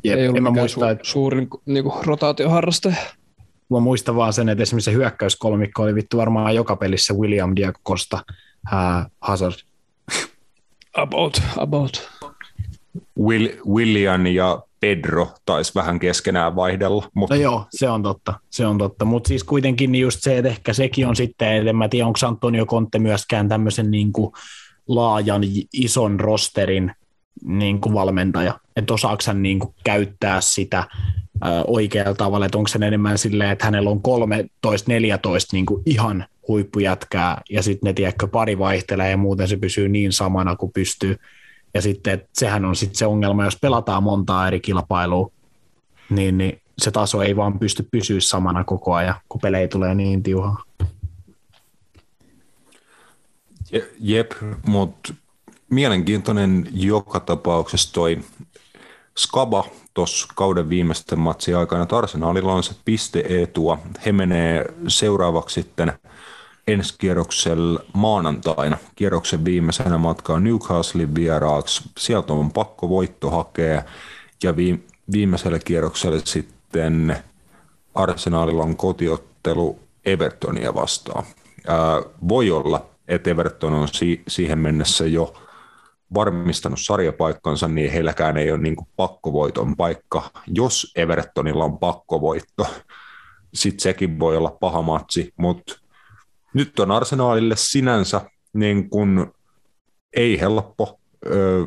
Jep, 0.04 0.18
ei 0.18 0.28
ollut 0.28 0.42
mikään 0.42 0.54
muista, 0.54 0.86
su- 0.86 0.90
että... 0.90 1.04
suurin 1.04 1.48
niin 1.66 1.84
kuin, 1.84 2.04
rotaatioharrastaja. 2.04 2.96
Mä 3.70 3.80
muistan 3.80 4.16
vaan 4.16 4.32
sen, 4.32 4.48
että 4.48 4.62
esimerkiksi 4.62 4.90
se 4.90 4.96
hyökkäyskolmikko 4.96 5.82
oli 5.82 5.94
vittu 5.94 6.16
varmaan 6.16 6.54
joka 6.54 6.76
pelissä 6.76 7.14
William 7.14 7.52
Diego 7.56 7.78
Costa, 7.86 8.24
uh, 8.72 9.10
Hazard. 9.20 9.54
About, 10.94 11.42
about. 11.56 12.08
Will, 13.18 13.48
William 13.68 14.26
ja 14.26 14.62
Pedro 14.80 15.28
taisi 15.46 15.74
vähän 15.74 15.98
keskenään 15.98 16.56
vaihdella. 16.56 17.08
Mutta... 17.14 17.34
No 17.34 17.40
joo, 17.40 17.66
se 17.70 17.88
on 17.88 18.02
totta, 18.02 18.34
se 18.50 18.66
on 18.66 18.78
totta. 18.78 19.04
Mutta 19.04 19.28
siis 19.28 19.44
kuitenkin 19.44 19.94
just 19.94 20.18
se, 20.22 20.38
että 20.38 20.48
ehkä 20.48 20.72
sekin 20.72 21.06
on 21.06 21.16
sitten, 21.16 21.56
että 21.56 21.70
en 21.70 21.76
mä 21.76 21.88
tiedä, 21.88 22.06
onko 22.06 22.18
Antonio 22.26 22.66
Conte 22.66 22.98
myöskään 22.98 23.48
tämmöisen 23.48 23.90
niin 23.90 24.12
kuin 24.12 24.32
laajan, 24.88 25.42
ison 25.72 26.20
rosterin 26.20 26.92
niin 27.44 27.80
kuin 27.80 27.94
valmentaja. 27.94 28.60
Että 28.76 28.94
osaako 28.94 29.22
hän 29.26 29.42
niin 29.42 29.58
kuin 29.58 29.74
käyttää 29.84 30.40
sitä 30.40 30.84
oikealla 31.66 32.14
tavalla, 32.14 32.46
että 32.46 32.58
onko 32.58 32.68
se 32.68 32.78
enemmän 32.86 33.18
silleen, 33.18 33.50
että 33.50 33.64
hänellä 33.64 33.90
on 33.90 34.00
13-14 34.66 34.70
niin 35.52 35.66
ihan 35.86 36.24
huippujätkää 36.48 37.40
ja 37.50 37.62
sitten 37.62 37.88
ne 37.88 37.92
tiedätkö, 37.92 38.28
pari 38.28 38.58
vaihtelee 38.58 39.10
ja 39.10 39.16
muuten 39.16 39.48
se 39.48 39.56
pysyy 39.56 39.88
niin 39.88 40.12
samana 40.12 40.56
kuin 40.56 40.72
pystyy 40.72 41.16
ja 41.74 41.82
sitten 41.82 42.14
että 42.14 42.28
sehän 42.32 42.64
on 42.64 42.76
sitten 42.76 42.98
se 42.98 43.06
ongelma, 43.06 43.44
jos 43.44 43.58
pelataan 43.60 44.02
montaa 44.02 44.48
eri 44.48 44.60
kilpailua, 44.60 45.30
niin, 46.10 46.38
niin 46.38 46.60
se 46.78 46.90
taso 46.90 47.22
ei 47.22 47.36
vaan 47.36 47.58
pysty 47.58 47.88
pysyä 47.90 48.20
samana 48.20 48.64
koko 48.64 48.94
ajan, 48.94 49.14
kun 49.28 49.40
pelejä 49.40 49.68
tulee 49.68 49.94
niin 49.94 50.22
tiuhaa. 50.22 50.62
Jep, 54.00 54.32
mutta 54.66 55.14
mielenkiintoinen 55.70 56.68
joka 56.72 57.20
tapauksessa 57.20 57.92
toi 57.92 58.18
Skaba 59.18 59.64
tuossa 59.98 60.26
kauden 60.34 60.68
viimeisten 60.68 61.18
matsien 61.18 61.58
aikana, 61.58 61.82
että 61.82 61.98
Arsenalilla 61.98 62.52
on 62.52 62.62
se 62.62 62.74
piste-etua. 62.84 63.78
He 64.06 64.12
menee 64.12 64.64
seuraavaksi 64.88 65.54
sitten– 65.54 65.92
ensi 66.68 66.94
kierroksella 66.98 67.80
maanantaina, 67.92 68.76
kierroksen 68.96 69.44
viimeisenä 69.44 69.98
matkaa 69.98 70.40
Newcastlein 70.40 71.14
vieraaksi. 71.14 71.82
Sieltä 71.98 72.32
on 72.32 72.52
pakko 72.52 72.88
voitto 72.88 73.30
hakea 73.30 73.82
ja 74.42 74.54
viimeisellä 75.12 75.58
kierroksella 75.58 76.20
sitten 76.24 77.16
Arsenalilla 77.94 78.62
on 78.62 78.76
kotiottelu 78.76 79.78
Evertonia 80.04 80.74
vastaan. 80.74 81.24
Ää, 81.66 82.02
voi 82.28 82.50
olla, 82.50 82.86
että 83.08 83.30
Everton 83.30 83.72
on 83.72 83.88
si- 83.88 84.22
siihen 84.28 84.58
mennessä 84.58 85.06
jo 85.06 85.34
varmistanut 86.14 86.80
sarjapaikkansa, 86.80 87.68
niin 87.68 87.92
heilläkään 87.92 88.36
ei 88.36 88.50
ole 88.50 88.58
niin 88.58 88.76
kuin 88.76 88.88
pakkovoiton 88.96 89.76
paikka. 89.76 90.30
Jos 90.46 90.92
Evertonilla 90.96 91.64
on 91.64 91.78
pakkovoitto, 91.78 92.66
sitten 93.54 93.82
sekin 93.82 94.18
voi 94.18 94.36
olla 94.36 94.56
paha 94.60 94.82
matsi, 94.82 95.32
mutta 95.36 95.74
nyt 96.54 96.78
on 96.78 96.90
arsenaalille 96.90 97.54
sinänsä 97.56 98.20
niin 98.52 98.90
kuin 98.90 99.26
ei 100.16 100.40
helppo, 100.40 101.00
ö, 101.26 101.66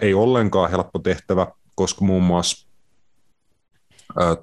ei 0.00 0.14
ollenkaan 0.14 0.70
helppo 0.70 0.98
tehtävä, 0.98 1.46
koska 1.74 2.04
muun 2.04 2.22
muassa 2.22 2.68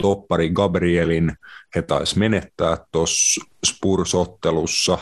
toppari 0.02 0.50
Gabrielin 0.50 1.38
he 1.76 1.82
taisi 1.82 2.20
menettää 2.20 2.78
tuossa 2.92 3.42
Spurs-ottelussa. 3.68 4.98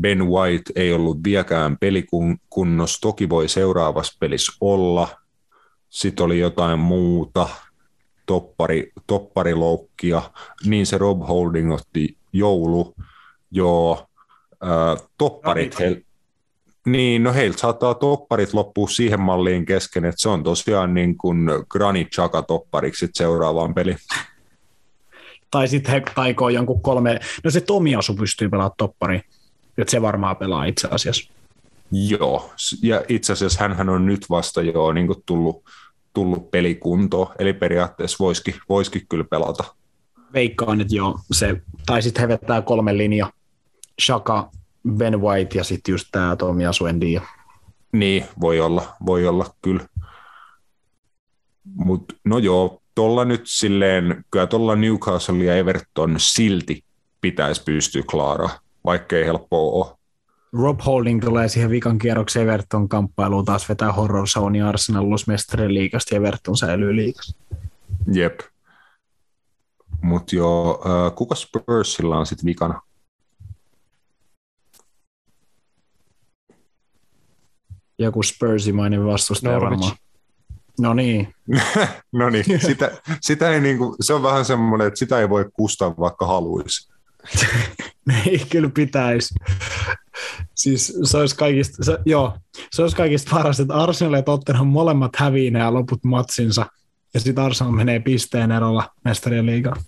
Ben 0.00 0.28
White 0.28 0.72
ei 0.76 0.92
ollut 0.92 1.18
vieläkään 1.24 1.76
pelikunnossa, 1.78 3.00
toki 3.00 3.28
voi 3.28 3.48
seuraavassa 3.48 4.16
pelissä 4.20 4.52
olla. 4.60 5.08
Sitten 5.88 6.26
oli 6.26 6.38
jotain 6.38 6.78
muuta, 6.78 7.48
toppari, 8.26 8.92
toppariloukkia, 9.06 10.22
niin 10.66 10.86
se 10.86 10.98
Rob 10.98 11.28
Holding 11.28 11.72
otti 11.72 12.16
joulu, 12.32 12.94
joo, 13.50 14.06
äh, 14.64 15.08
topparit, 15.18 15.78
he, 15.78 16.02
niin, 16.86 17.22
no 17.22 17.32
heiltä 17.32 17.58
saattaa 17.58 17.94
topparit 17.94 18.54
loppua 18.54 18.88
siihen 18.88 19.20
malliin 19.20 19.66
kesken, 19.66 20.04
että 20.04 20.20
se 20.20 20.28
on 20.28 20.42
tosiaan 20.42 20.94
niin 20.94 21.16
kuin 21.16 21.50
Granit 21.68 22.08
Chaka 22.08 22.42
toppariksi 22.42 23.08
seuraavaan 23.12 23.74
peliin. 23.74 23.98
Tai 25.50 25.68
sitten 25.68 25.92
he 25.92 26.02
taikoo 26.14 26.48
jonkun 26.48 26.82
kolme, 26.82 27.20
no 27.44 27.50
se 27.50 27.60
Tomiasu 27.60 28.14
pystyy 28.14 28.48
pelaamaan 28.48 28.74
toppari, 28.78 29.20
että 29.78 29.90
se 29.90 30.02
varmaan 30.02 30.36
pelaa 30.36 30.64
itse 30.64 30.88
asiassa. 30.90 31.32
Joo, 31.92 32.52
ja 32.82 33.02
itse 33.08 33.32
asiassa 33.32 33.68
hän 33.68 33.88
on 33.88 34.06
nyt 34.06 34.26
vasta 34.30 34.62
jo 34.62 34.92
niin 34.92 35.08
tullut, 35.26 35.64
tullut 36.12 36.50
pelikuntoon, 36.50 37.34
eli 37.38 37.52
periaatteessa 37.52 38.16
voisikin, 38.20 38.54
voisikin 38.68 39.06
kyllä 39.08 39.24
pelata. 39.24 39.64
Veikkaan, 40.32 40.80
että 40.80 40.94
joo, 40.94 41.18
se, 41.32 41.62
tai 41.86 42.02
sitten 42.02 42.20
he 42.20 42.28
vetää 42.28 42.62
kolme 42.62 42.96
linja, 42.96 43.32
Shaka, 44.02 44.50
Ben 44.96 45.20
White 45.20 45.58
ja 45.58 45.64
sitten 45.64 45.92
just 45.92 46.08
tämä 46.12 46.36
Tomiasu 46.36 46.86
Endia. 46.86 47.22
Niin, 47.92 48.24
voi 48.40 48.60
olla, 48.60 48.96
voi 49.06 49.26
olla 49.26 49.46
kyllä. 49.62 49.86
Mutta 51.64 52.14
no 52.24 52.38
joo, 52.38 52.82
tuolla 52.94 53.24
nyt 53.24 53.42
silleen, 53.44 54.24
kyllä 54.30 54.46
tuolla 54.46 54.76
Newcastle 54.76 55.44
ja 55.44 55.56
Everton 55.56 56.14
silti 56.18 56.84
pitäisi 57.20 57.62
pystyä 57.62 58.02
klaaraa, 58.10 58.58
vaikkei 58.84 59.26
helppoa 59.26 59.84
ole. 59.84 59.96
Rob 60.52 60.80
Holding 60.86 61.20
tulee 61.24 61.48
siihen 61.48 61.70
vikan 61.70 61.98
kierroksen 61.98 62.42
Everton 62.42 62.88
kamppailuun 62.88 63.44
taas 63.44 63.68
vetää 63.68 63.92
horror 63.92 64.26
zone 64.26 64.62
Arsenal 64.62 65.04
ulos 65.04 65.26
mestarien 65.26 65.74
liikasta 65.74 66.14
ja 66.14 66.18
Everton 66.18 66.56
säilyy 66.56 66.96
liikasta. 66.96 67.44
Jep. 68.12 68.40
Mutta 70.02 70.36
joo, 70.36 70.82
äh, 70.86 71.14
kuka 71.14 71.34
Spursilla 71.34 72.18
on 72.18 72.26
sitten 72.26 72.46
vikana? 72.46 72.80
Joku 77.98 78.22
Spursimainen 78.22 79.06
vastustaja 79.06 79.60
varmaan. 79.60 79.96
No 80.80 80.94
niin. 80.94 81.34
no 82.12 82.30
niin, 82.30 82.60
sitä, 82.66 82.90
sitä 83.20 83.50
ei 83.50 83.60
niinku, 83.60 83.96
se 84.00 84.14
on 84.14 84.22
vähän 84.22 84.44
semmoinen, 84.44 84.86
että 84.86 84.98
sitä 84.98 85.20
ei 85.20 85.28
voi 85.28 85.50
kustaa 85.52 85.94
vaikka 85.98 86.26
haluaisi. 86.26 86.92
ei 88.26 88.46
kyllä 88.50 88.70
pitäisi. 88.74 89.34
Siis 90.54 90.98
se 91.04 91.18
olisi 91.18 91.36
kaikista, 91.36 91.84
se, 91.84 91.98
joo, 92.06 92.38
se 92.70 92.82
olisi 92.82 92.96
kaikista 92.96 93.36
paras, 93.36 93.60
että 93.60 93.74
Arsenal 93.74 94.14
ja 94.14 94.22
Tottenham 94.22 94.66
molemmat 94.66 95.16
häviää 95.16 95.58
ja 95.58 95.74
loput 95.74 96.04
matsinsa, 96.04 96.66
ja 97.14 97.20
sitten 97.20 97.44
Arsenal 97.44 97.72
menee 97.72 98.00
pisteen 98.00 98.52
erolla 98.52 98.88
mestarien 99.04 99.46
liigaan. 99.46 99.82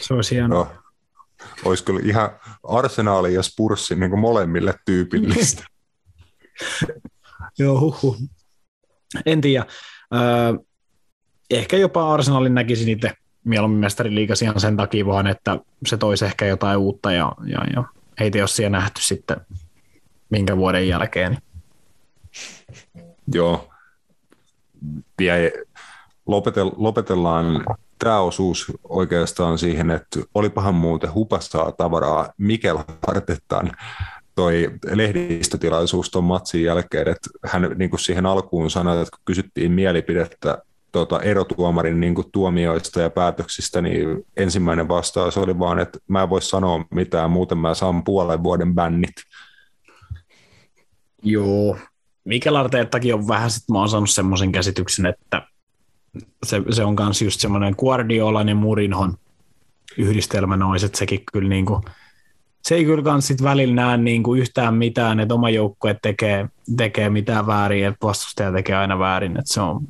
Se 0.00 0.14
olisi 0.14 0.34
hienoa. 0.34 0.64
No, 0.64 0.72
olisi 1.64 1.84
kyllä 1.84 2.00
ihan 2.04 2.30
Arsenaali 2.68 3.34
ja 3.34 3.42
Spurssi 3.42 3.94
niin 3.94 4.10
kuin 4.10 4.20
molemmille 4.20 4.74
tyypillistä. 4.84 5.64
joo, 7.58 7.80
huhu. 7.80 8.16
En 9.26 9.40
tiedä. 9.40 9.66
Öö, 10.14 10.64
ehkä 11.50 11.76
jopa 11.76 12.14
Arsenalin 12.14 12.54
näkisin 12.54 12.88
itse 12.88 13.12
mieluummin 13.44 13.80
mestariliigas 13.80 14.42
ihan 14.42 14.60
sen 14.60 14.76
takia 14.76 15.06
vaan, 15.06 15.26
että 15.26 15.58
se 15.86 15.96
toisi 15.96 16.24
ehkä 16.24 16.46
jotain 16.46 16.78
uutta 16.78 17.12
ja, 17.12 17.32
ja, 17.46 17.58
ja 17.74 17.84
heitä 18.20 18.38
jos 18.38 18.56
siellä 18.56 18.78
nähty 18.78 19.02
sitten 19.02 19.36
minkä 20.30 20.56
vuoden 20.56 20.88
jälkeen. 20.88 21.38
Joo. 23.34 23.70
Vielä 25.18 25.50
lopetellaan 26.76 27.64
tämä 27.98 28.20
osuus 28.20 28.72
oikeastaan 28.88 29.58
siihen, 29.58 29.90
että 29.90 30.20
olipahan 30.34 30.74
muuten 30.74 31.14
hupastaa 31.14 31.72
tavaraa 31.72 32.32
Mikel 32.38 32.78
Artettaan 33.06 33.72
toi 34.34 34.70
lehdistötilaisuus 34.90 36.10
tuon 36.10 36.24
matsin 36.24 36.64
jälkeen, 36.64 37.08
että 37.08 37.30
hän 37.46 37.70
niin 37.76 37.90
kuin 37.90 38.00
siihen 38.00 38.26
alkuun 38.26 38.70
sanoi, 38.70 39.02
että 39.02 39.16
kun 39.16 39.24
kysyttiin 39.24 39.72
mielipidettä 39.72 40.62
tota, 40.92 41.20
erotuomarin 41.20 42.00
niin 42.00 42.14
kuin 42.14 42.26
tuomioista 42.32 43.00
ja 43.00 43.10
päätöksistä, 43.10 43.80
niin 43.82 44.26
ensimmäinen 44.36 44.88
vastaus 44.88 45.36
oli 45.36 45.58
vaan, 45.58 45.78
että 45.78 45.98
mä 46.08 46.22
en 46.22 46.30
voi 46.30 46.42
sanoa 46.42 46.84
mitään, 46.90 47.30
muuten 47.30 47.58
mä 47.58 47.74
saan 47.74 48.04
puolen 48.04 48.42
vuoden 48.42 48.74
bännit. 48.74 49.14
Joo. 51.22 51.76
Mikel 52.24 52.56
Arteettakin 52.56 53.14
on 53.14 53.28
vähän, 53.28 53.50
sit 53.50 53.68
mä 53.68 53.78
oon 53.78 53.88
saanut 53.88 54.10
semmoisen 54.10 54.52
käsityksen, 54.52 55.06
että 55.06 55.42
se, 56.46 56.62
se 56.70 56.84
on 56.84 56.96
myös 57.04 57.22
just 57.22 57.40
semmoinen 57.40 57.74
Guardiolan 57.78 58.48
ja 58.48 58.54
Murinhon 58.54 59.14
yhdistelmä 59.98 60.56
nois, 60.56 60.84
että 60.84 60.98
sekin 60.98 61.20
kyllä 61.32 61.48
niin 61.48 61.66
kuin, 61.66 61.82
se 62.62 62.74
ei 62.74 62.84
kyllä 62.84 63.02
kans 63.02 63.26
sit 63.26 63.42
välillä 63.42 63.74
näe 63.74 63.96
niin 63.96 64.22
kuin 64.22 64.40
yhtään 64.40 64.74
mitään, 64.74 65.20
että 65.20 65.34
oma 65.34 65.50
joukkue 65.50 65.96
tekee, 66.02 66.48
tekee 66.76 67.10
mitään 67.10 67.46
väärin, 67.46 67.86
että 67.86 68.06
vastustaja 68.06 68.52
tekee 68.52 68.76
aina 68.76 68.98
väärin, 68.98 69.36
että 69.36 69.54
se 69.54 69.60
on 69.60 69.88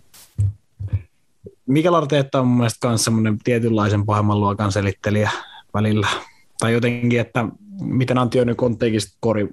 Mikel 1.71 1.95
Arteetta 1.95 2.41
on 2.41 2.47
mun 2.47 2.57
mielestä 2.57 2.89
myös 2.89 3.05
semmoinen 3.05 3.39
tietynlaisen 3.45 4.07
pahemman 4.07 4.41
luokan 4.41 4.73
selittelijä 4.73 5.31
välillä. 5.75 6.07
Tai 6.59 6.73
jotenkin, 6.73 7.21
että 7.21 7.45
miten 7.81 8.19
Antonio 8.19 8.55
Contekin 8.55 9.01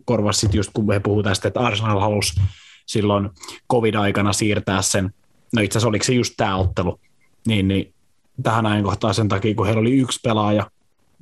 korvasi 0.05 0.39
sit 0.39 0.53
just 0.53 0.69
kun 0.73 0.93
he 0.93 0.99
puhuu 0.99 1.23
tästä, 1.23 1.47
että 1.47 1.59
Arsenal 1.59 1.99
halusi 1.99 2.41
silloin 2.85 3.29
covid-aikana 3.71 4.33
siirtää 4.33 4.81
sen, 4.81 5.13
no 5.55 5.61
itse 5.61 5.77
asiassa 5.77 5.87
oliko 5.87 6.05
se 6.05 6.13
just 6.13 6.33
tämä 6.37 6.55
ottelu, 6.55 6.99
niin, 7.47 7.67
niin 7.67 7.93
tähän 8.43 8.65
ajankohtaan 8.65 9.13
sen 9.13 9.27
takia, 9.27 9.55
kun 9.55 9.65
heillä 9.65 9.81
oli 9.81 9.97
yksi 9.97 10.19
pelaaja 10.23 10.71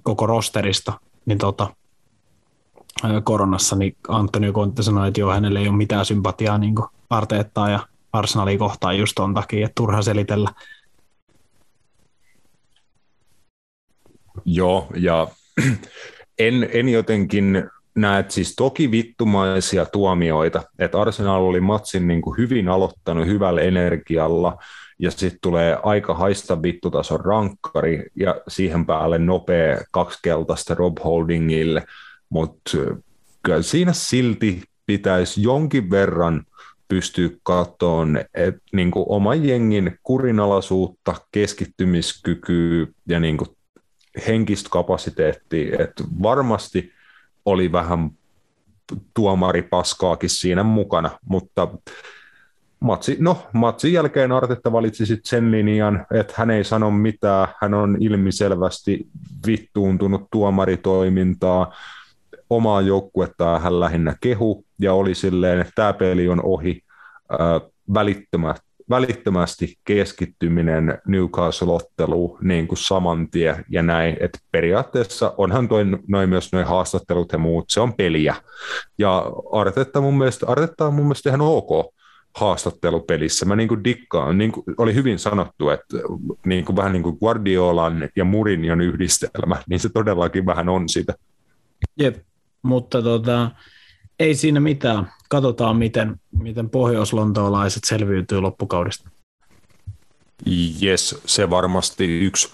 koko 0.03 0.27
rosterista, 0.27 0.93
niin 1.25 1.37
tota, 1.37 1.75
koronassa, 3.23 3.75
niin 3.75 3.95
Antonio 4.07 4.53
Conte 4.53 4.83
sanoi, 4.83 5.07
että 5.07 5.19
joo, 5.19 5.31
hänelle 5.31 5.59
ei 5.59 5.67
ole 5.67 5.77
mitään 5.77 6.05
sympatiaa 6.05 6.57
niin 6.57 6.75
Arteettaa 7.09 7.69
ja 7.69 7.79
Arsenalia 8.13 8.57
kohtaan 8.57 8.97
just 8.97 9.13
ton 9.15 9.33
takia, 9.33 9.65
että 9.65 9.75
turha 9.75 10.01
selitellä. 10.01 10.49
Joo, 14.45 14.87
ja 14.95 15.27
en, 16.39 16.69
en 16.73 16.89
jotenkin 16.89 17.69
näe 17.95 18.25
siis 18.29 18.55
toki 18.55 18.91
vittumaisia 18.91 19.85
tuomioita, 19.85 20.63
että 20.79 21.01
Arsenal 21.01 21.43
oli 21.43 21.61
matsin 21.61 22.07
niin 22.07 22.21
kuin 22.21 22.37
hyvin 22.37 22.69
aloittanut 22.69 23.27
hyvällä 23.27 23.61
energialla, 23.61 24.57
ja 24.99 25.11
sitten 25.11 25.39
tulee 25.41 25.77
aika 25.83 26.13
haista 26.13 26.61
vittutason 26.61 27.19
rankkari, 27.25 28.05
ja 28.15 28.41
siihen 28.47 28.85
päälle 28.85 29.17
nopea 29.17 29.77
kaksi 29.91 30.19
keltaista 30.21 30.75
Rob 30.75 30.97
Holdingille, 31.03 31.83
mutta 32.29 32.71
kyllä 33.43 33.61
siinä 33.61 33.93
silti 33.93 34.61
pitäisi 34.85 35.43
jonkin 35.43 35.89
verran 35.89 36.43
pystyä 36.87 37.29
katsomaan 37.43 38.25
että 38.33 38.61
niin 38.73 38.91
oman 38.95 39.45
jengin 39.45 39.99
kurinalaisuutta, 40.03 41.15
keskittymiskykyä 41.31 42.87
ja 43.07 43.19
niin 43.19 43.37
kuin 43.37 43.49
henkistä 44.27 44.69
kapasiteettia, 44.69 45.83
että 45.83 46.03
varmasti 46.23 46.91
oli 47.45 47.71
vähän 47.71 48.09
tuomaripaskaakin 49.13 50.29
siinä 50.29 50.63
mukana, 50.63 51.09
mutta 51.29 51.67
matsi, 52.79 53.17
no, 53.19 53.47
matsin 53.53 53.93
jälkeen 53.93 54.31
Artetta 54.31 54.71
valitsi 54.71 55.05
sitten 55.05 55.29
sen 55.29 55.51
linjan, 55.51 56.05
että 56.13 56.33
hän 56.37 56.51
ei 56.51 56.63
sano 56.63 56.91
mitään, 56.91 57.47
hän 57.61 57.73
on 57.73 57.97
ilmiselvästi 57.99 59.07
vittuuntunut 59.47 60.27
tuomaritoimintaa, 60.31 61.73
omaa 62.49 62.81
joukkuettaan 62.81 63.61
hän 63.61 63.79
lähinnä 63.79 64.15
kehu, 64.21 64.65
ja 64.79 64.93
oli 64.93 65.15
silleen, 65.15 65.61
että 65.61 65.73
tämä 65.75 65.93
peli 65.93 66.29
on 66.29 66.41
ohi, 66.43 66.81
välittömästi 67.93 68.64
välittömästi 68.89 69.75
keskittyminen 69.85 71.01
Newcastle-otteluun 71.07 72.37
niin 72.41 72.67
kuin 72.67 72.77
saman 72.77 73.29
tien 73.29 73.65
ja 73.69 73.83
näin, 73.83 74.17
että 74.19 74.39
periaatteessa 74.51 75.33
onhan 75.37 75.67
toi, 75.67 75.85
noin 76.07 76.29
myös 76.29 76.51
noin 76.51 76.65
haastattelut 76.65 77.31
ja 77.31 77.37
muut, 77.37 77.65
se 77.67 77.79
on 77.79 77.93
peliä. 77.93 78.35
Ja 78.97 79.25
Artetta, 79.51 80.01
mun 80.01 80.17
mielestä, 80.17 80.45
Artetta 80.49 80.85
on 80.85 80.93
mun 80.93 81.05
mielestä 81.05 81.29
ihan 81.29 81.41
ok 81.41 81.95
haastattelupelissä. 82.35 83.45
Mä 83.45 83.55
niin 83.55 83.67
kuin 83.67 83.83
dikkaan, 83.83 84.37
niin 84.37 84.51
kuin 84.51 84.63
oli 84.77 84.93
hyvin 84.93 85.19
sanottu, 85.19 85.69
että 85.69 85.97
niin 86.45 86.65
kuin 86.65 86.75
vähän 86.75 86.91
niin 86.91 87.03
kuin 87.03 87.17
Guardiolan 87.19 88.09
ja 88.15 88.25
Murinion 88.25 88.81
yhdistelmä, 88.81 89.63
niin 89.69 89.79
se 89.79 89.89
todellakin 89.89 90.45
vähän 90.45 90.69
on 90.69 90.89
sitä. 90.89 91.13
Jep, 91.99 92.15
mutta 92.61 93.01
tota, 93.01 93.51
ei 94.19 94.35
siinä 94.35 94.59
mitään. 94.59 95.11
Katsotaan, 95.29 95.77
miten, 95.77 96.15
miten 96.37 96.69
pohjois-lontoolaiset 96.69 97.83
selviytyy 97.83 98.41
loppukaudesta. 98.41 99.09
Jes, 100.79 101.21
se 101.25 101.49
varmasti 101.49 102.19
yksi, 102.19 102.53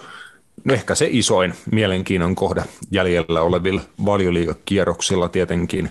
no 0.64 0.74
ehkä 0.74 0.96
se 0.96 1.08
isoin 1.12 1.54
mielenkiinnon 1.72 2.36
kohde 2.36 2.64
jäljellä 2.92 3.42
olevilla 3.42 3.82
valioliikakierroksilla 4.06 5.30
tietenkin 5.30 5.90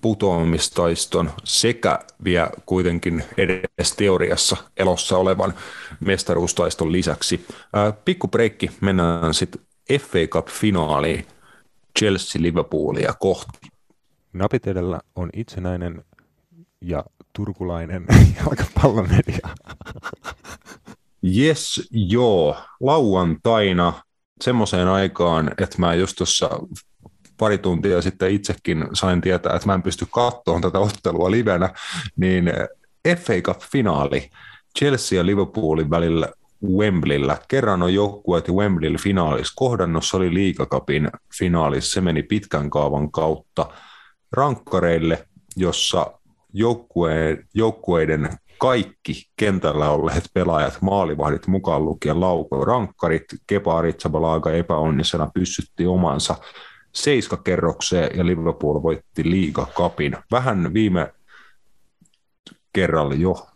putoamistaiston 0.00 1.30
sekä 1.44 1.98
vielä 2.24 2.50
kuitenkin 2.66 3.24
edes 3.36 3.92
teoriassa 3.96 4.56
elossa 4.76 5.18
olevan 5.18 5.54
mestaruustaiston 6.00 6.92
lisäksi. 6.92 7.46
Pikku 8.04 8.28
breikki, 8.28 8.70
mennään 8.80 9.34
sitten 9.34 9.60
FA 10.00 10.18
Cup-finaaliin 10.28 11.26
Chelsea-Liverpoolia 11.98 13.14
kohti. 13.18 13.73
Napit 14.34 14.66
edellä 14.66 15.00
on 15.16 15.30
itsenäinen 15.32 16.04
ja 16.80 17.04
turkulainen 17.32 18.06
jalkapallomedia. 18.38 19.48
Yes, 21.36 21.88
joo. 21.90 22.56
Lauantaina 22.80 23.92
semmoiseen 24.42 24.88
aikaan, 24.88 25.50
että 25.58 25.78
mä 25.78 25.94
just 25.94 26.16
tuossa 26.16 26.50
pari 27.36 27.58
tuntia 27.58 28.02
sitten 28.02 28.30
itsekin 28.30 28.88
sain 28.92 29.20
tietää, 29.20 29.56
että 29.56 29.66
mä 29.66 29.74
en 29.74 29.82
pysty 29.82 30.06
katsomaan 30.10 30.62
tätä 30.62 30.78
ottelua 30.78 31.30
livenä, 31.30 31.70
niin 32.16 32.52
FA 33.08 33.32
Cup-finaali 33.32 34.30
Chelsea 34.78 35.18
ja 35.18 35.26
Liverpoolin 35.26 35.90
välillä 35.90 36.28
Wembleyllä. 36.76 37.38
Kerran 37.48 37.82
on 37.82 37.94
joukkueet 37.94 38.48
Wembleyllä 38.48 38.98
finaalissa 39.02 39.52
kohdannut, 39.56 40.04
se 40.04 40.16
oli 40.16 40.34
liikakapin 40.34 41.10
finaalissa, 41.38 41.92
se 41.92 42.00
meni 42.00 42.22
pitkän 42.22 42.70
kaavan 42.70 43.10
kautta 43.10 43.66
rankkareille, 44.34 45.28
jossa 45.56 46.12
joukkueen, 46.52 47.48
joukkueiden 47.54 48.38
kaikki 48.58 49.30
kentällä 49.36 49.90
olleet 49.90 50.30
pelaajat, 50.34 50.78
maalivahdit 50.80 51.46
mukaan 51.46 51.84
lukien 51.84 52.20
lauko, 52.20 52.64
rankkarit, 52.64 53.24
Kepa 53.46 53.78
Aritsabalaga 53.78 54.52
epäonnisena 54.52 55.30
pyssytti 55.34 55.86
omansa 55.86 56.34
seiskakerrokseen 56.94 58.18
ja 58.18 58.26
Liverpool 58.26 58.82
voitti 58.82 59.30
liigakapin. 59.30 60.16
Vähän 60.30 60.74
viime 60.74 61.12
kerralla 62.72 63.14
jo, 63.14 63.46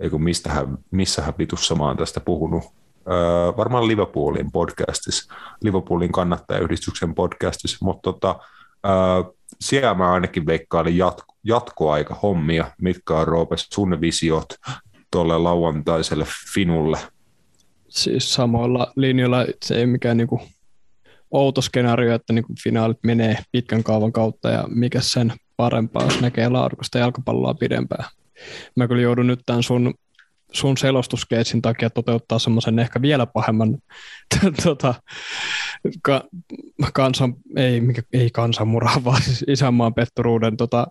ei 0.00 0.10
kun 0.10 0.22
mistähän, 0.22 0.78
missähän 0.90 1.34
vitussa 1.38 1.74
mä 1.74 1.84
oon 1.84 1.96
tästä 1.96 2.20
puhunut, 2.20 2.64
öö, 3.10 3.56
varmaan 3.56 3.88
Liverpoolin 3.88 4.52
podcastissa, 4.52 5.34
Liverpoolin 5.62 6.12
kannattajayhdistyksen 6.12 7.14
podcastissa, 7.14 7.84
mutta 7.84 8.12
tota, 8.12 8.40
öö, 8.86 9.37
siellä 9.60 9.94
mä 9.94 10.12
ainakin 10.12 10.46
veikkailin 10.46 10.96
jatko, 10.96 11.34
jatkoaika 11.44 12.14
hommia, 12.14 12.70
mitkä 12.82 13.14
on 13.14 13.28
Roope 13.28 13.56
sun 13.72 14.00
visiot 14.00 14.46
tuolle 15.12 15.38
lauantaiselle 15.38 16.26
Finulle. 16.54 16.98
Siis 17.88 18.34
samoilla 18.34 18.92
linjoilla 18.96 19.46
se 19.64 19.74
ei 19.74 19.86
mikään 19.86 20.16
niinku 20.16 20.40
outo 21.30 21.60
skenaario, 21.60 22.14
että 22.14 22.32
niinku 22.32 22.52
finaalit 22.62 22.98
menee 23.02 23.38
pitkän 23.52 23.84
kaavan 23.84 24.12
kautta 24.12 24.48
ja 24.48 24.64
mikä 24.68 25.00
sen 25.00 25.32
parempaa, 25.56 26.04
jos 26.04 26.20
näkee 26.20 26.48
laadukasta 26.48 26.98
jalkapalloa 26.98 27.54
pidempään. 27.54 28.04
Mä 28.76 28.88
kyllä 28.88 29.02
joudun 29.02 29.26
nyt 29.26 29.40
tämän 29.46 29.62
sun 29.62 29.94
sun 30.52 30.76
selostuskeitsin 30.76 31.62
takia 31.62 31.90
toteuttaa 31.90 32.38
semmoisen 32.38 32.78
ehkä 32.78 33.02
vielä 33.02 33.26
pahemman 33.26 33.78
tota, 34.64 34.94
ka, 36.02 36.24
kansan, 36.94 37.34
ei, 37.56 37.80
mikä, 37.80 38.02
ei 38.12 38.30
kansanmurhaa, 38.30 39.04
vaan 39.04 39.22
siis 39.22 39.44
isänmaan 39.48 39.94
petturuuden 39.94 40.56
tota, 40.56 40.86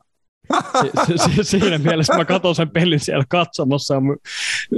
si, 1.05 1.17
si, 1.17 1.43
siinä 1.43 1.77
mielessä 1.77 2.17
mä 2.17 2.25
katson 2.25 2.55
sen 2.55 2.69
pelin 2.69 2.99
siellä 2.99 3.23
katsomassa 3.29 3.93
ja 3.93 4.01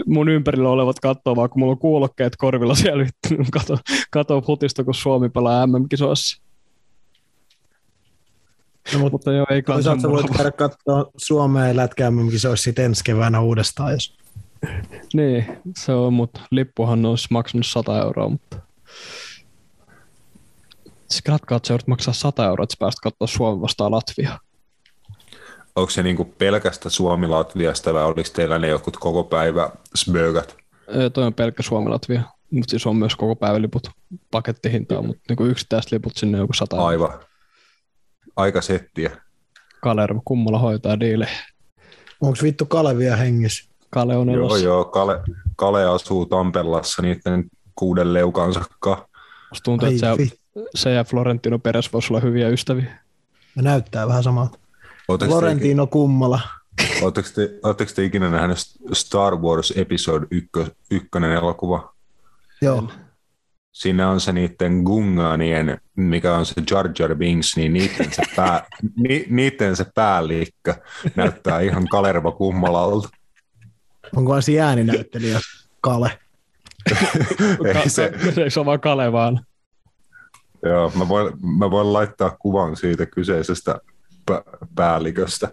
mun 0.05 0.29
ympärillä 0.29 0.69
olevat 0.69 0.99
katsoo, 0.99 1.35
vaan 1.35 1.49
kun 1.49 1.59
mulla 1.59 1.71
on 1.71 1.79
kuulokkeet 1.79 2.35
korvilla 2.37 2.75
siellä, 2.75 3.05
kato, 3.51 3.77
kato 4.11 4.41
futista, 4.41 4.83
kun 4.83 4.93
Suomi 4.93 5.29
pelaa 5.29 5.67
MM-kisoissa. 5.67 6.41
No, 8.93 8.99
mutta, 8.99 9.11
mutta 9.11 9.31
joo, 9.31 9.45
ei 9.49 9.61
kansanmurhaa. 9.61 10.21
voit 10.21 10.37
käydä 10.37 10.51
katsoa 10.51 11.11
Suomeen 11.17 11.77
lätkää 11.77 12.11
MM-kisoissa 12.11 12.63
sitten 12.63 12.85
ensi 12.85 13.03
keväänä 13.03 13.41
uudestaan, 13.41 13.91
jos 13.91 14.18
niin, 15.13 15.45
se 15.77 15.93
on, 15.93 16.13
mutta 16.13 16.41
lippuhan 16.51 17.05
olisi 17.05 17.27
maksanut 17.31 17.65
100 17.65 18.01
euroa, 18.01 18.29
mutta 18.29 18.59
siis 21.09 21.21
katkaa, 21.25 21.55
että 21.55 21.67
sä 21.67 21.77
maksaa 21.87 22.13
100 22.13 22.45
euroa, 22.45 22.63
että 22.63 22.73
sä 22.73 22.79
pääst 22.79 22.99
katsoa 22.99 23.27
Suomi 23.27 23.61
vastaan 23.61 23.91
Latvia. 23.91 24.39
Onko 25.75 25.89
se 25.89 26.03
niinku 26.03 26.25
pelkästä 26.25 26.89
Suomi-Latviasta 26.89 27.93
vai 27.93 28.03
oliko 28.03 28.29
teillä 28.33 28.59
ne 28.59 28.67
jokut 28.67 28.97
koko 28.97 29.23
päivä 29.23 29.69
smögät? 29.95 30.55
Toi 31.13 31.23
on 31.23 31.33
pelkkä 31.33 31.63
Suomi-Latvia, 31.63 32.21
mutta 32.51 32.69
siis 32.69 32.87
on 32.87 32.95
myös 32.95 33.15
koko 33.15 33.35
päiväliput 33.35 33.89
pakettihintaa, 34.31 35.01
mutta 35.01 35.21
niinku 35.29 35.45
yksittäiset 35.45 35.91
liput 35.91 36.17
sinne 36.17 36.37
joku 36.37 36.53
100 36.53 36.85
Aivan. 36.85 37.19
Aika 38.35 38.61
settiä. 38.61 39.17
Kalervo, 39.81 40.21
kummalla 40.25 40.59
hoitaa 40.59 40.99
diile. 40.99 41.27
Onko 42.21 42.37
vittu 42.43 42.65
Kalevia 42.65 43.15
hengissä? 43.15 43.68
Kale 43.89 44.17
on 44.17 44.29
Joo, 44.29 44.55
joo. 44.57 44.85
Kale, 44.85 45.21
Kale 45.55 45.85
asuu 45.85 46.25
Tampellassa 46.25 47.01
niiden 47.01 47.45
kuuden 47.75 48.13
leukansa 48.13 48.59
Musta 49.49 49.63
tuntuu, 49.63 49.87
että 49.87 50.15
se, 50.15 50.27
se 50.75 50.91
ja 50.91 51.03
Florentino 51.03 51.59
Peres 51.59 51.93
voisi 51.93 52.13
olla 52.13 52.21
hyviä 52.21 52.49
ystäviä. 52.49 52.99
Ja 53.55 53.61
näyttää 53.61 54.07
vähän 54.07 54.23
samalta. 54.23 54.59
Florentino 55.25 55.85
te, 55.87 55.91
Kummala. 55.91 56.39
Oletteko 57.01 57.27
te, 57.35 57.85
te 57.95 58.03
ikinä 58.03 58.29
nähneet 58.29 58.59
Star 58.93 59.35
Wars 59.35 59.73
Episode 59.75 60.27
1, 60.31 60.49
ykkönen 60.91 61.31
elokuva? 61.31 61.93
Joo. 62.61 62.89
Siinä 63.71 64.09
on 64.09 64.21
se 64.21 64.33
niiden 64.33 64.83
gungaanien, 64.83 65.81
mikä 65.95 66.35
on 66.35 66.45
se 66.45 66.53
Jar 66.71 66.89
Jar 66.99 67.15
Binks, 67.15 67.55
niin 67.57 67.73
niiden 67.73 68.13
se, 68.13 68.23
pää, 68.35 68.67
ni, 69.07 69.25
niiden 69.29 69.75
se 69.75 69.85
päällikkö 69.95 70.75
näyttää 71.15 71.59
ihan 71.59 71.87
Kalerva 71.87 72.31
Kummalalta. 72.31 73.09
Onko 74.15 74.41
se 74.41 74.59
ääninäyttelijä 74.59 75.39
Kale? 75.81 76.19
ei 77.75 77.89
se. 77.89 78.11
se 78.49 78.59
on 78.59 78.65
vaan 78.65 78.79
Kale 78.79 79.11
vaan. 79.11 79.45
Joo, 80.63 80.91
mä 80.95 81.07
voin, 81.07 81.33
mä 81.57 81.71
voin 81.71 81.93
laittaa 81.93 82.37
kuvan 82.39 82.75
siitä 82.75 83.05
kyseisestä 83.05 83.79
päälliköstä. 84.75 85.49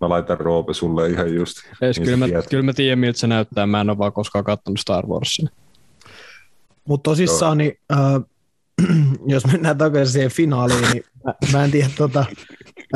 Mä 0.00 0.08
laitan 0.08 0.40
Roope 0.40 0.74
sulle 0.74 1.08
ihan 1.08 1.34
just. 1.34 1.58
Ees, 1.82 1.96
niin 1.96 2.04
kyllä, 2.04 2.16
mä, 2.16 2.42
kyllä 2.50 2.62
mä 2.62 2.72
tiedän, 2.72 2.98
miltä 2.98 3.18
se 3.18 3.26
näyttää. 3.26 3.66
Mä 3.66 3.80
en 3.80 3.90
ole 3.90 3.98
vaan 3.98 4.12
koskaan 4.12 4.44
katsonut 4.44 4.80
Star 4.80 5.06
Warsia. 5.06 5.48
Mutta 6.84 7.10
tosissaan, 7.10 7.58
niin, 7.58 7.72
äh, 7.92 7.98
jos 9.26 9.46
mennään 9.46 9.78
takaisin 9.78 10.12
siihen 10.12 10.30
finaaliin, 10.30 10.90
niin 10.92 11.04
mä, 11.24 11.34
mä 11.52 11.64
en 11.64 11.70
tiedä, 11.70 11.90
tota, 11.96 12.24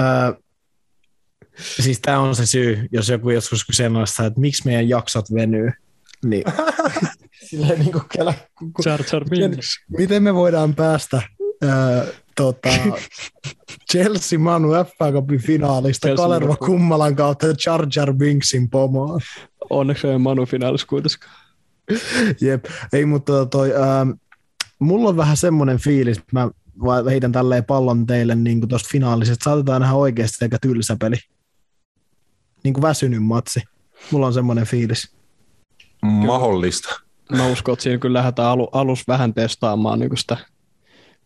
äh, 0.01 0.35
Siis 1.57 2.01
tämä 2.01 2.19
on 2.19 2.37
se 2.37 2.47
syy, 2.47 2.89
jos 2.93 3.09
joku 3.09 3.31
joskus 3.31 3.65
kyseenalaistaa, 3.65 4.27
että 4.27 4.41
miksi 4.41 4.63
meidän 4.65 4.89
jaksot 4.89 5.35
venyy. 5.35 5.73
Niin, 6.25 6.45
silleen 7.49 7.79
niin 7.79 7.93
kuin 7.93 8.05
kelä, 8.13 8.35
Jar 8.85 9.01
Jar 9.13 9.25
miten, 9.31 9.59
miten, 9.99 10.23
me 10.23 10.35
voidaan 10.35 10.75
päästä 10.75 11.23
ää, 11.63 12.05
tota, 12.37 12.69
Chelsea 13.93 14.39
Manu 14.39 14.69
FA 14.69 15.13
Cupin 15.13 15.41
finaalista 15.41 16.09
Chelsea 16.09 16.25
Kalerva 16.25 16.57
Kummalan 16.57 17.17
kautta 17.17 17.47
Jar 17.67 17.87
Jar 17.97 18.15
Binksin 18.15 18.71
pomoon. 18.71 19.21
Onneksi 19.71 20.07
ei 20.07 20.19
Manu 20.19 20.47
finaalissa 20.47 20.87
kuitenkaan. 20.87 21.37
Jep, 22.41 22.65
ei 22.93 23.05
mutta 23.05 23.47
toi, 23.47 23.73
ää, 23.75 24.07
mulla 24.79 25.09
on 25.09 25.17
vähän 25.17 25.37
semmoinen 25.37 25.79
fiilis, 25.79 26.21
mä 26.33 26.51
heitän 27.11 27.33
tälleen 27.33 27.65
pallon 27.65 28.07
teille 28.07 28.35
niin 28.35 28.69
tuosta 28.69 28.89
finaalista, 28.93 29.33
että 29.33 29.45
saatetaan 29.45 29.81
nähdä 29.81 29.95
oikeasti 29.95 30.45
aika 30.45 30.59
tylsä 30.59 30.97
peli 31.01 31.17
niin 32.65 32.75
kuin 32.75 32.83
väsynyt 32.83 33.23
matsi. 33.23 33.61
Mulla 34.11 34.27
on 34.27 34.33
semmoinen 34.33 34.67
fiilis. 34.67 35.17
Mahdollista. 36.03 37.01
Mä 37.37 37.49
uskon, 37.49 37.73
että 37.73 37.83
siinä 37.83 37.99
kyllä 37.99 38.19
lähdetään 38.19 38.49
alu, 38.49 38.69
alus 38.73 39.09
vähän 39.09 39.35
testaamaan 39.35 39.99
niin 39.99 40.17
sitä, 40.17 40.37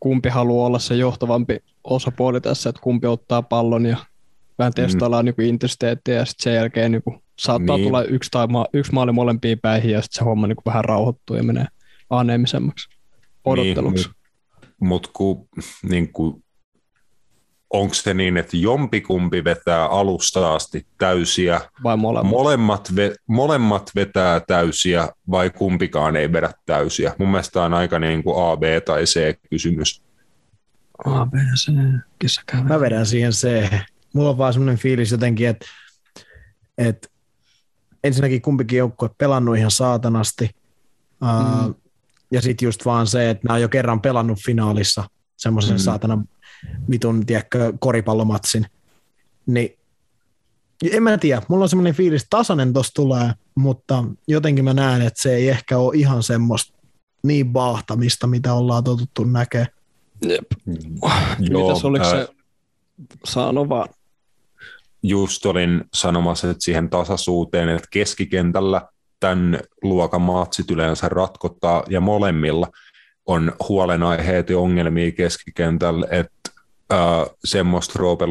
kumpi 0.01 0.29
haluaa 0.29 0.67
olla 0.67 0.79
se 0.79 0.95
johtavampi 0.95 1.59
osapuoli 1.85 2.41
tässä, 2.41 2.71
että 2.71 2.83
kumpi 2.83 3.07
ottaa 3.07 3.43
pallon 3.43 3.87
ja 3.87 3.97
vähän 4.59 4.73
mm. 4.77 4.83
testaillaan 4.83 5.25
mm. 5.25 5.33
niin 5.39 5.49
intensiteettiä 5.49 6.15
ja 6.15 6.25
sitten 6.25 6.45
sen 6.45 6.55
jälkeen 6.55 6.93
niin 6.93 7.03
kuin, 7.03 7.23
saattaa 7.39 7.77
niin. 7.77 7.89
tulla 7.89 8.05
yksi, 8.05 8.31
tai 8.31 8.47
ma- 8.47 8.67
yksi 8.73 8.93
maali 8.93 9.13
molempiin 9.13 9.59
päihin 9.59 9.91
ja 9.91 10.03
sitten 10.03 10.19
se 10.19 10.25
homma 10.25 10.47
niin 10.47 10.57
kuin, 10.57 10.65
vähän 10.65 10.85
rauhoittuu 10.85 11.37
ja 11.37 11.43
menee 11.43 11.67
aneemisemmaksi 12.11 12.89
odotteluksi. 13.45 14.09
Niin, 14.09 14.17
mutta 14.61 14.85
mut 14.85 15.07
kun 15.07 15.49
niin 15.83 16.13
kuin 16.13 16.45
onko 17.71 17.95
se 17.95 18.15
niin, 18.15 18.37
että 18.37 18.57
jompikumpi 18.57 19.45
vetää 19.45 19.87
alusta 19.87 20.55
asti 20.55 20.87
täysiä, 20.99 21.61
vai 21.83 21.97
molemmat? 21.97 22.31
Molemmat, 22.31 22.97
ve, 22.97 23.15
molemmat 23.27 23.91
vetää 23.95 24.41
täysiä, 24.41 25.09
vai 25.31 25.51
kumpikaan 25.51 26.17
ei 26.17 26.33
vedä 26.33 26.51
täysiä? 26.67 27.15
Mun 27.19 27.29
mielestä 27.29 27.63
on 27.63 27.75
aika 27.75 27.99
niin 27.99 28.23
kuin 28.23 28.51
A, 28.51 28.57
B 28.57 28.63
tai 28.85 29.05
C 29.05 29.39
kysymys. 29.51 30.03
A, 31.05 31.27
B, 31.27 31.35
C, 31.35 31.73
kissa 32.19 32.43
Mä 32.69 32.81
vedän 32.81 33.07
siihen 33.07 33.33
C. 33.33 33.71
Mulla 34.13 34.31
on 34.31 34.39
vaan 34.39 34.53
semmoinen 34.53 34.79
fiilis 34.79 35.11
jotenkin, 35.11 35.49
että, 35.49 35.67
että 36.79 37.09
ensinnäkin 38.05 38.43
kumpikin 38.43 38.79
joukkue 38.79 39.11
pelannut 39.19 39.57
ihan 39.57 39.71
saatanasti, 39.71 40.51
Mm. 41.21 41.75
Ja 42.31 42.43
sitten 42.43 42.67
just 42.67 42.85
vaan 42.85 43.07
se, 43.07 43.31
että 43.31 43.49
nämä 43.49 43.55
on 43.55 43.63
jo 43.63 43.69
kerran 43.69 44.01
pelannut 44.01 44.39
finaalissa 44.45 45.05
semmoisen 45.37 45.77
mm. 45.77 45.79
saatana 45.79 46.25
vitun, 46.91 47.27
tiedätkö, 47.27 47.73
koripallomatsin. 47.79 48.67
Niin 49.47 49.79
en 50.93 51.03
mä 51.03 51.19
tiedä, 51.19 51.43
mulla 51.49 51.63
on 51.63 51.69
semmoinen 51.69 51.95
fiilis, 51.95 52.23
että 52.23 52.37
tasainen 52.37 52.73
tossa 52.73 52.95
tulee, 52.95 53.33
mutta 53.55 54.05
jotenkin 54.29 54.65
mä 54.65 54.75
näen, 54.75 55.03
että 55.03 55.23
se 55.23 55.35
ei 55.35 55.49
ehkä 55.49 55.79
ole 55.79 55.97
ihan 55.97 56.23
semmoista 56.23 56.77
niin 57.23 57.53
baahtamista, 57.53 58.27
mitä 58.27 58.55
ollaan 58.55 58.85
totuttu 58.85 59.25
näkemään. 59.25 59.69
Jep. 60.29 60.47
Mitäs 61.39 61.85
oliko 61.85 62.05
se 62.05 62.29
sano 63.25 63.69
vaan? 63.69 63.89
Just 65.03 65.47
olin 65.47 65.85
sanomassa, 65.95 66.51
että 66.51 66.65
siihen 66.65 66.91
tasaisuuteen, 66.91 67.69
että 67.69 67.89
keskikentällä 67.91 68.89
tämän 69.21 69.61
luokan 69.83 70.23
matsit 70.23 70.71
yleensä 70.71 71.09
ratkottaa, 71.09 71.85
ja 71.89 72.01
molemmilla 72.01 72.69
on 73.27 73.53
huolenaiheet 73.69 74.51
ja 74.51 74.59
ongelmia 74.59 75.13
keskikentällä, 75.13 76.07
että 76.11 76.33
äh, 76.93 76.99
semmoista 77.45 77.93
Roope 77.97 78.25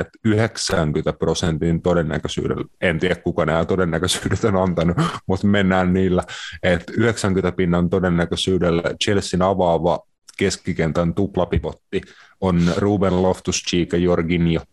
että 0.00 0.18
90 0.24 1.12
prosentin 1.12 1.82
todennäköisyydellä, 1.82 2.64
en 2.80 2.98
tiedä 2.98 3.14
kuka 3.14 3.46
nämä 3.46 3.64
todennäköisyydet 3.64 4.44
on 4.44 4.56
antanut, 4.56 4.96
mutta 5.28 5.46
mennään 5.46 5.92
niillä, 5.92 6.22
että 6.62 6.92
90 6.96 7.56
pinnan 7.56 7.90
todennäköisyydellä 7.90 8.82
Chelsean 9.04 9.42
avaava 9.42 10.00
keskikentän 10.38 11.14
tuplapivotti 11.14 12.02
on 12.40 12.72
Ruben 12.76 13.22
Loftus-Cheek 13.22 13.92
ja 13.92 13.98
Jorginho. 13.98 14.64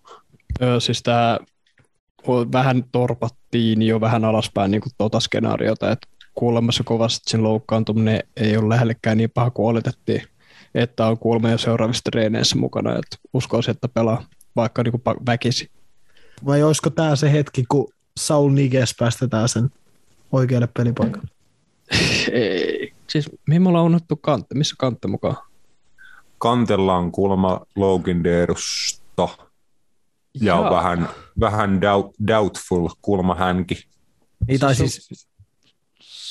Öö, 0.62 0.80
siis 0.80 1.04
tämä 1.04 1.40
vähän 2.52 2.84
torpattiin 2.92 3.82
jo 3.82 4.02
vähän 4.02 4.26
alaspäin 4.26 4.72
niin 4.72 4.82
kuin 4.82 4.94
tuota 4.98 5.20
skenaariota, 5.20 5.92
että 5.92 6.08
kuulemassa 6.34 6.84
kovasti 6.84 7.30
sen 7.32 7.44
loukkaantuminen 7.44 8.24
ei 8.38 8.58
ole 8.58 8.70
lähellekään 8.70 9.18
niin 9.18 9.32
paha 9.34 9.52
kuin 9.52 9.68
oletettiin, 9.68 10.22
että 10.76 11.08
on 11.08 11.18
kuulemma 11.18 11.50
jo 11.50 11.58
seuraavissa 11.58 12.12
treeneissä 12.12 12.56
mukana, 12.56 12.92
että 12.92 13.18
uskoisin, 13.34 13.72
että 13.72 13.88
pelaa 13.88 14.24
vaikka 14.56 14.84
niin 14.84 14.92
kuin 14.92 15.16
väkisi. 15.26 15.72
Vai 16.46 16.64
olisiko 16.64 16.90
tämä 16.90 17.16
se 17.16 17.32
hetki, 17.32 17.64
kun 17.70 17.94
Saul 18.18 18.52
Niges 18.52 18.96
päästetään 19.00 19.50
sen 19.50 19.70
oikealle 20.32 20.68
pelipaikalle? 20.78 21.28
ei. 22.32 22.94
Siis 23.10 23.30
mihin 23.48 23.62
me 23.62 23.70
ollaan 23.70 23.86
unohtu 23.86 24.16
kantte? 24.16 24.56
Missä 24.56 24.76
kantte 24.78 25.08
mukaan? 25.08 25.38
Kantellaan 26.38 27.12
kuulemma 27.12 27.62
Loginderusta 27.76 29.28
ja 30.42 30.56
on 30.56 30.76
vähän, 30.76 31.10
vähän 31.40 31.82
doubt, 31.82 32.16
doubtful 32.28 32.90
kuulemma 33.02 33.36
hänkin. 33.36 33.78
Niin, 34.48 34.60
tai 34.60 34.76
siis, 34.76 35.28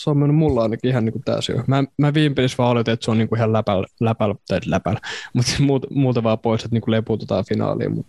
se 0.03 0.11
on 0.11 0.19
mennyt 0.19 0.37
mulla 0.37 0.63
ainakin 0.63 0.91
ihan 0.91 1.05
niin 1.05 1.23
täysin. 1.25 1.65
Mä, 1.67 1.85
mä 1.99 2.15
viime 2.15 2.35
pelissä 2.35 2.59
vaan 2.59 2.71
oletin, 2.71 2.95
että 2.95 3.05
se 3.05 3.11
on 3.11 3.19
niin 3.19 3.29
kuin 3.29 3.37
ihan 3.37 3.53
läpällä, 3.53 3.87
läpällä, 4.01 4.35
tai 4.49 4.61
läpällä, 4.67 5.01
mutta 5.35 5.53
muuta, 5.59 5.87
muuta 5.91 6.23
vaan 6.23 6.39
pois, 6.39 6.65
että 6.65 6.75
niin 6.75 6.83
kuin 6.83 6.93
lepuutetaan 6.93 7.45
finaaliin. 7.49 7.95
Mut 7.95 8.07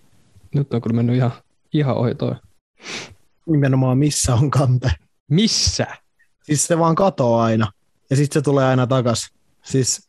nyt 0.56 0.74
on 0.74 0.82
kyllä 0.82 0.96
mennyt 0.96 1.16
ihan, 1.16 1.32
ihan 1.74 1.96
ohi 1.96 2.16
toi. 2.16 2.36
Nimenomaan 3.46 3.98
missä 3.98 4.34
on 4.34 4.50
kante? 4.50 4.92
Missä? 5.30 5.88
Siis 6.44 6.68
se 6.68 6.80
vaan 6.80 6.96
katoaa 6.96 7.44
aina, 7.44 7.72
ja 8.10 8.16
sitten 8.16 8.42
se 8.42 8.44
tulee 8.44 8.66
aina 8.66 8.88
takas. 8.88 9.30
Siis 9.64 10.08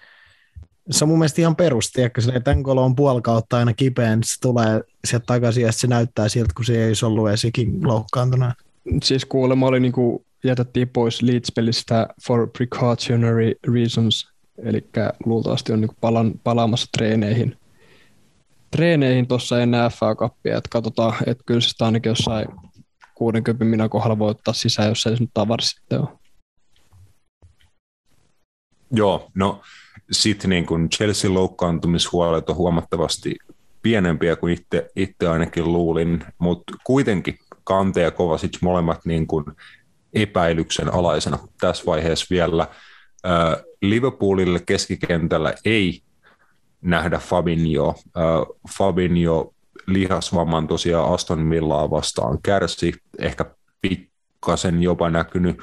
se 0.91 1.05
on 1.05 1.09
mun 1.09 1.19
mielestä 1.19 1.41
ihan 1.41 1.57
perusti, 1.57 2.03
että 2.03 2.21
se 2.21 2.41
Tenkolo 2.41 2.85
on 2.85 2.97
puoli 2.97 3.23
kautta 3.23 3.57
aina 3.57 3.75
kipeä, 3.75 4.17
niin 4.17 4.25
se 4.25 4.41
tulee 4.41 4.81
sieltä 5.05 5.27
takaisin 5.27 5.63
ja 5.63 5.73
se 5.73 5.87
näyttää 5.87 6.29
siltä, 6.29 6.53
kun 6.57 6.65
se 6.65 6.85
ei 6.85 6.93
ollut 7.03 7.31
esikin 7.31 7.89
loukkaantunut. 7.89 8.49
Siis 9.03 9.25
kuulemma 9.25 9.67
oli 9.67 9.81
niinku, 9.81 10.25
jätettiin 10.45 10.89
pois 10.89 11.23
Leeds-pelistä 11.23 12.07
for 12.27 12.51
precautionary 12.51 13.53
reasons, 13.75 14.29
eli 14.59 14.89
luultavasti 15.25 15.73
on 15.73 15.81
niinku 15.81 15.97
palan, 16.01 16.33
palaamassa 16.45 16.89
treeneihin. 16.97 17.57
Treeneihin 18.71 19.29
tuossa 19.29 19.61
ennen 19.63 19.91
FA-kappia, 19.91 20.57
että 20.57 20.69
katsotaan, 20.71 21.15
että 21.27 21.45
kyllä 21.47 21.61
se 21.61 21.85
ainakin 21.85 22.11
jossain 22.11 22.47
60 23.15 23.65
minä 23.65 23.89
kohdalla 23.89 24.19
voi 24.19 24.31
ottaa 24.31 24.55
sisään, 24.55 24.89
jos 24.89 25.07
ei 25.07 25.17
se 25.17 25.23
nyt 25.23 25.31
tavar 25.35 25.61
sitten 25.61 26.01
ole. 26.01 26.09
Joo, 28.91 29.31
no 29.35 29.63
sitten 30.11 30.51
niin 30.51 30.67
kuin 30.67 30.91
Chelsea 30.91 31.35
loukkaantumishuolet 31.35 32.51
on 32.51 32.57
huomattavasti 32.57 33.37
pienempiä 33.83 34.37
kuin 34.37 34.53
itse, 34.55 34.91
itse 34.97 35.29
ainakin 35.29 35.73
luulin, 35.73 36.25
mutta 36.39 36.73
kuitenkin 36.85 37.39
Kante 37.65 38.03
ja 38.03 38.11
Kovacic 38.11 38.63
molemmat 38.63 39.01
niin 39.05 39.27
kuin 39.27 39.45
epäilyksen 40.15 40.95
alaisena 40.95 41.39
tässä 41.61 41.85
vaiheessa 41.87 42.27
vielä. 42.31 42.69
Liverpoolille 43.83 44.61
keskikentällä 44.67 45.55
ei 45.65 46.01
nähdä 46.81 47.19
Fabinho. 47.19 47.95
Fabinho 48.79 49.55
lihasvamman 49.87 50.69
tosiaan 50.69 51.15
Aston 51.15 51.51
Villaa 51.51 51.91
vastaan 51.91 52.39
kärsi, 52.43 52.93
ehkä 53.19 53.45
pikkasen 53.81 54.83
jopa 54.83 55.11
näkynyt 55.11 55.63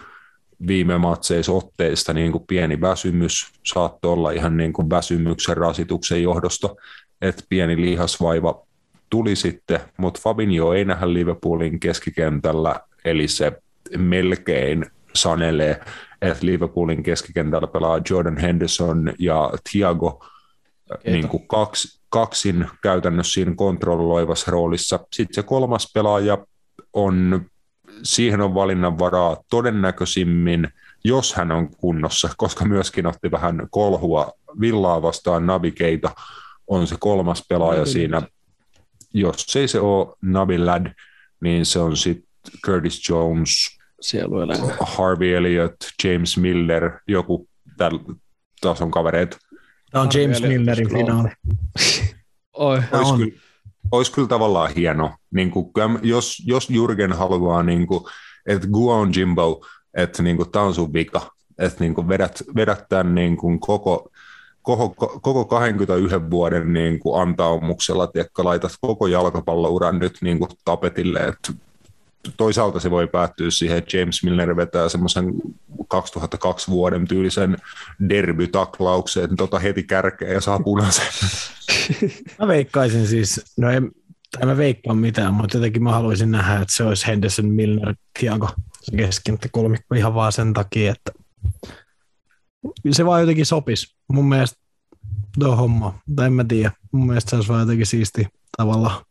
viime 0.67 0.97
matseissa 0.97 1.51
otteista 1.51 2.13
niin 2.13 2.31
kuin 2.31 2.43
pieni 2.47 2.81
väsymys 2.81 3.47
saattoi 3.65 4.13
olla 4.13 4.31
ihan 4.31 4.57
niin 4.57 4.73
kuin 4.73 4.89
väsymyksen 4.89 5.57
rasituksen 5.57 6.23
johdosta, 6.23 6.75
että 7.21 7.43
pieni 7.49 7.81
lihasvaiva 7.81 8.65
tuli 9.09 9.35
sitten, 9.35 9.79
mutta 9.97 10.19
Fabinho 10.23 10.73
ei 10.73 10.85
nähdä 10.85 11.13
Liverpoolin 11.13 11.79
keskikentällä, 11.79 12.79
eli 13.05 13.27
se 13.27 13.51
melkein 13.97 14.85
sanelee, 15.13 15.81
että 16.21 16.45
Liverpoolin 16.45 17.03
keskikentällä 17.03 17.67
pelaa 17.67 18.01
Jordan 18.09 18.37
Henderson 18.37 19.13
ja 19.19 19.51
Thiago 19.71 20.25
niin 21.05 21.27
kuin 21.27 21.47
kaksi, 21.47 21.99
kaksin 22.09 22.67
käytännössä 22.83 23.33
siinä 23.33 23.53
kontrolloivassa 23.55 24.51
roolissa. 24.51 24.99
Sitten 25.13 25.33
se 25.33 25.43
kolmas 25.43 25.91
pelaaja 25.93 26.37
on 26.93 27.45
siihen 28.03 28.41
on 28.41 28.55
valinnanvaraa 28.55 29.37
todennäköisimmin, 29.49 30.67
jos 31.03 31.33
hän 31.33 31.51
on 31.51 31.75
kunnossa, 31.75 32.29
koska 32.37 32.65
myöskin 32.65 33.07
otti 33.07 33.31
vähän 33.31 33.67
kolhua 33.69 34.31
villaa 34.59 35.01
vastaan 35.01 35.45
Navigeita, 35.45 36.11
on 36.67 36.87
se 36.87 36.95
kolmas 36.99 37.45
pelaaja 37.49 37.79
Nabi 37.79 37.91
siinä. 37.91 38.21
Jos 39.13 39.55
ei 39.55 39.67
se 39.67 39.79
ole 39.79 40.15
Nabi 40.21 40.59
Lad, 40.59 40.93
niin 41.41 41.65
se 41.65 41.79
on 41.79 41.97
sitten 41.97 42.29
Curtis 42.65 43.09
Jones, 43.09 43.78
Harvey 44.79 45.35
Elliott, 45.35 45.75
James 46.03 46.37
Miller, 46.37 46.91
joku 47.07 47.47
tällä 47.77 47.99
tason 48.61 48.91
kavereita. 48.91 49.37
Tämä 49.91 50.01
on 50.01 50.09
James 50.13 50.41
Millerin 50.41 50.89
finaali. 50.89 51.29
Oi. 52.53 52.81
Olisi, 52.91 53.13
kyllä, 53.17 53.41
olisi 53.91 54.11
kyllä 54.11 54.27
tavallaan 54.27 54.71
hieno, 54.75 55.11
niin 55.31 55.51
kuin, 55.51 55.71
jos, 56.01 56.43
jos 56.45 56.69
Jurgen 56.69 57.13
haluaa, 57.13 57.63
niin 57.63 57.87
kuin, 57.87 58.03
että 58.45 58.67
Guon 58.67 59.11
Jimbo, 59.15 59.65
että 59.93 60.23
niin 60.23 60.37
kuin, 60.37 60.51
tämä 60.51 60.65
on 60.65 60.73
sun 60.73 60.93
vika, 60.93 61.31
että 61.57 61.77
niin 61.79 61.95
kuin, 61.95 62.07
vedät, 62.07 62.43
vedät 62.55 62.85
tämän 62.89 63.15
niin 63.15 63.37
kuin, 63.37 63.59
koko, 63.59 64.09
koko, 64.61 64.89
koko 65.21 65.45
21 65.45 66.29
vuoden 66.29 66.73
niin 66.73 66.99
kuin, 66.99 67.21
antaumuksella, 67.21 68.03
että 68.03 68.43
laitat 68.43 68.71
koko 68.81 69.07
jalkapallouran 69.07 69.99
nyt 69.99 70.17
niin 70.21 70.39
kuin, 70.39 70.51
tapetille, 70.65 71.19
että 71.19 71.53
toisaalta 72.37 72.79
se 72.79 72.91
voi 72.91 73.07
päättyä 73.07 73.51
siihen, 73.51 73.77
että 73.77 73.97
James 73.97 74.23
Milner 74.23 74.55
vetää 74.55 74.89
semmoisen 74.89 75.33
2002 75.87 76.71
vuoden 76.71 77.07
tyylisen 77.07 77.57
derbytaklauksen 78.09 79.35
tota 79.35 79.59
heti 79.59 79.83
kärkeen 79.83 80.33
ja 80.33 80.41
saa 80.41 80.59
punaisen. 80.59 81.05
Mä 82.39 82.47
veikkaisin 82.47 83.07
siis, 83.07 83.41
no 83.57 83.69
en, 83.69 83.91
tai 84.31 84.45
mä 84.45 84.57
veikkaan 84.57 84.97
mitään, 84.97 85.33
mutta 85.33 85.57
jotenkin 85.57 85.83
mä 85.83 85.91
haluaisin 85.91 86.31
nähdä, 86.31 86.53
että 86.53 86.75
se 86.75 86.83
olisi 86.83 87.07
Henderson, 87.07 87.45
Milner, 87.45 87.95
Thiago 88.19 88.49
se 88.81 88.97
keskentä 88.97 89.47
kolmikko 89.51 89.95
ihan 89.95 90.13
vaan 90.13 90.31
sen 90.31 90.53
takia, 90.53 90.91
että 90.91 91.11
se 92.91 93.05
vaan 93.05 93.21
jotenkin 93.21 93.45
sopisi. 93.45 93.95
Mun 94.07 94.29
mielestä 94.29 94.59
tuo 95.39 95.55
homma, 95.55 95.99
tai 96.15 96.25
en 96.25 96.33
mä 96.33 96.43
tiedä, 96.43 96.71
mun 96.91 97.07
mielestä 97.07 97.29
se 97.29 97.35
olisi 97.35 97.49
vaan 97.49 97.59
jotenkin 97.59 97.85
siisti 97.85 98.27
tavalla. 98.57 99.05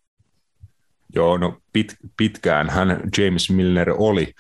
Joo, 1.15 1.37
no 1.37 1.59
pit, 1.73 1.97
pitkään 2.17 2.71
hän 2.71 3.01
James 3.19 3.51
Milner 3.51 3.95
oli 3.99 4.35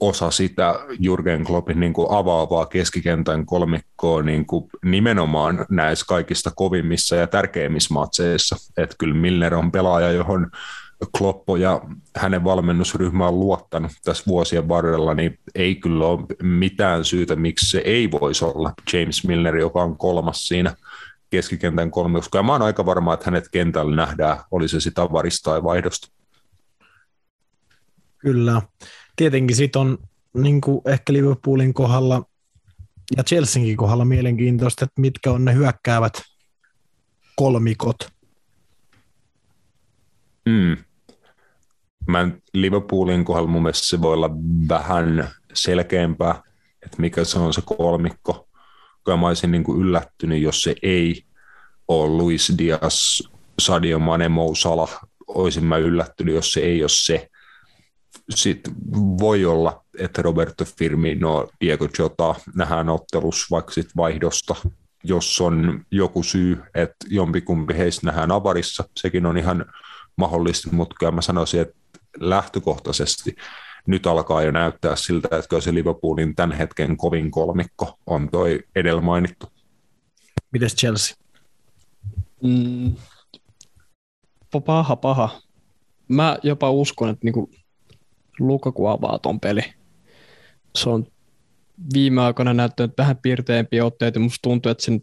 osa 0.00 0.30
sitä 0.30 0.74
Jurgen 0.98 1.44
Kloppin 1.44 1.80
niin 1.80 1.92
kuin 1.92 2.06
avaavaa 2.10 2.66
keskikentän 2.66 3.46
kolmikkoa 3.46 4.22
niin 4.22 4.46
kuin 4.46 4.70
nimenomaan 4.84 5.66
näissä 5.70 6.06
kaikista 6.08 6.50
kovimmissa 6.56 7.16
ja 7.16 7.26
tärkeimmissä 7.26 7.94
matseissa. 7.94 8.56
Että 8.76 8.96
kyllä 8.98 9.14
Milner 9.14 9.54
on 9.54 9.72
pelaaja, 9.72 10.12
johon 10.12 10.50
Kloppo 11.18 11.56
ja 11.56 11.80
hänen 12.16 12.44
valmennusryhmä 12.44 13.28
on 13.28 13.40
luottanut 13.40 13.92
tässä 14.04 14.24
vuosien 14.26 14.68
varrella, 14.68 15.14
niin 15.14 15.38
ei 15.54 15.74
kyllä 15.74 16.06
ole 16.06 16.26
mitään 16.42 17.04
syytä, 17.04 17.36
miksi 17.36 17.70
se 17.70 17.78
ei 17.78 18.10
voisi 18.10 18.44
olla 18.44 18.72
James 18.92 19.26
Milner, 19.26 19.56
joka 19.56 19.82
on 19.82 19.96
kolmas 19.96 20.48
siinä 20.48 20.74
keskikentän 21.30 21.90
kolmikossa. 21.90 22.38
Ja 22.38 22.42
mä 22.42 22.52
oon 22.52 22.62
aika 22.62 22.86
varma, 22.86 23.14
että 23.14 23.24
hänet 23.24 23.48
kentällä 23.52 23.96
nähdään, 23.96 24.38
oli 24.50 24.68
se 24.68 24.80
sitä 24.80 25.02
varista 25.02 25.50
tai 25.50 25.62
vaihdosta. 25.62 26.08
Kyllä. 28.18 28.62
Tietenkin 29.16 29.56
sitten 29.56 29.80
on 29.80 29.98
niin 30.34 30.60
ehkä 30.86 31.12
Liverpoolin 31.12 31.74
kohdalla 31.74 32.22
Ja 33.16 33.24
Chelseankin 33.24 33.76
kohdalla 33.76 34.04
mielenkiintoista, 34.04 34.84
että 34.84 35.00
mitkä 35.00 35.30
on 35.30 35.44
ne 35.44 35.54
hyökkäävät 35.54 36.22
kolmikot. 37.36 37.96
Mm. 40.46 40.76
Mä 42.06 42.28
Liverpoolin 42.54 43.24
kohdalla 43.24 43.50
mun 43.50 43.62
mielestä 43.62 43.86
se 43.86 44.02
voi 44.02 44.12
olla 44.12 44.30
vähän 44.68 45.28
selkeämpää, 45.52 46.42
että 46.82 46.96
mikä 46.98 47.24
se 47.24 47.38
on 47.38 47.54
se 47.54 47.62
kolmikko. 47.64 48.43
Kyllä 49.04 49.18
mä 49.18 49.26
olisin 49.26 49.50
niin 49.50 49.64
kuin 49.64 49.80
yllättynyt, 49.80 50.42
jos 50.42 50.62
se 50.62 50.74
ei 50.82 51.22
ole 51.88 52.08
Luis 52.08 52.52
Diaz, 52.58 53.20
Sadio 53.58 53.98
Mane, 53.98 54.28
Mo 54.28 54.54
Salah. 54.54 55.00
Olisin 55.26 55.64
mä 55.64 55.76
yllättynyt, 55.76 56.34
jos 56.34 56.52
se 56.52 56.60
ei 56.60 56.82
ole 56.82 56.88
se. 56.88 57.28
Sitten 58.30 58.74
voi 58.96 59.44
olla, 59.44 59.84
että 59.98 60.22
Roberto 60.22 60.64
Firmino, 60.78 61.48
Diego 61.60 61.88
Jota 61.98 62.34
nähdään 62.54 62.88
ottelussa 62.88 63.46
vaikka 63.50 63.72
sit 63.72 63.88
vaihdosta, 63.96 64.54
jos 65.04 65.40
on 65.40 65.84
joku 65.90 66.22
syy, 66.22 66.62
että 66.74 67.06
jompikumpi 67.08 67.74
heistä 67.76 68.06
nähdään 68.06 68.32
avarissa. 68.32 68.84
Sekin 68.96 69.26
on 69.26 69.38
ihan 69.38 69.64
mahdollista, 70.16 70.68
mutta 70.72 70.96
kyllä 70.98 71.12
mä 71.12 71.22
sanoisin, 71.22 71.60
että 71.60 71.74
lähtökohtaisesti 72.20 73.36
nyt 73.86 74.06
alkaa 74.06 74.42
jo 74.42 74.50
näyttää 74.50 74.96
siltä, 74.96 75.28
että 75.38 75.60
se 75.60 75.74
Liverpoolin 75.74 76.34
tämän 76.34 76.56
hetken 76.56 76.96
kovin 76.96 77.30
kolmikko 77.30 77.98
on 78.06 78.28
toi 78.30 78.60
edellä 78.76 79.00
mainittu. 79.00 79.46
Mites 80.52 80.76
Chelsea? 80.76 81.16
Mm, 82.42 82.94
paha, 84.66 84.96
paha. 84.96 85.40
Mä 86.08 86.38
jopa 86.42 86.70
uskon, 86.70 87.08
että 87.08 87.24
niinku 87.24 87.50
Lukaku 88.38 88.86
avaa 88.86 89.18
ton 89.18 89.40
peli. 89.40 89.62
Se 90.74 90.90
on 90.90 91.06
viime 91.94 92.22
aikoina 92.22 92.54
näyttänyt 92.54 92.98
vähän 92.98 93.16
piirteempiä 93.16 93.84
otteita. 93.84 94.20
Musta 94.20 94.42
tuntuu, 94.42 94.72
että 94.72 94.84
sen 94.84 95.00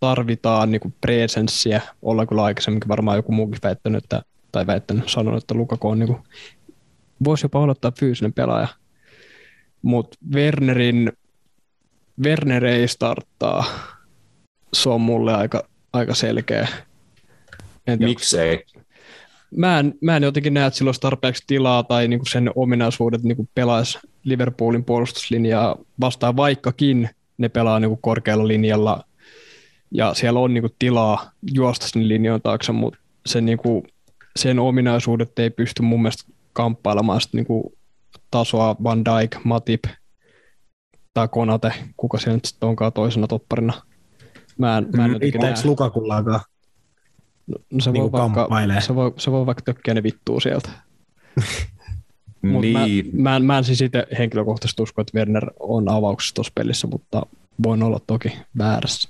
tarvitaan 0.00 0.70
niinku 0.70 0.92
presenssiä. 1.00 1.80
Ollaan 2.02 2.28
kyllä 2.28 2.42
aikaisemminkin 2.42 2.88
varmaan 2.88 3.16
joku 3.16 3.32
muukin 3.32 3.58
väittänyt, 3.62 4.04
että, 4.04 4.22
tai 4.52 4.66
väittänyt, 4.66 5.08
sanonut, 5.08 5.42
että 5.42 5.54
Lukaku 5.54 5.88
on 5.88 5.98
niinku, 5.98 6.20
voisi 7.24 7.44
jopa 7.44 7.60
odottaa 7.60 7.92
fyysinen 8.00 8.32
pelaaja. 8.32 8.68
Mutta 9.82 10.18
Wernerin, 10.34 11.12
Werner 12.24 12.64
ei 12.64 12.88
starttaa. 12.88 13.64
Se 14.72 14.88
on 14.88 15.00
mulle 15.00 15.34
aika, 15.34 15.68
aika 15.92 16.14
selkeä. 16.14 16.68
En 17.86 17.98
tiedä, 17.98 18.10
Miksei? 18.10 18.64
mä 19.56 19.78
en, 19.78 19.94
mä 20.00 20.16
en 20.16 20.22
jotenkin 20.22 20.54
näe, 20.54 20.66
että 20.66 20.76
sillä 20.76 20.88
olisi 20.88 21.00
tarpeeksi 21.00 21.44
tilaa 21.46 21.82
tai 21.82 22.08
niinku 22.08 22.26
sen 22.26 22.50
ominaisuudet 22.54 23.22
niinku 23.22 23.48
pelaisi 23.54 23.98
Liverpoolin 24.24 24.84
puolustuslinjaa 24.84 25.76
vastaan, 26.00 26.36
vaikkakin 26.36 27.10
ne 27.38 27.48
pelaa 27.48 27.80
niinku 27.80 27.96
korkealla 27.96 28.48
linjalla 28.48 29.04
ja 29.90 30.14
siellä 30.14 30.40
on 30.40 30.54
niinku 30.54 30.74
tilaa 30.78 31.30
juosta 31.54 31.88
sinne 31.88 32.08
linjojen 32.08 32.42
taakse, 32.42 32.72
mutta 32.72 32.98
sen, 33.26 33.46
niinku, 33.46 33.86
sen 34.36 34.58
ominaisuudet 34.58 35.38
ei 35.38 35.50
pysty 35.50 35.82
mun 35.82 36.02
mielestä 36.02 36.32
kamppailemaan 36.58 37.20
sit 37.20 37.34
niinku 37.34 37.76
tasoa 38.30 38.76
Van 38.84 39.04
Dijk, 39.04 39.44
Matip 39.44 39.84
tai 41.14 41.28
Konate, 41.28 41.72
kuka 41.96 42.18
siellä 42.18 42.36
nyt 42.36 42.44
sitten 42.44 42.68
onkaan 42.68 42.92
toisena 42.92 43.26
topparina. 43.26 43.82
Mä 44.58 44.78
en, 44.78 44.86
mä 44.96 45.04
en. 45.04 45.20
Riittääkö 45.20 45.60
Lukakullaakaan? 45.64 46.40
No, 47.46 47.56
se, 47.80 47.90
niinku 47.90 48.12
voi 48.12 48.20
vaikka, 48.20 48.40
kamppailee? 48.40 48.80
se, 48.80 48.94
voi, 48.94 49.12
se 49.16 49.30
voi 49.30 49.46
vaikka 49.46 49.62
tökkiä 49.62 49.94
ne 49.94 50.02
vittuu 50.02 50.40
sieltä. 50.40 50.70
Mut 52.42 52.60
Niin, 52.60 53.06
mä, 53.12 53.22
mä, 53.22 53.36
en, 53.36 53.44
mä 53.44 53.58
en 53.58 53.64
siis 53.64 53.80
itse 53.80 54.06
henkilökohtaisesti 54.18 54.82
usko, 54.82 55.00
että 55.00 55.18
Werner 55.18 55.50
on 55.60 55.88
avauksessa 55.88 56.34
tuossa 56.34 56.52
pelissä, 56.54 56.86
mutta 56.86 57.26
voin 57.62 57.82
olla 57.82 58.00
toki 58.06 58.38
väärässä. 58.58 59.08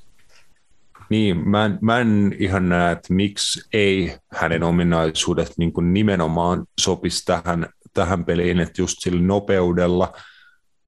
Niin, 1.11 1.49
mä 1.49 1.65
en, 1.65 1.79
mä 1.81 1.99
en 1.99 2.37
ihan 2.39 2.69
näe, 2.69 2.93
että 2.93 3.15
miksi 3.15 3.69
ei 3.73 4.17
hänen 4.33 4.63
ominaisuudet 4.63 5.53
niin 5.57 5.73
kuin 5.73 5.95
nimenomaan 5.95 6.67
sopisi 6.81 7.25
tähän, 7.25 7.67
tähän 7.95 8.25
peliin, 8.25 8.61
että 8.61 8.83
just 8.83 8.97
sillä 9.01 9.23
nopeudella, 9.23 10.13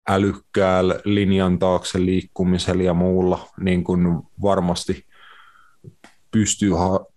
älykkäällä 0.09 1.01
linjan 1.05 1.59
taakse 1.59 2.05
liikkumisella 2.05 2.83
ja 2.83 2.95
muulla 2.95 3.49
niin 3.61 3.85
kuin 3.85 4.07
varmasti 4.43 5.07
pystyy, 6.31 6.71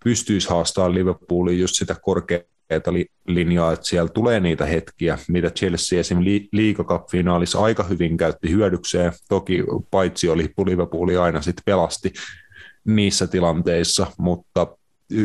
pystyisi 0.03 0.49
haastamaan 0.49 0.93
Liverpoolin 0.93 1.59
just 1.59 1.75
sitä 1.75 1.95
korkeata 2.01 2.93
li- 2.93 3.11
linjaa, 3.27 3.73
että 3.73 3.85
siellä 3.85 4.09
tulee 4.09 4.39
niitä 4.39 4.65
hetkiä, 4.65 5.17
mitä 5.27 5.49
Chelsea 5.49 5.99
esim. 5.99 6.19
Li- 6.19 6.49
liigakap-finaalissa 6.51 7.59
aika 7.59 7.83
hyvin 7.83 8.17
käytti 8.17 8.51
hyödykseen. 8.51 9.13
Toki 9.29 9.63
paitsi 9.91 10.29
oli 10.29 10.53
Liverpooli 10.65 11.17
aina 11.17 11.41
sitten 11.41 11.63
pelasti 11.65 12.13
niissä 12.85 13.27
tilanteissa, 13.27 14.07
mutta 14.17 14.67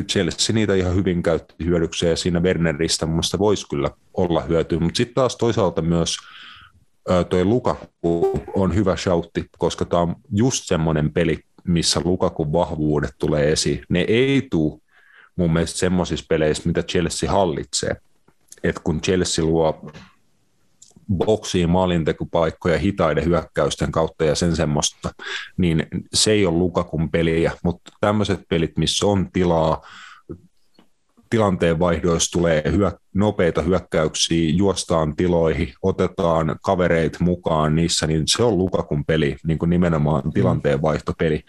Chelsea 0.09 0.55
niitä 0.55 0.75
ihan 0.75 0.95
hyvin 0.95 1.23
käytti 1.23 1.65
hyödykseen 1.65 2.11
ja 2.11 2.17
siinä 2.17 2.41
Werneristä 2.41 3.07
mun 3.07 3.15
mielestä 3.15 3.39
voisi 3.39 3.69
kyllä 3.69 3.91
olla 4.15 4.41
hyötyä, 4.41 4.81
mutta 4.81 4.97
sitten 4.97 5.15
taas 5.15 5.37
toisaalta 5.37 5.83
myös 5.83 6.17
toi 7.29 7.45
Lukaku 7.45 8.41
on 8.55 8.75
hyvä 8.75 8.97
shoutti, 8.97 9.45
koska 9.59 9.85
tämä 9.85 10.03
on 10.03 10.17
just 10.33 10.65
semmoinen 10.67 11.13
peli, 11.13 11.39
missä 11.65 12.01
Lukakun 12.05 12.53
vahvuudet 12.53 13.15
tulee 13.19 13.53
esiin. 13.53 13.85
Ne 13.89 14.01
ei 14.09 14.47
tule 14.51 14.81
mun 15.37 15.53
mielestä 15.53 15.79
semmoisissa 15.79 16.27
peleissä, 16.29 16.63
mitä 16.67 16.83
Chelsea 16.83 17.31
hallitsee. 17.31 17.97
Et 18.65 18.79
kun 18.79 19.01
Chelsea 19.01 19.45
luo 19.45 19.91
boksiin 21.17 21.71
maalintekopaikkoja 21.71 22.79
hitaiden 22.79 23.25
hyökkäysten 23.25 23.93
kautta 23.93 24.25
ja 24.25 24.35
sen 24.35 24.57
semmoista, 24.57 25.11
niin 25.57 25.87
se 26.15 26.31
ei 26.33 26.47
ole 26.47 26.57
Lukakun 26.57 27.11
peliä, 27.11 27.53
mutta 27.65 27.93
tämmöiset 28.01 28.41
pelit, 28.49 28.79
missä 28.79 29.07
on 29.07 29.33
tilaa, 29.33 29.83
tilanteen 31.31 31.79
vaihdoissa 31.79 32.39
tulee 32.39 32.63
hyö, 32.73 32.93
nopeita 33.15 33.63
hyökkäyksiä, 33.63 34.51
juostaan 34.55 35.17
tiloihin, 35.17 35.73
otetaan 35.83 36.57
kavereit 36.63 37.21
mukaan 37.21 37.75
niissä, 37.75 38.07
niin 38.07 38.23
se 38.27 38.43
on 38.43 38.59
Lukakun 38.59 39.05
peli, 39.05 39.37
niin 39.47 39.59
kuin 39.59 39.71
nimenomaan 39.71 40.33
tilanteen 40.33 40.83
vaihtopeli, 40.83 41.43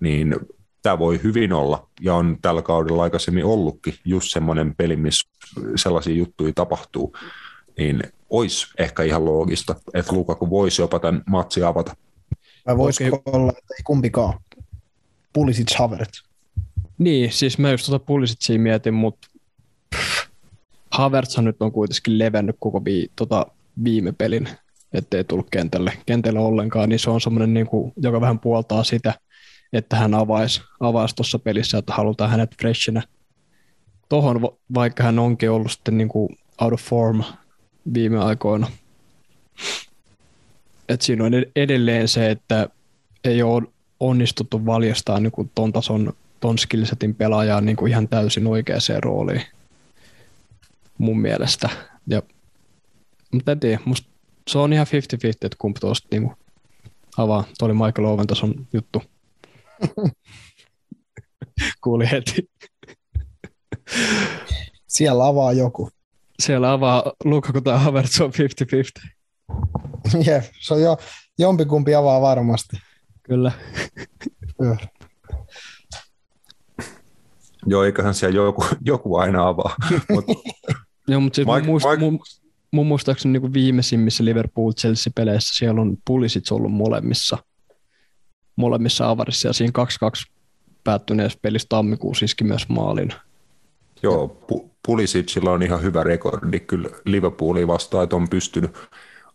niin 0.00 0.36
tämä 0.82 0.98
voi 0.98 1.20
hyvin 1.22 1.52
olla, 1.52 1.88
ja 2.00 2.14
on 2.14 2.36
tällä 2.42 2.62
kaudella 2.62 3.02
aikaisemmin 3.02 3.44
ollutkin 3.44 3.94
just 4.04 4.30
semmoinen 4.30 4.74
peli, 4.76 4.96
missä 4.96 5.28
sellaisia 5.76 6.14
juttuja 6.14 6.52
tapahtuu, 6.54 7.16
niin 7.78 8.02
olisi 8.32 8.66
ehkä 8.78 9.02
ihan 9.02 9.24
loogista, 9.24 9.74
että 9.94 10.12
Lukaku 10.12 10.50
voisi 10.50 10.82
jopa 10.82 10.98
tämän 10.98 11.22
matsi 11.26 11.62
avata. 11.62 11.96
Vai 12.66 12.76
voisiko 12.78 13.16
Okei. 13.16 13.32
olla, 13.32 13.52
että 13.58 13.74
ei 13.78 13.82
kumpikaan? 13.84 14.40
Pulisic 15.32 15.74
Havertz. 15.78 16.22
Niin, 16.98 17.32
siis 17.32 17.58
mä 17.58 17.70
just 17.70 17.86
tuota 17.86 18.04
Pulisitsia 18.04 18.58
mietin, 18.58 18.94
mutta 18.94 19.28
Havertzhan 20.90 21.44
nyt 21.44 21.62
on 21.62 21.72
kuitenkin 21.72 22.18
levennyt 22.18 22.56
koko 22.58 22.84
vii, 22.84 23.08
tota 23.16 23.46
viime 23.84 24.12
pelin, 24.12 24.48
ettei 24.92 25.24
tullut 25.24 25.50
kentälle, 25.50 25.92
kentälle 26.06 26.40
ollenkaan, 26.40 26.88
niin 26.88 26.98
se 26.98 27.10
on 27.10 27.20
semmoinen, 27.20 27.54
niin 27.54 27.66
kuin, 27.66 27.92
joka 27.96 28.20
vähän 28.20 28.38
puoltaa 28.38 28.84
sitä, 28.84 29.14
että 29.72 29.96
hän 29.96 30.14
avaisi, 30.14 30.62
avaisi 30.80 31.16
tuossa 31.16 31.38
pelissä, 31.38 31.78
että 31.78 31.94
halutaan 31.94 32.30
hänet 32.30 32.56
freshinä 32.60 33.02
tohon, 34.08 34.42
va- 34.42 34.56
vaikka 34.74 35.02
hän 35.02 35.18
onkin 35.18 35.50
ollut 35.50 35.72
sitten 35.72 35.98
niin 35.98 36.08
kuin 36.08 36.28
out 36.60 36.72
of 36.72 36.80
form 36.80 37.22
viime 37.94 38.18
aikoina. 38.18 38.70
Et 40.88 41.02
siinä 41.02 41.24
on 41.24 41.34
ed- 41.34 41.50
edelleen 41.56 42.08
se, 42.08 42.30
että 42.30 42.68
ei 43.24 43.42
ole 43.42 43.62
onnistuttu 44.00 44.66
valjastaa 44.66 45.20
niin 45.20 45.32
kuin 45.32 45.50
ton 45.54 45.72
tason, 45.72 46.12
ton 46.40 46.58
skillsetin 46.58 47.14
pelaajaa 47.14 47.60
niin 47.60 47.76
kuin 47.76 47.90
ihan 47.90 48.08
täysin 48.08 48.46
oikeaan 48.46 48.80
rooliin 49.02 49.42
mun 50.98 51.20
mielestä. 51.20 51.68
Ja, 52.06 52.22
mutta 53.32 53.52
en 53.52 53.60
tiedä, 53.60 53.80
musta 53.84 54.08
se 54.48 54.58
on 54.58 54.72
ihan 54.72 54.86
50-50, 54.86 54.90
että 55.30 55.56
kumpi 55.58 55.80
tuosta 55.80 56.08
niin 56.10 56.22
kuin 56.22 56.36
avaa. 57.16 57.44
Tuo 57.58 57.66
oli 57.66 57.74
Michael 57.74 58.04
Owen 58.04 58.26
tason 58.26 58.66
juttu. 58.72 59.02
Kuuli 61.84 62.10
heti. 62.10 62.50
Siellä 64.86 65.26
avaa 65.26 65.52
joku. 65.52 65.90
Siellä 66.42 66.72
avaa 66.72 67.12
Lukaku 67.24 67.60
tai 67.60 67.78
Havertz 67.78 68.20
on 68.20 68.32
50-50. 69.04 69.08
Jep, 70.26 70.44
se 70.60 70.74
on 70.74 70.82
jo, 70.82 70.96
jompikumpi 71.38 71.94
avaa 71.94 72.20
varmasti. 72.20 72.76
Kyllä. 73.22 73.52
Joo. 74.60 74.76
Joo, 77.66 77.84
eiköhän 77.84 78.14
siellä 78.14 78.36
joku, 78.36 78.64
joku 78.84 79.16
aina 79.16 79.48
avaa. 79.48 79.76
Mut 80.12 80.24
Joo, 81.08 81.20
mutta 81.20 81.36
siis 81.36 81.46
Mike- 81.48 81.60
mun, 81.60 81.66
muist, 81.66 81.86
Mike- 81.86 81.98
mun, 81.98 82.20
mun 82.72 82.86
muistaakseni 82.86 83.38
niin 83.38 83.52
viimeisimmissä 83.52 84.24
Liverpool-Chelsea-peleissä 84.24 85.54
siellä 85.54 85.80
on 85.80 85.96
Pulisic 86.06 86.52
ollut 86.52 86.72
molemmissa, 86.72 87.38
molemmissa 88.56 89.10
avarissa 89.10 89.48
ja 89.48 89.52
siinä 89.52 89.72
2-2 90.28 90.32
päättyneessä 90.84 91.38
pelissä 91.42 91.66
tammikuussa 91.68 92.24
iski 92.24 92.44
myös 92.44 92.68
maalin. 92.68 93.12
Joo, 94.02 94.36
Pu- 94.52 94.70
Pulisicilla 94.86 95.50
on 95.52 95.62
ihan 95.62 95.82
hyvä 95.82 96.02
rekordi 96.02 96.60
kyllä 96.60 96.88
Liverpoolia 97.04 97.66
vastaan, 97.66 98.04
että 98.04 98.16
on 98.16 98.28
pystynyt 98.28 98.70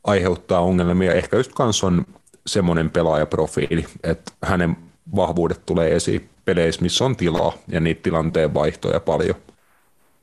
aiheuttaa 0.03 0.59
ongelmia. 0.59 1.13
Ehkä 1.13 1.37
just 1.37 1.51
kans 1.53 1.83
on 1.83 2.05
semmoinen 2.47 2.89
pelaajaprofiili, 2.89 3.85
että 4.03 4.31
hänen 4.43 4.77
vahvuudet 5.15 5.65
tulee 5.65 5.95
esiin 5.95 6.29
peleissä, 6.45 6.81
missä 6.81 7.05
on 7.05 7.15
tilaa 7.15 7.53
ja 7.67 7.79
niitä 7.79 8.03
tilanteen 8.03 8.53
vaihtoja 8.53 8.99
paljon. 8.99 9.35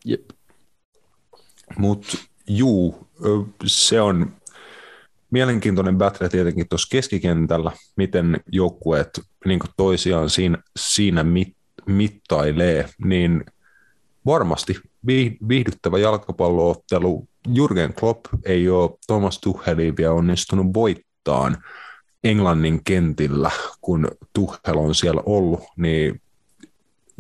Jep. 0.05 0.31
Mutta 1.79 2.19
juu, 2.47 3.07
se 3.66 4.01
on 4.01 4.33
mielenkiintoinen 5.31 5.99
battle 5.99 6.29
tietenkin 6.29 6.69
tuossa 6.69 6.89
keskikentällä, 6.91 7.73
miten 7.97 8.41
joukkueet 8.53 9.21
niin 9.45 9.61
toisiaan 9.77 10.31
siinä, 10.31 10.59
siinä 10.77 11.25
mit, 11.25 11.57
mittailee, 11.87 12.89
niin 13.05 13.45
varmasti 14.26 14.76
viihdyttävä 15.48 15.98
jalkapalloottelu. 15.98 17.28
Jurgen 17.48 17.94
Klopp 17.94 18.26
ei 18.44 18.68
ole 18.68 18.90
Thomas 19.06 19.40
Tuchelia 19.40 19.92
vielä 19.96 20.12
onnistunut 20.12 20.66
voittaan 20.74 21.56
Englannin 22.24 22.80
kentillä, 22.84 23.51
kun 23.80 24.09
Tuchel 24.32 24.78
on 24.78 24.94
siellä 24.94 25.22
ollut, 25.26 25.60
niin 25.76 26.20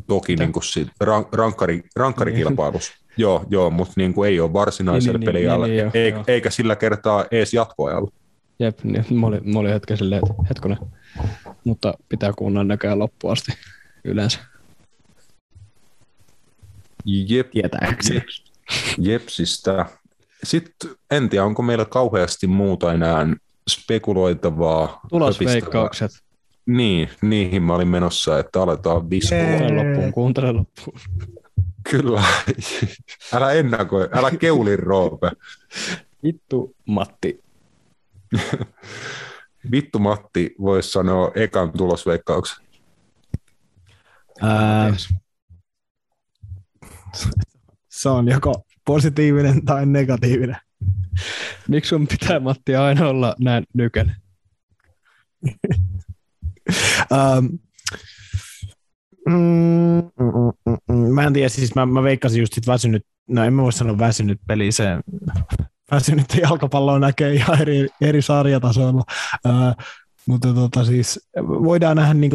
toki 0.06 0.36
niin 0.36 0.52
kuin 0.52 0.62
sit, 0.62 0.88
rank, 1.00 1.34
rankkari, 1.34 1.82
rankkarikilpailussa. 1.96 2.92
joo, 3.16 3.44
joo, 3.48 3.70
mutta 3.70 3.92
niin 3.96 4.14
kuin 4.14 4.28
ei 4.28 4.40
ole 4.40 4.52
varsinaisella 4.52 5.18
niin, 5.18 5.26
peliajalla, 5.26 5.66
niin, 5.66 5.76
niin, 5.76 5.90
niin, 5.92 6.04
eikä, 6.04 6.24
eikä 6.26 6.50
sillä 6.50 6.76
kertaa 6.76 7.24
edes 7.30 7.54
jatkoajalla. 7.54 8.10
Jep, 8.58 8.78
niin 8.84 9.04
mä 9.10 9.26
olin, 9.26 9.52
mä 9.52 9.58
olin 9.58 9.72
hetken 9.72 9.96
silleen, 9.96 10.22
että 10.30 10.42
hetkonen, 10.48 10.78
mutta 11.64 11.94
pitää 12.08 12.32
kuunnella 12.38 12.64
näköjään 12.64 12.98
loppuun 12.98 13.32
asti 13.32 13.52
yleensä. 14.04 14.38
Jep, 17.04 17.50
Tietääkseni. 17.50 18.22
Jepsistä. 18.98 19.86
Sitten 20.44 20.90
en 21.10 21.28
tiedä, 21.28 21.44
onko 21.44 21.62
meillä 21.62 21.84
kauheasti 21.84 22.46
muuta 22.46 22.92
enää 22.92 23.26
spekuloitavaa. 23.70 25.00
Tulosveikkaukset. 25.08 26.10
Niin, 26.66 27.10
niihin 27.22 27.62
mä 27.62 27.74
olin 27.74 27.88
menossa, 27.88 28.38
että 28.38 28.62
aletaan 28.62 29.10
viskua. 29.10 29.38
Kuuntele 29.38 29.84
loppuun, 29.84 30.12
kuuntele 30.12 30.52
loppuun. 30.52 31.00
Kyllä. 31.90 32.22
Älä 33.32 33.52
ennakoi, 33.52 34.08
älä 34.12 34.30
keulin 34.30 34.78
Roope. 34.78 35.30
Vittu 36.22 36.76
Matti. 36.86 37.40
Vittu 39.70 39.98
Matti 39.98 40.54
voisi 40.60 40.90
sanoa 40.90 41.30
ekan 41.34 41.72
tulosveikkauksen. 41.72 42.64
Ää, 44.40 44.94
se 47.88 48.08
on 48.08 48.28
joko 48.28 48.64
positiivinen 48.86 49.64
tai 49.64 49.86
negatiivinen. 49.86 50.56
Miksi 51.68 51.88
sun 51.88 52.06
pitää 52.06 52.40
Matti 52.40 52.76
aina 52.76 53.08
olla 53.08 53.34
näin 53.38 53.64
nyken? 53.74 54.16
Um, 57.12 57.58
mm, 59.28 60.02
mm, 60.18 60.52
mm, 60.66 60.76
mm, 60.88 61.14
mä 61.14 61.22
en 61.22 61.32
tiedä, 61.32 61.48
siis 61.48 61.74
mä, 61.74 61.86
mä 61.86 62.02
veikkasin 62.02 62.40
just 62.40 62.52
sit 62.52 62.66
väsynyt, 62.66 63.06
no 63.28 63.44
en 63.44 63.52
mä 63.52 63.62
voi 63.62 63.72
sanoa 63.72 63.98
väsynyt 63.98 64.40
peli, 64.46 64.72
se 64.72 64.84
väsynyt 65.90 66.34
jalkapalloa 66.42 66.98
näkee 66.98 67.32
ihan 67.34 67.60
eri, 67.60 67.88
eri 68.00 68.22
sarjatasoilla. 68.22 69.02
Uh, 69.46 69.84
mutta 70.28 70.54
tota 70.54 70.84
siis, 70.84 71.28
voidaan 71.38 71.96
nähdä 71.96 72.14
niin 72.14 72.32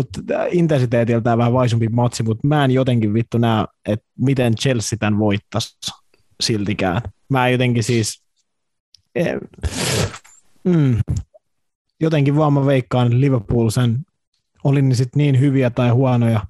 intensiteetiltään 0.51 1.37
vähän 1.37 1.53
vaisumpi 1.53 1.87
matsi, 1.87 2.23
mutta 2.23 2.47
mä 2.47 2.65
en 2.65 2.71
jotenkin 2.71 3.13
vittu 3.13 3.37
näe, 3.37 3.65
että 3.87 4.05
miten 4.19 4.55
Chelsea 4.55 4.97
tämän 4.99 5.19
voittaisi 5.19 5.77
siltikään. 6.43 7.01
Mä 7.29 7.47
en 7.47 7.51
jotenkin 7.51 7.83
siis, 7.83 8.23
eh, 9.15 9.35
mm, 10.63 10.97
jotenkin 11.99 12.35
vaan 12.35 12.53
mä 12.53 12.65
veikkaan 12.65 13.21
Liverpool 13.21 13.69
sen, 13.69 13.99
oli 14.63 14.81
ne 14.81 14.95
sitten 14.95 15.17
niin 15.17 15.39
hyviä 15.39 15.69
tai 15.69 15.89
huonoja, 15.89 16.45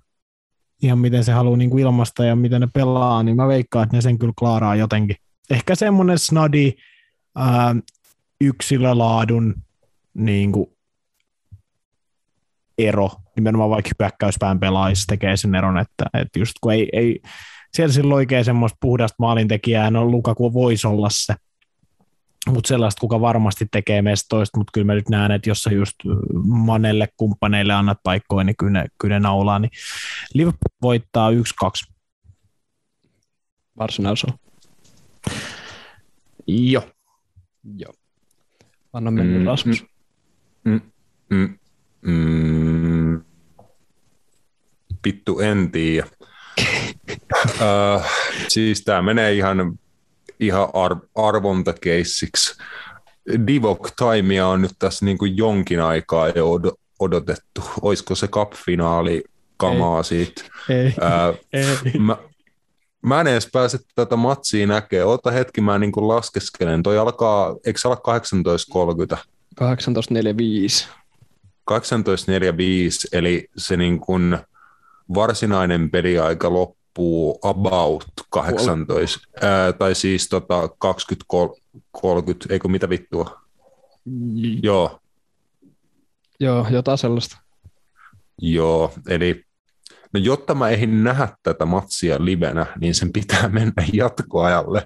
ihan 0.83 0.99
miten 0.99 1.23
se 1.23 1.31
haluaa 1.31 1.57
niin 1.57 1.79
ilmasta 1.79 2.25
ja 2.25 2.35
miten 2.35 2.61
ne 2.61 2.67
pelaa, 2.73 3.23
niin 3.23 3.35
mä 3.35 3.47
veikkaan, 3.47 3.83
että 3.83 3.97
ne 3.97 4.01
sen 4.01 4.19
kyllä 4.19 4.33
klaaraa 4.39 4.75
jotenkin. 4.75 5.15
Ehkä 5.49 5.75
semmoinen 5.75 6.19
snadi 6.19 6.73
ää, 7.35 7.75
yksilölaadun 8.41 9.55
niin 10.13 10.51
kuin 10.51 10.67
ero, 12.87 13.09
nimenomaan 13.35 13.69
vaikka 13.69 13.91
hyökkäyspään 13.99 14.59
pelaajissa 14.59 15.05
tekee 15.07 15.37
sen 15.37 15.55
eron, 15.55 15.77
että, 15.77 16.05
että 16.13 16.39
just 16.39 16.53
kun 16.61 16.73
ei, 16.73 16.89
ei 16.93 17.19
siellä 17.73 17.93
silloin 17.93 18.15
oikein 18.15 18.45
semmoista 18.45 18.77
puhdasta 18.81 19.15
maalintekijää, 19.19 19.91
no 19.91 20.05
Lukaku 20.05 20.53
voisi 20.53 20.87
olla 20.87 21.07
se, 21.11 21.33
mutta 22.47 22.67
sellaista, 22.67 22.99
kuka 22.99 23.21
varmasti 23.21 23.65
tekee 23.71 24.01
meistä 24.01 24.25
toista, 24.29 24.57
mutta 24.57 24.71
kyllä 24.73 24.85
mä 24.85 24.93
nyt 24.93 25.09
näen, 25.09 25.31
että 25.31 25.49
jos 25.49 25.63
sä 25.63 25.71
just 25.71 25.95
Manelle 26.43 27.07
kumppaneille 27.17 27.73
annat 27.73 27.97
paikkoja, 28.03 28.43
niin 28.43 28.55
kyllä 28.57 28.71
ne, 28.71 28.85
kyllä 29.01 29.15
ne 29.15 29.19
naulaa, 29.19 29.59
niin 29.59 29.71
Liverpool 30.33 30.77
voittaa 30.81 31.31
1-2. 31.31 31.33
Varsinaisella. 33.77 34.37
Joo. 36.47 36.83
Joo. 37.77 37.93
Anna 38.93 39.11
mennä 39.11 39.39
mm, 39.39 39.45
Rasmus. 39.45 39.85
Mm, 40.63 40.71
mm, 40.71 40.81
mm, 41.29 41.59
vittu 45.05 45.39
en 45.39 45.71
tiedä. 45.71 46.07
uh, 47.39 48.05
siis 48.47 48.81
tämä 48.83 49.01
menee 49.01 49.33
ihan 49.33 49.79
ihan 50.39 50.69
ar- 50.73 51.07
arvontakeissiksi. 51.15 52.57
Divok 53.47 53.91
Timea 53.95 54.47
on 54.47 54.61
nyt 54.61 54.71
tässä 54.79 55.05
niin 55.05 55.17
kuin 55.17 55.37
jonkin 55.37 55.81
aikaa 55.81 56.29
jo 56.29 56.55
od- 56.57 56.77
odotettu. 56.99 57.63
Olisiko 57.81 58.15
se 58.15 58.27
cup-finaali 58.27 59.23
kamaa 59.57 59.97
ei. 59.97 60.03
siitä? 60.03 60.41
Ei. 60.69 60.93
Ää, 61.01 61.33
ei. 61.53 61.99
Mä, 61.99 62.17
mä 63.01 63.21
en 63.21 63.27
edes 63.27 63.49
pääse 63.53 63.79
tätä 63.95 64.15
matsia 64.15 64.67
näkee. 64.67 65.03
Ota 65.05 65.31
hetki, 65.31 65.61
mä 65.61 65.77
niin 65.79 65.91
kuin 65.91 66.07
laskeskelen. 66.07 66.83
Toi 66.83 66.97
alkaa, 66.97 67.55
eikö 67.65 67.79
se 67.79 67.87
olla 67.87 68.01
18.30? 69.15 69.23
18.45. 69.63 70.87
18.45, 71.71 71.77
eli 73.11 73.49
se 73.57 73.77
niin 73.77 73.99
kuin 73.99 74.37
varsinainen 75.13 75.91
peliaika 75.91 76.53
loppuu 76.53 77.39
about 77.41 78.05
18, 78.29 79.19
ää, 79.41 79.73
tai 79.73 79.95
siis 79.95 80.29
tota 80.29 80.69
20, 80.77 81.25
30, 81.91 82.53
eikö 82.53 82.67
mitä 82.67 82.89
vittua? 82.89 83.41
Mm. 84.05 84.59
Joo. 84.63 84.99
Joo, 86.39 86.67
jotain 86.69 86.97
sellaista. 86.97 87.37
Joo, 88.41 88.93
eli 89.07 89.43
no 90.13 90.19
jotta 90.19 90.55
mä 90.55 90.69
ehdin 90.69 91.03
nähdä 91.03 91.27
tätä 91.43 91.65
matsia 91.65 92.25
livenä, 92.25 92.65
niin 92.79 92.95
sen 92.95 93.13
pitää 93.13 93.49
mennä 93.59 93.85
jatkoajalle. 93.93 94.83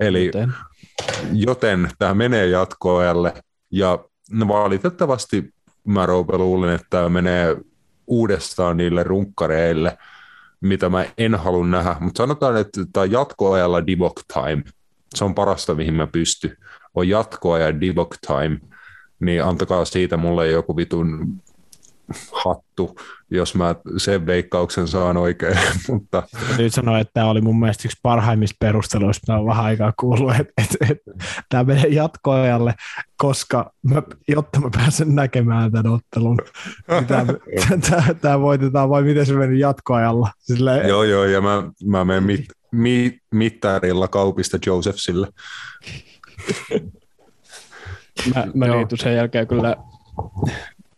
Eli 0.00 0.26
joten, 0.26 0.54
joten 1.32 1.90
tämä 1.98 2.14
menee 2.14 2.46
jatkoajalle, 2.46 3.34
ja 3.70 3.98
no 4.30 4.48
valitettavasti 4.48 5.55
mä 5.86 6.06
Roope 6.06 6.38
luulen, 6.38 6.74
että 6.74 6.86
tämä 6.90 7.08
menee 7.08 7.56
uudestaan 8.06 8.76
niille 8.76 9.02
runkkareille– 9.02 9.98
mitä 10.60 10.88
mä 10.88 11.04
en 11.18 11.34
halua 11.34 11.66
nähdä, 11.66 11.96
mutta 12.00 12.18
sanotaan, 12.18 12.56
että 12.56 12.80
tämä 12.92 13.06
jatkoajalla 13.06 13.86
Divok 13.86 14.20
Time, 14.32 14.62
se 15.14 15.24
on 15.24 15.34
parasta, 15.34 15.74
mihin 15.74 15.94
mä 15.94 16.06
pystyn, 16.06 16.56
on 16.94 17.08
jatkoaja 17.08 17.80
Divok 17.80 18.16
Time, 18.26 18.60
niin 19.20 19.44
antakaa 19.44 19.84
siitä 19.84 20.16
mulle 20.16 20.48
joku 20.48 20.76
vitun 20.76 21.42
hattu, 22.32 22.96
jos 23.30 23.54
mä 23.54 23.74
sen 23.96 24.26
veikkauksen 24.26 24.88
saan 24.88 25.16
oikein. 25.16 25.58
Mutta... 25.88 26.22
Nyt 26.58 26.74
sanoa, 26.74 26.98
että 26.98 27.10
tämä 27.14 27.30
oli 27.30 27.40
mun 27.40 27.60
mielestä 27.60 27.88
yksi 27.88 27.98
parhaimmista 28.02 28.56
perusteluista, 28.60 29.32
mitä 29.32 29.40
on 29.40 29.46
vähän 29.46 29.64
aikaa 29.64 29.92
kuullut, 30.00 30.32
että, 30.40 30.52
että, 30.58 30.76
että 30.90 31.10
tämä 31.48 31.64
menee 31.64 31.86
jatkoajalle, 31.86 32.74
koska 33.16 33.72
mä, 33.82 34.02
jotta 34.28 34.60
mä 34.60 34.70
pääsen 34.70 35.14
näkemään 35.14 35.72
tämän 35.72 35.92
ottelun, 35.92 36.38
niin 36.90 37.06
tämä, 37.06 37.26
tämä, 37.90 38.14
tämä 38.14 38.40
voitetaan 38.40 38.90
vai 38.90 39.02
miten 39.02 39.26
se 39.26 39.32
meni 39.32 39.58
jatkoajalla? 39.58 40.30
Silleen, 40.38 40.88
joo, 40.88 41.04
joo, 41.04 41.24
ja 41.24 41.40
mä, 41.40 41.62
mä 41.84 42.04
menen 42.04 42.22
mit, 42.22 42.44
mit, 42.72 43.16
mittarilla 43.34 44.08
kaupista 44.08 44.58
Josephsille. 44.66 45.28
mä, 48.34 48.46
mä 48.54 48.76
liityn 48.76 48.98
sen 48.98 49.16
jälkeen 49.16 49.46
kyllä 49.46 49.76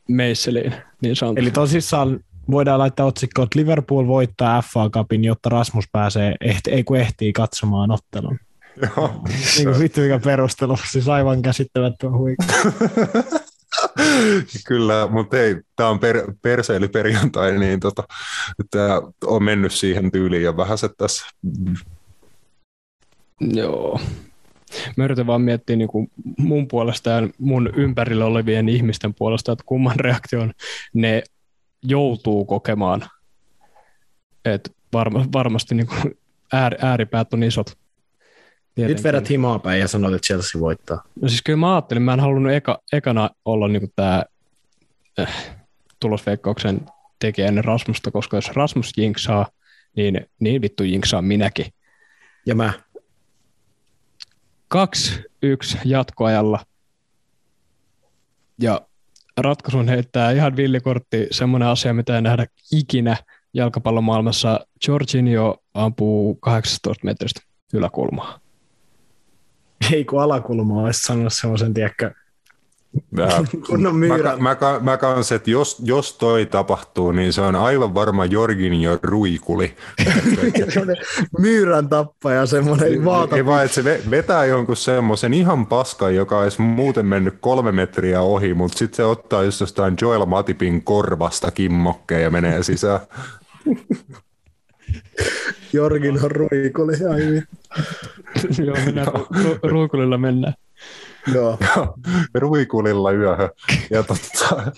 Meisseliin, 0.08 0.74
niin 1.02 1.16
sanotusti. 1.16 1.40
Eli 1.40 1.50
tosissaan 1.50 2.20
voidaan 2.50 2.78
laittaa 2.78 3.06
otsikko, 3.06 3.42
että 3.42 3.58
Liverpool 3.58 4.06
voittaa 4.06 4.62
FA 4.62 4.90
Cupin, 4.90 5.24
jotta 5.24 5.48
Rasmus 5.48 5.84
pääsee, 5.92 6.34
ehti, 6.40 6.70
ei 6.70 6.84
kun 6.84 6.96
ehtii 6.96 7.32
katsomaan 7.32 7.90
ottelun. 7.90 8.38
Joo. 8.82 9.22
niin 9.56 9.68
kuin 9.68 9.78
vittu 9.78 10.00
mikä 10.00 10.18
perustelu, 10.18 10.78
siis 10.90 11.08
aivan 11.08 11.42
käsittämättömän 11.42 12.18
huikea. 12.18 12.46
Kyllä, 14.66 15.08
mutta 15.10 15.38
ei, 15.38 15.56
tämä 15.76 15.88
on 15.88 15.98
per, 15.98 16.32
perseilyperjantai, 16.42 17.58
niin 17.58 17.80
tota, 17.80 18.04
tämä 18.70 19.02
on 19.24 19.42
mennyt 19.42 19.72
siihen 19.72 20.12
tyyliin 20.12 20.42
ja 20.42 20.56
vähäset 20.56 20.92
tässä. 20.98 21.26
Joo. 23.40 24.00
Mä 24.96 25.04
yritän 25.04 25.26
vaan 25.26 25.42
miettiä 25.42 25.76
niin 25.76 25.88
kuin 25.88 26.10
mun 26.38 26.68
puolesta 26.68 27.10
ja 27.10 27.28
mun 27.38 27.72
ympärillä 27.76 28.24
olevien 28.24 28.68
ihmisten 28.68 29.14
puolesta, 29.14 29.52
että 29.52 29.64
kumman 29.66 30.00
reaktion 30.00 30.52
ne 30.94 31.22
joutuu 31.82 32.44
kokemaan. 32.44 33.04
Et 34.44 34.72
varma, 34.92 35.26
varmasti 35.32 35.74
niin 35.74 35.86
kuin 35.86 36.18
äär, 36.52 36.74
ääripäät 36.82 37.34
on 37.34 37.42
isot. 37.42 37.78
Tietenkin. 38.74 38.96
Nyt 38.96 39.04
vedät 39.04 39.30
himaa 39.30 39.58
päin 39.58 39.80
ja 39.80 39.88
sanoit, 39.88 40.14
että 40.14 40.26
Chelsea 40.26 40.60
voittaa. 40.60 41.02
No 41.20 41.28
siis 41.28 41.42
kyllä 41.42 41.56
mä 41.56 41.74
ajattelin, 41.74 42.02
mä 42.02 42.12
en 42.12 42.20
halunnut 42.20 42.52
eka, 42.52 42.82
ekana 42.92 43.30
olla 43.44 43.68
niin 43.68 43.92
tämä 43.96 44.24
äh, 45.18 45.58
tulosveikkauksen 46.00 46.80
tekijä 47.18 47.48
ennen 47.48 47.64
Rasmusta, 47.64 48.10
koska 48.10 48.36
jos 48.36 48.50
Rasmus 48.50 48.92
jinksaa, 48.96 49.46
niin, 49.96 50.26
niin 50.40 50.62
vittu 50.62 50.82
jinksaa 50.82 51.22
minäkin. 51.22 51.66
Ja 52.46 52.54
mä. 52.54 52.72
2-1 54.74 54.78
jatkoajalla. 55.84 56.58
Ja 58.60 58.80
ratkaisun 59.36 59.88
heittää 59.88 60.30
ihan 60.30 60.56
villikortti, 60.56 61.26
semmoinen 61.30 61.68
asia, 61.68 61.94
mitä 61.94 62.16
ei 62.16 62.22
nähdä 62.22 62.46
ikinä 62.72 63.16
jalkapallomaailmassa. 63.54 64.60
Jorginho 64.88 65.62
ampuu 65.74 66.34
18 66.34 67.04
metristä 67.04 67.40
yläkulmaa. 67.72 68.40
Ei 69.92 70.04
kun 70.04 70.22
alakulmaa 70.22 70.84
olisi 70.84 71.00
sanonut 71.00 71.32
semmoisen, 71.32 71.74
tiedäkö, 71.74 72.14
Kunnon 73.66 73.96
myyrä. 73.96 74.36
Mä, 74.36 74.56
mä, 74.60 74.80
mä 74.80 74.96
kanssa, 74.96 75.34
että 75.34 75.50
jos, 75.50 75.82
jos 75.84 76.12
toi 76.12 76.46
tapahtuu, 76.46 77.12
niin 77.12 77.32
se 77.32 77.40
on 77.40 77.56
aivan 77.56 77.94
varma 77.94 78.24
Jorgin 78.24 78.82
jo 78.82 78.98
ruikuli. 79.02 79.74
myyrän 81.38 81.88
tappaja, 81.88 82.46
semmoinen 82.46 83.04
vaata. 83.04 83.36
Ei 83.36 83.46
vaan, 83.46 83.64
että 83.64 83.74
se 83.74 84.02
vetää 84.10 84.44
jonkun 84.44 84.76
semmoisen 84.76 85.34
ihan 85.34 85.66
paskan, 85.66 86.14
joka 86.14 86.38
olisi 86.38 86.62
muuten 86.62 87.06
mennyt 87.06 87.34
kolme 87.40 87.72
metriä 87.72 88.20
ohi, 88.20 88.54
mutta 88.54 88.78
sitten 88.78 88.96
se 88.96 89.04
ottaa 89.04 89.42
just 89.42 89.60
jostain 89.60 89.96
Joel 90.00 90.26
Matipin 90.26 90.84
korvasta 90.84 91.50
kimmokkeen 91.50 92.22
ja 92.22 92.30
menee 92.30 92.62
sisään. 92.62 93.00
Jorgin 95.72 96.24
on 96.24 96.30
ruikuli. 96.30 96.94
Ai. 97.10 97.42
Joo, 98.66 98.76
mennään 98.84 99.06
ru- 99.06 99.58
ruikulilla 99.62 100.18
mennään. 100.18 100.54
Joo. 101.34 101.58
Ruikulilla 102.34 103.12
yöhön. 103.12 103.50
Ja 103.90 104.02
totta, 104.02 104.72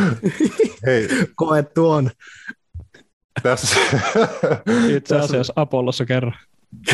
hei. 0.86 1.08
Koe 1.36 1.62
tuon. 1.62 2.10
Tässä. 3.42 3.80
Itse 4.88 5.16
asiassa 5.16 5.52
Apollossa 5.56 6.04
kerran. 6.06 6.34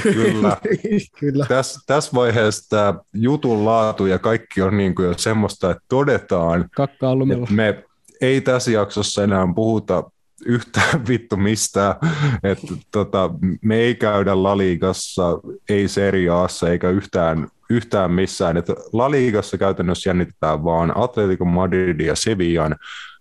Kyllä. 0.03 0.57
Kyllä. 1.21 1.47
Tässä 1.49 1.81
täs 1.87 2.15
vaiheessa 2.15 2.69
tämä 2.69 2.95
jutun 3.13 3.65
laatu 3.65 4.07
ja 4.07 4.19
kaikki 4.19 4.63
on 4.63 4.77
niin 4.77 4.95
kuin 4.95 5.09
jo 5.09 5.15
semmoista, 5.19 5.71
että 5.71 5.83
todetaan, 5.89 6.69
Kakkaa 6.77 7.13
että 7.33 7.55
me 7.55 7.85
ei 8.21 8.41
tässä 8.41 8.71
jaksossa 8.71 9.25
enää 9.25 9.49
puhuta 9.55 10.11
yhtään 10.47 11.07
vittu 11.09 11.37
mistään. 11.37 11.95
Että 12.43 12.67
tota, 12.93 13.31
me 13.63 13.77
ei 13.77 13.95
käydä 13.95 14.43
Laligassa, 14.43 15.39
ei 15.69 15.89
Seriaassa 15.89 16.69
eikä 16.71 16.91
yhtään 16.91 17.49
yhtään 17.71 18.11
missään. 18.11 18.57
Että 18.57 18.75
La 18.93 19.11
Ligassa 19.11 19.59
käytännössä 19.59 20.11
jännitetään 20.11 20.65
vaan 20.65 20.93
Atletico 20.97 21.45
Madrid 21.45 22.01
ja 22.01 22.15
Sevillan 22.15 22.77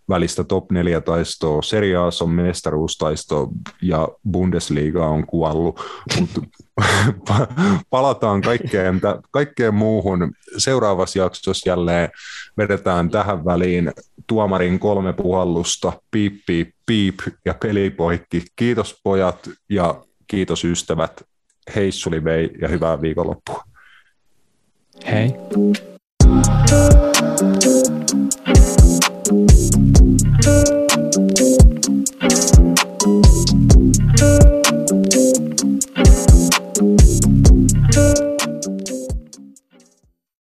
välistä 0.10 0.44
top 0.44 0.72
4 0.72 1.02
taistoa, 1.02 1.62
Serie 1.62 1.96
A 1.96 2.10
on 2.22 2.30
mestaruustaisto 2.30 3.50
ja 3.82 4.08
Bundesliga 4.32 5.08
on 5.08 5.28
kuollut, 5.28 5.82
mutta 6.20 6.42
palataan 7.90 8.42
kaikkeen, 8.42 9.02
kaikkeen 9.32 9.74
muuhun. 9.74 10.32
Seuraavassa 10.58 11.20
jaksossa 11.20 11.70
jälleen 11.70 12.10
vedetään 12.58 13.10
tähän 13.10 13.46
väliin 13.46 13.92
tuomarin 14.28 14.80
kolme 14.80 15.14
puhallusta, 15.14 15.94
piip, 16.12 16.34
piip, 16.48 16.70
piip 16.86 17.20
ja 17.46 17.54
pelipoikki. 17.54 18.46
Kiitos 18.56 19.00
pojat 19.04 19.50
ja 19.70 20.04
kiitos 20.28 20.64
ystävät. 20.64 21.24
Heissuli 21.76 22.24
vei 22.24 22.50
ja 22.62 22.68
hyvää 22.68 23.02
viikonloppua. 23.02 23.64
Hej. 25.04 25.36